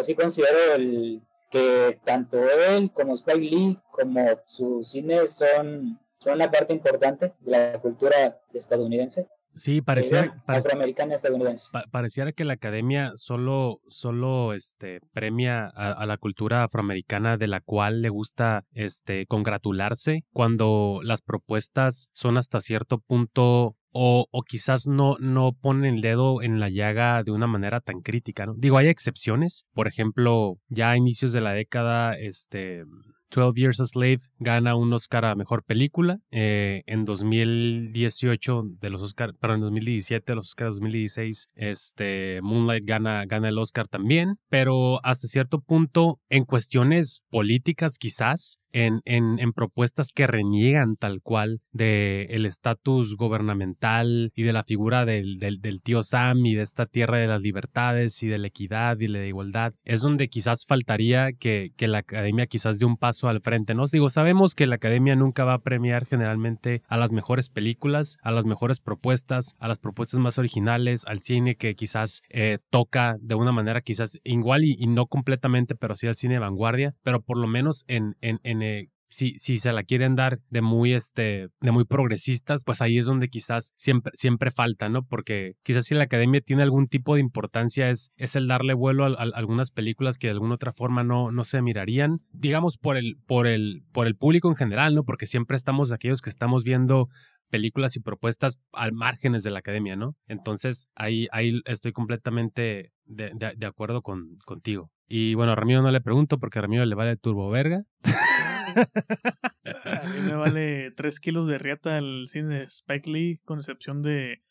sí 0.00 0.14
considero 0.14 0.74
el 0.74 1.22
que 1.50 1.98
tanto 2.04 2.38
él 2.44 2.90
como 2.92 3.14
Spike 3.14 3.38
Lee 3.38 3.78
como 3.90 4.38
su 4.44 4.84
cine 4.84 5.26
son 5.26 5.98
son 6.28 6.36
una 6.36 6.50
parte 6.50 6.74
importante 6.74 7.32
de 7.40 7.50
la 7.50 7.78
cultura 7.80 8.40
estadounidense. 8.52 9.28
Sí, 9.54 9.80
parecía, 9.80 10.40
afroamericana 10.46 11.16
estadounidense. 11.16 11.70
pareciera 11.90 12.32
que 12.32 12.44
la 12.44 12.52
academia 12.52 13.12
solo, 13.16 13.80
solo 13.88 14.52
este, 14.52 15.00
premia 15.12 15.64
a, 15.66 16.06
la 16.06 16.16
cultura 16.16 16.62
afroamericana 16.62 17.36
de 17.36 17.48
la 17.48 17.60
cual 17.60 18.02
le 18.02 18.08
gusta 18.08 18.64
este, 18.72 19.26
congratularse 19.26 20.22
cuando 20.32 21.00
las 21.02 21.22
propuestas 21.22 22.08
son 22.12 22.36
hasta 22.36 22.60
cierto 22.60 22.98
punto 22.98 23.74
o, 23.90 24.26
o, 24.30 24.42
quizás 24.42 24.86
no, 24.86 25.16
no 25.18 25.54
ponen 25.60 25.94
el 25.96 26.02
dedo 26.02 26.40
en 26.42 26.60
la 26.60 26.68
llaga 26.68 27.24
de 27.24 27.32
una 27.32 27.48
manera 27.48 27.80
tan 27.80 28.00
crítica, 28.00 28.46
¿no? 28.46 28.54
Digo, 28.56 28.76
hay 28.76 28.86
excepciones. 28.86 29.64
Por 29.72 29.88
ejemplo, 29.88 30.58
ya 30.68 30.90
a 30.90 30.96
inicios 30.96 31.32
de 31.32 31.40
la 31.40 31.52
década, 31.52 32.12
este, 32.16 32.84
12 33.30 33.60
Years 33.60 33.80
a 33.80 33.86
Slave 33.86 34.20
gana 34.38 34.74
un 34.74 34.92
Oscar 34.92 35.24
a 35.24 35.34
Mejor 35.34 35.64
Película. 35.64 36.20
Eh, 36.30 36.82
en 36.86 37.04
2018 37.04 38.62
de 38.80 38.90
los 38.90 39.02
Oscar, 39.02 39.34
pero 39.40 39.54
en 39.54 39.60
2017 39.60 40.24
de 40.32 40.36
los 40.36 40.48
Oscars 40.48 40.76
2016, 40.76 41.50
este, 41.54 42.40
Moonlight 42.42 42.84
gana, 42.84 43.24
gana 43.26 43.48
el 43.48 43.58
Oscar 43.58 43.88
también. 43.88 44.36
Pero 44.48 45.04
hasta 45.04 45.28
cierto 45.28 45.60
punto, 45.60 46.20
en 46.28 46.44
cuestiones 46.44 47.22
políticas 47.30 47.98
quizás, 47.98 48.58
en, 48.72 49.00
en, 49.04 49.38
en, 49.38 49.52
propuestas 49.52 50.12
que 50.12 50.26
reniegan 50.26 50.96
tal 50.96 51.22
cual 51.22 51.60
del 51.72 52.26
el 52.30 52.46
estatus 52.46 53.16
gubernamental 53.16 54.30
y 54.34 54.42
de 54.42 54.52
la 54.52 54.62
figura 54.62 55.06
del, 55.06 55.38
del, 55.38 55.60
del, 55.60 55.80
tío 55.80 56.02
Sam 56.02 56.44
y 56.44 56.54
de 56.54 56.62
esta 56.62 56.86
tierra 56.86 57.16
de 57.16 57.28
las 57.28 57.40
libertades 57.40 58.22
y 58.22 58.26
de 58.26 58.38
la 58.38 58.48
equidad 58.48 58.96
y 59.00 59.06
de 59.06 59.20
la 59.20 59.26
igualdad, 59.26 59.72
es 59.84 60.02
donde 60.02 60.28
quizás 60.28 60.66
faltaría 60.66 61.32
que, 61.32 61.70
que 61.76 61.88
la 61.88 61.98
academia 61.98 62.46
quizás 62.46 62.78
dé 62.78 62.84
un 62.84 62.98
paso 62.98 63.17
al 63.26 63.40
frente. 63.40 63.74
Nos 63.74 63.90
digo, 63.90 64.10
sabemos 64.10 64.54
que 64.54 64.66
la 64.66 64.76
academia 64.76 65.16
nunca 65.16 65.44
va 65.44 65.54
a 65.54 65.58
premiar 65.58 66.06
generalmente 66.06 66.82
a 66.86 66.96
las 66.96 67.10
mejores 67.10 67.48
películas, 67.48 68.18
a 68.22 68.30
las 68.30 68.44
mejores 68.44 68.80
propuestas, 68.80 69.56
a 69.58 69.66
las 69.66 69.78
propuestas 69.78 70.20
más 70.20 70.38
originales, 70.38 71.04
al 71.06 71.20
cine 71.20 71.56
que 71.56 71.74
quizás 71.74 72.22
eh, 72.28 72.58
toca 72.70 73.16
de 73.20 73.34
una 73.34 73.50
manera 73.50 73.80
quizás 73.80 74.18
igual 74.24 74.64
y, 74.64 74.86
no 74.86 75.06
completamente, 75.06 75.74
pero 75.74 75.96
sí 75.96 76.06
al 76.06 76.14
cine 76.14 76.34
de 76.34 76.40
vanguardia, 76.40 76.94
pero 77.02 77.20
por 77.20 77.38
lo 77.38 77.46
menos 77.46 77.84
en, 77.88 78.16
en, 78.20 78.40
en 78.42 78.62
eh, 78.62 78.88
si, 79.08 79.38
si 79.38 79.58
se 79.58 79.72
la 79.72 79.82
quieren 79.82 80.16
dar 80.16 80.40
de 80.50 80.60
muy, 80.60 80.92
este, 80.92 81.48
de 81.60 81.70
muy 81.70 81.84
progresistas, 81.84 82.64
pues 82.64 82.82
ahí 82.82 82.98
es 82.98 83.06
donde 83.06 83.28
quizás 83.28 83.72
siempre, 83.76 84.12
siempre 84.14 84.50
falta, 84.50 84.88
¿no? 84.88 85.02
Porque 85.04 85.54
quizás 85.62 85.86
si 85.86 85.94
la 85.94 86.04
academia 86.04 86.40
tiene 86.40 86.62
algún 86.62 86.86
tipo 86.86 87.14
de 87.14 87.20
importancia 87.20 87.90
es, 87.90 88.12
es 88.16 88.36
el 88.36 88.48
darle 88.48 88.74
vuelo 88.74 89.04
a, 89.06 89.22
algunas 89.34 89.70
películas 89.70 90.18
que 90.18 90.28
de 90.28 90.32
alguna 90.32 90.54
otra 90.54 90.72
forma 90.72 91.04
no, 91.04 91.30
no 91.30 91.44
se 91.44 91.62
mirarían, 91.62 92.20
digamos, 92.32 92.76
por 92.76 92.96
el, 92.96 93.16
por, 93.26 93.46
el, 93.46 93.82
por 93.92 94.06
el 94.06 94.16
público 94.16 94.48
en 94.48 94.56
general, 94.56 94.94
¿no? 94.94 95.04
Porque 95.04 95.26
siempre 95.26 95.56
estamos 95.56 95.92
aquellos 95.92 96.20
que 96.20 96.30
estamos 96.30 96.64
viendo 96.64 97.08
películas 97.50 97.96
y 97.96 98.00
propuestas 98.00 98.58
al 98.72 98.92
márgenes 98.92 99.42
de 99.42 99.50
la 99.50 99.60
academia, 99.60 99.96
¿no? 99.96 100.16
Entonces 100.26 100.88
ahí, 100.94 101.28
ahí 101.32 101.62
estoy 101.64 101.92
completamente 101.92 102.92
de, 103.06 103.32
de 103.34 103.66
acuerdo 103.66 104.02
con, 104.02 104.36
contigo. 104.44 104.90
Y 105.08 105.34
bueno, 105.34 105.52
a 105.52 105.54
Ramiro 105.54 105.80
no 105.80 105.90
le 105.90 106.02
pregunto 106.02 106.38
porque 106.38 106.58
a 106.58 106.62
Ramiro 106.62 106.84
le 106.84 106.94
vale 106.94 107.16
turbo 107.16 107.48
verga. 107.48 107.84
a 109.84 110.08
mí 110.08 110.20
me 110.20 110.34
vale 110.34 110.90
3 110.92 111.20
kilos 111.20 111.46
de 111.46 111.58
riata 111.58 111.98
el 111.98 112.26
cine 112.28 112.60
de 112.60 112.64
Spike 112.64 113.10
Lee, 113.10 113.40
con 113.44 113.58
excepción 113.58 114.02
de 114.02 114.42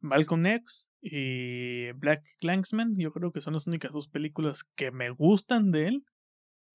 Malcolm 0.00 0.46
X 0.46 0.88
y 1.00 1.92
Black 1.92 2.24
Clansman. 2.38 2.96
Yo 2.96 3.12
creo 3.12 3.32
que 3.32 3.40
son 3.40 3.54
las 3.54 3.66
únicas 3.66 3.92
dos 3.92 4.08
películas 4.08 4.64
que 4.74 4.90
me 4.90 5.10
gustan 5.10 5.70
de 5.70 5.88
él. 5.88 6.04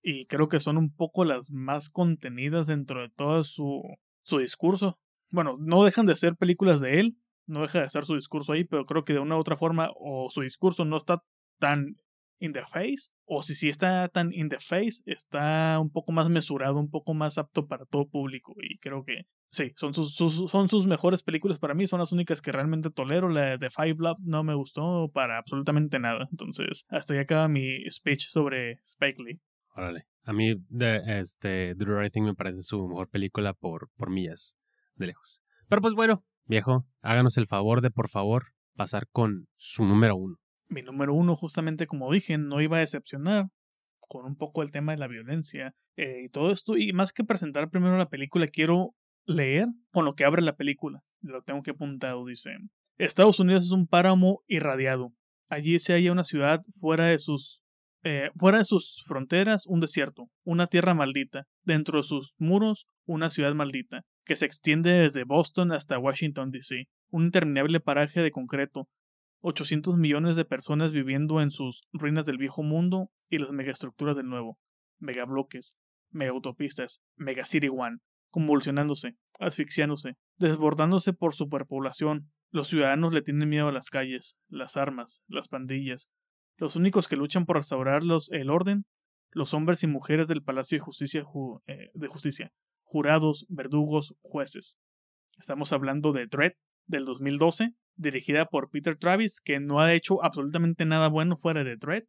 Y 0.04 0.26
creo 0.26 0.50
que 0.50 0.60
son 0.60 0.78
un 0.78 0.94
poco 0.94 1.26
las 1.26 1.52
más 1.52 1.90
contenidas 1.90 2.66
dentro 2.68 3.02
de 3.02 3.10
todo 3.10 3.44
su, 3.44 3.84
su 4.24 4.40
discurso. 4.40 5.00
Bueno, 5.32 5.58
no 5.60 5.84
dejan 5.84 6.08
de 6.08 6.16
ser 6.16 6.36
películas 6.36 6.82
de 6.82 7.00
él, 7.00 7.18
no 7.46 7.62
deja 7.62 7.82
de 7.82 7.90
ser 7.90 8.06
su 8.06 8.16
discurso 8.16 8.54
ahí, 8.54 8.64
pero 8.64 8.86
creo 8.86 9.06
que 9.06 9.14
de 9.14 9.20
una 9.20 9.38
u 9.38 9.40
otra 9.40 9.58
forma 9.58 9.92
o 9.96 10.30
su 10.30 10.42
discurso 10.42 10.86
no 10.86 10.98
está 10.98 11.24
tan 11.60 11.98
in 12.42 12.54
the 12.54 12.64
face, 12.72 13.10
o 13.26 13.42
si 13.44 13.56
sí 13.56 13.70
está 13.70 14.10
tan 14.10 14.34
in 14.34 14.50
the 14.50 14.60
face, 14.60 15.02
está 15.06 15.80
un 15.80 15.92
poco 15.92 16.12
más 16.12 16.30
mesurado, 16.30 16.80
un 16.80 16.90
poco 16.90 17.14
más 17.14 17.38
apto 17.38 17.68
para 17.68 17.86
todo 17.86 18.10
público. 18.10 18.54
Y 18.62 18.80
creo 18.80 19.06
que 19.06 19.28
sí, 19.52 19.72
son 19.76 19.94
sus, 19.94 20.88
mejores 20.88 21.24
películas 21.24 21.60
para 21.60 21.74
mí, 21.74 21.88
son 21.88 22.00
las 22.00 22.12
únicas 22.12 22.42
que 22.42 22.52
realmente 22.52 22.90
tolero. 22.90 23.30
La 23.30 23.58
de 23.58 23.70
Five 23.70 23.96
Love 24.00 24.20
no 24.24 24.44
me 24.44 24.56
gustó 24.56 25.10
para 25.14 25.38
absolutamente 25.38 26.00
nada. 26.00 26.28
Entonces, 26.32 26.86
hasta 26.90 27.14
ahí 27.14 27.20
acaba 27.20 27.48
mi 27.48 27.90
speech 27.90 28.28
sobre 28.28 28.80
Spike 28.84 29.24
Lee. 29.24 29.40
Órale. 29.76 30.08
A 30.24 30.34
mí, 30.34 30.56
de, 30.70 31.02
este, 31.20 31.76
The 31.76 31.86
Right 31.86 32.12
Thing 32.12 32.24
me 32.24 32.36
parece 32.36 32.64
su 32.64 32.88
mejor 32.88 33.10
película 33.10 33.54
por, 33.54 33.90
por 33.96 34.10
millas 34.10 34.58
de 34.96 35.08
lejos. 35.08 35.42
Pero 35.68 35.82
pues 35.82 35.94
bueno, 35.94 36.26
viejo, 36.46 36.86
háganos 37.02 37.38
el 37.38 37.48
favor 37.48 37.82
de 37.82 37.92
por 37.92 38.10
favor 38.10 38.48
pasar 38.76 39.08
con 39.10 39.48
su 39.58 39.86
número 39.86 40.16
uno 40.16 40.42
mi 40.72 40.82
número 40.82 41.14
uno, 41.14 41.36
justamente 41.36 41.86
como 41.86 42.12
dije, 42.12 42.38
no 42.38 42.62
iba 42.62 42.78
a 42.78 42.82
decepcionar 42.82 43.48
con 44.08 44.26
un 44.26 44.36
poco 44.36 44.64
el 44.64 44.72
tema 44.72 44.94
de 44.94 44.98
la 44.98 45.08
violencia 45.08 45.74
eh, 45.98 46.24
y 46.26 46.30
todo 46.30 46.52
esto. 46.52 46.78
Y 46.78 46.94
más 46.94 47.14
que 47.14 47.24
presentar 47.24 47.70
primero 47.70 47.98
la 47.98 48.10
película, 48.10 48.48
quiero 48.48 48.96
leer 49.26 49.68
con 49.92 50.06
lo 50.06 50.16
que 50.16 50.26
abre 50.26 50.42
la 50.42 50.56
película. 50.56 51.02
Lo 51.22 51.44
tengo 51.44 51.62
que 51.62 51.72
apuntado, 51.72 52.26
dice. 52.26 52.52
Estados 52.98 53.40
Unidos 53.40 53.66
es 53.66 53.72
un 53.72 53.88
páramo 53.88 54.42
irradiado. 54.48 55.14
Allí 55.50 55.78
se 55.80 55.94
halla 55.94 56.12
una 56.12 56.24
ciudad 56.24 56.62
fuera 56.80 57.06
de 57.06 57.20
sus 57.20 57.62
eh, 58.04 58.32
fuera 58.36 58.58
de 58.58 58.66
sus 58.66 59.04
fronteras 59.06 59.68
un 59.68 59.80
desierto, 59.80 60.28
una 60.44 60.66
tierra 60.66 60.96
maldita, 60.96 61.46
dentro 61.64 62.00
de 62.00 62.04
sus 62.04 62.34
muros 62.40 62.88
una 63.06 63.30
ciudad 63.30 63.54
maldita, 63.54 64.06
que 64.26 64.36
se 64.36 64.46
extiende 64.46 64.92
desde 64.92 65.24
Boston 65.24 65.72
hasta 65.72 66.00
Washington, 66.00 66.50
D.C., 66.50 66.88
un 67.12 67.26
interminable 67.26 67.80
paraje 67.80 68.22
de 68.22 68.32
concreto, 68.32 68.88
800 69.42 69.98
millones 69.98 70.36
de 70.36 70.46
personas 70.46 70.92
viviendo 70.92 71.42
en 71.42 71.52
sus 71.52 71.84
ruinas 71.92 72.26
del 72.26 72.38
viejo 72.38 72.64
mundo 72.64 73.12
y 73.30 73.40
las 73.40 73.52
megaestructuras 73.52 74.16
del 74.16 74.30
nuevo, 74.30 74.60
megabloques, 75.00 75.78
megautopistas, 76.12 77.02
mega 77.16 77.46
City 77.46 77.70
One, 77.70 77.98
convulsionándose, 78.30 79.18
asfixiándose, 79.40 80.18
desbordándose 80.38 81.14
por 81.14 81.34
superpoblación. 81.34 82.32
Los 82.52 82.68
ciudadanos 82.68 83.14
le 83.14 83.22
tienen 83.22 83.50
miedo 83.50 83.68
a 83.68 83.72
las 83.72 83.90
calles, 83.90 84.38
las 84.48 84.78
armas, 84.78 85.22
las 85.28 85.48
pandillas. 85.48 86.10
Los 86.58 86.76
únicos 86.76 87.08
que 87.08 87.16
luchan 87.16 87.46
por 87.46 87.58
restaurar 87.58 88.04
el 88.32 88.50
orden, 88.50 88.86
los 89.32 89.54
hombres 89.54 89.84
y 89.84 89.88
mujeres 89.88 90.28
del 90.28 90.44
Palacio 90.44 90.78
de 90.78 90.84
Justicia, 90.84 91.26
eh, 91.68 91.90
de 91.94 92.08
Justicia, 92.08 92.52
jurados, 92.84 93.46
verdugos, 93.50 94.16
jueces. 94.22 94.78
Estamos 95.40 95.72
hablando 95.72 96.12
de 96.12 96.28
Dread 96.28 96.54
del 96.88 97.06
2012, 97.06 97.74
dirigida 98.02 98.46
por 98.46 98.70
Peter 98.70 98.98
Travis, 98.98 99.40
que 99.42 99.60
no 99.60 99.80
ha 99.80 99.94
hecho 99.94 100.24
absolutamente 100.24 100.86
nada 100.86 101.08
bueno 101.08 101.38
fuera 101.38 101.64
de 101.64 101.78
Dread, 101.78 102.04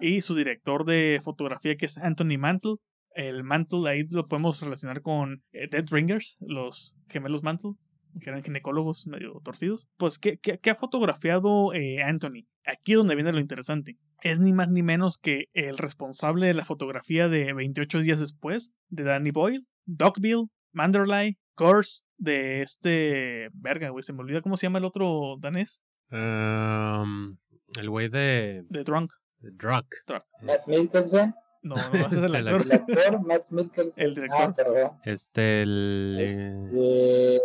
y 0.00 0.22
su 0.22 0.34
director 0.34 0.84
de 0.84 1.20
fotografía, 1.22 1.76
que 1.76 1.86
es 1.86 1.98
Anthony 1.98 2.38
Mantle. 2.38 2.76
El 3.14 3.44
Mantle 3.44 3.88
ahí 3.88 4.04
lo 4.10 4.26
podemos 4.26 4.60
relacionar 4.60 5.02
con 5.02 5.42
eh, 5.52 5.68
Dead 5.70 5.84
Ringers, 5.90 6.36
los 6.40 6.96
gemelos 7.08 7.42
Mantle, 7.42 7.72
que 8.20 8.30
eran 8.30 8.42
ginecólogos 8.42 9.06
medio 9.06 9.40
torcidos. 9.44 9.88
Pues, 9.96 10.18
¿qué, 10.18 10.38
qué, 10.38 10.70
ha 10.70 10.74
fotografiado 10.74 11.72
eh, 11.74 12.02
Anthony? 12.02 12.46
aquí 12.66 12.92
es 12.92 12.98
donde 12.98 13.14
viene 13.14 13.32
lo 13.32 13.40
interesante. 13.40 13.98
Es 14.22 14.40
ni 14.40 14.52
más 14.52 14.70
ni 14.70 14.82
menos 14.82 15.18
que 15.18 15.48
el 15.52 15.76
responsable 15.76 16.46
de 16.46 16.54
la 16.54 16.64
fotografía 16.64 17.28
de 17.28 17.52
28 17.52 18.00
días 18.00 18.20
después, 18.20 18.72
de 18.88 19.04
Danny 19.04 19.30
Boyle, 19.30 19.66
Dogville, 19.84 20.46
Manderley, 20.74 21.38
Curse, 21.54 22.02
de 22.18 22.60
este. 22.60 23.48
Verga, 23.54 23.88
güey, 23.88 24.02
se 24.02 24.12
me 24.12 24.20
olvida 24.20 24.42
cómo 24.42 24.56
se 24.56 24.66
llama 24.66 24.78
el 24.78 24.84
otro 24.84 25.36
danés. 25.40 25.82
Um, 26.10 27.36
el 27.78 27.88
güey 27.90 28.08
de, 28.08 28.64
De 28.68 28.84
Drunk. 28.84 29.12
de 29.38 29.50
Drunk. 29.52 29.86
Matt 30.42 30.66
Mikkelsen. 30.68 31.34
No, 31.62 31.76
no, 31.76 32.06
ese 32.06 32.16
es 32.16 32.22
el 32.24 32.34
actor. 32.36 32.62
El 32.62 32.72
actor, 32.72 33.26
Matt 33.26 33.50
Mikkelsen. 33.50 34.04
El 34.06 34.14
director. 34.14 34.40
Ah, 34.42 34.52
perdón. 34.54 34.90
Este, 35.04 35.62
el. 35.62 36.18
Este. 36.20 37.40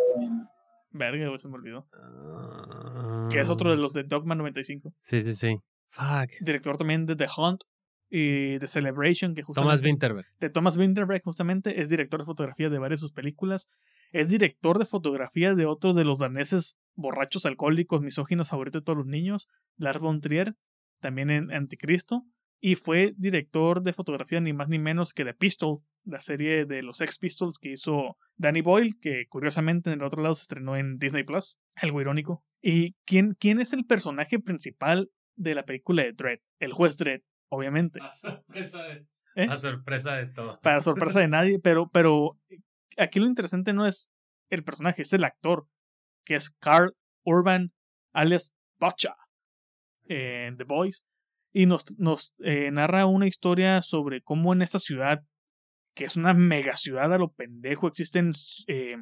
Verga, 0.92 1.28
güey, 1.28 1.40
se 1.40 1.48
me 1.48 1.56
olvidó. 1.56 1.88
ah, 1.94 3.28
Que 3.32 3.40
es 3.40 3.50
otro 3.50 3.70
de 3.72 3.78
los 3.78 3.94
de 3.94 4.04
Dogma 4.04 4.36
95. 4.36 4.94
Sí, 5.04 5.22
sí, 5.22 5.36
sí. 5.36 5.58
Fuck. 5.92 6.32
Director 6.42 6.78
también 6.78 7.06
de 7.06 7.16
The 7.16 7.28
Hunt 7.38 7.62
y 8.10 8.58
de 8.58 8.68
Celebration, 8.68 9.36
que 9.36 9.44
justamente. 9.44 9.70
Thomas 9.70 9.84
Winterberg. 9.84 10.28
de 10.40 10.50
Thomas 10.50 10.78
Winterberg, 10.78 11.22
justamente, 11.24 11.80
es 11.80 11.90
director 11.90 12.20
de 12.20 12.26
fotografía 12.26 12.70
de 12.70 12.80
varias 12.80 13.00
de 13.00 13.06
sus 13.06 13.12
películas. 13.12 13.70
Es 14.12 14.28
director 14.28 14.80
de 14.80 14.86
fotografía 14.86 15.54
de 15.54 15.66
otro 15.66 15.94
de 15.94 16.04
los 16.04 16.20
daneses 16.20 16.76
borrachos 16.96 17.46
alcohólicos, 17.46 18.02
misóginos 18.02 18.50
favoritos 18.50 18.82
de 18.82 18.86
todos 18.86 18.98
los 18.98 19.08
niños, 19.08 19.48
Lars 19.78 20.00
von 20.00 20.22
Trier, 20.22 20.56
también 21.00 21.30
en 21.30 21.52
Anticristo. 21.52 22.24
Y 22.62 22.76
fue 22.76 23.14
director 23.18 23.82
de 23.82 23.94
fotografía 23.94 24.42
ni 24.42 24.52
más 24.52 24.68
ni 24.68 24.80
menos 24.80 25.14
que 25.14 25.24
de 25.24 25.34
Pistol, 25.34 25.80
la 26.04 26.20
serie 26.20 26.66
de 26.66 26.82
los 26.82 27.00
Ex 27.00 27.18
Pistols 27.18 27.58
que 27.58 27.72
hizo 27.72 28.18
Danny 28.36 28.62
Boyle, 28.62 29.00
que 29.00 29.28
curiosamente 29.30 29.92
en 29.92 30.00
el 30.00 30.06
otro 30.06 30.22
lado 30.22 30.34
se 30.34 30.42
estrenó 30.42 30.76
en 30.76 30.98
Disney 30.98 31.24
Plus, 31.24 31.58
algo 31.76 32.02
irónico. 32.02 32.44
¿Y 32.62 32.96
quién, 33.06 33.36
quién 33.40 33.62
es 33.62 33.72
el 33.72 33.86
personaje 33.86 34.40
principal 34.40 35.10
de 35.36 35.56
la 35.56 35.64
película 35.64 36.04
de 36.04 36.12
Dredd? 36.12 36.40
El 36.60 36.74
juez 36.74 36.98
Dredd, 36.98 37.22
obviamente. 37.50 38.00
A 38.02 38.10
sorpresa 38.10 38.84
de, 38.84 39.06
¿Eh? 39.36 39.48
a 39.50 39.58
sorpresa 39.58 40.16
de 40.16 40.28
todo. 40.28 40.60
para 40.62 40.82
sorpresa 40.82 41.20
de 41.20 41.28
nadie, 41.30 41.60
pero, 41.60 41.90
pero 41.90 42.38
aquí 42.98 43.20
lo 43.20 43.28
interesante 43.28 43.74
no 43.74 43.86
es 43.86 44.12
el 44.50 44.64
personaje, 44.64 45.04
es 45.04 45.14
el 45.14 45.24
actor, 45.24 45.68
que 46.26 46.36
es 46.36 46.50
Carl 46.50 46.96
Urban, 47.24 47.74
alias 48.14 48.54
Butcha, 48.80 49.16
en 50.06 50.58
The 50.58 50.64
Boys, 50.64 51.04
y 51.52 51.66
nos, 51.66 51.86
nos 51.98 52.34
eh, 52.40 52.72
narra 52.72 53.06
una 53.06 53.28
historia 53.28 53.82
sobre 53.82 54.22
cómo 54.22 54.54
en 54.54 54.62
esta 54.62 54.80
ciudad, 54.80 55.24
que 55.96 56.06
es 56.06 56.16
una 56.16 56.34
mega 56.34 56.76
ciudad 56.78 57.14
a 57.14 57.18
lo 57.18 57.32
pendejo, 57.32 57.88
existen 57.88 58.32
eh, 58.68 58.98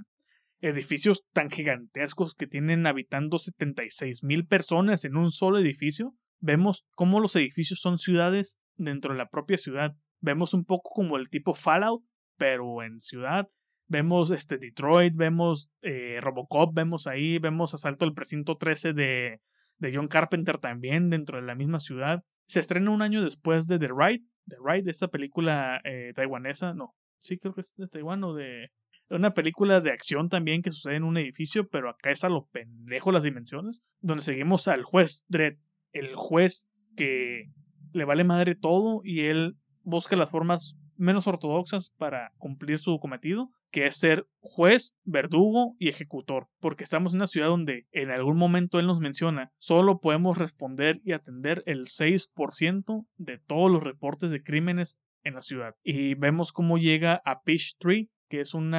edificios 0.61 1.23
tan 1.33 1.49
gigantescos 1.49 2.33
que 2.35 2.47
tienen 2.47 2.87
habitando 2.87 3.37
76 3.37 4.23
mil 4.23 4.47
personas 4.47 5.05
en 5.05 5.17
un 5.17 5.31
solo 5.31 5.59
edificio. 5.59 6.15
Vemos 6.39 6.85
cómo 6.95 7.19
los 7.19 7.35
edificios 7.35 7.79
son 7.79 7.97
ciudades 7.97 8.59
dentro 8.75 9.13
de 9.13 9.17
la 9.17 9.29
propia 9.29 9.57
ciudad. 9.57 9.95
Vemos 10.19 10.53
un 10.53 10.65
poco 10.65 10.91
como 10.93 11.17
el 11.17 11.29
tipo 11.29 11.53
Fallout, 11.53 12.03
pero 12.37 12.83
en 12.83 12.99
ciudad. 12.99 13.47
Vemos 13.87 14.31
este 14.31 14.57
Detroit, 14.57 15.15
vemos 15.15 15.69
eh, 15.81 16.19
Robocop, 16.21 16.73
vemos 16.73 17.07
ahí, 17.07 17.39
vemos 17.39 17.73
Asalto 17.73 18.05
al 18.05 18.13
Precinto 18.13 18.57
13 18.57 18.93
de, 18.93 19.41
de 19.77 19.95
John 19.95 20.07
Carpenter 20.07 20.57
también 20.57 21.09
dentro 21.09 21.39
de 21.39 21.45
la 21.45 21.55
misma 21.55 21.79
ciudad. 21.79 22.23
Se 22.47 22.59
estrena 22.59 22.91
un 22.91 23.01
año 23.01 23.23
después 23.23 23.67
de 23.67 23.79
The 23.79 23.87
Ride, 23.87 24.25
The 24.47 24.57
Ride, 24.63 24.91
esta 24.91 25.07
película 25.07 25.81
eh, 25.83 26.11
taiwanesa, 26.15 26.73
no, 26.73 26.95
sí 27.19 27.37
creo 27.37 27.53
que 27.53 27.61
es 27.61 27.73
de 27.75 27.87
Taiwán 27.87 28.23
o 28.23 28.33
de 28.33 28.71
una 29.09 29.33
película 29.33 29.79
de 29.79 29.91
acción 29.91 30.29
también 30.29 30.61
que 30.61 30.71
sucede 30.71 30.95
en 30.95 31.03
un 31.03 31.17
edificio, 31.17 31.67
pero 31.69 31.89
acá 31.89 32.11
es 32.11 32.23
a 32.23 32.29
lo 32.29 32.47
pendejo 32.47 33.11
las 33.11 33.23
dimensiones, 33.23 33.81
donde 34.01 34.23
seguimos 34.23 34.67
al 34.67 34.83
juez 34.83 35.23
Dredd, 35.29 35.57
el 35.97 36.15
juez 36.15 36.67
que 36.95 37.45
le 37.93 38.05
vale 38.05 38.23
madre 38.23 38.55
todo 38.55 39.01
y 39.03 39.21
él 39.21 39.55
busca 39.83 40.15
las 40.15 40.29
formas 40.29 40.77
menos 40.97 41.27
ortodoxas 41.27 41.91
para 41.97 42.33
cumplir 42.37 42.79
su 42.79 42.99
cometido, 42.99 43.51
que 43.71 43.85
es 43.85 43.97
ser 43.97 44.25
juez, 44.39 44.95
verdugo 45.03 45.75
y 45.79 45.89
ejecutor, 45.89 46.47
porque 46.59 46.83
estamos 46.83 47.13
en 47.13 47.19
una 47.19 47.27
ciudad 47.27 47.47
donde 47.47 47.85
en 47.91 48.09
algún 48.11 48.37
momento 48.37 48.79
él 48.79 48.87
nos 48.87 48.99
menciona, 48.99 49.51
solo 49.57 49.99
podemos 49.99 50.37
responder 50.37 50.99
y 51.03 51.11
atender 51.11 51.63
el 51.65 51.85
6% 51.85 53.05
de 53.17 53.37
todos 53.37 53.71
los 53.71 53.83
reportes 53.83 54.31
de 54.31 54.43
crímenes 54.43 54.97
en 55.23 55.35
la 55.35 55.41
ciudad. 55.41 55.75
Y 55.83 56.15
vemos 56.15 56.51
cómo 56.51 56.77
llega 56.77 57.21
a 57.25 57.41
Peachtree, 57.41 58.09
que 58.29 58.41
es 58.41 58.53
un 58.53 58.73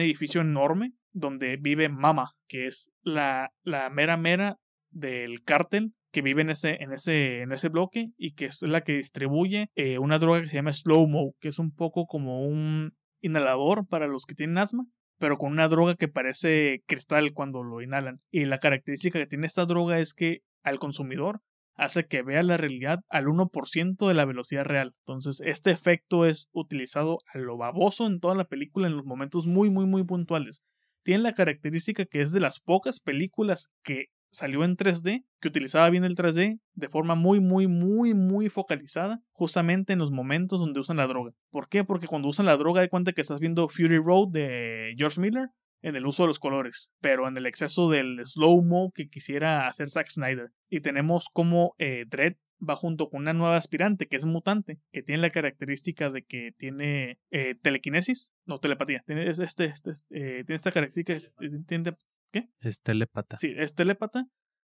edificio 0.00 0.40
enorme 0.40 0.92
donde 1.12 1.56
vive 1.56 1.88
Mama, 1.88 2.32
que 2.48 2.66
es 2.66 2.90
la, 3.02 3.52
la 3.62 3.90
mera 3.90 4.16
mera 4.16 4.58
del 4.90 5.42
cártel 5.42 5.92
que 6.12 6.22
vive 6.22 6.42
en 6.42 6.50
ese, 6.50 6.82
en 6.82 6.92
ese, 6.92 7.40
en 7.40 7.52
ese 7.52 7.68
bloque 7.68 8.10
y 8.16 8.34
que 8.34 8.46
es 8.46 8.62
la 8.62 8.82
que 8.82 8.92
distribuye 8.92 9.70
eh, 9.74 9.98
una 9.98 10.18
droga 10.18 10.42
que 10.42 10.48
se 10.48 10.56
llama 10.56 10.72
Slow 10.72 11.06
Mo, 11.08 11.34
que 11.40 11.48
es 11.48 11.58
un 11.58 11.74
poco 11.74 12.06
como 12.06 12.46
un 12.46 12.94
inhalador 13.20 13.86
para 13.88 14.06
los 14.06 14.26
que 14.26 14.34
tienen 14.34 14.58
asma, 14.58 14.86
pero 15.18 15.38
con 15.38 15.52
una 15.52 15.68
droga 15.68 15.94
que 15.96 16.08
parece 16.08 16.82
cristal 16.86 17.32
cuando 17.32 17.62
lo 17.62 17.80
inhalan. 17.80 18.20
Y 18.30 18.44
la 18.44 18.58
característica 18.58 19.18
que 19.18 19.26
tiene 19.26 19.46
esta 19.46 19.64
droga 19.64 19.98
es 19.98 20.14
que 20.14 20.40
al 20.62 20.78
consumidor 20.78 21.40
hace 21.74 22.06
que 22.06 22.22
vea 22.22 22.42
la 22.42 22.56
realidad 22.56 23.00
al 23.08 23.26
1% 23.26 24.06
de 24.06 24.14
la 24.14 24.24
velocidad 24.24 24.64
real. 24.64 24.94
Entonces, 25.06 25.40
este 25.44 25.70
efecto 25.70 26.26
es 26.26 26.48
utilizado 26.52 27.18
a 27.32 27.38
lo 27.38 27.56
baboso 27.56 28.06
en 28.06 28.20
toda 28.20 28.34
la 28.34 28.44
película 28.44 28.86
en 28.86 28.96
los 28.96 29.06
momentos 29.06 29.46
muy, 29.46 29.70
muy, 29.70 29.86
muy 29.86 30.04
puntuales. 30.04 30.62
Tiene 31.02 31.22
la 31.22 31.34
característica 31.34 32.04
que 32.04 32.20
es 32.20 32.32
de 32.32 32.40
las 32.40 32.60
pocas 32.60 33.00
películas 33.00 33.70
que 33.82 34.06
salió 34.32 34.64
en 34.64 34.76
3D, 34.76 35.24
que 35.40 35.48
utilizaba 35.48 35.88
bien 35.90 36.04
el 36.04 36.16
3D 36.16 36.58
de 36.74 36.88
forma 36.88 37.14
muy, 37.14 37.38
muy, 37.38 37.68
muy, 37.68 38.14
muy 38.14 38.48
focalizada, 38.48 39.20
justamente 39.30 39.92
en 39.92 39.98
los 39.98 40.10
momentos 40.10 40.58
donde 40.58 40.80
usan 40.80 40.96
la 40.96 41.06
droga. 41.06 41.32
¿Por 41.50 41.68
qué? 41.68 41.84
Porque 41.84 42.06
cuando 42.06 42.28
usan 42.28 42.46
la 42.46 42.56
droga, 42.56 42.80
de 42.80 42.88
cuenta 42.88 43.12
que 43.12 43.20
estás 43.20 43.40
viendo 43.40 43.68
Fury 43.68 43.98
Road 43.98 44.28
de 44.32 44.94
George 44.96 45.20
Miller 45.20 45.48
en 45.82 45.96
el 45.96 46.06
uso 46.06 46.22
de 46.22 46.28
los 46.28 46.38
colores, 46.38 46.90
pero 47.00 47.28
en 47.28 47.36
el 47.36 47.46
exceso 47.46 47.90
del 47.90 48.24
slow-mo 48.24 48.92
que 48.94 49.08
quisiera 49.08 49.66
hacer 49.66 49.90
Zack 49.90 50.08
Snyder. 50.08 50.50
Y 50.70 50.80
tenemos 50.80 51.28
como 51.32 51.74
eh, 51.78 52.04
Dredd 52.08 52.36
va 52.66 52.76
junto 52.76 53.10
con 53.10 53.22
una 53.22 53.32
nueva 53.32 53.56
aspirante 53.56 54.06
que 54.06 54.16
es 54.16 54.24
mutante, 54.24 54.78
que 54.92 55.02
tiene 55.02 55.22
la 55.22 55.30
característica 55.30 56.10
de 56.10 56.22
que 56.22 56.52
tiene 56.56 57.18
eh, 57.30 57.56
telequinesis, 57.60 58.32
no 58.46 58.58
telepatía, 58.58 59.02
tiene, 59.06 59.26
este, 59.26 59.64
este, 59.64 59.90
eh, 60.10 60.44
tiene 60.44 60.54
esta 60.54 60.70
característica, 60.70 61.18
tiene, 61.66 61.96
¿qué? 62.32 62.48
Es 62.60 62.80
telépata. 62.80 63.36
Sí, 63.36 63.52
es 63.56 63.74
telépata. 63.74 64.24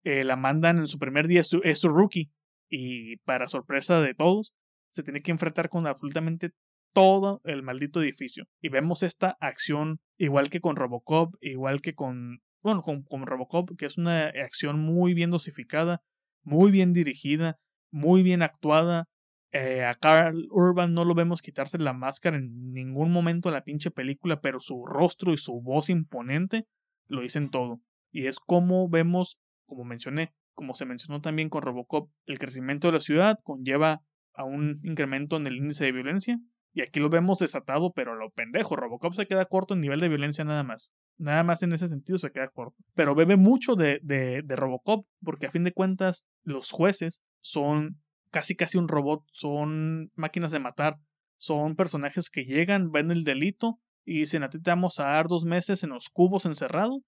Eh, 0.04 0.22
la 0.22 0.36
mandan 0.36 0.78
en 0.78 0.86
su 0.86 0.98
primer 0.98 1.26
día, 1.26 1.40
es 1.40 1.48
su, 1.48 1.60
es 1.64 1.80
su 1.80 1.88
rookie, 1.88 2.30
y 2.70 3.16
para 3.18 3.48
sorpresa 3.48 4.00
de 4.00 4.14
todos, 4.14 4.54
se 4.92 5.02
tiene 5.02 5.20
que 5.20 5.32
enfrentar 5.32 5.68
con 5.68 5.86
absolutamente 5.86 6.50
todo 6.94 7.40
el 7.44 7.62
maldito 7.62 8.02
edificio. 8.02 8.44
Y 8.62 8.68
vemos 8.68 9.02
esta 9.02 9.36
acción 9.40 9.98
igual 10.18 10.48
que 10.48 10.60
con 10.60 10.76
Robocop, 10.76 11.34
igual 11.40 11.80
que 11.80 11.94
con, 11.94 12.38
bueno, 12.62 12.82
con, 12.82 13.02
con 13.02 13.26
Robocop, 13.26 13.76
que 13.76 13.86
es 13.86 13.98
una 13.98 14.26
acción 14.26 14.78
muy 14.80 15.12
bien 15.12 15.30
dosificada, 15.30 16.00
muy 16.42 16.70
bien 16.70 16.92
dirigida, 16.92 17.58
muy 17.92 18.22
bien 18.22 18.42
actuada. 18.42 19.04
Eh, 19.52 19.84
a 19.84 19.94
Carl 19.94 20.46
Urban 20.50 20.94
no 20.94 21.04
lo 21.04 21.14
vemos 21.14 21.42
quitarse 21.42 21.78
la 21.78 21.92
máscara 21.92 22.36
en 22.36 22.72
ningún 22.72 23.10
momento 23.10 23.48
de 23.48 23.54
la 23.54 23.64
pinche 23.64 23.90
película, 23.90 24.40
pero 24.40 24.58
su 24.60 24.84
rostro 24.86 25.32
y 25.32 25.36
su 25.36 25.60
voz 25.60 25.90
imponente 25.90 26.64
lo 27.08 27.22
dicen 27.22 27.50
todo. 27.50 27.80
Y 28.10 28.26
es 28.26 28.38
como 28.38 28.88
vemos, 28.88 29.38
como 29.66 29.84
mencioné, 29.84 30.32
como 30.54 30.74
se 30.74 30.86
mencionó 30.86 31.20
también 31.20 31.48
con 31.48 31.62
Robocop, 31.62 32.10
el 32.26 32.38
crecimiento 32.38 32.88
de 32.88 32.94
la 32.94 33.00
ciudad 33.00 33.38
conlleva 33.42 34.02
a 34.32 34.44
un 34.44 34.80
incremento 34.82 35.36
en 35.36 35.46
el 35.46 35.56
índice 35.56 35.84
de 35.84 35.92
violencia. 35.92 36.38
Y 36.72 36.82
aquí 36.82 37.00
lo 37.00 37.08
vemos 37.08 37.38
desatado, 37.38 37.92
pero 37.94 38.16
lo 38.16 38.30
pendejo. 38.30 38.76
Robocop 38.76 39.14
se 39.14 39.26
queda 39.26 39.46
corto 39.46 39.74
en 39.74 39.80
nivel 39.80 40.00
de 40.00 40.08
violencia 40.08 40.44
nada 40.44 40.62
más. 40.62 40.92
Nada 41.16 41.42
más 41.42 41.62
en 41.62 41.72
ese 41.72 41.88
sentido 41.88 42.18
se 42.18 42.30
queda 42.30 42.48
corto. 42.48 42.76
Pero 42.94 43.14
bebe 43.14 43.36
mucho 43.36 43.76
de, 43.76 43.98
de, 44.02 44.42
de 44.42 44.56
Robocop, 44.56 45.06
porque 45.22 45.46
a 45.46 45.50
fin 45.50 45.64
de 45.64 45.72
cuentas 45.72 46.26
los 46.42 46.70
jueces 46.70 47.22
son 47.40 48.02
casi 48.30 48.56
casi 48.56 48.76
un 48.76 48.88
robot, 48.88 49.24
son 49.32 50.10
máquinas 50.14 50.52
de 50.52 50.58
matar, 50.58 50.98
son 51.38 51.76
personajes 51.76 52.28
que 52.28 52.44
llegan, 52.44 52.90
ven 52.90 53.10
el 53.10 53.24
delito 53.24 53.80
y 54.06 54.20
dicen 54.20 54.42
a 54.44 54.48
ti 54.48 54.58
te 54.60 54.70
vamos 54.70 54.98
a 55.00 55.04
dar 55.04 55.26
dos 55.26 55.44
meses 55.44 55.82
en 55.82 55.90
los 55.90 56.08
cubos 56.08 56.46
encerrado 56.46 57.02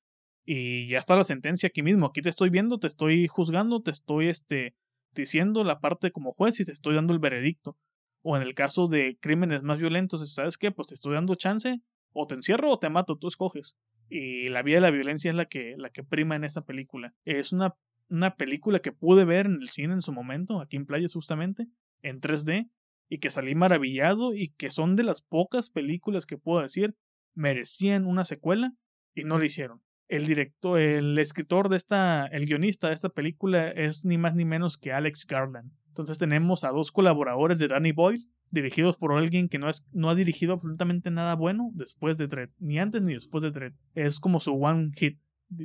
y 0.45 0.89
ya 0.89 0.99
está 0.99 1.15
la 1.15 1.25
sentencia 1.25 1.69
aquí 1.69 1.83
mismo, 1.83 2.07
aquí 2.07 2.23
te 2.23 2.31
estoy 2.31 2.51
viendo, 2.51 2.79
te 2.79 2.87
estoy 2.87 3.27
juzgando, 3.29 3.83
te 3.83 3.91
estoy 3.91 4.29
este, 4.29 4.75
diciendo 5.15 5.63
la 5.63 5.79
parte 5.79 6.11
como 6.11 6.33
juez 6.33 6.59
y 6.61 6.65
te 6.65 6.73
estoy 6.73 6.95
dando 6.95 7.13
el 7.13 7.19
veredicto. 7.19 7.77
O 8.23 8.35
en 8.35 8.43
el 8.43 8.55
caso 8.55 8.89
de 8.89 9.19
crímenes 9.21 9.63
más 9.63 9.79
violentos, 9.79 10.33
¿sabes 10.33 10.57
qué? 10.57 10.71
Pues 10.71 10.89
te 10.89 10.95
estoy 10.95 11.15
dando 11.15 11.35
chance, 11.35 11.83
o 12.13 12.27
te 12.27 12.35
encierro 12.35 12.73
o 12.73 12.79
te 12.79 12.89
mato, 12.89 13.17
tú 13.17 13.29
escoges. 13.29 13.77
Y 14.09 14.49
la 14.49 14.63
vida 14.63 14.77
de 14.77 14.81
la 14.81 14.91
violencia 14.91 15.31
es 15.31 15.35
la 15.35 15.45
que, 15.45 15.75
la 15.77 15.91
que 15.91 16.03
prima 16.03 16.35
en 16.35 16.45
esta 16.45 16.63
película. 16.63 17.15
Es 17.27 17.53
una, 17.53 17.75
una 18.09 18.35
película 18.35 18.81
que 18.81 18.93
pude 18.93 19.25
ver 19.25 19.47
en 19.47 19.61
el 19.61 19.69
cine 19.69 19.93
en 19.93 20.03
su 20.03 20.13
momento, 20.13 20.63
aquí 20.63 20.77
en 20.77 20.87
Playas 20.87 21.13
justamente, 21.13 21.69
en 22.03 22.21
3D, 22.21 22.71
y 23.09 23.19
que 23.19 23.31
salí 23.31 23.55
maravillado 23.55 24.35
y 24.35 24.51
que 24.51 24.71
son 24.71 24.97
de 24.97 25.03
las 25.03 25.23
pocas 25.23 25.71
películas 25.71 26.27
que 26.27 26.39
puedo 26.39 26.63
decir 26.63 26.95
merecían 27.35 28.07
una 28.07 28.25
secuela 28.25 28.73
y 29.15 29.25
no 29.25 29.39
la 29.39 29.47
hicieron. 29.47 29.81
el 30.09 30.27
director, 30.27 30.81
el 30.81 31.19
escritor 31.19 31.69
de 31.69 31.77
esta, 31.77 32.27
el 32.27 32.47
guionista 32.47 32.89
de 32.89 32.95
esta 32.95 33.11
película 33.11 33.69
es 33.69 34.05
ni 34.05 34.17
más 34.17 34.35
ni 34.35 34.45
menos 34.45 34.79
que 34.79 34.93
Alex 34.93 35.27
Garland. 35.27 35.71
Entonces 35.89 36.17
tenemos 36.17 36.65
a 36.65 36.71
dos 36.71 36.93
colaboradores 36.93 37.59
de 37.59 37.69
Danny 37.69 37.93
Boyle, 37.93 38.25
dirigidos 38.51 38.97
por 38.97 39.13
alguien 39.13 39.49
que 39.49 39.59
no, 39.59 39.69
es, 39.69 39.87
no 39.93 40.09
ha 40.09 40.15
dirigido 40.15 40.55
absolutamente 40.55 41.11
nada 41.11 41.35
bueno 41.35 41.71
después 41.75 42.17
de 42.17 42.27
Dread, 42.27 42.51
ni 42.59 42.79
antes 42.79 43.03
ni 43.03 43.15
después 43.15 43.43
de 43.43 43.51
Dread. 43.51 43.73
Es 43.95 44.19
como 44.19 44.41
su 44.41 44.55
one 44.55 44.93
hit, 44.97 45.21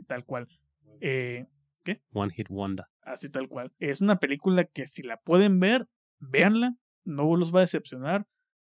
tal 0.07 0.25
cual. 0.25 0.47
Eh, 0.99 1.45
¿Qué? 1.83 2.01
One 2.11 2.33
hit 2.33 2.49
wonder. 2.49 2.85
Así 3.01 3.29
tal 3.29 3.47
cual. 3.47 3.71
Es 3.79 4.01
una 4.01 4.17
película 4.17 4.65
que 4.65 4.87
si 4.87 5.03
la 5.03 5.17
pueden 5.17 5.59
ver, 5.59 5.87
véanla, 6.19 6.75
no 7.05 7.35
los 7.35 7.53
va 7.53 7.59
a 7.59 7.61
decepcionar. 7.61 8.25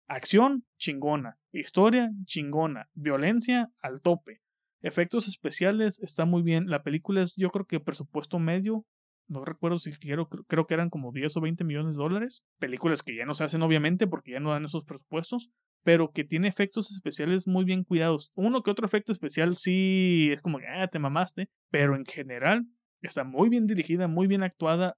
Acción, 0.07 0.65
chingona. 0.77 1.37
Historia, 1.51 2.11
chingona. 2.25 2.89
Violencia, 2.93 3.71
al 3.81 4.01
tope. 4.01 4.41
Efectos 4.81 5.27
especiales, 5.27 5.99
está 5.99 6.25
muy 6.25 6.43
bien. 6.43 6.69
La 6.69 6.83
película 6.83 7.23
es, 7.23 7.33
yo 7.35 7.49
creo 7.49 7.65
que 7.65 7.79
presupuesto 7.79 8.37
medio. 8.37 8.85
No 9.27 9.43
recuerdo 9.43 9.79
si 9.79 9.91
quiero, 9.93 10.29
creo 10.29 10.67
que 10.67 10.75
eran 10.75 10.91
como 10.91 11.11
10 11.11 11.37
o 11.37 11.41
20 11.41 11.63
millones 11.63 11.95
de 11.95 12.03
dólares. 12.03 12.43
Películas 12.59 13.01
que 13.01 13.15
ya 13.15 13.25
no 13.25 13.33
se 13.33 13.43
hacen, 13.43 13.63
obviamente, 13.63 14.05
porque 14.05 14.33
ya 14.33 14.39
no 14.39 14.51
dan 14.51 14.65
esos 14.65 14.83
presupuestos. 14.83 15.49
Pero 15.83 16.11
que 16.11 16.23
tiene 16.23 16.47
efectos 16.47 16.91
especiales 16.91 17.47
muy 17.47 17.65
bien 17.65 17.83
cuidados. 17.83 18.31
Uno 18.35 18.61
que 18.61 18.71
otro 18.71 18.85
efecto 18.85 19.11
especial 19.11 19.55
sí 19.55 20.29
es 20.31 20.43
como 20.43 20.59
que, 20.59 20.67
ah, 20.67 20.87
te 20.87 20.99
mamaste. 20.99 21.49
Pero 21.71 21.95
en 21.95 22.05
general, 22.05 22.67
está 23.01 23.23
muy 23.23 23.49
bien 23.49 23.65
dirigida, 23.65 24.07
muy 24.07 24.27
bien 24.27 24.43
actuada 24.43 24.97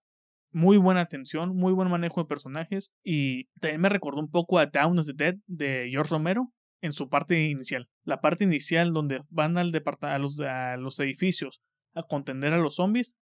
muy 0.58 0.78
buena 0.78 1.02
atención, 1.02 1.56
muy 1.56 1.72
buen 1.72 1.88
manejo 1.88 2.20
de 2.20 2.28
personajes 2.28 2.92
y 3.04 3.46
también 3.60 3.82
me 3.82 3.90
recordó 3.90 4.20
un 4.20 4.32
poco 4.32 4.58
a 4.58 4.66
Down 4.66 4.98
of 4.98 5.06
the 5.06 5.14
Dead 5.14 5.36
de 5.46 5.88
George 5.92 6.10
Romero 6.12 6.52
en 6.82 6.94
su 6.94 7.10
parte 7.10 7.46
inicial. 7.46 7.88
La 8.04 8.22
parte 8.22 8.44
inicial 8.44 8.92
donde 8.92 9.22
van 9.30 9.60
al 9.60 9.72
a, 10.02 10.18
los, 10.18 10.40
a 10.40 10.76
los 10.78 11.00
edificios 11.00 11.62
a 11.94 12.02
contender 12.02 12.54
a 12.54 12.58
los 12.58 12.76
zombies, 12.76 13.16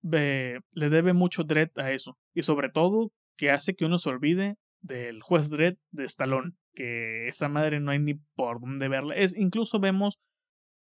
le 0.00 0.60
debe 0.72 1.12
mucho 1.12 1.42
Dread 1.42 1.70
a 1.74 1.90
eso. 1.90 2.16
Y 2.34 2.42
sobre 2.42 2.68
todo 2.68 3.10
que 3.36 3.50
hace 3.50 3.74
que 3.74 3.84
uno 3.84 3.98
se 3.98 4.10
olvide 4.10 4.54
del 4.80 5.22
juez 5.22 5.50
Dread 5.50 5.74
de 5.90 6.04
Stallone, 6.04 6.52
que 6.72 7.26
esa 7.26 7.48
madre 7.48 7.80
no 7.80 7.90
hay 7.90 7.98
ni 7.98 8.14
por 8.36 8.60
dónde 8.60 8.88
verla. 8.88 9.16
Es, 9.16 9.36
incluso 9.36 9.80
vemos 9.80 10.20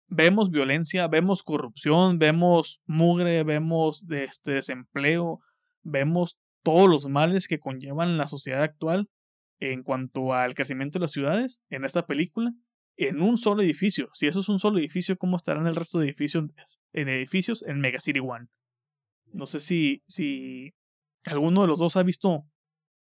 vemos 0.10 0.52
violencia, 0.52 1.08
vemos 1.08 1.44
corrupción, 1.44 2.18
vemos 2.20 2.82
mugre, 2.86 3.44
vemos 3.44 4.06
este 4.10 4.52
desempleo, 4.52 5.42
vemos 5.88 6.38
todos 6.64 6.90
los 6.90 7.08
males 7.08 7.48
que 7.48 7.60
conllevan 7.60 8.18
la 8.18 8.28
sociedad 8.28 8.62
actual 8.62 9.10
en 9.60 9.84
cuanto 9.84 10.34
al 10.34 10.54
crecimiento 10.54 11.00
de 11.00 11.04
las 11.04 11.12
ciudades 11.12 11.64
en 11.70 11.86
esta 11.86 12.06
película 12.06 12.52
en 12.98 13.22
un 13.22 13.38
solo 13.38 13.62
edificio. 13.62 14.10
Si 14.14 14.28
eso 14.28 14.40
es 14.40 14.50
un 14.50 14.60
solo 14.60 14.80
edificio, 14.80 15.18
¿cómo 15.18 15.38
estarán 15.38 15.68
el 15.68 15.76
resto 15.76 16.00
de 16.00 16.06
edificios 16.06 16.46
en 16.94 17.10
edificios 17.10 17.64
en 17.64 17.80
Mega 17.80 18.00
City 18.00 18.20
One? 18.20 18.48
No 19.34 19.46
sé 19.46 19.60
si, 19.60 20.04
si 20.08 20.74
alguno 21.26 21.62
de 21.62 21.68
los 21.68 21.80
dos 21.80 21.96
ha 21.96 22.04
visto 22.04 22.44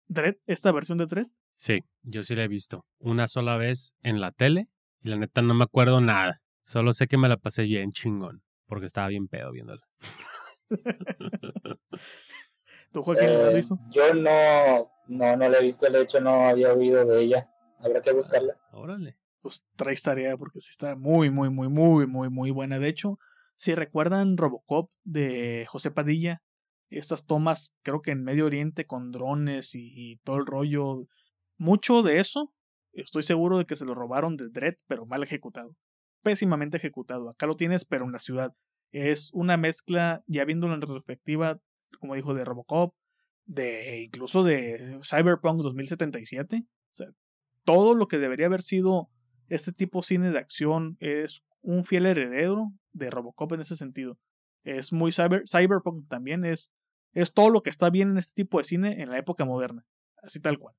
Dread, 0.07 0.37
esta 0.47 0.71
versión 0.71 0.99
de 0.99 1.07
Dread. 1.07 1.27
Sí, 1.59 1.85
yo 2.03 2.23
sí 2.23 2.35
la 2.35 2.45
he 2.45 2.49
visto. 2.49 2.85
Una 2.99 3.27
sola 3.27 3.57
vez 3.57 3.95
en 4.03 4.21
la 4.21 4.33
tele 4.33 4.67
y 5.01 5.09
la 5.09 5.17
neta 5.17 5.43
no 5.43 5.55
me 5.55 5.65
acuerdo 5.65 6.01
nada. 6.01 6.43
Solo 6.65 6.93
sé 6.93 7.07
que 7.07 7.17
me 7.17 7.29
la 7.29 7.39
pasé 7.39 7.63
bien 7.63 7.91
chingón 7.93 8.43
porque 8.67 8.87
estaba 8.87 9.09
bien 9.09 9.29
pedo 9.29 9.51
viéndola. 9.53 9.83
¿Tú, 12.97 13.03
Joaquín, 13.03 13.27
la 13.31 13.49
has 13.49 13.53
Eh, 13.53 13.57
visto? 13.57 13.79
Yo 13.91 14.15
no, 14.15 14.91
no, 15.09 15.37
no 15.37 15.49
la 15.51 15.59
he 15.59 15.63
visto, 15.63 15.91
de 15.91 16.01
hecho 16.01 16.19
no 16.19 16.49
había 16.49 16.73
oído 16.73 17.05
de 17.05 17.21
ella. 17.23 17.51
Habrá 17.79 18.01
que 18.01 18.11
buscarla. 18.13 18.57
Órale. 18.73 19.19
Pues 19.43 19.67
traes 19.77 20.01
tarea 20.01 20.35
porque 20.39 20.63
sí 20.63 20.71
está 20.71 20.97
muy, 20.97 21.31
muy, 21.31 21.51
muy, 21.51 21.69
muy, 21.69 22.07
muy, 22.07 22.31
muy 22.31 22.51
buena. 22.51 22.79
De 22.79 22.89
hecho, 22.89 23.19
si 23.57 23.75
recuerdan 23.75 24.39
Robocop 24.39 24.91
de 25.05 25.67
José 25.69 25.91
Padilla, 25.91 26.41
estas 26.89 27.27
tomas, 27.27 27.77
creo 27.83 28.01
que 28.01 28.13
en 28.13 28.25
Medio 28.25 28.47
Oriente 28.47 28.87
con 28.87 29.13
drones 29.13 29.75
y, 29.75 29.93
y 29.95 30.17
todo 30.25 30.37
el 30.39 30.47
rollo, 30.47 31.07
mucho 31.59 32.03
de 32.03 32.19
eso, 32.19 32.55
estoy 32.95 33.25
seguro 33.25 33.59
de 33.59 33.67
que 33.67 33.77
se 33.77 33.85
lo 33.85 33.95
robaron 33.95 34.39
de 34.39 34.49
Dread, 34.49 34.77
pero 34.87 35.05
mal 35.05 35.23
ejecutado. 35.23 35.77
Pésimamente 36.23 36.79
ejecutado. 36.79 37.29
Acá 37.29 37.45
lo 37.47 37.57
tienes, 37.57 37.85
pero 37.85 38.07
en 38.07 38.13
la 38.13 38.21
ciudad. 38.21 38.55
Es 38.91 39.31
una 39.35 39.59
mezcla, 39.59 40.23
ya 40.27 40.47
viéndolo 40.47 40.73
en 40.75 40.81
retrospectiva, 40.81 41.61
como 42.01 42.15
dijo, 42.15 42.35
de 42.35 42.45
Robocop, 42.45 42.95
de 43.45 44.03
incluso 44.03 44.43
de 44.43 44.99
Cyberpunk 45.03 45.63
2077. 45.63 46.65
O 46.67 46.69
sea, 46.93 47.09
todo 47.65 47.95
lo 47.95 48.09
que 48.09 48.19
debería 48.19 48.47
haber 48.47 48.63
sido 48.63 49.09
este 49.49 49.73
tipo 49.73 50.01
de 50.01 50.07
cine 50.07 50.31
de 50.31 50.39
acción 50.39 50.97
es 51.01 51.45
un 51.63 51.85
fiel 51.85 52.07
heredero 52.07 52.73
de 52.93 53.11
Robocop 53.11 53.53
en 53.53 53.61
ese 53.61 53.77
sentido. 53.77 54.19
Es 54.65 54.93
muy 54.93 55.13
cyber, 55.13 55.45
cyberpunk 55.49 56.09
también, 56.09 56.45
es, 56.45 56.73
es 57.13 57.33
todo 57.33 57.51
lo 57.51 57.63
que 57.63 57.71
está 57.71 57.91
bien 57.91 58.11
en 58.11 58.19
este 58.19 58.35
tipo 58.35 58.59
de 58.59 58.65
cine 58.65 59.03
en 59.03 59.11
la 59.11 59.19
época 59.19 59.45
moderna. 59.45 59.85
Así 60.23 60.41
tal 60.41 60.59
cual. 60.59 60.75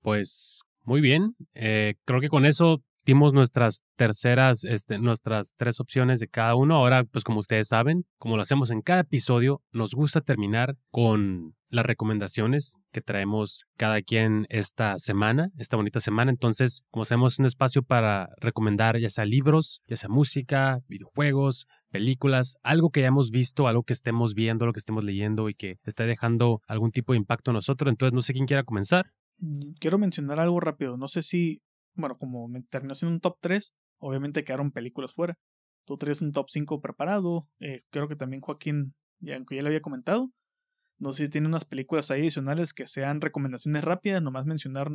Pues 0.00 0.62
muy 0.82 1.00
bien. 1.00 1.36
Eh, 1.54 1.94
creo 2.04 2.20
que 2.20 2.28
con 2.28 2.44
eso 2.44 2.82
dimos 3.04 3.32
nuestras 3.32 3.82
terceras, 3.96 4.64
este, 4.64 4.98
nuestras 4.98 5.54
tres 5.56 5.80
opciones 5.80 6.20
de 6.20 6.28
cada 6.28 6.54
uno. 6.54 6.76
Ahora, 6.76 7.04
pues 7.04 7.24
como 7.24 7.40
ustedes 7.40 7.68
saben, 7.68 8.04
como 8.18 8.36
lo 8.36 8.42
hacemos 8.42 8.70
en 8.70 8.80
cada 8.80 9.00
episodio, 9.00 9.62
nos 9.72 9.92
gusta 9.94 10.20
terminar 10.20 10.76
con 10.90 11.54
las 11.68 11.84
recomendaciones 11.84 12.76
que 12.92 13.00
traemos 13.00 13.64
cada 13.76 14.00
quien 14.00 14.46
esta 14.48 14.98
semana, 14.98 15.50
esta 15.58 15.76
bonita 15.76 16.00
semana. 16.00 16.30
Entonces, 16.30 16.82
como 16.90 17.02
hacemos 17.02 17.38
un 17.38 17.46
espacio 17.46 17.82
para 17.82 18.30
recomendar 18.38 18.98
ya 18.98 19.10
sea 19.10 19.24
libros, 19.24 19.82
ya 19.88 19.96
sea 19.96 20.08
música, 20.08 20.80
videojuegos, 20.86 21.66
películas, 21.90 22.56
algo 22.62 22.90
que 22.90 23.00
hayamos 23.00 23.30
visto, 23.30 23.66
algo 23.66 23.82
que 23.82 23.92
estemos 23.92 24.34
viendo, 24.34 24.66
lo 24.66 24.72
que 24.72 24.80
estemos 24.80 25.04
leyendo 25.04 25.48
y 25.48 25.54
que 25.54 25.78
esté 25.84 26.06
dejando 26.06 26.60
algún 26.66 26.92
tipo 26.92 27.12
de 27.12 27.18
impacto 27.18 27.50
en 27.50 27.56
nosotros. 27.56 27.90
Entonces, 27.90 28.14
no 28.14 28.22
sé 28.22 28.32
quién 28.32 28.46
quiera 28.46 28.62
comenzar. 28.62 29.12
Mm, 29.38 29.72
Quiero 29.78 29.98
mencionar 29.98 30.40
algo 30.40 30.60
rápido. 30.60 30.96
No 30.96 31.08
sé 31.08 31.22
si, 31.22 31.60
bueno, 31.94 32.16
como 32.16 32.48
terminó 32.70 32.94
siendo 32.94 33.14
un 33.14 33.20
top 33.20 33.38
3, 33.40 33.74
obviamente 33.98 34.44
quedaron 34.44 34.72
películas 34.72 35.14
fuera. 35.14 35.38
Tú 35.84 35.96
traes 35.98 36.22
un 36.22 36.32
top 36.32 36.46
5 36.50 36.80
preparado. 36.80 37.48
eh, 37.60 37.80
creo 37.90 38.08
que 38.08 38.16
también 38.16 38.40
Joaquín, 38.40 38.94
ya, 39.20 39.36
aunque 39.36 39.56
ya 39.56 39.62
le 39.62 39.68
había 39.68 39.80
comentado. 39.80 40.30
No 40.98 41.12
sé 41.12 41.24
si 41.24 41.30
tiene 41.30 41.48
unas 41.48 41.64
películas 41.64 42.10
ahí 42.10 42.22
adicionales 42.22 42.72
que 42.72 42.86
sean 42.86 43.20
recomendaciones 43.20 43.84
rápidas, 43.84 44.22
nomás 44.22 44.46
mencionar 44.46 44.90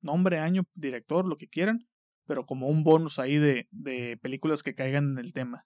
nombre, 0.00 0.38
año, 0.38 0.64
director, 0.74 1.26
lo 1.26 1.36
que 1.36 1.48
quieran, 1.48 1.86
pero 2.26 2.44
como 2.44 2.68
un 2.68 2.84
bonus 2.84 3.18
ahí 3.18 3.38
de, 3.38 3.68
de 3.70 4.18
películas 4.20 4.62
que 4.62 4.74
caigan 4.74 5.12
en 5.12 5.18
el 5.18 5.32
tema. 5.32 5.64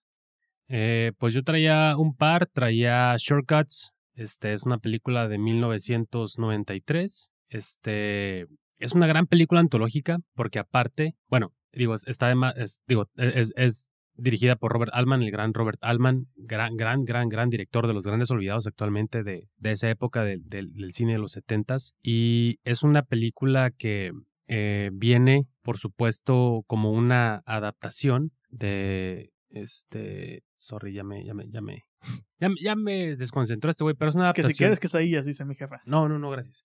Eh, 0.68 1.12
pues 1.18 1.34
yo 1.34 1.42
traía 1.42 1.96
un 1.96 2.14
par, 2.14 2.46
traía 2.46 3.14
Shortcuts. 3.18 3.92
Este 4.14 4.52
es 4.52 4.64
una 4.64 4.78
película 4.78 5.28
de 5.28 5.38
1993. 5.38 7.30
Este 7.48 8.46
es 8.84 8.92
una 8.92 9.06
gran 9.06 9.26
película 9.26 9.60
antológica 9.60 10.18
porque 10.34 10.58
aparte, 10.58 11.14
bueno, 11.28 11.52
digo, 11.72 11.94
está 11.94 12.28
de 12.28 12.34
ma- 12.34 12.50
es, 12.50 12.80
digo, 12.86 13.08
es, 13.16 13.52
es 13.56 13.88
dirigida 14.14 14.56
por 14.56 14.72
Robert 14.72 14.92
Altman, 14.94 15.22
el 15.22 15.30
gran 15.30 15.54
Robert 15.54 15.78
Altman, 15.82 16.26
gran, 16.36 16.76
gran, 16.76 17.04
gran, 17.04 17.28
gran 17.30 17.48
director 17.48 17.86
de 17.86 17.94
los 17.94 18.04
grandes 18.06 18.30
olvidados 18.30 18.66
actualmente 18.66 19.22
de, 19.22 19.48
de 19.56 19.72
esa 19.72 19.88
época 19.88 20.22
del- 20.24 20.46
del- 20.48 20.72
del 20.74 20.92
cine 20.92 21.12
de 21.12 21.18
los 21.18 21.32
setentas. 21.32 21.94
Y 22.02 22.58
es 22.64 22.82
una 22.82 23.02
película 23.02 23.70
que 23.70 24.12
eh, 24.48 24.90
viene, 24.92 25.46
por 25.62 25.78
supuesto, 25.78 26.62
como 26.66 26.92
una 26.92 27.42
adaptación 27.46 28.32
de 28.50 29.30
este. 29.48 30.42
Sorry, 30.58 30.92
ya 30.92 31.04
me, 31.04 31.24
ya 31.24 31.34
me, 31.34 31.48
ya 31.50 31.60
me, 31.60 31.84
ya, 32.38 32.48
ya 32.62 32.76
me 32.76 33.16
desconcentró 33.16 33.70
este 33.70 33.82
güey, 33.84 33.96
pero 33.96 34.10
es 34.10 34.14
una 34.14 34.24
Que 34.32 34.42
adaptación. 34.42 34.52
si 34.52 34.58
quieres 34.58 34.80
que 34.80 34.86
está 34.88 34.98
ahí, 34.98 35.14
así 35.16 35.30
dice 35.30 35.44
mi 35.44 35.54
jefa. 35.54 35.80
No, 35.86 36.08
no, 36.08 36.18
no, 36.18 36.30
gracias. 36.30 36.64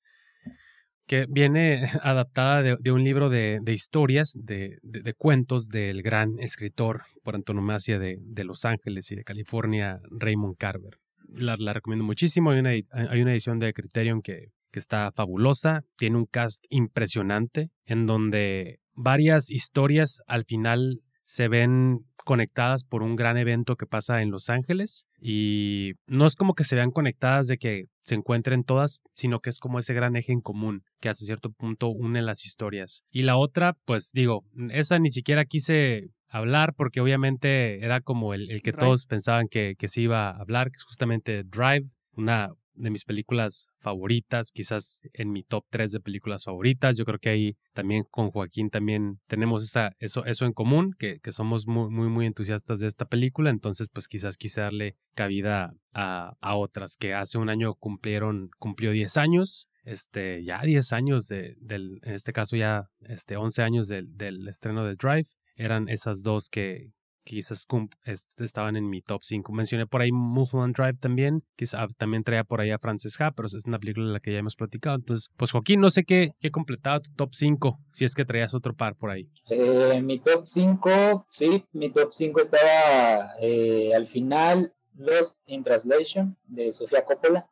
Que 1.07 1.25
viene 1.27 1.89
adaptada 2.03 2.61
de, 2.77 2.91
un 2.91 3.03
libro 3.03 3.29
de, 3.29 3.59
de 3.61 3.73
historias, 3.73 4.33
de, 4.35 4.77
de- 4.83 5.13
cuentos 5.13 5.67
del 5.69 6.03
gran 6.03 6.37
escritor 6.39 7.03
por 7.23 7.35
antonomasia 7.35 7.97
de, 7.97 8.19
Los 8.43 8.65
Ángeles 8.65 9.09
y 9.11 9.15
de 9.15 9.23
California, 9.23 9.99
Raymond 10.11 10.57
Carver. 10.57 10.97
La, 11.29 11.55
la 11.57 11.73
recomiendo 11.73 12.05
muchísimo. 12.05 12.51
Hay 12.51 12.59
una, 12.59 12.69
hay 12.69 13.21
una 13.21 13.31
edición 13.31 13.59
de 13.59 13.73
Criterion 13.73 14.21
que, 14.21 14.51
que 14.71 14.79
está 14.79 15.11
fabulosa. 15.11 15.81
Tiene 15.97 16.17
un 16.17 16.25
cast 16.25 16.63
impresionante 16.69 17.69
en 17.85 18.05
donde 18.05 18.79
varias 18.93 19.49
historias 19.49 20.21
al 20.27 20.45
final 20.45 21.01
se 21.25 21.47
ven 21.47 22.05
conectadas 22.27 22.83
por 22.83 23.03
un 23.03 23.15
gran 23.15 23.37
evento 23.37 23.77
que 23.77 23.85
pasa 23.85 24.21
en 24.21 24.31
Los 24.31 24.49
Ángeles 24.49 25.07
y 25.17 25.93
no 26.07 26.27
es 26.27 26.35
como 26.35 26.55
que 26.55 26.65
se 26.65 26.75
vean 26.75 26.91
conectadas 26.91 27.47
de 27.47 27.57
que 27.57 27.85
se 28.03 28.15
encuentren 28.15 28.65
todas, 28.65 28.99
sino 29.13 29.39
que 29.39 29.49
es 29.49 29.59
como 29.59 29.79
ese 29.79 29.93
gran 29.93 30.17
eje 30.17 30.33
en 30.33 30.41
común 30.41 30.83
que 30.99 31.07
hasta 31.07 31.23
cierto 31.23 31.51
punto 31.51 31.87
une 31.87 32.21
las 32.21 32.45
historias. 32.45 33.01
Y 33.11 33.23
la 33.23 33.37
otra, 33.37 33.77
pues 33.85 34.11
digo, 34.13 34.43
esa 34.71 34.99
ni 34.99 35.09
siquiera 35.09 35.45
quise 35.45 36.09
hablar 36.27 36.73
porque 36.75 36.99
obviamente 36.99 37.83
era 37.85 38.01
como 38.01 38.33
el, 38.33 38.51
el 38.51 38.61
que 38.61 38.73
Drive. 38.73 38.85
todos 38.85 39.05
pensaban 39.05 39.47
que, 39.47 39.75
que 39.79 39.87
se 39.87 40.01
iba 40.01 40.29
a 40.29 40.37
hablar, 40.37 40.69
que 40.69 40.75
es 40.77 40.83
justamente 40.83 41.43
Drive, 41.45 41.87
una 42.11 42.51
de 42.77 42.89
mis 42.89 43.03
películas 43.05 43.69
favoritas, 43.79 44.51
quizás 44.51 44.99
en 45.13 45.31
mi 45.31 45.43
top 45.43 45.65
3 45.69 45.91
de 45.91 45.99
películas 45.99 46.45
favoritas. 46.45 46.97
Yo 46.97 47.05
creo 47.05 47.19
que 47.19 47.29
ahí 47.29 47.57
también 47.73 48.05
con 48.09 48.31
Joaquín 48.31 48.69
también 48.69 49.19
tenemos 49.27 49.63
eso, 49.99 50.25
eso 50.25 50.45
en 50.45 50.53
común, 50.53 50.95
que, 50.97 51.19
que 51.19 51.31
somos 51.31 51.67
muy, 51.67 51.89
muy, 51.89 52.07
muy 52.07 52.25
entusiastas 52.25 52.79
de 52.79 52.87
esta 52.87 53.05
película. 53.05 53.49
Entonces, 53.49 53.87
pues 53.91 54.07
quizás 54.07 54.37
quise 54.37 54.61
darle 54.61 54.95
cabida 55.15 55.73
a, 55.93 56.33
a 56.41 56.55
otras 56.55 56.97
que 56.97 57.13
hace 57.13 57.37
un 57.37 57.49
año 57.49 57.75
cumplieron, 57.75 58.49
cumplió 58.59 58.91
10 58.91 59.17
años 59.17 59.67
este, 59.87 60.43
ya 60.43 60.61
10 60.61 60.91
años 60.91 61.27
de, 61.29 61.55
del, 61.61 62.01
en 62.03 62.13
este 62.13 62.33
caso 62.33 62.57
ya 62.57 62.89
este, 62.99 63.37
11 63.37 63.63
años 63.63 63.87
del 63.87 64.47
estreno 64.49 64.83
de 64.83 64.95
Drive, 64.95 65.29
eran 65.55 65.87
esas 65.87 66.23
dos 66.23 66.49
que, 66.49 66.91
quizás 67.27 67.67
estaban 68.37 68.75
en 68.75 68.89
mi 68.89 69.01
top 69.01 69.23
5. 69.23 69.51
Mencioné 69.51 69.85
por 69.85 70.01
ahí 70.01 70.11
Mulholland 70.11 70.75
Drive 70.75 70.97
también, 70.99 71.43
quizás 71.55 71.93
también 71.97 72.23
traía 72.23 72.43
por 72.43 72.61
ahí 72.61 72.71
a 72.71 72.79
Frances 72.79 73.19
Ha, 73.19 73.31
pero 73.31 73.47
es 73.47 73.65
una 73.65 73.79
película 73.79 74.07
de 74.07 74.13
la 74.13 74.19
que 74.19 74.31
ya 74.31 74.39
hemos 74.39 74.55
platicado. 74.55 74.95
Entonces, 74.95 75.29
pues 75.35 75.51
Joaquín, 75.51 75.81
no 75.81 75.89
sé 75.89 76.03
qué, 76.03 76.31
qué 76.39 76.51
completaba 76.51 76.99
tu 76.99 77.11
top 77.13 77.29
5, 77.33 77.79
si 77.91 78.05
es 78.05 78.15
que 78.15 78.25
traías 78.25 78.53
otro 78.53 78.73
par 78.75 78.95
por 78.95 79.11
ahí. 79.11 79.29
Eh, 79.49 80.01
mi 80.01 80.19
top 80.19 80.45
5, 80.45 81.25
sí, 81.29 81.63
mi 81.73 81.91
top 81.91 82.13
5 82.13 82.39
estaba 82.39 83.31
eh, 83.41 83.93
al 83.93 84.07
final 84.07 84.73
Lost 84.95 85.41
in 85.47 85.63
Translation 85.63 86.37
de 86.47 86.71
Sofía 86.71 87.03
Coppola. 87.03 87.47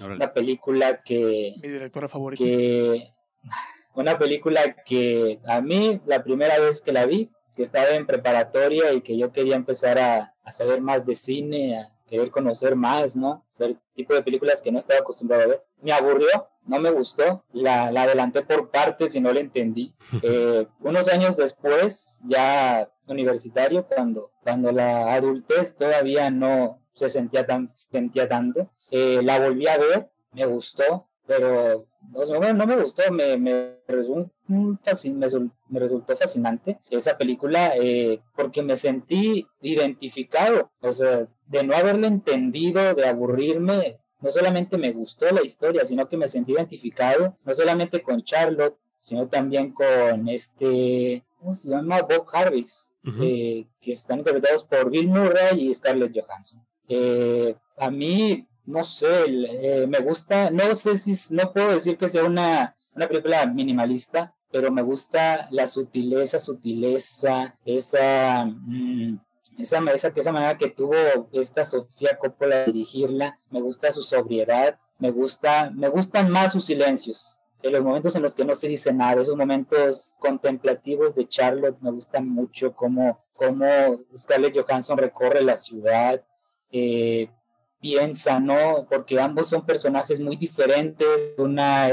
Una 0.00 0.32
película 0.32 1.02
que... 1.02 1.54
Mi 1.62 1.68
directora 1.68 2.08
favorita. 2.08 2.42
Que, 2.42 3.12
una 3.94 4.18
película 4.18 4.76
que 4.84 5.40
a 5.46 5.60
mí, 5.60 6.00
la 6.06 6.22
primera 6.22 6.58
vez 6.58 6.82
que 6.82 6.92
la 6.92 7.06
vi, 7.06 7.30
que 7.56 7.62
estaba 7.62 7.90
en 7.90 8.06
preparatoria 8.06 8.92
y 8.92 9.00
que 9.00 9.16
yo 9.16 9.32
quería 9.32 9.56
empezar 9.56 9.98
a, 9.98 10.34
a 10.44 10.52
saber 10.52 10.80
más 10.80 11.06
de 11.06 11.14
cine, 11.14 11.78
a 11.78 11.96
querer 12.06 12.30
conocer 12.30 12.76
más, 12.76 13.16
¿no? 13.16 13.44
Ver 13.58 13.76
tipo 13.94 14.14
de 14.14 14.22
películas 14.22 14.62
que 14.62 14.70
no 14.70 14.78
estaba 14.78 15.00
acostumbrado 15.00 15.42
a 15.42 15.46
ver. 15.46 15.64
Me 15.80 15.92
aburrió, 15.92 16.48
no 16.66 16.78
me 16.78 16.90
gustó, 16.90 17.44
la, 17.52 17.90
la 17.90 18.02
adelanté 18.02 18.42
por 18.42 18.70
partes 18.70 19.14
y 19.14 19.20
no 19.20 19.32
la 19.32 19.40
entendí. 19.40 19.94
Eh, 20.22 20.66
unos 20.80 21.08
años 21.08 21.36
después, 21.36 22.20
ya 22.26 22.88
universitario, 23.06 23.86
cuando, 23.86 24.30
cuando 24.42 24.72
la 24.72 25.14
adultez 25.14 25.76
todavía 25.76 26.30
no 26.30 26.80
se 26.92 27.08
sentía, 27.08 27.46
tan, 27.46 27.72
sentía 27.90 28.28
tanto, 28.28 28.70
eh, 28.90 29.20
la 29.22 29.38
volví 29.38 29.66
a 29.66 29.78
ver, 29.78 30.08
me 30.32 30.46
gustó, 30.46 31.08
pero 31.26 31.86
no, 32.10 32.54
no 32.54 32.66
me 32.66 32.76
gustó, 32.76 33.10
me, 33.12 33.36
me, 33.36 33.80
resultó, 33.86 34.30
me, 34.48 35.80
resultó 35.80 36.16
fascinante 36.16 36.78
esa 36.90 37.16
película 37.16 37.72
eh, 37.76 38.20
porque 38.34 38.62
me 38.62 38.76
sentí 38.76 39.46
identificado, 39.60 40.70
o 40.80 40.92
sea, 40.92 41.28
de 41.46 41.64
no 41.64 41.74
haberla 41.74 42.06
entendido, 42.06 42.94
de 42.94 43.06
aburrirme, 43.06 43.98
no 44.20 44.30
solamente 44.30 44.78
me 44.78 44.92
gustó 44.92 45.30
la 45.30 45.42
historia, 45.42 45.84
sino 45.84 46.08
que 46.08 46.16
me 46.16 46.28
sentí 46.28 46.52
identificado, 46.52 47.36
no 47.44 47.54
solamente 47.54 48.02
con 48.02 48.22
Charlotte, 48.22 48.76
sino 48.98 49.28
también 49.28 49.72
con 49.72 50.28
este, 50.28 51.24
¿cómo 51.38 51.54
se 51.54 51.68
llama? 51.68 52.02
Bob 52.02 52.26
Harris, 52.32 52.92
eh, 53.20 53.66
que 53.80 53.92
están 53.92 54.18
interpretados 54.18 54.64
por 54.64 54.90
Bill 54.90 55.08
Murray 55.08 55.68
y 55.68 55.74
Scarlett 55.74 56.18
Johansson. 56.18 56.66
Eh, 56.88 57.54
a 57.76 57.90
mí 57.90 58.46
no 58.66 58.82
sé, 58.84 59.24
eh, 59.28 59.86
me 59.86 60.00
gusta, 60.00 60.50
no 60.50 60.74
sé 60.74 60.96
si, 60.96 61.34
no 61.34 61.52
puedo 61.52 61.72
decir 61.72 61.96
que 61.96 62.08
sea 62.08 62.24
una, 62.24 62.76
una 62.94 63.06
película 63.06 63.46
minimalista, 63.46 64.34
pero 64.50 64.70
me 64.70 64.82
gusta 64.82 65.48
la 65.50 65.66
sutileza, 65.66 66.38
sutileza, 66.38 67.56
esa, 67.64 68.44
mm, 68.44 69.18
esa, 69.58 69.78
esa, 69.92 70.12
esa 70.14 70.32
manera 70.32 70.58
que 70.58 70.70
tuvo 70.70 70.94
esta 71.32 71.64
Sofía 71.64 72.18
Coppola 72.18 72.56
de 72.58 72.66
dirigirla, 72.66 73.38
me 73.50 73.60
gusta 73.60 73.90
su 73.90 74.02
sobriedad, 74.02 74.78
me 74.98 75.10
gusta, 75.10 75.70
me 75.74 75.88
gustan 75.88 76.30
más 76.30 76.52
sus 76.52 76.64
silencios. 76.66 77.40
En 77.62 77.72
los 77.72 77.82
momentos 77.82 78.14
en 78.14 78.22
los 78.22 78.34
que 78.34 78.44
no 78.44 78.54
se 78.54 78.68
dice 78.68 78.92
nada, 78.92 79.20
esos 79.22 79.36
momentos 79.36 80.16
contemplativos 80.20 81.14
de 81.14 81.26
Charlotte 81.26 81.78
me 81.80 81.90
gustan 81.90 82.28
mucho, 82.28 82.74
como, 82.74 83.24
como 83.34 83.66
Scarlett 84.16 84.56
Johansson 84.56 84.98
recorre 84.98 85.42
la 85.42 85.56
ciudad, 85.56 86.22
eh, 86.70 87.28
piensa, 87.80 88.40
¿no? 88.40 88.86
Porque 88.88 89.20
ambos 89.20 89.48
son 89.48 89.64
personajes 89.64 90.20
muy 90.20 90.36
diferentes. 90.36 91.34
Una, 91.38 91.90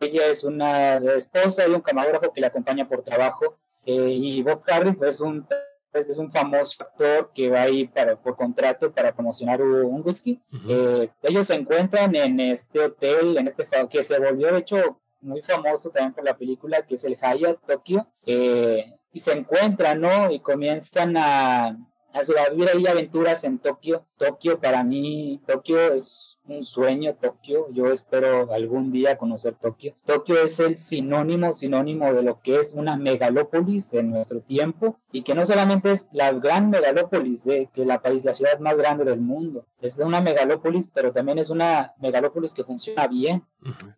ella 0.00 0.26
es 0.26 0.44
una 0.44 0.96
esposa 0.96 1.66
y 1.66 1.72
un 1.72 1.80
camarógrafo 1.80 2.32
que 2.32 2.40
le 2.40 2.46
acompaña 2.46 2.88
por 2.88 3.02
trabajo. 3.02 3.56
Eh, 3.86 4.10
y 4.10 4.42
Bob 4.42 4.62
Harris 4.66 4.96
pues, 4.96 5.16
es 5.16 5.20
un, 5.20 5.46
es 5.92 6.18
un 6.18 6.32
famoso 6.32 6.82
actor 6.82 7.30
que 7.34 7.50
va 7.50 7.62
ahí 7.62 7.86
para, 7.86 8.16
por 8.16 8.36
contrato 8.36 8.92
para 8.92 9.14
promocionar 9.14 9.62
un 9.62 10.02
whisky. 10.04 10.40
Eh, 10.68 11.10
ellos 11.22 11.46
se 11.46 11.54
encuentran 11.54 12.14
en 12.16 12.40
este 12.40 12.80
hotel, 12.80 13.36
en 13.36 13.46
este 13.46 13.66
que 13.90 14.02
se 14.02 14.18
volvió 14.18 14.52
de 14.52 14.58
hecho 14.58 15.00
muy 15.20 15.42
famoso 15.42 15.90
también 15.90 16.12
por 16.12 16.24
la 16.24 16.36
película, 16.36 16.82
que 16.82 16.94
es 16.94 17.04
el 17.04 17.16
Hyatt 17.16 17.58
Tokio. 17.66 18.06
Eh, 18.26 18.94
y 19.12 19.20
se 19.20 19.32
encuentran, 19.32 20.00
¿no? 20.00 20.30
Y 20.30 20.40
comienzan 20.40 21.16
a, 21.16 21.78
a 22.14 22.50
vivir 22.50 22.68
ahí 22.68 22.86
aventuras 22.86 23.44
en 23.44 23.58
Tokio. 23.58 24.04
Tokio 24.16 24.60
para 24.60 24.84
mí, 24.84 25.40
Tokio 25.46 25.92
es 25.92 26.38
un 26.46 26.62
sueño, 26.62 27.14
Tokio. 27.14 27.66
Yo 27.72 27.90
espero 27.90 28.52
algún 28.52 28.92
día 28.92 29.18
conocer 29.18 29.54
Tokio. 29.54 29.94
Tokio 30.04 30.42
es 30.42 30.60
el 30.60 30.76
sinónimo, 30.76 31.52
sinónimo 31.52 32.12
de 32.12 32.22
lo 32.22 32.40
que 32.40 32.58
es 32.60 32.72
una 32.74 32.96
megalópolis 32.96 33.92
en 33.94 34.10
nuestro 34.10 34.40
tiempo 34.40 34.98
y 35.10 35.22
que 35.22 35.34
no 35.34 35.44
solamente 35.44 35.90
es 35.90 36.08
la 36.12 36.32
gran 36.32 36.70
megalópolis 36.70 37.44
de 37.44 37.68
que 37.74 37.84
la 37.84 38.00
país, 38.00 38.24
la 38.24 38.32
ciudad 38.32 38.58
más 38.60 38.76
grande 38.76 39.04
del 39.04 39.20
mundo. 39.20 39.66
Es 39.80 39.98
una 39.98 40.20
megalópolis, 40.20 40.90
pero 40.92 41.12
también 41.12 41.38
es 41.38 41.50
una 41.50 41.94
megalópolis 41.98 42.54
que 42.54 42.64
funciona 42.64 43.08
bien. 43.08 43.44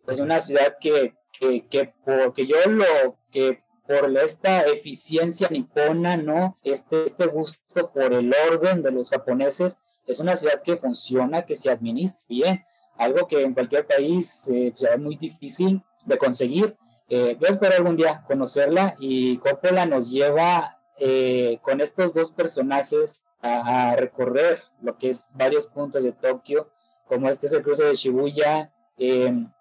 Es 0.07 0.19
una 0.19 0.39
ciudad 0.39 0.75
que 0.79 1.13
que, 1.39 1.67
que, 1.67 1.93
porque 2.03 2.45
yo 2.47 2.57
lo 2.67 3.17
que 3.31 3.59
por 3.87 4.15
esta 4.17 4.61
eficiencia 4.63 5.47
nipona, 5.49 6.17
¿no? 6.17 6.57
Este, 6.63 7.03
este 7.03 7.25
gusto 7.27 7.91
por 7.91 8.13
el 8.13 8.33
orden 8.51 8.83
de 8.83 8.91
los 8.91 9.09
japoneses, 9.09 9.79
es 10.05 10.19
una 10.19 10.35
ciudad 10.35 10.61
que 10.61 10.77
funciona, 10.77 11.43
que 11.43 11.55
se 11.55 11.69
administra 11.69 12.25
bien, 12.29 12.65
algo 12.97 13.27
que 13.27 13.41
en 13.41 13.53
cualquier 13.53 13.85
país 13.85 14.49
eh, 14.49 14.73
pues, 14.77 14.91
es 14.91 14.99
muy 14.99 15.15
difícil 15.15 15.81
de 16.05 16.17
conseguir. 16.17 16.75
Eh, 17.09 17.37
yo 17.39 17.47
espero 17.47 17.75
algún 17.75 17.95
día 17.95 18.23
conocerla 18.27 18.95
y 18.99 19.37
Coppola 19.37 19.85
nos 19.85 20.09
lleva 20.09 20.79
eh, 20.99 21.59
con 21.61 21.79
estos 21.79 22.13
dos 22.13 22.31
personajes 22.31 23.23
a, 23.41 23.91
a, 23.91 23.95
recorrer 23.95 24.63
lo 24.81 24.97
que 24.97 25.09
es 25.09 25.31
varios 25.35 25.67
puntos 25.67 26.03
de 26.03 26.11
Tokio, 26.11 26.69
como 27.05 27.29
este 27.29 27.47
es 27.47 27.53
el 27.53 27.61
cruce 27.61 27.83
de 27.83 27.95
Shibuya. 27.95 28.71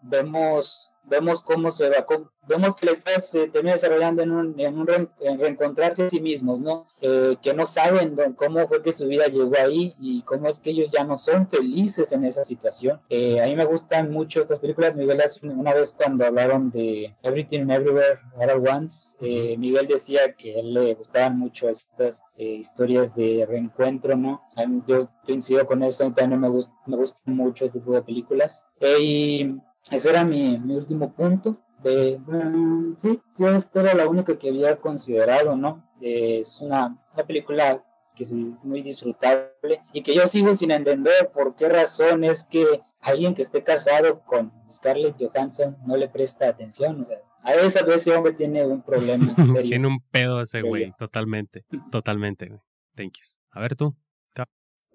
vemos 0.00 0.92
vemos 1.08 1.42
cómo 1.42 1.70
se 1.70 1.88
va, 1.88 2.04
vemos 2.48 2.76
que 2.76 2.86
la 2.86 2.92
historia 2.92 3.20
se 3.20 3.48
termina 3.48 3.72
desarrollando 3.72 4.22
en 4.22 4.30
un, 4.30 4.60
en 4.60 4.78
un 4.78 4.86
reencontrarse 4.86 6.04
a 6.04 6.10
sí 6.10 6.20
mismos, 6.20 6.60
¿no? 6.60 6.86
Eh, 7.00 7.36
que 7.42 7.54
no 7.54 7.66
saben 7.66 8.16
cómo 8.36 8.66
fue 8.68 8.82
que 8.82 8.92
su 8.92 9.06
vida 9.06 9.26
llegó 9.26 9.56
ahí 9.58 9.94
y 10.00 10.22
cómo 10.22 10.48
es 10.48 10.60
que 10.60 10.70
ellos 10.70 10.90
ya 10.92 11.04
no 11.04 11.16
son 11.16 11.48
felices 11.48 12.12
en 12.12 12.24
esa 12.24 12.44
situación. 12.44 13.00
Eh, 13.08 13.40
a 13.40 13.46
mí 13.46 13.56
me 13.56 13.64
gustan 13.64 14.10
mucho 14.10 14.40
estas 14.40 14.58
películas. 14.58 14.96
Miguel, 14.96 15.20
una 15.42 15.74
vez 15.74 15.94
cuando 15.94 16.24
hablaron 16.24 16.70
de 16.70 17.14
Everything 17.22 17.68
Everywhere 17.70 18.20
All 18.36 18.50
at 18.50 18.76
Once, 18.76 19.16
eh, 19.20 19.56
Miguel 19.58 19.86
decía 19.86 20.34
que 20.34 20.56
a 20.56 20.60
él 20.60 20.74
le 20.74 20.94
gustaban 20.94 21.38
mucho 21.38 21.68
estas 21.68 22.22
historias 22.36 23.14
de 23.14 23.46
reencuentro, 23.48 24.16
¿no? 24.16 24.42
Yo 24.86 25.08
coincido 25.24 25.66
con 25.66 25.82
eso, 25.82 26.12
también 26.12 26.40
me, 26.40 26.48
gusta, 26.48 26.74
me 26.86 26.96
gustan 26.96 27.34
mucho 27.34 27.64
este 27.64 27.80
tipo 27.80 27.92
de 27.92 28.02
películas. 28.02 28.68
y 29.00 29.56
ese 29.90 30.10
era 30.10 30.24
mi, 30.24 30.58
mi 30.58 30.74
último 30.74 31.12
punto. 31.12 31.58
De, 31.82 32.18
mm, 32.18 32.94
sí, 32.96 33.20
sí, 33.30 33.44
esta 33.44 33.80
era 33.80 33.94
la 33.94 34.08
única 34.08 34.38
que 34.38 34.48
había 34.48 34.76
considerado, 34.76 35.56
¿no? 35.56 35.84
es 36.00 36.60
una, 36.60 36.98
una 37.14 37.26
película 37.26 37.82
que 38.14 38.24
es 38.24 38.32
muy 38.32 38.82
disfrutable 38.82 39.82
y 39.92 40.02
que 40.02 40.14
yo 40.14 40.26
sigo 40.26 40.54
sin 40.54 40.70
entender 40.70 41.30
por 41.32 41.54
qué 41.54 41.68
razón 41.68 42.24
es 42.24 42.44
que 42.44 42.64
alguien 43.00 43.34
que 43.34 43.42
esté 43.42 43.62
casado 43.62 44.20
con 44.20 44.52
Scarlett 44.70 45.16
Johansson 45.18 45.76
no 45.86 45.96
le 45.96 46.08
presta 46.08 46.48
atención. 46.48 47.02
O 47.02 47.04
sea, 47.04 47.18
a 47.42 47.54
esa 47.54 47.84
vez 47.84 47.96
ese 47.96 48.16
hombre 48.16 48.32
tiene 48.32 48.66
un 48.66 48.82
problema 48.82 49.34
serio. 49.46 49.70
tiene 49.70 49.86
un 49.86 50.00
pedo 50.10 50.40
ese 50.40 50.62
güey, 50.62 50.92
totalmente, 50.98 51.64
totalmente, 51.90 52.48
güey. 52.48 52.60
Thank 52.94 53.12
you. 53.18 53.24
A 53.50 53.60
ver 53.60 53.76
tú. 53.76 53.94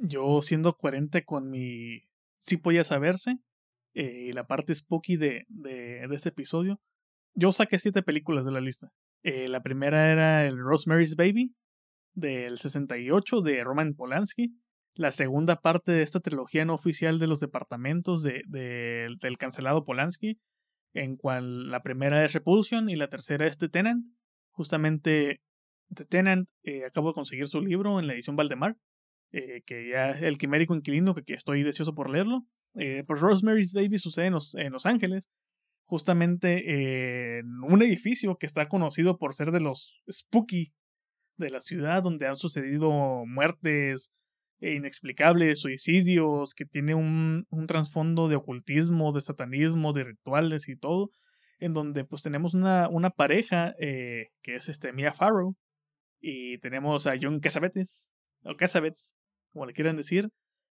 Yo 0.04 0.42
siendo 0.42 0.76
coherente 0.78 1.24
con 1.24 1.52
mi 1.52 2.02
sí 2.40 2.58
podía 2.58 2.84
saberse, 2.84 3.38
eh, 3.94 4.32
la 4.34 4.46
parte 4.46 4.74
spooky 4.74 5.18
de, 5.18 5.46
de, 5.50 6.06
este 6.12 6.30
episodio, 6.30 6.80
yo 7.34 7.52
saqué 7.52 7.80
siete 7.80 8.04
películas 8.04 8.46
de 8.46 8.52
la 8.52 8.62
lista. 8.62 8.90
Eh, 9.24 9.48
la 9.48 9.62
primera 9.62 10.12
era 10.12 10.46
el 10.46 10.58
Rosemary's 10.58 11.16
Baby 11.16 11.54
del 12.14 12.58
68 12.60 13.42
de 13.42 13.64
Roman 13.64 13.94
Polanski. 13.94 14.56
La 14.94 15.12
segunda 15.12 15.62
parte 15.62 15.92
de 15.92 16.04
esta 16.04 16.20
trilogía 16.20 16.66
no 16.66 16.74
oficial 16.74 17.20
de 17.20 17.28
los 17.28 17.40
departamentos 17.40 18.24
de, 18.24 18.42
de, 18.48 19.08
del 19.22 19.38
cancelado 19.38 19.86
Polanski, 19.86 20.40
en 20.94 21.16
cual 21.16 21.70
la 21.70 21.82
primera 21.82 22.26
es 22.26 22.34
Repulsion 22.34 22.90
y 22.90 22.96
la 22.96 23.08
tercera 23.08 23.48
es 23.48 23.58
The 23.58 23.70
Tenant. 23.70 24.06
Justamente 24.52 25.42
The 25.94 26.06
Tenant 26.06 26.50
eh, 26.64 26.86
acabo 26.86 27.10
de 27.10 27.14
conseguir 27.14 27.48
su 27.48 27.62
libro 27.62 28.00
en 28.00 28.08
la 28.08 28.14
edición 28.14 28.36
Valdemar. 28.36 28.76
Eh, 29.32 29.62
que 29.66 29.90
ya 29.90 30.12
el 30.12 30.38
quimérico 30.38 30.76
inquilino, 30.76 31.14
que, 31.16 31.34
estoy 31.34 31.64
deseoso 31.64 31.94
por 31.96 32.10
leerlo. 32.10 32.46
Eh, 32.76 33.04
pues 33.06 33.20
Rosemary's 33.20 33.74
Baby 33.74 33.98
sucede 33.98 34.28
en 34.28 34.34
Los, 34.34 34.56
en 34.56 34.72
los 34.72 34.86
Ángeles, 34.86 35.30
justamente 35.86 37.40
en 37.40 37.64
un 37.64 37.82
edificio 37.82 38.38
que 38.38 38.46
está 38.46 38.68
conocido 38.70 39.18
por 39.18 39.34
ser 39.34 39.52
de 39.52 39.60
los 39.60 40.02
spooky 40.10 40.74
de 41.38 41.50
la 41.50 41.60
ciudad, 41.62 42.04
donde 42.04 42.28
han 42.28 42.38
sucedido 42.38 43.26
muertes 43.26 44.12
inexplicables, 44.62 45.60
suicidios, 45.60 46.54
que 46.54 46.66
tiene 46.66 46.96
un, 46.96 47.46
un 47.50 47.68
trasfondo 47.68 48.28
de 48.28 48.36
ocultismo, 48.36 49.12
de 49.12 49.22
satanismo, 49.22 49.92
de 49.92 50.04
rituales 50.04 50.70
y 50.70 50.76
todo, 50.76 51.10
en 51.60 51.74
donde 51.74 52.06
pues 52.06 52.22
tenemos 52.22 52.54
una, 52.54 52.88
una 52.90 53.10
pareja 53.10 53.76
eh, 53.80 54.30
que 54.42 54.56
es 54.56 54.70
este 54.70 54.94
Mia 54.94 55.14
Farrow 55.14 55.56
y 56.20 56.60
tenemos 56.60 57.08
a 57.08 57.16
John 57.20 57.40
Cassavetes, 57.40 58.10
o 58.44 58.56
Cassavetes, 58.56 59.16
como 59.52 59.66
le 59.66 59.74
quieran 59.74 59.98
decir, 59.98 60.30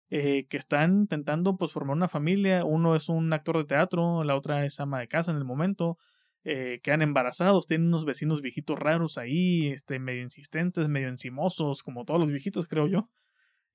eh, 0.10 0.48
que 0.48 0.58
están 0.58 1.02
intentando 1.02 1.56
pues 1.58 1.72
formar 1.72 1.96
una 1.96 2.08
familia, 2.08 2.66
uno 2.66 2.96
es 2.96 3.10
un 3.10 3.32
actor 3.32 3.58
de 3.58 3.66
teatro, 3.66 4.24
la 4.24 4.36
otra 4.36 4.66
es 4.66 4.80
ama 4.80 5.00
de 5.00 5.08
casa 5.08 5.32
en 5.32 5.38
el 5.38 5.46
momento, 5.46 5.98
eh, 6.44 6.80
quedan 6.82 7.02
embarazados, 7.02 7.68
tienen 7.68 7.88
unos 7.90 8.06
vecinos 8.06 8.42
viejitos 8.42 8.80
raros 8.80 9.18
ahí, 9.18 9.68
este, 9.68 10.00
medio 10.00 10.24
insistentes, 10.24 10.90
medio 10.90 11.10
encimosos, 11.10 11.84
como 11.84 12.06
todos 12.06 12.20
los 12.20 12.32
viejitos 12.32 12.68
creo 12.68 12.88
yo, 12.88 13.10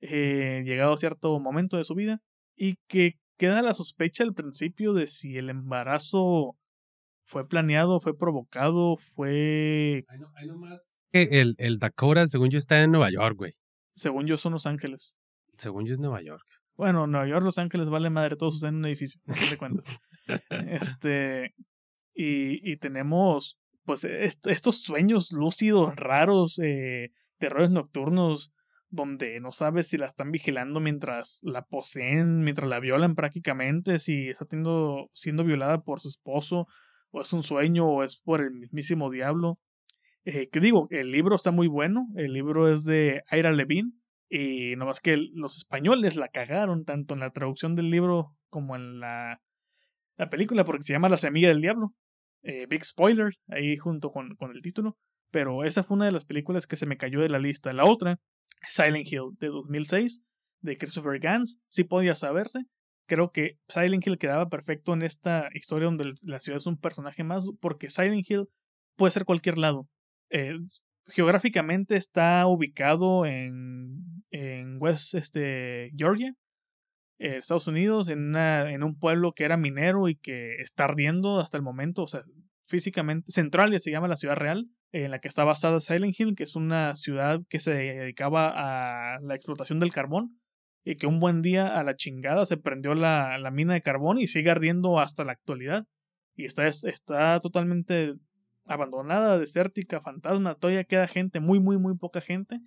eh, 0.00 0.62
llegado 0.64 0.94
a 0.94 0.96
cierto 0.96 1.38
momento 1.38 1.76
de 1.76 1.84
su 1.84 1.94
vida, 1.94 2.20
y 2.56 2.76
que 2.88 3.18
queda 3.36 3.62
la 3.62 3.74
sospecha 3.74 4.24
al 4.24 4.34
principio 4.34 4.92
de 4.92 5.06
si 5.06 5.36
el 5.36 5.50
embarazo 5.50 6.56
fue 7.26 7.46
planeado, 7.46 8.00
fue 8.00 8.16
provocado, 8.16 8.96
fue... 8.96 10.04
El, 11.12 11.54
el 11.58 11.78
Dakota, 11.78 12.26
según 12.26 12.50
yo, 12.50 12.58
está 12.58 12.82
en 12.82 12.90
Nueva 12.90 13.10
York, 13.10 13.36
güey. 13.36 13.52
Según 13.94 14.26
yo, 14.26 14.36
son 14.36 14.52
Los 14.52 14.66
Ángeles. 14.66 15.16
Según 15.56 15.86
yo, 15.86 15.94
es 15.94 16.00
Nueva 16.00 16.22
York. 16.22 16.44
Bueno, 16.76 17.06
Nueva 17.06 17.26
York, 17.28 17.44
Los 17.44 17.58
Ángeles, 17.58 17.88
vale 17.88 18.10
madre, 18.10 18.36
todos 18.36 18.56
están 18.56 18.74
en 18.74 18.80
un 18.80 18.86
edificio, 18.86 19.20
no 19.26 19.34
te 19.48 19.58
cuentas. 19.58 19.86
este... 20.50 21.54
Y, 22.16 22.72
y 22.72 22.76
tenemos, 22.76 23.58
pues, 23.84 24.04
estos 24.04 24.82
sueños 24.82 25.32
lúcidos, 25.32 25.96
raros, 25.96 26.60
eh, 26.62 27.10
terrores 27.38 27.70
nocturnos, 27.70 28.52
donde 28.94 29.40
no 29.40 29.50
sabes 29.50 29.88
si 29.88 29.98
la 29.98 30.06
están 30.06 30.30
vigilando 30.30 30.78
mientras 30.78 31.40
la 31.42 31.62
poseen, 31.62 32.40
mientras 32.40 32.68
la 32.68 32.78
violan 32.78 33.16
prácticamente, 33.16 33.98
si 33.98 34.28
está 34.28 34.46
siendo 35.12 35.44
violada 35.44 35.82
por 35.82 36.00
su 36.00 36.08
esposo, 36.08 36.68
o 37.10 37.20
es 37.20 37.32
un 37.32 37.42
sueño, 37.42 37.86
o 37.86 38.04
es 38.04 38.16
por 38.16 38.40
el 38.40 38.52
mismísimo 38.52 39.10
diablo. 39.10 39.58
Eh, 40.24 40.48
que 40.48 40.60
digo, 40.60 40.88
el 40.90 41.10
libro 41.10 41.36
está 41.36 41.50
muy 41.50 41.66
bueno, 41.66 42.06
el 42.16 42.32
libro 42.32 42.72
es 42.72 42.84
de 42.84 43.22
Ira 43.30 43.52
Levine, 43.52 43.92
y 44.28 44.74
no 44.76 44.86
más 44.86 45.00
que 45.00 45.16
los 45.16 45.56
españoles 45.56 46.16
la 46.16 46.28
cagaron 46.28 46.84
tanto 46.84 47.14
en 47.14 47.20
la 47.20 47.30
traducción 47.30 47.76
del 47.76 47.90
libro 47.90 48.34
como 48.48 48.74
en 48.74 49.00
la, 49.00 49.40
la 50.16 50.30
película, 50.30 50.64
porque 50.64 50.84
se 50.84 50.92
llama 50.92 51.08
La 51.08 51.16
Semilla 51.16 51.48
del 51.48 51.60
Diablo. 51.60 51.94
Eh, 52.42 52.66
big 52.68 52.84
spoiler 52.84 53.32
ahí 53.48 53.76
junto 53.76 54.10
con, 54.10 54.34
con 54.36 54.50
el 54.50 54.62
título. 54.62 54.96
Pero 55.30 55.64
esa 55.64 55.82
fue 55.82 55.96
una 55.96 56.06
de 56.06 56.12
las 56.12 56.24
películas 56.24 56.66
que 56.66 56.76
se 56.76 56.86
me 56.86 56.96
cayó 56.96 57.20
de 57.20 57.28
la 57.28 57.38
lista. 57.38 57.72
La 57.72 57.84
otra, 57.86 58.18
Silent 58.68 59.10
Hill 59.10 59.30
de 59.38 59.48
2006, 59.48 60.22
de 60.60 60.78
Christopher 60.78 61.18
Gans, 61.18 61.58
sí 61.68 61.84
podía 61.84 62.14
saberse. 62.14 62.60
Creo 63.06 63.32
que 63.32 63.58
Silent 63.68 64.06
Hill 64.06 64.18
quedaba 64.18 64.48
perfecto 64.48 64.94
en 64.94 65.02
esta 65.02 65.48
historia 65.54 65.86
donde 65.86 66.14
la 66.22 66.40
ciudad 66.40 66.58
es 66.58 66.66
un 66.66 66.78
personaje 66.78 67.24
más, 67.24 67.50
porque 67.60 67.90
Silent 67.90 68.28
Hill 68.28 68.46
puede 68.96 69.10
ser 69.10 69.24
cualquier 69.24 69.58
lado. 69.58 69.88
Eh, 70.30 70.56
geográficamente 71.08 71.96
está 71.96 72.46
ubicado 72.46 73.26
en, 73.26 74.22
en 74.30 74.78
West 74.80 75.14
este, 75.14 75.90
Georgia, 75.96 76.34
eh, 77.18 77.36
Estados 77.36 77.68
Unidos, 77.68 78.08
en, 78.08 78.34
en 78.36 78.82
un 78.82 78.98
pueblo 78.98 79.32
que 79.32 79.44
era 79.44 79.56
minero 79.56 80.08
y 80.08 80.16
que 80.16 80.56
está 80.56 80.84
ardiendo 80.84 81.38
hasta 81.38 81.56
el 81.56 81.62
momento, 81.62 82.02
o 82.02 82.08
sea, 82.08 82.22
físicamente, 82.66 83.30
Centralia 83.30 83.78
se 83.78 83.90
llama 83.90 84.08
la 84.08 84.16
ciudad 84.16 84.36
real, 84.36 84.68
en 84.92 85.10
la 85.10 85.18
que 85.18 85.28
está 85.28 85.44
basada 85.44 85.80
Silent 85.80 86.18
Hill, 86.18 86.34
que 86.36 86.44
es 86.44 86.54
una 86.54 86.94
ciudad 86.94 87.40
que 87.48 87.58
se 87.58 87.74
dedicaba 87.74 88.52
a 88.54 89.20
la 89.20 89.34
explotación 89.34 89.80
del 89.80 89.92
carbón 89.92 90.38
y 90.84 90.96
que 90.96 91.06
un 91.06 91.18
buen 91.18 91.42
día 91.42 91.78
a 91.78 91.82
la 91.82 91.96
chingada 91.96 92.46
se 92.46 92.56
prendió 92.56 92.94
la, 92.94 93.38
la 93.38 93.50
mina 93.50 93.74
de 93.74 93.82
carbón 93.82 94.18
y 94.18 94.26
sigue 94.26 94.50
ardiendo 94.50 95.00
hasta 95.00 95.24
la 95.24 95.32
actualidad. 95.32 95.86
Y 96.36 96.44
está, 96.44 96.66
está 96.66 97.40
totalmente 97.40 98.14
abandonada, 98.64 99.38
desértica, 99.38 100.00
fantasma, 100.00 100.54
todavía 100.54 100.84
queda 100.84 101.06
gente, 101.06 101.40
muy, 101.40 101.60
muy, 101.60 101.78
muy 101.78 101.96
poca 101.96 102.20
gente, 102.20 102.60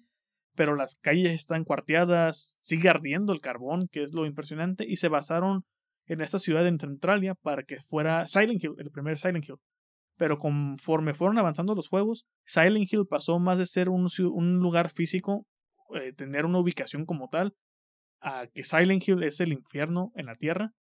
pero 0.55 0.75
las 0.75 0.95
calles 0.95 1.33
están 1.33 1.63
cuarteadas, 1.63 2.57
sigue 2.61 2.89
ardiendo 2.89 3.33
el 3.33 3.41
carbón, 3.41 3.87
que 3.91 4.03
es 4.03 4.13
lo 4.13 4.25
impresionante, 4.25 4.85
y 4.87 4.97
se 4.97 5.07
basaron 5.07 5.65
en 6.05 6.21
esta 6.21 6.39
ciudad 6.39 6.67
en 6.67 6.79
Centralia 6.79 7.35
para 7.35 7.63
que 7.63 7.79
fuera 7.79 8.27
Silent 8.27 8.63
Hill, 8.63 8.75
el 8.77 8.91
primer 8.91 9.17
Silent 9.17 9.47
Hill 9.47 9.57
pero 10.17 10.39
conforme 10.39 11.13
fueron 11.13 11.37
avanzando 11.37 11.75
los 11.75 11.87
juegos, 11.87 12.25
Silent 12.45 12.91
Hill 12.91 13.05
pasó 13.07 13.39
más 13.39 13.59
de 13.59 13.67
ser 13.67 13.87
un, 13.89 14.09
lugar 14.59 14.89
físico, 14.89 15.45
eh, 15.93 16.11
tener 16.13 16.45
una 16.45 16.59
ubicación 16.59 17.05
como 17.05 17.29
tal, 17.29 17.55
a 18.19 18.47
que 18.53 18.63
Silent 18.63 19.07
Hill 19.07 19.23
es 19.23 19.39
el 19.39 19.53
infierno 19.53 20.11
en 20.15 20.25
la 20.25 20.35
tierra 20.35 20.73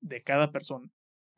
de 0.00 0.22
cada 0.22 0.50
persona. 0.50 0.88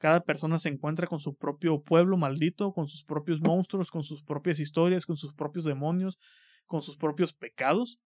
Cada 0.00 0.20
persona 0.20 0.58
se 0.58 0.70
encuentra 0.70 1.06
con 1.06 1.18
su 1.18 1.36
propio 1.36 1.82
pueblo 1.82 2.16
maldito, 2.16 2.72
con 2.72 2.86
sus 2.86 3.04
propios 3.04 3.42
monstruos, 3.42 3.90
con 3.90 4.02
sus 4.02 4.22
propias 4.22 4.58
historias, 4.58 5.04
con 5.04 5.18
sus 5.18 5.34
propios 5.34 5.66
demonios, 5.66 6.18
con 6.64 6.80
sus 6.80 6.96
propios 6.96 7.34
pecados. 7.34 8.00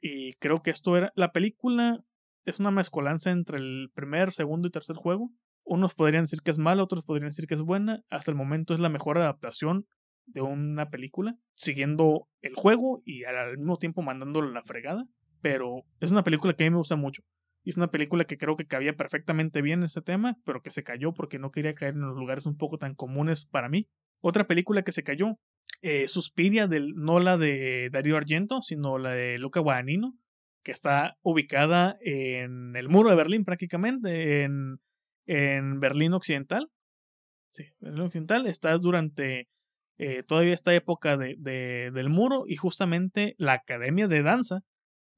Y 0.00 0.34
creo 0.34 0.62
que 0.62 0.70
esto 0.70 0.96
era. 0.96 1.12
La 1.16 1.32
película 1.32 1.98
es 2.44 2.60
una 2.60 2.70
mezcolanza 2.70 3.32
entre 3.32 3.58
el 3.58 3.90
primer, 3.92 4.30
segundo 4.30 4.68
y 4.68 4.70
tercer 4.70 4.94
juego. 4.94 5.32
Unos 5.64 5.94
podrían 5.94 6.24
decir 6.24 6.42
que 6.42 6.52
es 6.52 6.58
mala, 6.58 6.84
otros 6.84 7.02
podrían 7.02 7.30
decir 7.30 7.48
que 7.48 7.54
es 7.54 7.62
buena. 7.62 8.04
Hasta 8.08 8.30
el 8.30 8.36
momento 8.36 8.72
es 8.72 8.78
la 8.78 8.88
mejor 8.88 9.18
adaptación 9.18 9.88
de 10.26 10.42
una 10.42 10.90
película, 10.90 11.36
siguiendo 11.54 12.28
el 12.40 12.54
juego 12.54 13.02
y 13.04 13.24
al 13.24 13.58
mismo 13.58 13.78
tiempo 13.78 14.00
mandándolo 14.02 14.48
a 14.48 14.52
la 14.52 14.62
fregada. 14.62 15.08
Pero 15.40 15.82
es 15.98 16.12
una 16.12 16.22
película 16.22 16.52
que 16.52 16.62
a 16.62 16.66
mí 16.66 16.70
me 16.70 16.78
gusta 16.78 16.94
mucho. 16.94 17.24
Es 17.64 17.76
una 17.76 17.90
película 17.90 18.24
que 18.24 18.38
creo 18.38 18.56
que 18.56 18.66
cabía 18.66 18.94
perfectamente 18.94 19.62
bien 19.62 19.80
en 19.80 19.86
ese 19.86 20.02
tema, 20.02 20.36
pero 20.44 20.62
que 20.62 20.70
se 20.70 20.82
cayó 20.82 21.12
porque 21.14 21.38
no 21.38 21.50
quería 21.50 21.74
caer 21.74 21.94
en 21.94 22.00
los 22.00 22.16
lugares 22.16 22.46
un 22.46 22.56
poco 22.56 22.78
tan 22.78 22.94
comunes 22.94 23.46
para 23.46 23.68
mí. 23.68 23.88
Otra 24.20 24.46
película 24.46 24.82
que 24.82 24.92
se 24.92 25.04
cayó, 25.04 25.38
eh, 25.80 26.08
Suspiria, 26.08 26.66
del, 26.66 26.94
no 26.94 27.20
la 27.20 27.36
de 27.38 27.88
Darío 27.92 28.16
Argento, 28.16 28.62
sino 28.62 28.98
la 28.98 29.10
de 29.10 29.38
Luca 29.38 29.60
Guadagnino, 29.60 30.14
que 30.64 30.72
está 30.72 31.16
ubicada 31.22 31.96
en 32.00 32.76
el 32.76 32.88
muro 32.88 33.10
de 33.10 33.16
Berlín 33.16 33.44
prácticamente, 33.44 34.42
en 34.42 34.78
en 35.26 35.80
Berlín 35.80 36.12
Occidental. 36.12 36.68
Sí, 37.50 37.64
Berlín 37.80 38.02
Occidental 38.02 38.46
está 38.46 38.76
durante 38.78 39.48
eh, 39.98 40.22
todavía 40.22 40.54
esta 40.54 40.74
época 40.74 41.16
de, 41.16 41.36
de, 41.38 41.90
del 41.92 42.08
muro 42.08 42.44
y 42.46 42.56
justamente 42.56 43.34
la 43.38 43.54
academia 43.54 44.08
de 44.08 44.22
danza 44.22 44.60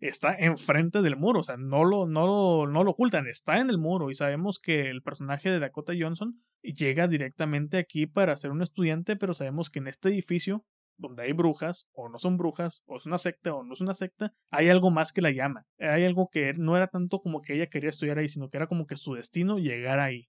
está 0.01 0.35
enfrente 0.39 1.03
del 1.03 1.17
muro, 1.17 1.41
o 1.41 1.45
sea, 1.45 1.57
no 1.57 1.85
lo, 1.85 2.07
no, 2.07 2.27
lo, 2.27 2.67
no 2.71 2.85
lo 2.85 2.91
ocultan, 2.91 3.27
está 3.27 3.59
en 3.59 3.71
el 3.71 3.79
muro 3.79 4.11
y 4.11 4.15
sabemos 4.15 4.59
que 4.59 4.91
el 4.91 5.03
personaje 5.03 5.51
de 5.51 5.59
Dakota 5.59 5.93
Johnson 5.99 6.41
llega 6.63 7.09
directamente 7.09 7.79
aquí 7.79 8.07
para 8.07 8.37
ser 8.37 8.51
un 8.51 8.63
estudiante, 8.63 9.17
pero 9.17 9.35
sabemos 9.35 9.71
que 9.71 9.79
en 9.79 9.89
este 9.89 10.09
edificio 10.09 10.65
donde 10.97 11.25
hay 11.25 11.33
brujas, 11.33 11.89
o 11.93 12.09
no 12.09 12.19
son 12.19 12.37
brujas, 12.37 12.83
o 12.87 12.97
es 12.97 13.07
una 13.07 13.19
secta, 13.19 13.55
o 13.55 13.65
no 13.65 13.75
es 13.75 13.81
una 13.81 13.95
secta, 13.95 14.33
hay 14.51 14.69
algo 14.69 14.91
más 14.91 15.13
que 15.13 15.23
la 15.23 15.31
llama. 15.31 15.67
Hay 15.79 16.05
algo 16.05 16.29
que 16.31 16.53
no 16.55 16.77
era 16.77 16.87
tanto 16.87 17.21
como 17.21 17.43
que 17.43 17.55
ella 17.55 17.67
quería 17.69 17.91
estudiar 17.91 18.19
ahí, 18.19 18.29
sino 18.29 18.49
que 18.49 18.57
era 18.57 18.67
como 18.67 18.87
que 18.87 18.97
su 18.97 19.15
destino 19.15 19.59
llegar 19.59 19.99
ahí, 19.99 20.29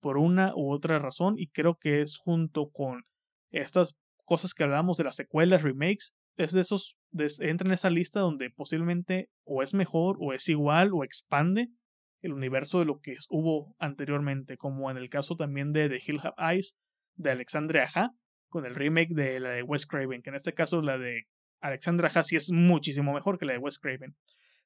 por 0.00 0.18
una 0.18 0.54
u 0.54 0.72
otra 0.72 0.98
razón, 0.98 1.34
y 1.38 1.48
creo 1.48 1.76
que 1.78 2.00
es 2.00 2.18
junto 2.18 2.70
con 2.70 3.04
estas 3.50 3.96
cosas 4.24 4.54
que 4.54 4.64
hablábamos 4.64 4.96
de 4.96 5.04
las 5.04 5.16
secuelas, 5.16 5.62
remakes, 5.62 6.14
es 6.36 6.52
de 6.52 6.60
esos, 6.60 6.95
entra 7.40 7.68
en 7.68 7.72
esa 7.72 7.90
lista 7.90 8.20
donde 8.20 8.50
posiblemente 8.50 9.28
o 9.44 9.62
es 9.62 9.74
mejor, 9.74 10.16
o 10.20 10.32
es 10.32 10.48
igual, 10.48 10.90
o 10.92 11.04
expande 11.04 11.68
el 12.22 12.32
universo 12.32 12.78
de 12.78 12.86
lo 12.86 13.00
que 13.00 13.16
hubo 13.28 13.74
anteriormente, 13.78 14.56
como 14.56 14.90
en 14.90 14.96
el 14.96 15.08
caso 15.08 15.36
también 15.36 15.72
de 15.72 15.88
The 15.88 16.00
Hill 16.04 16.20
Have 16.22 16.54
Eyes, 16.54 16.76
de 17.14 17.30
Alexandre 17.30 17.80
Aja, 17.80 18.10
con 18.48 18.66
el 18.66 18.74
remake 18.74 19.14
de 19.14 19.40
la 19.40 19.50
de 19.50 19.62
Wes 19.62 19.86
Craven, 19.86 20.22
que 20.22 20.30
en 20.30 20.36
este 20.36 20.54
caso 20.54 20.82
la 20.82 20.98
de 20.98 21.24
Alexandra 21.60 22.10
Hassi 22.14 22.36
es 22.36 22.52
muchísimo 22.52 23.12
mejor 23.12 23.38
que 23.38 23.46
la 23.46 23.52
de 23.52 23.58
Wes 23.58 23.78
Craven. 23.78 24.16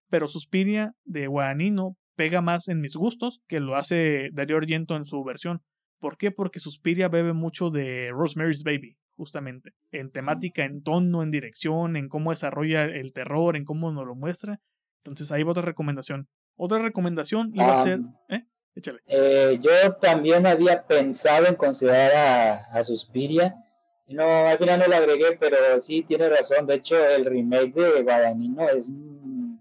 Pero 0.08 0.28
Suspiria 0.28 0.92
de 1.04 1.26
Guadagnino 1.26 1.96
pega 2.16 2.40
más 2.40 2.68
en 2.68 2.80
mis 2.80 2.94
gustos 2.96 3.40
que 3.46 3.60
lo 3.60 3.76
hace 3.76 4.30
Dario 4.32 4.56
Argento 4.56 4.96
en 4.96 5.04
su 5.04 5.22
versión. 5.24 5.62
¿Por 5.98 6.16
qué? 6.16 6.30
Porque 6.30 6.60
Suspiria 6.60 7.08
bebe 7.08 7.32
mucho 7.32 7.70
de 7.70 8.10
Rosemary's 8.10 8.64
Baby, 8.64 8.96
justamente. 9.20 9.72
En 9.92 10.10
temática, 10.10 10.64
en 10.64 10.82
tono, 10.82 11.22
en 11.22 11.30
dirección, 11.30 11.96
en 11.96 12.08
cómo 12.08 12.30
desarrolla 12.30 12.84
el 12.84 13.12
terror, 13.12 13.56
en 13.56 13.64
cómo 13.64 13.92
nos 13.92 14.06
lo 14.06 14.14
muestra. 14.14 14.60
Entonces 15.04 15.30
ahí 15.30 15.42
va 15.42 15.50
otra 15.50 15.62
recomendación. 15.62 16.28
Otra 16.56 16.78
recomendación 16.78 17.50
iba 17.54 17.72
a 17.72 17.82
ser. 17.82 18.00
¿eh? 18.28 18.44
Échale. 18.74 19.00
Eh, 19.06 19.58
yo 19.60 19.94
también 20.00 20.46
había 20.46 20.86
pensado 20.86 21.46
en 21.46 21.54
considerar 21.54 22.12
a, 22.14 22.78
a 22.78 22.82
Suspiria 22.82 23.54
no, 24.14 24.24
al 24.24 24.58
final 24.58 24.80
no 24.80 24.86
lo 24.88 24.96
agregué, 24.96 25.36
pero 25.38 25.78
sí 25.78 26.02
tiene 26.02 26.28
razón. 26.28 26.66
De 26.66 26.74
hecho, 26.74 26.96
el 27.06 27.24
remake 27.24 27.74
de 27.74 28.02
Guadagnino 28.02 28.68
es, 28.68 28.88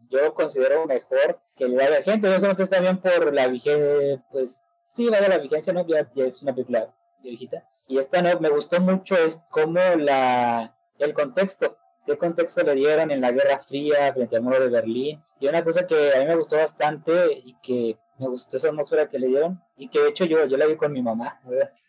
yo 0.09 0.33
considero 0.33 0.85
mejor 0.85 1.39
que 1.55 1.65
el 1.65 1.75
de 1.75 2.03
gente. 2.03 2.29
Yo 2.29 2.41
creo 2.41 2.55
que 2.55 2.63
está 2.63 2.79
bien 2.79 2.97
por 2.97 3.33
la 3.33 3.47
vigencia, 3.47 4.23
pues 4.31 4.61
sí, 4.89 5.07
vaya 5.09 5.29
la 5.29 5.37
vigencia, 5.37 5.71
¿no? 5.71 5.85
Ya, 5.85 6.09
es 6.15 6.41
una 6.41 6.53
película 6.53 6.93
viejita. 7.21 7.63
Y 7.89 7.97
esta 7.97 8.21
no, 8.21 8.39
me 8.39 8.49
gustó 8.49 8.79
mucho, 8.79 9.15
es 9.15 9.43
como 9.49 9.79
la, 9.79 10.75
el 10.99 11.13
contexto, 11.13 11.75
qué 12.05 12.19
contexto 12.19 12.61
le 12.61 12.75
dieron 12.75 13.09
en 13.09 13.19
la 13.19 13.31
Guerra 13.31 13.59
Fría 13.59 14.13
frente 14.13 14.35
al 14.35 14.43
muro 14.43 14.59
de 14.59 14.69
Berlín. 14.69 15.23
Y 15.39 15.47
una 15.47 15.63
cosa 15.63 15.87
que 15.87 16.13
a 16.13 16.19
mí 16.19 16.25
me 16.27 16.35
gustó 16.35 16.57
bastante 16.57 17.33
y 17.33 17.55
que 17.63 17.97
me 18.19 18.27
gustó 18.27 18.57
esa 18.57 18.69
atmósfera 18.69 19.09
que 19.09 19.17
le 19.17 19.27
dieron 19.27 19.61
y 19.77 19.87
que 19.87 19.99
de 19.99 20.09
hecho 20.09 20.25
yo, 20.25 20.45
yo 20.45 20.57
la 20.57 20.65
vi 20.65 20.75
con 20.75 20.91
mi 20.91 21.01
mamá. 21.01 21.39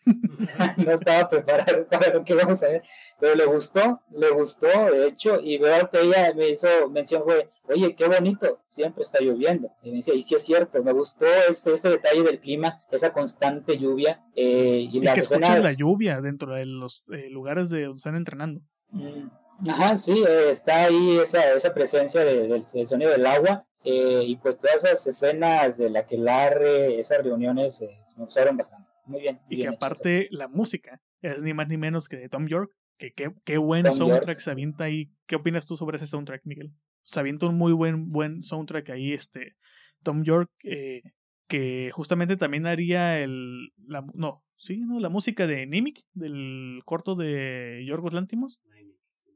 no 0.77 0.91
estaba 0.91 1.29
preparado 1.29 1.85
para 1.89 2.13
lo 2.13 2.23
que 2.23 2.33
íbamos 2.33 2.63
a 2.63 2.67
ver, 2.67 2.83
pero 3.19 3.35
le 3.35 3.45
gustó, 3.45 4.01
le 4.11 4.29
gustó 4.31 4.67
de 4.67 5.07
hecho 5.07 5.39
y 5.41 5.57
veo 5.57 5.89
que 5.89 6.01
ella 6.01 6.33
me 6.33 6.49
hizo 6.49 6.89
mención 6.89 7.23
fue, 7.23 7.49
oye, 7.65 7.95
qué 7.95 8.07
bonito, 8.07 8.61
siempre 8.67 9.03
está 9.03 9.19
lloviendo. 9.19 9.69
Y 9.83 9.91
me 9.91 9.97
decía, 9.97 10.13
y 10.13 10.21
sí 10.21 10.35
es 10.35 10.43
cierto, 10.43 10.81
me 10.83 10.93
gustó 10.93 11.25
ese, 11.25 11.73
ese 11.73 11.89
detalle 11.89 12.23
del 12.23 12.39
clima, 12.39 12.81
esa 12.91 13.11
constante 13.11 13.77
lluvia. 13.77 14.23
Eh, 14.35 14.87
y, 14.91 14.97
y 14.97 15.01
que 15.01 15.19
escuchas 15.19 15.63
la 15.63 15.73
lluvia 15.73 16.21
dentro 16.21 16.53
de 16.55 16.65
los 16.65 17.03
eh, 17.11 17.29
lugares 17.29 17.69
de 17.69 17.83
donde 17.83 17.97
están 17.97 18.15
entrenando. 18.15 18.61
Mm, 18.89 19.69
ajá, 19.69 19.97
sí, 19.97 20.23
eh, 20.27 20.49
está 20.49 20.85
ahí 20.85 21.17
esa, 21.17 21.53
esa 21.53 21.73
presencia 21.73 22.21
del 22.21 22.63
sonido 22.63 23.11
del 23.11 23.25
agua 23.25 23.65
eh, 23.83 24.23
y 24.25 24.35
pues 24.35 24.59
todas 24.59 24.85
esas 24.85 25.05
escenas 25.07 25.77
de 25.77 25.89
la 25.89 26.05
que 26.05 26.17
Larre, 26.17 26.99
esas 26.99 27.23
reuniones, 27.23 27.81
eh, 27.81 27.89
me 28.17 28.25
gustaron 28.25 28.57
bastante. 28.57 28.91
Muy 29.05 29.21
bien. 29.21 29.39
y 29.49 29.61
que 29.61 29.67
aparte 29.67 30.27
la 30.31 30.47
música 30.47 31.01
es 31.21 31.41
ni 31.41 31.53
más 31.53 31.67
ni 31.67 31.77
menos 31.77 32.07
que 32.07 32.17
de 32.17 32.29
Tom 32.29 32.47
York. 32.47 32.71
Que 32.97 33.13
qué, 33.13 33.33
qué 33.43 33.57
buen 33.57 33.91
soundtrack 33.91 34.39
se 34.39 34.51
avienta 34.51 34.83
ahí. 34.83 35.11
¿Qué 35.25 35.35
opinas 35.35 35.65
tú 35.65 35.75
sobre 35.75 35.97
ese 35.97 36.05
soundtrack, 36.05 36.41
Miguel? 36.45 36.71
Se 37.03 37.19
avienta 37.19 37.47
un 37.47 37.57
muy 37.57 37.73
buen, 37.73 38.11
buen 38.11 38.43
soundtrack 38.43 38.91
ahí, 38.91 39.13
este. 39.13 39.55
Tom 40.03 40.23
York, 40.23 40.51
eh, 40.63 41.01
que 41.47 41.89
justamente 41.91 42.37
también 42.37 42.67
haría 42.67 43.19
el. 43.19 43.71
La, 43.87 44.05
no, 44.13 44.43
sí, 44.55 44.77
no, 44.77 44.99
la 44.99 45.09
música 45.09 45.47
de 45.47 45.65
Nimic, 45.65 46.01
del 46.13 46.81
corto 46.85 47.15
de 47.15 47.83
Yorgos 47.87 48.13
Lantimos. 48.13 48.61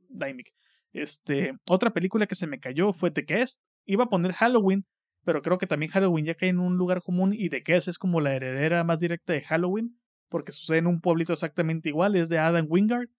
Daimic. 0.10 0.54
Este, 0.94 1.54
otra 1.68 1.92
película 1.92 2.28
que 2.28 2.36
se 2.36 2.48
me 2.48 2.60
cayó 2.60 2.94
fue 2.94 3.12
The 3.12 3.24
Guest, 3.24 3.62
iba 3.86 4.06
a 4.06 4.10
poner 4.10 4.34
Halloween, 4.34 4.86
pero 5.24 5.42
creo 5.42 5.58
que 5.58 5.68
también 5.68 5.92
Halloween 5.92 6.26
ya 6.26 6.36
cae 6.36 6.50
en 6.50 6.60
un 6.60 6.78
lugar 6.78 7.02
común 7.02 7.34
y 7.34 7.50
de 7.50 7.64
qué 7.64 7.76
es 7.76 7.98
como 7.98 8.22
la 8.22 8.36
heredera 8.36 8.84
más 8.84 9.00
directa 9.00 9.34
de 9.34 9.42
Halloween, 9.42 9.98
porque 10.30 10.52
sucede 10.52 10.80
en 10.80 10.88
un 10.88 11.02
pueblito 11.02 11.34
exactamente 11.34 11.90
igual, 11.90 12.16
es 12.16 12.30
de 12.30 12.40
Adam 12.40 12.66
Wingard, 12.70 13.10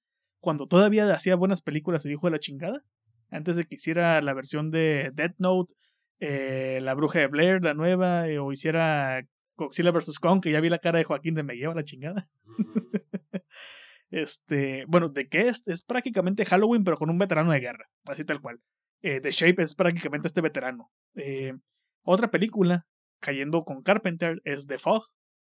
cuando 0.41 0.67
todavía 0.67 1.13
hacía 1.13 1.35
buenas 1.35 1.63
películas 1.63 2.05
y 2.05 2.09
dijo 2.09 2.27
de 2.27 2.33
la 2.33 2.39
chingada, 2.39 2.85
antes 3.31 3.57
de 3.57 3.65
que 3.65 3.77
hiciera 3.77 4.21
la 4.23 4.35
versión 4.35 4.71
de 4.71 5.11
Death 5.15 5.35
Note, 5.39 5.75
eh, 6.21 6.79
La 6.83 6.95
Bruja 6.95 7.19
de 7.19 7.27
Blair, 7.27 7.63
la 7.63 7.75
nueva, 7.75 8.29
eh, 8.29 8.39
o 8.39 8.53
hiciera 8.53 9.27
Godzilla 9.57 9.91
vs. 9.91 10.19
Kong, 10.19 10.41
que 10.41 10.53
ya 10.53 10.61
vi 10.61 10.69
la 10.69 10.79
cara 10.79 10.99
de 10.99 11.05
Joaquín 11.05 11.35
de 11.35 11.43
me 11.43 11.57
lleva 11.57 11.75
la 11.75 11.85
chingada. 11.85 12.27
este, 14.11 14.85
bueno, 14.87 15.13
The 15.13 15.25
Guest 15.25 15.69
es 15.69 15.83
prácticamente 15.83 16.45
Halloween, 16.45 16.85
pero 16.85 16.97
con 16.97 17.11
un 17.11 17.19
veterano 17.19 17.53
de 17.53 17.61
guerra, 17.61 17.89
así 18.07 18.25
tal 18.25 18.41
cual. 18.41 18.61
Eh, 19.03 19.21
The 19.21 19.31
Shape 19.31 19.63
es 19.63 19.75
prácticamente 19.75 20.29
este 20.29 20.41
veterano. 20.41 20.91
Eh, 21.15 21.53
otra 22.03 22.31
película, 22.31 22.87
cayendo 23.21 23.65
con 23.65 23.83
Carpenter, 23.83 24.41
es 24.45 24.67
The 24.67 24.79
Fog, 24.79 25.05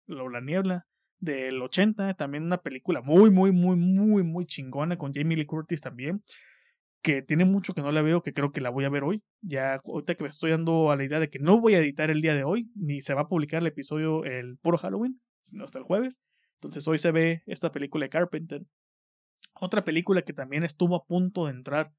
La 0.07 0.41
Niebla, 0.41 0.87
del 1.21 1.61
80. 1.63 2.15
También 2.15 2.45
una 2.45 2.61
película 2.63 3.03
muy, 3.03 3.31
muy, 3.31 3.53
muy, 3.53 3.77
muy, 3.77 4.23
muy 4.23 4.47
chingona 4.47 4.97
con 4.97 5.13
Jamie 5.13 5.37
Lee 5.37 5.47
Curtis 5.47 5.81
también. 5.81 6.23
Que 7.03 7.23
tiene 7.23 7.47
mucho 7.47 7.73
que 7.73 7.81
no 7.81 7.93
la 7.93 8.03
veo, 8.03 8.23
que 8.23 8.35
creo 8.35 8.53
que 8.53 8.61
la 8.61 8.69
voy 8.69 8.85
a 8.85 8.91
ver 8.91 9.05
hoy. 9.05 9.23
Ya 9.41 9.81
ahorita 9.85 10.17
que 10.17 10.25
me 10.25 10.29
estoy 10.29 10.51
dando 10.51 10.91
a 10.91 10.97
la 10.97 11.05
idea 11.05 11.19
de 11.19 11.31
que 11.31 11.39
no 11.39 11.61
voy 11.61 11.75
a 11.75 11.79
editar 11.79 12.11
el 12.11 12.21
día 12.21 12.35
de 12.35 12.45
hoy, 12.45 12.71
ni 12.75 13.01
se 13.01 13.15
va 13.15 13.23
a 13.23 13.29
publicar 13.29 13.63
el 13.63 13.69
episodio 13.69 14.25
el 14.25 14.59
puro 14.59 14.77
Halloween, 14.77 15.21
sino 15.43 15.65
hasta 15.65 15.79
el 15.79 15.85
jueves. 15.85 16.19
Entonces 16.57 16.87
hoy 16.87 16.99
se 16.99 17.11
ve 17.11 17.43
esta 17.47 17.73
película 17.73 18.05
de 18.05 18.11
Carpenter. 18.11 18.63
Otra 19.55 19.83
película 19.83 20.23
que 20.23 20.35
también 20.35 20.63
estuvo 20.63 20.95
a 20.95 21.07
punto 21.07 21.47
de 21.47 21.53
entrar 21.53 21.93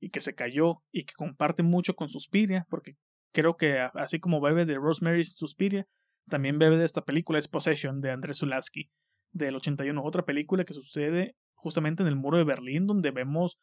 y 0.00 0.10
que 0.10 0.20
se 0.20 0.34
cayó 0.34 0.82
y 0.92 1.04
que 1.04 1.14
comparte 1.14 1.62
mucho 1.62 1.94
con 1.94 2.08
Suspiria, 2.08 2.66
porque 2.68 2.96
creo 3.32 3.56
que 3.56 3.78
así 3.94 4.20
como 4.20 4.40
bebe 4.40 4.64
de 4.64 4.76
Rosemary's 4.76 5.34
Suspiria, 5.36 5.86
también 6.28 6.58
bebe 6.58 6.76
de 6.76 6.84
esta 6.84 7.02
película 7.02 7.38
es 7.38 7.48
Possession 7.48 8.00
de 8.00 8.10
Andrés 8.10 8.38
Zulaski 8.38 8.90
del 9.32 9.56
81, 9.56 10.02
otra 10.02 10.24
película 10.24 10.64
que 10.64 10.74
sucede 10.74 11.36
justamente 11.54 12.02
en 12.02 12.08
el 12.08 12.16
muro 12.16 12.38
de 12.38 12.44
Berlín 12.44 12.86
donde 12.86 13.10
vemos 13.10 13.58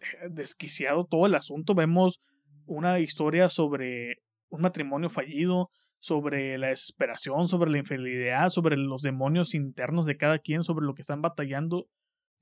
eh, 0.00 0.28
desquiciado 0.30 1.04
todo 1.04 1.26
el 1.26 1.34
asunto, 1.34 1.74
vemos 1.74 2.20
una 2.66 3.00
historia 3.00 3.48
sobre 3.48 4.16
un 4.48 4.62
matrimonio 4.62 5.10
fallido, 5.10 5.70
sobre 5.98 6.58
la 6.58 6.68
desesperación, 6.68 7.48
sobre 7.48 7.70
la 7.70 7.78
infidelidad, 7.78 8.48
sobre 8.48 8.76
los 8.76 9.02
demonios 9.02 9.54
internos 9.54 10.06
de 10.06 10.16
cada 10.16 10.38
quien, 10.38 10.62
sobre 10.62 10.84
lo 10.84 10.94
que 10.94 11.02
están 11.02 11.22
batallando 11.22 11.86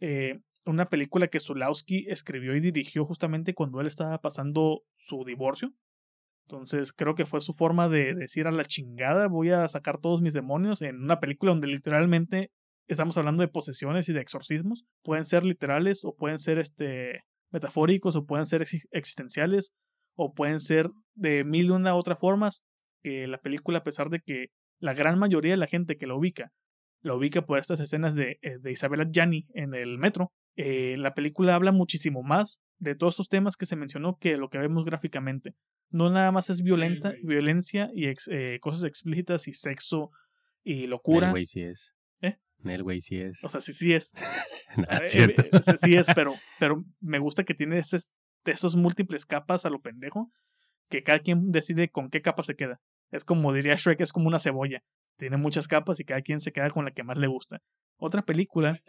eh, 0.01 0.41
una 0.67 0.89
película 0.89 1.29
que 1.29 1.41
Zulawski 1.41 2.07
escribió 2.09 2.55
y 2.55 2.61
dirigió 2.61 3.05
justamente 3.05 3.55
cuando 3.55 3.81
él 3.81 3.87
estaba 3.87 4.21
pasando 4.21 4.83
su 4.95 5.25
divorcio. 5.25 5.73
Entonces 6.47 6.93
creo 6.93 7.15
que 7.15 7.27
fue 7.27 7.41
su 7.41 7.55
forma 7.55 7.89
de 7.89 8.15
decir 8.15 8.47
a 8.47 8.53
la 8.53 8.65
chingada 8.65 9.29
voy 9.29 9.51
a 9.51 9.69
sacar 9.69 9.99
todos 10.01 10.21
mis 10.21 10.35
demonios 10.35 10.83
en 10.83 10.97
una 10.97 11.21
película 11.21 11.53
donde 11.53 11.69
literalmente 11.69 12.51
estamos 12.89 13.17
hablando 13.17 13.43
de 13.43 13.49
posesiones 13.49 14.09
y 14.09 14.13
de 14.13 14.21
exorcismos. 14.21 14.85
Pueden 15.03 15.25
ser 15.25 15.45
literales 15.45 16.05
o 16.05 16.15
pueden 16.17 16.39
ser 16.39 16.59
este, 16.59 17.23
metafóricos 17.53 18.17
o 18.17 18.27
pueden 18.27 18.47
ser 18.47 18.67
existenciales 18.91 19.73
o 20.17 20.35
pueden 20.35 20.61
ser 20.61 20.91
de 21.15 21.45
mil 21.45 21.67
y 21.67 21.71
una 21.71 21.95
otras 21.95 22.19
formas 22.19 22.63
que 23.03 23.27
la 23.27 23.39
película 23.39 23.79
a 23.79 23.85
pesar 23.85 24.11
de 24.11 24.21
que 24.21 24.49
la 24.81 24.93
gran 24.93 25.19
mayoría 25.19 25.53
de 25.53 25.57
la 25.57 25.67
gente 25.67 25.97
que 25.97 26.07
la 26.07 26.15
ubica 26.15 26.53
la 27.03 27.15
ubica 27.15 27.43
por 27.43 27.59
estas 27.59 27.81
escenas 27.81 28.15
de, 28.15 28.39
eh, 28.43 28.59
de 28.61 28.73
Isabella 28.73 29.09
Gianni 29.11 29.47
en 29.55 29.75
el 29.75 29.99
metro 29.99 30.33
eh, 30.57 30.97
la 30.99 31.15
película 31.15 31.55
habla 31.55 31.73
muchísimo 31.73 32.23
más 32.23 32.61
de 32.79 32.95
todos 32.95 33.15
estos 33.15 33.29
temas 33.29 33.57
que 33.57 33.67
se 33.67 33.77
mencionó 33.77 34.19
que 34.19 34.37
lo 34.37 34.51
que 34.51 34.59
vemos 34.59 34.85
gráficamente. 34.85 35.55
No 35.91 36.11
nada 36.11 36.33
más 36.33 36.51
es 36.51 36.63
violenta, 36.63 37.15
violencia 37.23 37.91
y 37.95 38.07
eh, 38.07 38.59
cosas 38.61 38.85
explícitas 38.85 39.49
y 39.49 39.55
sexo 39.55 40.11
y 40.63 40.87
locura. 40.87 41.31
Güey 41.31 41.47
sí 41.47 41.63
es. 41.63 41.95
¿Eh? 42.21 42.39
El 42.65 42.83
güey 42.83 43.01
sí 43.01 43.19
es. 43.19 43.43
O 43.45 43.49
sea, 43.49 43.61
sí, 43.61 43.73
sí 43.73 43.93
es. 43.93 44.13
es 45.03 45.11
cierto. 45.11 45.43
sí 45.79 45.97
es, 45.97 46.07
pero, 46.15 46.35
pero 46.59 46.85
me 47.01 47.19
gusta 47.19 47.45
que 47.45 47.55
tiene 47.55 47.83
esos 48.45 48.77
múltiples 48.77 49.27
capas 49.27 49.67
a 49.67 49.71
lo 49.71 49.81
pendejo, 49.81 50.31
que 50.89 51.03
cada 51.03 51.19
quien 51.19 51.51
decide 51.51 51.89
con 51.91 52.09
qué 52.09 52.23
capa 52.23 52.43
se 52.43 52.55
queda. 52.55 52.81
Es 53.11 53.25
como 53.25 53.53
diría 53.53 53.75
Shrek, 53.75 54.01
es 54.01 54.13
como 54.13 54.29
una 54.29 54.39
cebolla. 54.39 54.83
Tiene 55.17 55.37
muchas 55.37 55.69
capas 55.69 56.01
y 56.01 56.05
cada 56.05 56.23
quien 56.23 56.41
se 56.41 56.53
queda 56.53 56.71
con 56.71 56.85
la 56.85 56.93
que 56.93 57.03
más 57.03 57.19
le 57.19 57.27
gusta. 57.27 57.61
Otra 57.99 58.23
película. 58.23 58.81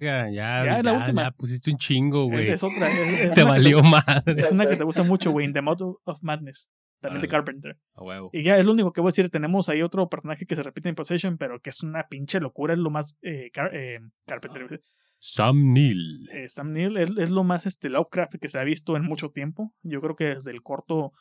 Ya, 0.00 0.30
ya, 0.30 0.64
ya, 0.64 0.82
la 0.82 0.92
última. 0.92 1.30
pusiste 1.32 1.70
un 1.72 1.78
chingo, 1.78 2.26
güey. 2.26 2.50
Es, 2.50 2.62
otra. 2.62 2.88
te 3.34 3.42
valió 3.42 3.82
madre. 3.82 4.40
Es 4.40 4.52
una 4.52 4.68
que 4.68 4.76
te 4.76 4.84
gusta 4.84 5.02
mucho, 5.02 5.32
güey. 5.32 5.52
The 5.52 5.60
Mouth 5.60 5.82
of 6.04 6.22
Madness. 6.22 6.70
También 7.00 7.22
de 7.22 7.28
Carpenter. 7.28 7.78
A 7.94 8.04
huevo. 8.04 8.30
Y 8.32 8.44
ya 8.44 8.58
es 8.58 8.64
lo 8.64 8.72
único 8.72 8.92
que 8.92 9.00
voy 9.00 9.08
a 9.08 9.12
decir. 9.12 9.30
Tenemos 9.30 9.68
ahí 9.68 9.82
otro 9.82 10.08
personaje 10.08 10.46
que 10.46 10.54
se 10.54 10.62
repite 10.62 10.88
en 10.88 10.94
Possession, 10.94 11.38
pero 11.38 11.58
que 11.60 11.70
es 11.70 11.82
una 11.82 12.06
pinche 12.08 12.38
locura. 12.38 12.74
Es 12.74 12.78
lo 12.78 12.90
más. 12.90 13.18
Eh, 13.22 13.50
eh, 13.72 13.98
Carpenter. 14.26 14.80
Sam 15.18 15.72
Neill. 15.72 16.28
Eh, 16.32 16.48
Sam 16.48 16.72
Neill 16.72 16.96
es, 16.96 17.10
es, 17.18 17.30
lo 17.30 17.42
más 17.42 17.66
este, 17.66 17.88
Lovecraft 17.88 18.36
que 18.40 18.48
se 18.48 18.58
ha 18.58 18.64
visto 18.64 18.96
en 18.96 19.02
mucho 19.02 19.30
tiempo. 19.30 19.74
Yo 19.82 20.00
creo 20.00 20.14
que 20.14 20.26
desde 20.26 20.52
el 20.52 20.62
corto 20.62 21.12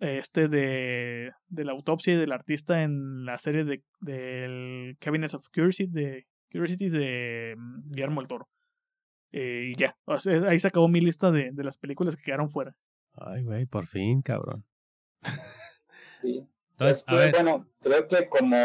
este 0.00 0.48
de, 0.48 1.32
de 1.48 1.64
la 1.64 1.72
autopsia 1.72 2.14
y 2.14 2.16
del 2.16 2.32
artista 2.32 2.82
en 2.82 3.24
la 3.24 3.38
serie 3.38 3.64
de 3.64 3.82
del 4.00 4.96
Cabinet 5.00 5.34
of 5.34 5.48
Curiosity 5.52 5.90
de 5.90 6.26
Curiosities 6.50 6.92
de 6.92 7.54
mm, 7.56 7.90
Guillermo 7.90 8.20
el 8.20 8.28
Toro. 8.28 8.48
Eh, 9.32 9.70
y 9.70 9.74
ya, 9.74 9.96
ahí 10.46 10.58
se 10.58 10.68
acabó 10.68 10.88
mi 10.88 11.00
lista 11.00 11.30
de, 11.30 11.50
de 11.52 11.64
las 11.64 11.76
películas 11.76 12.16
que 12.16 12.22
quedaron 12.22 12.48
fuera. 12.48 12.74
Ay, 13.12 13.42
güey, 13.42 13.66
por 13.66 13.86
fin, 13.86 14.22
cabrón. 14.22 14.64
Sí. 16.22 16.48
Entonces, 16.72 17.04
bueno, 17.32 17.66
creo 17.80 18.06
que 18.06 18.28
como 18.28 18.56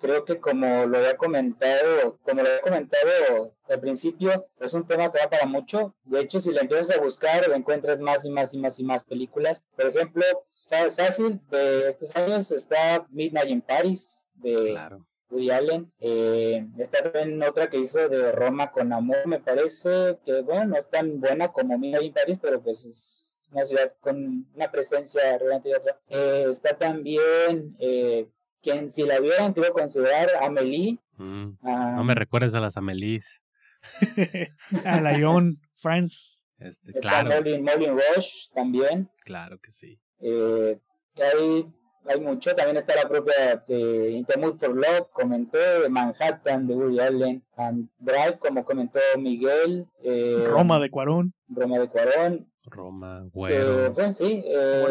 creo 0.00 0.24
que 0.24 0.38
como 0.38 0.86
lo 0.86 0.98
había 0.98 1.16
comentado, 1.16 2.18
como 2.22 2.42
lo 2.42 2.48
había 2.48 2.60
comentado 2.60 3.54
al 3.68 3.80
principio, 3.80 4.46
es 4.60 4.74
un 4.74 4.86
tema 4.86 5.10
que 5.10 5.18
va 5.18 5.30
para 5.30 5.46
mucho. 5.46 5.94
De 6.04 6.20
hecho, 6.20 6.40
si 6.40 6.52
lo 6.52 6.60
empiezas 6.60 6.96
a 6.96 7.00
buscar, 7.00 7.50
encuentras 7.52 8.00
más 8.00 8.24
y 8.24 8.30
más 8.30 8.54
y 8.54 8.58
más 8.58 8.78
y 8.78 8.84
más 8.84 9.04
películas. 9.04 9.66
Por 9.76 9.86
ejemplo, 9.86 10.24
fácil 10.68 11.40
de 11.50 11.88
estos 11.88 12.14
años 12.16 12.50
está 12.50 13.06
Midnight 13.10 13.50
in 13.50 13.62
Paris 13.62 14.32
de 14.36 14.54
claro. 14.70 15.06
Woody 15.30 15.50
Allen. 15.50 15.92
Eh, 16.00 16.66
está 16.78 17.02
también 17.02 17.42
otra 17.42 17.68
que 17.68 17.78
hizo 17.78 18.08
de 18.08 18.32
Roma 18.32 18.70
con 18.70 18.92
amor, 18.92 19.26
me 19.26 19.40
parece 19.40 20.18
que 20.24 20.42
bueno, 20.42 20.66
no 20.66 20.76
es 20.76 20.88
tan 20.88 21.20
buena 21.20 21.52
como 21.52 21.78
Midnight 21.78 22.06
in 22.06 22.12
Paris, 22.12 22.38
pero 22.40 22.60
pues 22.60 22.84
es 22.84 23.36
una 23.52 23.64
ciudad 23.64 23.92
con 24.00 24.46
una 24.54 24.70
presencia 24.70 25.38
realmente 25.38 25.74
otra. 25.74 25.98
Eh, 26.08 26.46
está 26.48 26.76
también 26.76 27.76
eh, 27.78 28.28
quien 28.66 28.90
si 28.90 29.04
la 29.04 29.20
vieran 29.20 29.52
quiero 29.52 29.72
considerar 29.72 30.28
Amelie. 30.42 30.98
Mm, 31.18 31.50
no 31.62 32.04
me 32.04 32.14
recuerdes 32.14 32.54
a 32.54 32.60
las 32.60 32.76
Amelies. 32.76 33.42
a 34.84 35.00
Lyon, 35.00 35.58
France. 35.76 36.42
Este, 36.58 36.90
Está 36.90 37.22
claro, 37.22 37.30
Molin, 37.30 37.62
Molin 37.62 37.92
Rush 37.92 38.48
también. 38.54 39.08
claro 39.24 39.58
que 39.60 39.70
sí. 39.70 40.00
Eh, 40.20 40.78
hay, 41.16 41.66
hay 42.08 42.20
mucho. 42.20 42.54
También 42.54 42.76
está 42.76 42.96
la 42.96 43.08
propia 43.08 43.62
de 43.68 44.24
for 44.58 44.74
Love, 44.74 45.08
comenté, 45.12 45.88
Manhattan 45.88 46.66
de 46.66 46.74
Woody 46.74 46.98
Allen, 46.98 47.44
and 47.56 47.88
Drive, 47.98 48.38
como 48.38 48.64
comentó 48.64 48.98
Miguel, 49.18 49.86
eh, 50.02 50.42
Roma 50.46 50.80
de 50.80 50.90
Cuarón. 50.90 51.34
Roma 51.48 51.78
de 51.78 51.88
Cuarón. 51.88 52.50
Roma, 52.64 53.22
Eh, 53.24 53.30
Güeros, 53.32 53.94
bueno, 53.94 54.12
sí, 54.12 54.42
eh, 54.44 54.84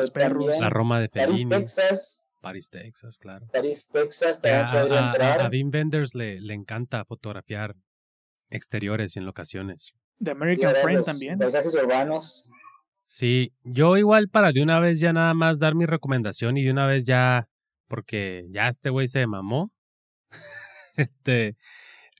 la 0.59 0.69
Roma 0.69 1.01
de 1.01 1.09
Fellini, 1.09 1.49
Texas. 1.49 2.24
París, 2.45 2.69
Texas, 2.69 3.17
claro. 3.17 3.47
París, 3.51 3.87
Texas 3.91 4.39
también 4.41 4.65
podría 4.71 5.03
a- 5.03 5.09
entrar. 5.11 5.41
a- 5.41 5.45
a 5.47 5.49
Wim 5.49 5.71
Wenders 5.73 6.13
le, 6.13 6.39
le 6.39 6.53
encanta 6.53 7.03
fotografiar 7.05 7.75
exteriores 8.51 9.15
y 9.15 9.19
en 9.19 9.25
locaciones. 9.25 9.93
The 10.19 10.25
Sí, 10.25 10.31
American 10.31 10.93
Los 10.93 11.05
también. 11.07 11.39
Paisajes 11.39 11.73
urbanos. 11.73 12.49
Sí, 13.07 13.51
yo 13.63 13.97
igual 13.97 14.29
para 14.29 14.51
de 14.51 14.61
una 14.61 14.79
vez 14.79 14.99
ya 14.99 15.11
nada 15.11 15.33
más 15.33 15.57
dar 15.59 15.73
mi 15.75 15.85
recomendación 15.85 16.57
y 16.57 16.63
de 16.63 16.71
una 16.71 16.85
vez 16.87 17.05
ya, 17.05 17.47
porque 17.87 18.45
ya 18.51 18.67
este 18.69 18.89
güey 18.91 19.07
se 19.07 19.25
mamó. 19.27 19.71
este, 20.95 21.55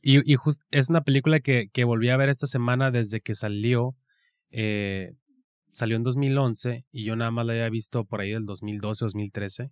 y, 0.01 0.19
y 0.31 0.35
jus- 0.35 0.61
es 0.71 0.89
una 0.89 1.01
película 1.01 1.39
que, 1.39 1.69
que 1.71 1.83
volví 1.83 2.09
a 2.09 2.17
ver 2.17 2.29
esta 2.29 2.47
semana 2.47 2.91
desde 2.91 3.21
que 3.21 3.35
salió. 3.35 3.95
eh, 4.51 5.13
salió 5.71 5.97
en 5.97 6.03
2011 6.03 6.85
y 6.93 7.03
yo 7.03 7.17
nada 7.17 7.31
más 7.31 7.45
la 7.45 7.51
había 7.51 7.69
visto 7.69 8.05
por 8.05 8.21
ahí 8.21 8.31
del 8.31 8.45
2012, 8.45 9.03
2013, 9.03 9.71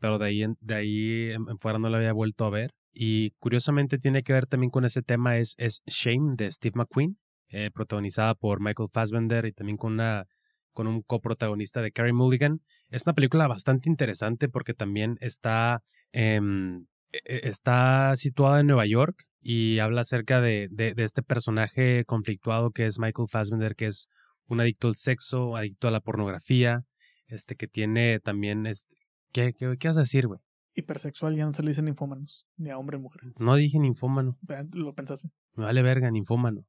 pero 0.00 0.18
de 0.18 0.26
ahí 0.26 0.42
en, 0.42 0.56
de 0.60 0.74
ahí 0.74 1.32
fuera 1.60 1.78
no 1.78 1.88
la 1.88 1.98
había 1.98 2.12
vuelto 2.12 2.44
a 2.44 2.50
ver. 2.50 2.72
Y 2.92 3.30
curiosamente 3.38 3.98
tiene 3.98 4.22
que 4.22 4.32
ver 4.32 4.46
también 4.46 4.70
con 4.70 4.84
ese 4.84 5.02
tema, 5.02 5.38
es, 5.38 5.54
es 5.58 5.82
Shame 5.86 6.34
de 6.36 6.50
Steve 6.50 6.72
McQueen, 6.74 7.18
eh, 7.48 7.70
protagonizada 7.72 8.34
por 8.34 8.60
Michael 8.60 8.88
Fassbender 8.92 9.46
y 9.46 9.52
también 9.52 9.76
con 9.76 9.92
una 9.94 10.26
con 10.72 10.86
un 10.86 11.02
coprotagonista 11.02 11.82
de 11.82 11.92
Carey 11.92 12.12
Mulligan. 12.12 12.60
Es 12.90 13.02
una 13.04 13.12
película 13.14 13.48
bastante 13.48 13.88
interesante 13.88 14.48
porque 14.48 14.72
también 14.72 15.16
está, 15.20 15.82
em, 16.12 16.86
e- 17.12 17.18
e- 17.24 17.48
está 17.48 18.14
situada 18.16 18.60
en 18.60 18.68
Nueva 18.68 18.86
York 18.86 19.24
y 19.40 19.78
habla 19.80 20.02
acerca 20.02 20.40
de, 20.40 20.68
de, 20.70 20.94
de 20.94 21.04
este 21.04 21.22
personaje 21.22 22.04
conflictuado 22.04 22.70
que 22.70 22.86
es 22.86 22.98
Michael 22.98 23.28
Fassbender, 23.28 23.74
que 23.74 23.86
es 23.86 24.06
un 24.46 24.60
adicto 24.60 24.88
al 24.88 24.94
sexo, 24.96 25.56
adicto 25.56 25.88
a 25.88 25.90
la 25.90 26.00
pornografía, 26.00 26.82
este 27.26 27.56
que 27.56 27.66
tiene 27.68 28.20
también... 28.20 28.66
Este, 28.66 28.99
¿qué, 29.32 29.52
qué, 29.56 29.76
¿Qué 29.78 29.88
vas 29.88 29.96
a 29.96 30.00
decir, 30.00 30.26
güey? 30.26 30.40
Hipersexual 30.74 31.36
ya 31.36 31.44
no 31.46 31.52
se 31.52 31.62
le 31.62 31.70
dicen 31.70 31.88
infómanos. 31.88 32.46
Ni 32.56 32.70
a 32.70 32.78
hombre 32.78 32.96
ni 32.96 33.02
mujer. 33.02 33.22
No 33.38 33.54
dije 33.56 33.78
ninfómano. 33.78 34.38
Lo 34.72 34.94
pensaste. 34.94 35.28
Me 35.54 35.64
vale 35.64 35.82
verga, 35.82 36.10
ninfómano. 36.10 36.64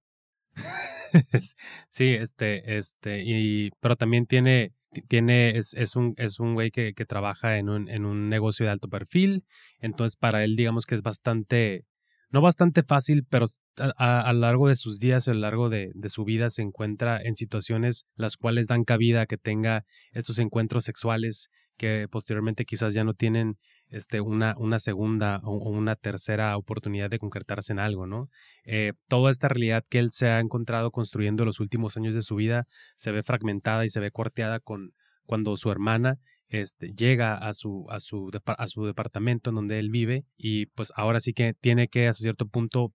sí, 1.89 2.05
este, 2.09 2.77
este, 2.77 3.23
y, 3.23 3.71
pero 3.79 3.95
también 3.95 4.25
tiene, 4.25 4.73
tiene, 5.07 5.57
es, 5.57 5.73
es 5.73 5.95
un, 5.95 6.13
es 6.17 6.39
un 6.39 6.53
güey 6.53 6.71
que, 6.71 6.93
que 6.93 7.05
trabaja 7.05 7.57
en 7.57 7.69
un, 7.69 7.89
en 7.89 8.05
un 8.05 8.29
negocio 8.29 8.65
de 8.65 8.71
alto 8.71 8.88
perfil, 8.89 9.43
entonces 9.79 10.15
para 10.15 10.43
él 10.43 10.55
digamos 10.55 10.85
que 10.85 10.95
es 10.95 11.01
bastante, 11.01 11.85
no 12.29 12.41
bastante 12.41 12.83
fácil, 12.83 13.25
pero 13.29 13.45
a, 13.77 13.93
a- 13.97 14.21
a 14.21 14.33
lo 14.33 14.39
largo 14.41 14.67
de 14.67 14.75
sus 14.75 14.99
días, 14.99 15.27
a 15.27 15.33
lo 15.33 15.39
largo 15.41 15.69
de, 15.69 15.91
de 15.93 16.09
su 16.09 16.23
vida 16.23 16.49
se 16.49 16.61
encuentra 16.61 17.19
en 17.21 17.35
situaciones 17.35 18.05
las 18.15 18.38
cuales 18.38 18.67
dan 18.67 18.83
cabida 18.83 19.21
a 19.21 19.25
que 19.25 19.38
tenga 19.38 19.85
estos 20.11 20.39
encuentros 20.39 20.83
sexuales 20.85 21.49
que 21.81 22.07
posteriormente 22.09 22.65
quizás 22.65 22.93
ya 22.93 23.03
no 23.03 23.13
tienen 23.13 23.57
este, 23.89 24.21
una, 24.21 24.55
una 24.57 24.79
segunda 24.79 25.41
o, 25.43 25.69
una 25.69 25.95
tercera 25.95 26.55
oportunidad 26.57 27.09
de 27.09 27.19
concretarse 27.19 27.73
en 27.73 27.79
algo, 27.79 28.05
¿no? 28.07 28.29
Eh, 28.65 28.93
toda 29.09 29.31
esta 29.31 29.47
realidad 29.49 29.83
que 29.89 29.99
él 29.99 30.11
se 30.11 30.27
ha 30.29 30.39
encontrado 30.39 30.91
construyendo 30.91 31.45
los 31.45 31.59
últimos 31.59 31.97
años 31.97 32.13
de 32.15 32.21
su 32.21 32.35
vida 32.35 32.67
se 32.95 33.11
ve 33.11 33.23
fragmentada 33.23 33.85
y 33.85 33.89
se 33.89 33.99
ve 33.99 34.11
cuarteada 34.11 34.59
con 34.59 34.91
cuando 35.25 35.57
su 35.57 35.71
hermana 35.71 36.17
este, 36.49 36.93
llega 36.93 37.35
a 37.35 37.53
su, 37.53 37.85
a, 37.89 37.99
su, 37.99 38.29
a 38.45 38.67
su 38.67 38.85
departamento 38.85 39.49
en 39.51 39.55
donde 39.55 39.79
él 39.79 39.89
vive 39.89 40.25
y 40.37 40.65
pues 40.67 40.91
ahora 40.95 41.19
sí 41.19 41.33
que 41.33 41.53
tiene 41.53 41.87
que 41.87 42.07
hasta 42.07 42.21
cierto 42.21 42.45
punto 42.47 42.93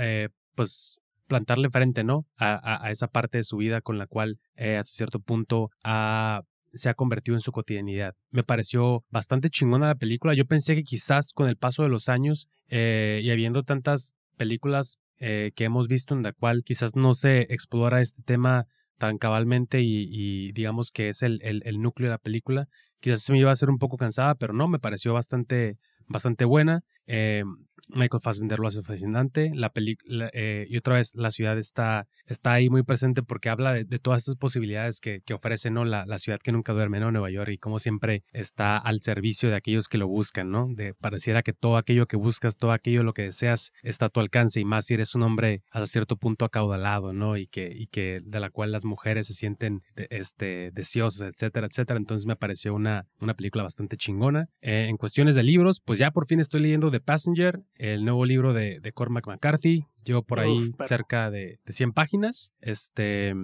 eh, 0.00 0.28
pues 0.54 0.98
plantarle 1.26 1.70
frente, 1.70 2.04
¿no? 2.04 2.26
A, 2.36 2.54
a- 2.54 2.86
a 2.86 2.90
esa 2.90 3.06
parte 3.08 3.38
de 3.38 3.44
su 3.44 3.58
vida 3.58 3.80
con 3.80 3.98
la 3.98 4.06
cual 4.06 4.38
eh, 4.56 4.76
hasta 4.76 4.92
cierto 4.96 5.20
punto 5.20 5.70
ha 5.84 6.42
se 6.74 6.88
ha 6.88 6.94
convertido 6.94 7.36
en 7.36 7.40
su 7.40 7.52
cotidianidad. 7.52 8.14
Me 8.30 8.44
pareció 8.44 9.04
bastante 9.10 9.50
chingona 9.50 9.88
la 9.88 9.94
película. 9.94 10.34
Yo 10.34 10.46
pensé 10.46 10.74
que 10.74 10.84
quizás 10.84 11.32
con 11.32 11.48
el 11.48 11.56
paso 11.56 11.82
de 11.82 11.88
los 11.88 12.08
años 12.08 12.48
eh, 12.68 13.20
y 13.22 13.30
habiendo 13.30 13.62
tantas 13.62 14.14
películas 14.36 14.98
eh, 15.18 15.52
que 15.56 15.64
hemos 15.64 15.88
visto 15.88 16.14
en 16.14 16.22
la 16.22 16.32
cual 16.32 16.62
quizás 16.64 16.94
no 16.94 17.14
se 17.14 17.52
explora 17.52 18.00
este 18.00 18.22
tema 18.22 18.66
tan 18.98 19.18
cabalmente 19.18 19.80
y, 19.80 20.52
digamos 20.52 20.90
que 20.90 21.08
es 21.08 21.22
el, 21.22 21.40
el, 21.42 21.62
el 21.64 21.80
núcleo 21.80 22.08
de 22.08 22.14
la 22.14 22.18
película, 22.18 22.66
quizás 23.00 23.22
se 23.22 23.32
me 23.32 23.38
iba 23.38 23.50
a 23.50 23.52
hacer 23.52 23.70
un 23.70 23.78
poco 23.78 23.96
cansada, 23.96 24.34
pero 24.34 24.52
no, 24.52 24.68
me 24.68 24.78
pareció 24.78 25.12
bastante, 25.14 25.78
bastante 26.08 26.44
buena. 26.44 26.82
Eh, 27.06 27.44
Michael 27.90 28.20
Fassbender 28.20 28.58
lo 28.58 28.68
hace 28.68 28.82
fascinante. 28.82 29.50
La 29.54 29.70
película, 29.70 30.28
eh, 30.34 30.66
y 30.68 30.76
otra 30.76 30.96
vez, 30.96 31.14
la 31.14 31.30
ciudad 31.30 31.56
está, 31.56 32.06
está 32.26 32.52
ahí 32.52 32.68
muy 32.68 32.82
presente 32.82 33.22
porque 33.22 33.48
habla 33.48 33.72
de, 33.72 33.84
de 33.84 33.98
todas 33.98 34.18
estas 34.18 34.36
posibilidades 34.36 35.00
que, 35.00 35.22
que 35.24 35.32
ofrece 35.32 35.70
¿no? 35.70 35.86
la, 35.86 36.04
la 36.04 36.18
ciudad 36.18 36.38
que 36.38 36.52
nunca 36.52 36.74
duerme, 36.74 37.00
¿no? 37.00 37.10
Nueva 37.10 37.30
York, 37.30 37.50
y 37.50 37.56
como 37.56 37.78
siempre 37.78 38.24
está 38.32 38.76
al 38.76 39.00
servicio 39.00 39.48
de 39.48 39.56
aquellos 39.56 39.88
que 39.88 39.96
lo 39.96 40.06
buscan, 40.06 40.50
¿no? 40.50 40.68
De 40.70 40.92
pareciera 40.92 41.42
que 41.42 41.54
todo 41.54 41.78
aquello 41.78 42.06
que 42.06 42.16
buscas, 42.18 42.56
todo 42.56 42.72
aquello 42.72 43.02
lo 43.04 43.14
que 43.14 43.22
deseas 43.22 43.70
está 43.82 44.06
a 44.06 44.08
tu 44.10 44.20
alcance, 44.20 44.60
y 44.60 44.66
más 44.66 44.84
si 44.84 44.92
eres 44.94 45.14
un 45.14 45.22
hombre 45.22 45.62
hasta 45.70 45.86
cierto 45.86 46.16
punto 46.16 46.44
acaudalado, 46.44 47.14
¿no? 47.14 47.38
Y 47.38 47.46
que, 47.46 47.72
y 47.74 47.86
que 47.86 48.20
de 48.22 48.40
la 48.40 48.50
cual 48.50 48.70
las 48.70 48.84
mujeres 48.84 49.28
se 49.28 49.32
sienten 49.32 49.80
de- 49.94 50.08
este, 50.10 50.72
deseosas, 50.72 51.32
etcétera, 51.32 51.68
etcétera. 51.68 51.96
Entonces 51.98 52.26
me 52.26 52.36
pareció 52.36 52.74
una, 52.74 53.06
una 53.18 53.32
película 53.32 53.62
bastante 53.64 53.96
chingona. 53.96 54.48
Eh, 54.60 54.88
en 54.90 54.98
cuestiones 54.98 55.34
de 55.36 55.42
libros, 55.42 55.80
pues 55.82 55.97
ya 55.98 56.10
por 56.10 56.26
fin 56.26 56.40
estoy 56.40 56.60
leyendo 56.62 56.90
The 56.90 57.00
Passenger, 57.00 57.60
el 57.74 58.04
nuevo 58.04 58.24
libro 58.24 58.52
de, 58.52 58.80
de 58.80 58.92
Cormac 58.92 59.26
McCarthy. 59.26 59.84
Llevo 60.04 60.22
por 60.22 60.40
ahí 60.40 60.68
Uf, 60.78 60.86
cerca 60.86 61.30
de, 61.30 61.58
de 61.66 61.72
100 61.72 61.92
páginas. 61.92 62.52
Este, 62.60 63.34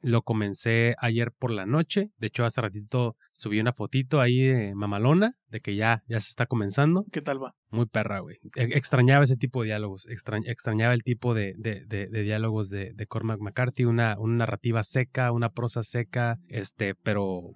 lo 0.00 0.22
comencé 0.22 0.94
ayer 0.98 1.32
por 1.32 1.50
la 1.50 1.66
noche. 1.66 2.10
De 2.18 2.26
hecho, 2.28 2.44
hace 2.44 2.60
ratito 2.60 3.16
subí 3.32 3.58
una 3.60 3.72
fotito 3.72 4.20
ahí 4.20 4.42
de 4.42 4.74
mamalona, 4.74 5.32
de 5.48 5.60
que 5.60 5.76
ya, 5.76 6.02
ya 6.08 6.20
se 6.20 6.28
está 6.28 6.46
comenzando. 6.46 7.04
¿Qué 7.12 7.20
tal 7.22 7.42
va? 7.42 7.54
Muy 7.70 7.86
perra, 7.86 8.20
güey. 8.20 8.36
E- 8.56 8.76
Extrañaba 8.76 9.24
ese 9.24 9.36
tipo 9.36 9.60
de 9.62 9.66
diálogos. 9.66 10.06
extra- 10.08 10.38
extrañaba 10.44 10.94
el 10.94 11.02
tipo 11.02 11.34
de, 11.34 11.54
de- 11.58 11.84
de- 11.86 12.06
de 12.06 12.22
diálogos 12.22 12.68
de, 12.70 12.92
de 12.94 13.06
Cormac 13.06 13.40
McCarthy. 13.40 13.84
Una, 13.86 14.16
una 14.18 14.36
narrativa 14.36 14.82
seca, 14.82 15.32
una 15.32 15.50
prosa 15.50 15.82
seca, 15.82 16.38
este, 16.48 16.94
pero, 16.94 17.52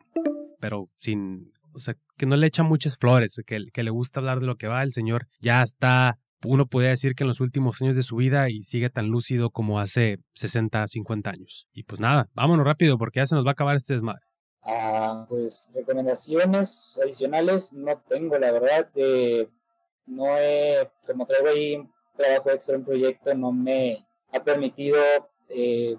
pero 0.60 0.88
sin, 0.96 1.52
o 1.78 1.80
sea, 1.80 1.94
que 2.16 2.26
no 2.26 2.36
le 2.36 2.46
echa 2.46 2.62
muchas 2.62 2.98
flores, 2.98 3.40
que, 3.46 3.66
que 3.72 3.82
le 3.82 3.90
gusta 3.90 4.20
hablar 4.20 4.40
de 4.40 4.46
lo 4.46 4.56
que 4.56 4.66
va. 4.66 4.82
El 4.82 4.92
señor 4.92 5.26
ya 5.40 5.62
está, 5.62 6.18
uno 6.44 6.66
podría 6.66 6.90
decir 6.90 7.14
que 7.14 7.24
en 7.24 7.28
los 7.28 7.40
últimos 7.40 7.80
años 7.80 7.96
de 7.96 8.02
su 8.02 8.16
vida 8.16 8.50
y 8.50 8.62
sigue 8.62 8.90
tan 8.90 9.08
lúcido 9.08 9.50
como 9.50 9.80
hace 9.80 10.18
60, 10.34 10.86
50 10.86 11.30
años. 11.30 11.66
Y 11.72 11.84
pues 11.84 12.00
nada, 12.00 12.28
vámonos 12.34 12.66
rápido 12.66 12.98
porque 12.98 13.20
ya 13.20 13.26
se 13.26 13.34
nos 13.34 13.44
va 13.44 13.50
a 13.50 13.52
acabar 13.52 13.76
este 13.76 13.94
desmadre. 13.94 14.22
Ah, 14.62 15.24
pues 15.28 15.70
recomendaciones 15.74 16.98
adicionales 17.02 17.72
no 17.72 18.02
tengo, 18.08 18.36
la 18.38 18.52
verdad. 18.52 18.88
eh, 18.96 19.48
no 20.06 20.38
he, 20.38 20.90
como 21.06 21.26
traigo 21.26 21.48
ahí 21.48 21.76
un 21.76 21.90
trabajo 22.16 22.50
extra 22.50 22.76
en 22.76 22.84
proyecto, 22.84 23.34
no 23.34 23.52
me 23.52 24.06
ha 24.32 24.42
permitido 24.42 24.98
eh, 25.48 25.96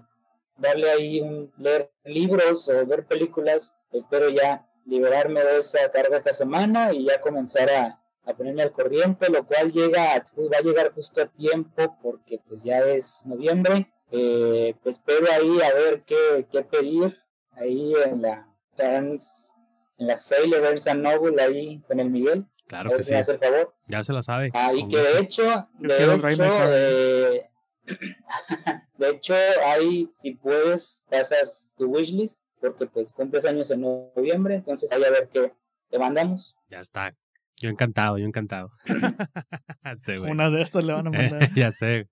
darle 0.58 0.90
ahí 0.90 1.22
un 1.22 1.52
leer 1.58 1.92
libros 2.04 2.68
o 2.70 2.86
ver 2.86 3.06
películas. 3.06 3.76
Espero 3.92 4.30
ya 4.30 4.69
liberarme 4.90 5.42
de 5.44 5.58
esa 5.60 5.90
carga 5.92 6.18
esta 6.18 6.34
semana 6.34 6.92
y 6.94 7.06
ya 7.06 7.22
comenzar 7.22 7.70
a, 7.70 8.02
a 8.26 8.34
ponerme 8.34 8.62
al 8.64 8.72
corriente, 8.72 9.30
lo 9.30 9.46
cual 9.46 9.72
llega 9.72 10.14
a- 10.16 10.24
va 10.52 10.58
a 10.58 10.62
llegar 10.62 10.92
justo 10.94 11.22
a 11.22 11.28
tiempo 11.28 11.98
porque 12.02 12.40
pues 12.48 12.64
ya 12.64 12.80
es 12.80 13.26
noviembre. 13.26 13.92
Eh, 14.12 14.76
pues 14.82 14.96
espero 14.96 15.28
ahí 15.32 15.62
a 15.62 15.74
ver 15.74 16.02
qué, 16.04 16.48
qué 16.52 16.64
pedir 16.64 17.18
ahí 17.52 17.94
en 18.06 18.22
la 18.24 18.48
Barnes, 18.78 19.54
en 19.98 20.08
la 20.08 20.16
Barnes 20.62 20.88
and 20.88 21.04
Noble 21.04 21.42
ahí 21.42 21.80
con 21.88 22.00
el 22.00 22.10
Miguel. 22.10 22.46
Claro 22.68 22.96
que 22.96 23.04
sí. 23.04 23.12
me 23.14 23.20
hace 23.20 23.32
el 23.34 23.40
favor. 23.40 23.74
Ya 23.88 24.04
se 24.04 24.14
la 24.14 24.24
sabe. 24.24 24.52
Ah, 24.54 24.72
y 24.74 24.88
que 24.88 24.98
gusto. 24.98 25.14
de 25.14 25.20
hecho, 25.20 25.70
de 25.80 26.32
hecho, 26.34 26.74
eh, 26.74 27.50
de 28.98 29.10
hecho, 29.10 29.34
ahí 29.66 30.10
si 30.14 30.36
puedes 30.36 31.04
pasas 31.10 31.74
tu 31.78 31.86
wishlist 31.88 32.40
porque 32.60 32.86
pues 32.88 33.14
cumples 33.14 33.46
años 33.46 33.72
en 33.72 33.82
noviembre, 33.82 34.56
entonces 34.56 34.92
ahí 34.92 35.04
a 35.04 35.10
ver 35.10 35.30
qué 35.32 35.54
te 35.90 36.00
mandamos. 36.00 36.56
Ya 36.70 36.80
está. 36.80 37.16
Yo 37.58 37.70
encantado, 37.70 38.18
yo 38.18 38.26
encantado. 38.26 38.72
Sí, 40.06 40.18
güey. 40.18 40.32
Una 40.32 40.50
de 40.50 40.62
estas 40.62 40.84
le 40.86 40.94
van 40.94 41.08
a 41.08 41.10
mandar. 41.10 41.54
ya 41.56 41.72
sé. 41.72 42.08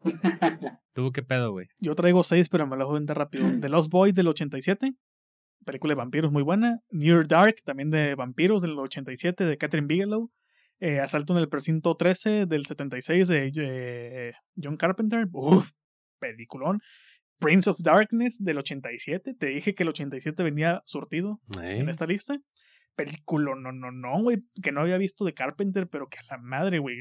¿Tú 0.94 1.12
qué 1.12 1.22
pedo, 1.22 1.52
güey? 1.52 1.68
Yo 1.80 1.94
traigo 1.96 2.24
seis, 2.24 2.50
pero 2.50 2.66
me 2.66 2.76
las 2.76 2.88
voy 2.88 3.04
a 3.08 3.14
rápido. 3.14 3.48
The 3.60 3.70
Lost 3.70 3.92
Boys 3.92 4.16
del 4.16 4.28
87. 4.28 4.94
Película 5.64 5.92
de 5.92 5.96
vampiros 5.96 6.32
muy 6.32 6.44
buena. 6.44 6.80
Near 6.90 7.28
Dark, 7.28 7.58
también 7.64 7.92
de 7.92 8.16
vampiros 8.16 8.62
del 8.62 8.78
87, 8.80 9.46
de 9.46 9.58
Catherine 9.58 9.88
Bigelow. 9.88 10.32
Eh, 10.80 11.00
Asalto 11.00 11.34
en 11.34 11.40
el 11.40 11.50
precinto 11.50 11.96
13 11.96 12.46
del 12.46 12.66
76 12.66 13.28
de 13.28 13.52
eh, 13.56 14.34
John 14.62 14.78
Carpenter. 14.78 15.28
Uf, 15.32 15.70
peliculón. 16.20 16.82
Prince 17.40 17.70
of 17.70 17.80
Darkness 17.82 18.44
del 18.44 18.58
87. 18.58 19.34
Te 19.34 19.46
dije 19.48 19.76
que 19.76 19.84
el 19.84 19.90
87 19.90 20.44
venía 20.44 20.82
surtido 20.86 21.40
en 21.62 21.90
esta 21.90 22.06
lista. 22.06 22.40
Película, 22.96 23.54
no, 23.56 23.72
no, 23.72 23.92
no, 23.92 24.24
güey. 24.24 24.40
Que 24.62 24.72
no 24.72 24.82
había 24.82 24.98
visto 24.98 25.24
de 25.24 25.34
Carpenter, 25.34 25.88
pero 25.88 26.08
que 26.08 26.18
a 26.18 26.36
la 26.36 26.38
madre, 26.42 26.80
güey. 26.80 26.98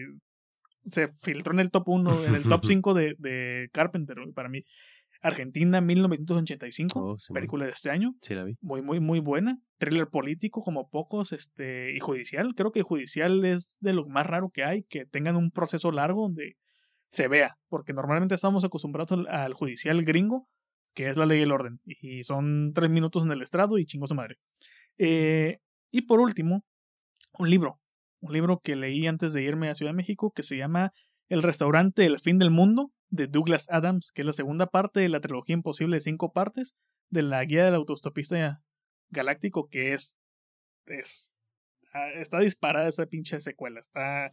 Se 0.84 1.08
filtró 1.18 1.52
en 1.52 1.60
el 1.60 1.70
top 1.70 1.88
1, 1.88 2.26
en 2.26 2.34
el 2.34 2.44
top 2.44 2.64
5 2.66 2.94
de, 2.94 3.14
de 3.18 3.68
Carpenter, 3.72 4.16
güey, 4.20 4.32
para 4.32 4.48
mí. 4.48 4.62
Argentina, 5.22 5.80
1985. 5.80 7.00
oh, 7.00 7.18
Simón. 7.18 7.34
película 7.34 7.64
de 7.64 7.72
este 7.72 7.90
año. 7.90 8.14
Sí, 8.22 8.34
la 8.34 8.44
vi. 8.44 8.56
Muy, 8.60 8.82
muy, 8.82 9.00
muy 9.00 9.20
buena. 9.20 9.58
Thriller 9.78 10.08
político, 10.08 10.62
como 10.62 10.88
pocos, 10.88 11.32
este, 11.32 11.94
y 11.96 12.00
judicial. 12.00 12.54
Creo 12.54 12.70
que 12.70 12.82
judicial 12.82 13.44
es 13.44 13.78
de 13.80 13.92
lo 13.92 14.06
más 14.06 14.26
raro 14.26 14.50
que 14.50 14.64
hay, 14.64 14.84
que 14.84 15.06
tengan 15.06 15.36
un 15.36 15.50
proceso 15.50 15.90
largo 15.90 16.22
donde 16.22 16.56
se 17.08 17.28
vea. 17.28 17.56
Porque 17.68 17.92
normalmente 17.92 18.34
estamos 18.34 18.64
acostumbrados 18.64 19.12
al, 19.12 19.26
al 19.28 19.54
judicial 19.54 20.04
gringo, 20.04 20.48
que 20.94 21.08
es 21.08 21.16
la 21.16 21.26
ley 21.26 21.40
y 21.40 21.42
el 21.42 21.52
orden. 21.52 21.80
Y 21.84 22.24
son 22.24 22.72
tres 22.74 22.90
minutos 22.90 23.24
en 23.24 23.32
el 23.32 23.42
estrado 23.42 23.78
y 23.78 23.86
chingo 23.86 24.06
su 24.06 24.14
madre. 24.14 24.36
Eh, 24.98 25.58
y 25.90 26.02
por 26.02 26.20
último, 26.20 26.64
un 27.38 27.50
libro. 27.50 27.80
Un 28.20 28.32
libro 28.32 28.60
que 28.62 28.76
leí 28.76 29.06
antes 29.06 29.32
de 29.32 29.42
irme 29.42 29.68
a 29.68 29.74
Ciudad 29.74 29.92
de 29.92 29.96
México 29.96 30.32
que 30.34 30.42
se 30.42 30.56
llama 30.56 30.92
El 31.28 31.42
restaurante 31.42 32.06
El 32.06 32.18
fin 32.18 32.38
del 32.38 32.50
mundo 32.50 32.92
de 33.08 33.26
Douglas 33.26 33.66
Adams, 33.70 34.10
que 34.12 34.22
es 34.22 34.26
la 34.26 34.32
segunda 34.32 34.66
parte 34.66 35.00
de 35.00 35.08
la 35.08 35.20
trilogía 35.20 35.54
imposible 35.54 35.96
de 35.96 36.00
cinco 36.00 36.32
partes 36.32 36.74
de 37.10 37.22
la 37.22 37.44
guía 37.44 37.66
del 37.66 37.74
autostopista 37.74 38.62
galáctico, 39.10 39.68
que 39.68 39.92
es. 39.92 40.18
es 40.86 41.34
ah, 41.92 42.08
está 42.16 42.40
disparada 42.40 42.88
esa 42.88 43.06
pinche 43.06 43.38
secuela. 43.38 43.80
Está 43.80 44.32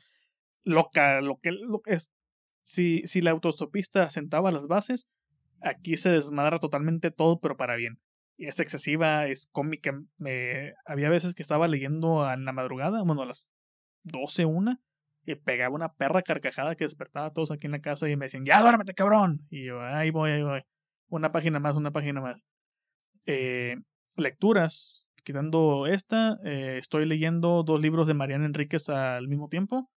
loca. 0.64 1.22
Lo 1.22 1.38
que, 1.38 1.52
lo 1.52 1.82
es. 1.86 2.10
Si, 2.64 3.02
si 3.06 3.22
la 3.22 3.32
autostopista 3.32 4.10
sentaba 4.10 4.52
las 4.52 4.68
bases, 4.68 5.08
aquí 5.62 5.98
se 5.98 6.10
desmadra 6.10 6.60
totalmente 6.60 7.12
todo, 7.12 7.40
pero 7.40 7.58
para 7.58 7.76
bien. 7.76 8.00
Es 8.38 8.60
excesiva, 8.60 9.28
es 9.28 9.48
cómica. 9.52 10.00
Me, 10.18 10.74
había 10.86 11.10
veces 11.10 11.34
que 11.34 11.44
estaba 11.44 11.68
leyendo 11.68 12.30
en 12.32 12.46
la 12.46 12.54
madrugada, 12.54 13.04
bueno, 13.04 13.22
a 13.22 13.26
las 13.26 13.52
12, 14.04 14.46
una, 14.46 14.82
y 15.26 15.36
pegaba 15.36 15.76
una 15.76 15.94
perra 15.94 16.22
carcajada 16.22 16.76
que 16.76 16.86
despertaba 16.86 17.28
a 17.28 17.34
todos 17.34 17.52
aquí 17.52 17.68
en 17.68 17.72
la 17.72 17.82
casa 17.82 18.10
y 18.10 18.16
me 18.16 18.26
decían, 18.26 18.44
ya 18.44 18.62
duérmete, 18.62 18.94
cabrón. 18.94 19.46
Y 19.50 19.66
yo, 19.66 19.82
ahí 19.82 20.10
voy, 20.10 20.32
ahí 20.32 20.44
voy. 20.44 20.62
Una 21.08 21.32
página 21.32 21.60
más, 21.60 21.76
una 21.76 21.92
página 21.92 22.22
más. 22.22 22.44
Eh, 23.26 23.78
lecturas, 24.16 25.10
quitando 25.24 25.88
esta, 25.88 26.38
eh, 26.44 26.78
estoy 26.78 27.06
leyendo 27.06 27.64
dos 27.64 27.80
libros 27.80 28.08
de 28.08 28.14
Mariana 28.14 28.46
Enríquez 28.46 28.90
al 28.90 29.28
mismo 29.28 29.48
tiempo. 29.48 29.90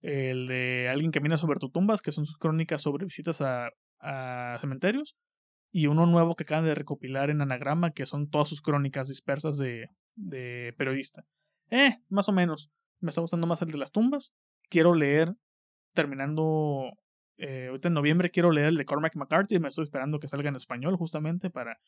El 0.00 0.46
de 0.46 0.88
Alguien 0.88 1.10
camina 1.10 1.36
sobre 1.36 1.58
tu 1.58 1.70
tumbas, 1.70 2.02
que 2.02 2.12
son 2.12 2.24
sus 2.26 2.38
crónicas 2.38 2.82
sobre 2.82 3.04
visitas 3.04 3.40
a, 3.40 3.70
cementerios. 4.60 5.16
Y 5.70 5.86
uno 5.86 6.06
nuevo 6.06 6.34
que 6.34 6.44
acaban 6.44 6.64
de 6.64 6.74
recopilar 6.74 7.30
en 7.30 7.42
Anagrama, 7.42 7.90
que 7.90 8.06
son 8.06 8.30
todas 8.30 8.48
sus 8.48 8.62
crónicas 8.62 9.08
dispersas 9.08 9.58
de, 9.58 9.90
de 10.14 10.74
periodista. 10.78 11.24
Eh, 11.70 11.98
más 12.08 12.28
o 12.28 12.32
menos. 12.32 12.70
Me 13.00 13.10
está 13.10 13.20
gustando 13.20 13.46
más 13.46 13.60
el 13.62 13.70
de 13.70 13.78
las 13.78 13.92
tumbas. 13.92 14.32
Quiero 14.70 14.94
leer, 14.94 15.34
terminando 15.94 16.92
eh, 17.36 17.66
ahorita 17.68 17.88
en 17.88 17.94
noviembre, 17.94 18.30
quiero 18.30 18.50
leer 18.50 18.68
el 18.68 18.76
de 18.76 18.84
Cormac 18.84 19.14
McCarthy. 19.14 19.58
Me 19.58 19.68
estoy 19.68 19.84
esperando 19.84 20.18
que 20.18 20.28
salga 20.28 20.48
en 20.48 20.56
español, 20.56 20.96
justamente, 20.96 21.50
para 21.50 21.78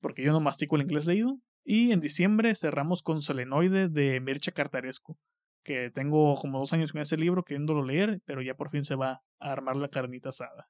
porque 0.00 0.22
yo 0.22 0.32
no 0.32 0.40
mastico 0.40 0.76
el 0.76 0.82
inglés 0.82 1.06
leído. 1.06 1.38
Y 1.64 1.92
en 1.92 2.00
diciembre 2.00 2.54
cerramos 2.54 3.02
con 3.02 3.20
Solenoide 3.20 3.88
de 3.88 4.20
Mircea 4.20 4.54
Cartarescu, 4.54 5.18
que 5.68 5.90
tengo 5.90 6.34
como 6.36 6.58
dos 6.60 6.72
años 6.72 6.92
con 6.92 7.02
ese 7.02 7.18
libro 7.18 7.44
queriéndolo 7.44 7.84
leer, 7.84 8.22
pero 8.24 8.40
ya 8.40 8.54
por 8.54 8.70
fin 8.70 8.84
se 8.84 8.94
va 8.94 9.20
a 9.38 9.52
armar 9.52 9.76
la 9.76 9.88
carnita 9.88 10.30
asada. 10.30 10.66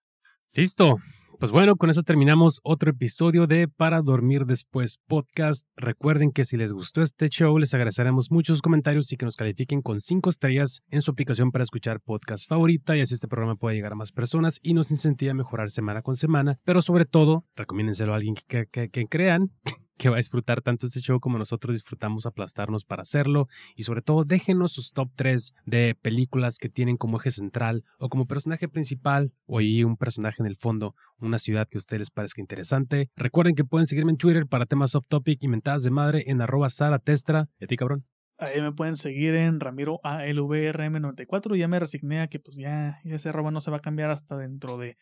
Listo. 0.53 0.97
Pues 1.39 1.53
bueno, 1.53 1.77
con 1.77 1.89
eso 1.89 2.03
terminamos 2.03 2.59
otro 2.65 2.91
episodio 2.91 3.47
de 3.47 3.69
Para 3.69 4.03
Dormir 4.03 4.45
Después 4.45 4.99
podcast. 5.07 5.69
Recuerden 5.77 6.33
que 6.33 6.45
si 6.45 6.57
les 6.57 6.73
gustó 6.73 7.01
este 7.01 7.29
show, 7.29 7.57
les 7.59 7.75
agradeceremos 7.75 8.33
muchos 8.33 8.61
comentarios 8.61 9.12
y 9.12 9.16
que 9.16 9.25
nos 9.25 9.37
califiquen 9.37 9.83
con 9.83 10.01
cinco 10.01 10.31
estrellas 10.31 10.81
en 10.91 11.01
su 11.01 11.12
aplicación 11.12 11.53
para 11.53 11.62
escuchar 11.62 12.01
podcast 12.01 12.49
favorita 12.49 12.97
y 12.97 13.03
así 13.03 13.15
este 13.15 13.29
programa 13.29 13.55
puede 13.55 13.77
llegar 13.77 13.93
a 13.93 13.95
más 13.95 14.11
personas 14.11 14.59
y 14.62 14.75
nos 14.75 14.91
incentiva 14.91 15.31
a 15.31 15.35
mejorar 15.35 15.70
semana 15.70 16.03
con 16.03 16.16
semana. 16.16 16.59
Pero 16.65 16.83
sobre 16.83 17.05
todo, 17.05 17.45
recomiéndenselo 17.55 18.15
a 18.15 18.16
alguien 18.16 18.35
que, 18.35 18.66
crean 19.09 19.53
que 19.99 20.09
va 20.09 20.16
a 20.16 20.19
disfrutar 20.19 20.62
tanto 20.62 20.87
este 20.87 21.01
show 21.01 21.20
como 21.20 21.37
nosotros 21.39 21.75
disfrutamos 21.75 22.25
aplastarnos 22.25 22.85
para 22.85 23.03
hacerlo. 23.03 23.49
Y 23.77 23.83
sobre 23.83 24.01
todo, 24.01 24.25
déjenos 24.25 24.73
sus 24.73 24.93
top 24.93 25.11
3 25.16 25.55
de 25.66 25.97
películas 26.01 26.59
que 26.59 26.69
tienen 26.69 26.97
como 26.97 27.19
eje 27.19 27.31
central 27.31 27.85
o 27.99 28.09
como 28.09 28.27
personaje 28.27 28.69
principal 28.69 29.33
o 29.47 29.59
ahí 29.59 29.85
un 29.85 29.97
personaje 29.97 30.41
en 30.41 30.47
el 30.47 30.57
fondo, 30.57 30.95
una 31.19 31.39
ciudad 31.39 31.69
que 31.69 31.79
a 31.79 31.81
ustedes 31.81 32.01
les 32.01 32.11
parezca 32.11 32.41
interesante. 32.41 33.11
Recuerden 33.16 33.55
que 33.55 33.65
pueden 33.65 33.87
seguirme 33.87 34.12
en 34.12 34.19
Twitter 34.19 34.47
para 34.47 34.66
temas 34.66 34.95
off 34.95 35.07
topic 35.09 35.43
y 35.43 35.49
mentadas 35.49 35.83
de 35.83 35.91
madre 35.91 36.25
en 36.29 36.41
arroba 36.41 36.70
saratestra. 36.70 37.49
¿Y 37.59 37.65
a 37.65 37.66
ti, 37.66 37.77
cabrón? 37.77 38.07
Ahí 38.41 38.62
me 38.62 38.70
pueden 38.70 38.97
seguir 38.97 39.35
en 39.35 39.59
Ramiro 39.59 40.01
ALVRM94. 40.05 41.57
Ya 41.57 41.66
me 41.66 41.81
resigné 41.81 42.20
a 42.20 42.29
que 42.29 42.39
pues 42.39 42.57
ya 42.57 43.01
ese 43.05 43.31
arroba 43.31 43.51
no 43.51 43.61
se 43.61 43.73
va 43.73 43.79
a 43.79 43.81
cambiar 43.81 44.11
hasta 44.11 44.37
dentro 44.37 44.79
de 44.79 44.97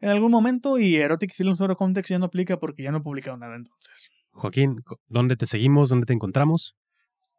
en 0.00 0.08
algún 0.10 0.30
momento. 0.30 0.78
Y 0.78 0.96
Erotic 0.96 1.32
Films 1.34 1.60
Over 1.60 1.76
Context 1.76 2.10
ya 2.10 2.18
no 2.18 2.26
aplica 2.26 2.58
porque 2.58 2.82
ya 2.82 2.90
no 2.90 2.98
he 2.98 3.02
publicado 3.02 3.36
nada 3.36 3.56
entonces. 3.56 4.08
Joaquín, 4.32 4.84
¿dónde 5.08 5.36
te 5.36 5.46
seguimos? 5.46 5.88
¿Dónde 5.88 6.06
te 6.06 6.12
encontramos? 6.12 6.76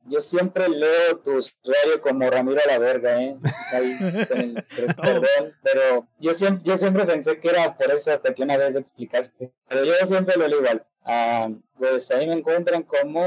Yo 0.06 0.22
siempre 0.22 0.67
leo 0.69 1.17
tu 1.24 1.38
usuario 1.38 2.00
como 2.01 2.30
Ramiro 2.30 2.59
a 2.66 2.67
la 2.72 2.77
verga, 2.80 3.22
¿eh? 3.22 3.38
Ahí, 3.74 3.98
con 4.27 4.40
el- 4.40 4.64
pero- 4.75 4.95
perdón, 5.01 5.53
pero 5.61 6.08
yo 6.19 6.34
siempre, 6.34 6.64
yo 6.66 6.77
siempre 6.77 7.06
pensé 7.06 7.40
que 7.40 7.50
era 7.50 7.77
por 7.77 7.92
eso 7.92 8.11
hasta 8.11 8.34
que 8.34 8.42
una 8.43 8.58
vez 8.58 8.72
lo 8.72 8.80
explicaste. 8.80 9.53
Pero 9.67 9.84
yo 9.85 9.93
siempre 10.06 10.35
lo 10.38 10.48
leo 10.48 10.59
igual. 10.59 10.85
Ah, 11.03 11.50
pues 11.77 12.09
ahí 12.11 12.27
me 12.27 12.34
encuentran 12.34 12.84
como 12.84 13.22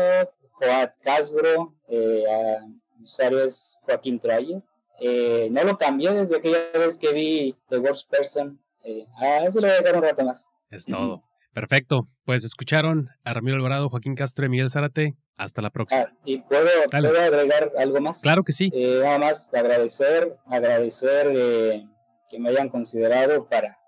Joat 0.53 0.95
Casgro, 1.03 1.75
eh, 1.89 2.25
ah, 2.31 2.67
mi 2.99 3.05
usuario 3.05 3.45
es 3.45 3.77
Joaquín 3.83 4.19
Traye. 4.19 4.63
Eh, 5.01 5.49
no 5.51 5.65
lo 5.65 5.77
cambié 5.77 6.13
desde 6.13 6.37
aquella 6.37 6.59
vez 6.75 6.97
que 6.97 7.13
vi 7.13 7.57
The 7.69 7.79
Worst 7.79 8.09
Person. 8.11 8.59
Eh, 8.85 9.07
ah, 9.19 9.45
eso 9.47 9.61
lo 9.61 9.67
voy 9.67 9.77
a 9.77 9.81
dejar 9.81 9.97
un 9.97 10.03
rato 10.03 10.25
más. 10.25 10.53
Es 10.71 10.85
todo. 10.87 11.23
Perfecto. 11.53 12.05
Pues 12.25 12.45
escucharon 12.45 13.11
a 13.25 13.35
Ramiro 13.35 13.57
Alvarado, 13.57 13.89
Joaquín 13.91 14.15
Castro 14.15 14.47
y 14.47 14.49
Miguel 14.49 14.71
Zárate. 14.71 15.17
Hasta 15.37 15.63
la 15.63 15.71
próxima. 15.71 16.03
Ah, 16.03 16.13
y. 16.25 16.39
¿puedo 16.39 16.69
agregar 16.91 17.73
algo 17.79 18.01
más. 18.01 18.23
Claro 18.23 18.43
que 18.43 18.53
sí. 18.53 18.71
Eh, 18.75 19.01
nada 19.03 19.19
más 19.19 19.51
agradecer, 19.53 20.37
agradecer 20.47 21.31
eh, 21.35 21.87
que 22.31 22.39
me 22.39 22.51
hayan 22.51 22.69
considerado 22.69 23.47
para 23.49 23.79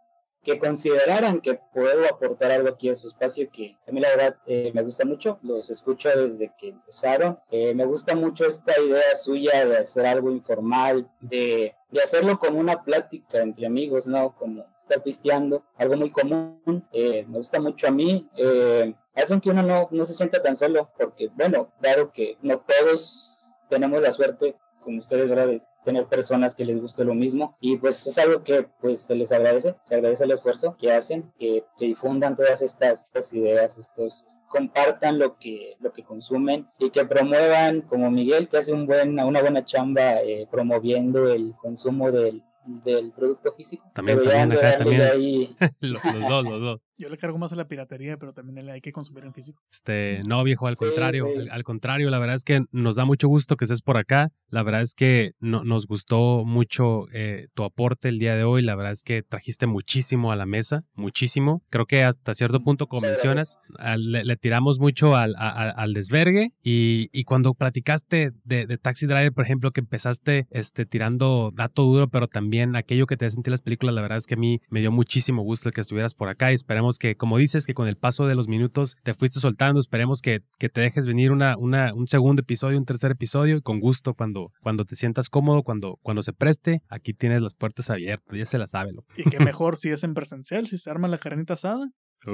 que 0.43 0.59
consideraran 0.59 1.41
que 1.41 1.59
puedo 1.73 2.05
aportar 2.07 2.51
algo 2.51 2.69
aquí 2.69 2.91
a 2.91 2.95
su 2.95 3.07
espacio 3.07 3.49
que 3.51 3.79
a 3.89 3.93
mí 3.93 4.01
la 4.01 4.11
verdad 4.11 4.37
eh, 4.47 4.71
me 4.75 4.83
gusta 4.83 5.07
mucho, 5.07 5.39
los 5.43 5.71
escucho 5.71 6.11
desde 6.11 6.53
que 6.59 6.69
empezaron, 6.69 7.39
Eh, 7.51 7.75
me 7.75 7.87
gusta 7.87 8.15
mucho 8.15 8.45
esta 8.47 8.79
idea 8.79 9.15
suya 9.15 9.65
de 9.65 9.79
hacer 9.79 10.05
algo 10.05 10.31
informal, 10.31 11.11
de, 11.21 11.75
de 11.91 12.03
hacerlo 12.03 12.39
como 12.39 12.59
una 12.59 12.85
plática 12.85 13.41
entre 13.41 13.67
amigos, 13.67 14.07
¿no? 14.07 14.35
Como 14.37 14.67
estar 14.85 15.03
pisteando, 15.03 15.65
algo 15.77 15.97
muy 15.97 16.11
común, 16.11 16.85
Eh, 16.93 17.25
me 17.29 17.39
gusta 17.39 17.61
mucho 17.61 17.87
a 17.87 17.91
mí, 17.91 18.29
eh, 18.37 18.95
hacen 19.15 19.41
que 19.41 19.51
uno 19.51 19.63
no, 19.63 19.89
no 19.91 20.05
se 20.05 20.15
sienta 20.15 20.43
tan 20.43 20.57
solo, 20.57 20.91
porque 20.99 21.29
bueno, 21.35 21.73
dado 21.81 22.13
que 22.13 22.37
no 22.43 22.61
todos 22.61 23.45
tenemos 23.69 24.01
la 24.01 24.11
suerte, 24.11 24.57
como 24.83 24.99
ustedes, 24.99 25.29
¿verdad? 25.29 25.49
De 25.49 25.63
tener 25.85 26.07
personas 26.07 26.55
que 26.55 26.65
les 26.65 26.81
guste 26.81 27.05
lo 27.05 27.15
mismo 27.15 27.57
y 27.61 27.77
pues 27.77 28.07
es 28.07 28.19
algo 28.19 28.43
que 28.43 28.67
pues 28.81 29.01
se 29.01 29.15
les 29.15 29.31
agradece, 29.31 29.77
se 29.85 29.95
agradece 29.95 30.25
el 30.25 30.33
esfuerzo 30.33 30.77
que 30.79 30.91
hacen, 30.91 31.31
que, 31.39 31.65
difundan 31.79 32.35
todas 32.35 32.63
estas, 32.63 33.07
estas 33.07 33.33
ideas, 33.35 33.77
estos 33.77 34.25
compartan 34.49 35.19
lo 35.19 35.37
que 35.37 35.77
lo 35.81 35.93
que 35.93 36.03
consumen 36.03 36.67
y 36.79 36.91
que 36.91 37.05
promuevan 37.05 37.83
como 37.83 38.11
Miguel 38.11 38.49
que 38.49 38.57
hace 38.57 38.73
un 38.73 38.87
buen 38.87 39.21
una 39.21 39.43
buena 39.43 39.65
chamba 39.65 40.23
eh, 40.23 40.49
promoviendo 40.51 41.29
el 41.29 41.55
consumo 41.61 42.11
del, 42.11 42.43
del 42.67 43.13
producto 43.13 43.53
físico. 43.53 43.91
También, 43.95 44.23
también, 44.23 45.03
ahí 45.03 45.57
los, 45.81 46.05
los 46.05 46.29
dos, 46.29 46.45
los 46.45 46.61
dos. 46.61 46.81
Yo 46.97 47.09
le 47.09 47.17
cargo 47.19 47.39
más 47.39 47.53
a 47.53 47.57
la 47.57 47.67
piratería, 47.67 48.17
pero 48.19 48.33
también 48.33 48.65
le 48.65 48.71
hay 48.73 48.81
que 48.81 48.93
consumir 48.93 49.25
en 49.25 49.35
físico. 49.35 49.61
Este, 49.73 50.23
no, 50.25 50.45
viejo, 50.45 50.69
al 50.69 50.75
Sí, 50.77 50.85
contrario, 50.85 51.29
sí. 51.35 51.41
Al, 51.41 51.51
al 51.51 51.65
contrario, 51.65 52.09
la 52.09 52.21
verdad 52.21 52.37
es 52.37 52.45
que 52.45 52.61
nos 52.71 52.95
da 52.95 53.05
mucho 53.05 53.27
gusto 53.27 53.57
que 53.57 53.65
estés 53.65 53.83
por 53.83 53.97
acá. 53.97 54.31
La 54.49 54.63
verdad 54.63 54.83
es 54.83 54.95
que 54.95 55.33
no- 55.41 55.65
nos 55.65 55.89
gustó 55.89 56.45
mucho 56.45 57.07
eh, 57.13 57.49
tu 57.55 57.65
aporte 57.65 58.09
el 58.09 58.21
día 58.21 58.37
de 58.37 58.45
hoy. 58.45 58.63
La 58.63 58.77
verdad 58.77 58.93
es 58.93 59.03
que 59.03 59.23
trajiste 59.25 59.67
muchísimo 59.67 60.31
a 60.31 60.37
la 60.37 60.47
mesa, 60.47 60.85
muchísimo. 60.95 61.63
Creo 61.69 61.87
que 61.87 62.05
hasta 62.05 62.33
cierto 62.35 62.61
punto, 62.63 62.87
como 62.87 63.09
mencionas, 63.09 63.59
le, 63.99 64.25
le 64.25 64.37
tiramos 64.37 64.79
mucho 64.79 65.17
al, 65.17 65.35
a- 65.37 65.49
a- 65.51 65.71
al 65.71 65.95
desvergue. 65.95 66.53
Y, 66.63 67.09
y 67.13 67.25
cuando 67.25 67.55
platicaste 67.55 68.31
de, 68.45 68.67
de 68.67 68.79
Taxi 68.79 69.07
Driver, 69.07 69.33
por 69.33 69.45
ejemplo, 69.45 69.73
que 69.73 69.81
empezaste 69.81 70.47
este, 70.51 70.87
tirando 70.87 71.51
dato 71.53 71.83
duro, 71.83 72.07
pero 72.09 72.29
también 72.29 72.77
aquello 72.77 73.07
que 73.07 73.17
te 73.17 73.29
sentir 73.33 73.51
las 73.51 73.63
películas, 73.63 73.97
la 73.97 74.03
verdad 74.03 74.19
es 74.19 74.27
que 74.27 74.35
a 74.35 74.37
mí 74.37 74.61
me 74.71 74.79
dio 74.81 74.93
muchísimo 74.93 75.43
gusto 75.43 75.69
el 75.69 75.75
que 75.75 75.81
estuvieras 75.81 76.15
por 76.15 76.29
acá. 76.29 76.53
Y 76.53 76.55
esperemos 76.55 76.84
que, 76.93 77.17
como 77.17 77.39
dices, 77.39 77.67
que 77.67 77.75
con 77.75 77.89
el 77.89 77.97
paso 77.97 78.27
de 78.27 78.35
los 78.35 78.49
minutos 78.49 78.97
te 79.03 79.15
fuiste 79.15 79.41
soltando. 79.41 79.81
Esperemos 79.81 80.21
que, 80.21 80.41
que 80.59 80.69
te 80.69 80.81
dejes 80.81 81.07
venir 81.07 81.33
una, 81.33 81.57
una, 81.57 81.93
un 81.95 82.07
segundo 82.07 82.43
episodio, 82.43 82.79
un 82.79 82.85
tercer 82.85 83.11
episodio, 83.11 83.57
y 83.57 83.63
con 83.63 83.81
gusto 83.81 84.15
cuando, 84.15 84.53
cuando 84.61 84.85
te 84.85 84.97
sientas 84.97 85.29
cómodo, 85.29 85.63
cuando, 85.63 85.99
cuando 86.03 86.23
se 86.23 86.33
preste. 86.33 86.83
Aquí 86.89 87.15
tienes 87.15 87.43
las 87.43 87.55
puertas 87.55 87.91
abiertas, 87.91 88.37
ya 88.37 88.47
se 88.47 88.59
la 88.59 88.67
sabe, 88.67 88.93
loco. 88.93 89.09
Y 89.17 89.25
que 89.29 89.39
mejor 89.39 89.77
si 89.77 89.91
es 89.91 90.05
en 90.05 90.15
presencial, 90.15 90.67
si 90.67 90.79
se 90.79 90.91
arma 90.91 91.09
la 91.09 91.19
carnita 91.19 91.55
asada, 91.55 91.89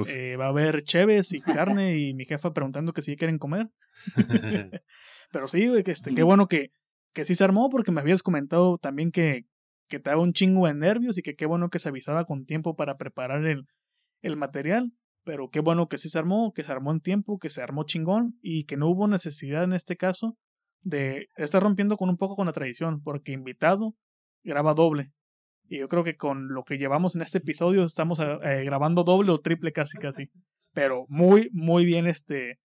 Eh, 0.07 0.37
va 0.37 0.45
a 0.45 0.49
haber 0.49 0.83
cheves 0.83 1.33
y 1.33 1.41
carne 1.41 1.97
y 1.97 2.13
mi 2.13 2.25
jefa 2.25 2.53
preguntando 2.53 2.93
que 2.93 3.01
si 3.01 3.17
quieren 3.17 3.37
comer. 3.37 3.67
Pero 5.31 5.47
sí, 5.47 5.69
que 5.83 5.91
este, 5.91 6.13
qué 6.13 6.23
bueno 6.23 6.47
que, 6.47 6.71
que 7.13 7.25
sí 7.25 7.35
se 7.35 7.43
armó 7.43 7.69
porque 7.69 7.91
me 7.91 8.01
habías 8.01 8.23
comentado 8.23 8.77
también 8.77 9.11
que, 9.11 9.45
que 9.89 9.99
te 9.99 10.09
daba 10.09 10.21
un 10.21 10.33
chingo 10.33 10.67
de 10.67 10.73
nervios 10.73 11.17
y 11.17 11.21
que 11.21 11.35
qué 11.35 11.45
bueno 11.45 11.69
que 11.69 11.79
se 11.79 11.89
avisaba 11.89 12.25
con 12.25 12.45
tiempo 12.45 12.75
para 12.75 12.95
preparar 12.95 13.45
el, 13.45 13.65
el 14.21 14.37
material. 14.37 14.91
Pero 15.23 15.49
qué 15.49 15.59
bueno 15.59 15.87
que 15.87 15.97
sí 15.97 16.09
se 16.09 16.17
armó, 16.17 16.51
que 16.53 16.63
se 16.63 16.71
armó 16.71 16.91
en 16.91 16.99
tiempo, 16.99 17.37
que 17.37 17.49
se 17.49 17.61
armó 17.61 17.83
chingón 17.83 18.39
y 18.41 18.63
que 18.63 18.77
no 18.77 18.89
hubo 18.89 19.07
necesidad 19.07 19.63
en 19.63 19.73
este 19.73 19.95
caso 19.95 20.35
de 20.81 21.27
estar 21.37 21.61
rompiendo 21.61 21.95
con 21.95 22.09
un 22.09 22.17
poco 22.17 22.35
con 22.35 22.47
la 22.47 22.53
tradición, 22.53 23.01
porque 23.03 23.31
invitado 23.31 23.95
graba 24.43 24.73
doble. 24.73 25.11
Y 25.67 25.79
yo 25.79 25.87
creo 25.87 26.03
que 26.03 26.17
con 26.17 26.47
lo 26.49 26.63
que 26.63 26.77
llevamos 26.77 27.15
en 27.15 27.21
este 27.21 27.37
episodio 27.37 27.85
estamos 27.85 28.19
eh, 28.19 28.63
grabando 28.65 29.03
doble 29.03 29.31
o 29.31 29.37
triple 29.37 29.71
casi 29.71 29.97
casi. 29.97 30.29
Pero 30.73 31.05
muy, 31.07 31.49
muy 31.53 31.85
bien 31.85 32.07
este, 32.07 32.57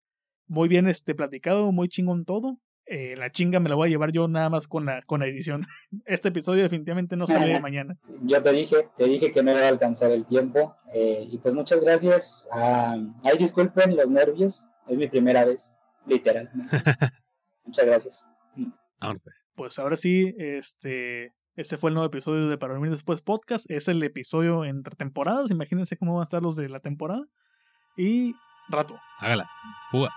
muy 0.46 0.68
bien 0.68 0.88
este 0.88 1.14
platicado, 1.14 1.70
muy 1.72 1.88
chingón 1.88 2.24
todo. 2.24 2.58
Eh, 2.88 3.16
la 3.16 3.30
chinga 3.30 3.58
me 3.58 3.68
la 3.68 3.74
voy 3.74 3.88
a 3.88 3.90
llevar 3.90 4.12
yo 4.12 4.28
nada 4.28 4.48
más 4.48 4.68
con 4.68 4.86
la, 4.86 5.02
con 5.02 5.20
la 5.20 5.26
edición. 5.26 5.66
Este 6.06 6.28
episodio 6.28 6.62
definitivamente 6.62 7.16
no 7.16 7.26
sale 7.26 7.48
de 7.48 7.60
mañana. 7.60 7.96
Yo 8.22 8.42
te 8.42 8.52
dije, 8.52 8.88
te 8.96 9.04
dije 9.04 9.32
que 9.32 9.42
no 9.42 9.50
iba 9.50 9.60
a 9.60 9.68
alcanzar 9.68 10.12
el 10.12 10.24
tiempo. 10.24 10.76
Eh, 10.94 11.26
y 11.30 11.38
pues 11.38 11.54
muchas 11.54 11.80
gracias. 11.80 12.48
ay, 12.52 13.38
disculpen 13.38 13.96
los 13.96 14.10
nervios. 14.10 14.68
Es 14.86 14.96
mi 14.96 15.08
primera 15.08 15.44
vez, 15.44 15.74
literal. 16.06 16.48
muchas 17.64 17.86
gracias. 17.86 18.26
pues. 19.00 19.44
pues 19.56 19.78
ahora 19.80 19.96
sí, 19.96 20.32
este, 20.38 21.34
ese 21.56 21.76
fue 21.78 21.90
el 21.90 21.94
nuevo 21.94 22.06
episodio 22.06 22.48
de 22.48 22.56
Para 22.56 22.74
Dormir 22.74 22.92
Después 22.92 23.20
Podcast. 23.20 23.68
Es 23.68 23.88
el 23.88 24.00
episodio 24.04 24.64
entre 24.64 24.94
temporadas. 24.94 25.50
Imagínense 25.50 25.96
cómo 25.96 26.14
van 26.14 26.20
a 26.20 26.24
estar 26.24 26.42
los 26.42 26.54
de 26.54 26.68
la 26.68 26.80
temporada. 26.80 27.26
Y 27.96 28.34
rato. 28.68 28.96
Hágala. 29.18 29.48
Fuga. 29.90 30.10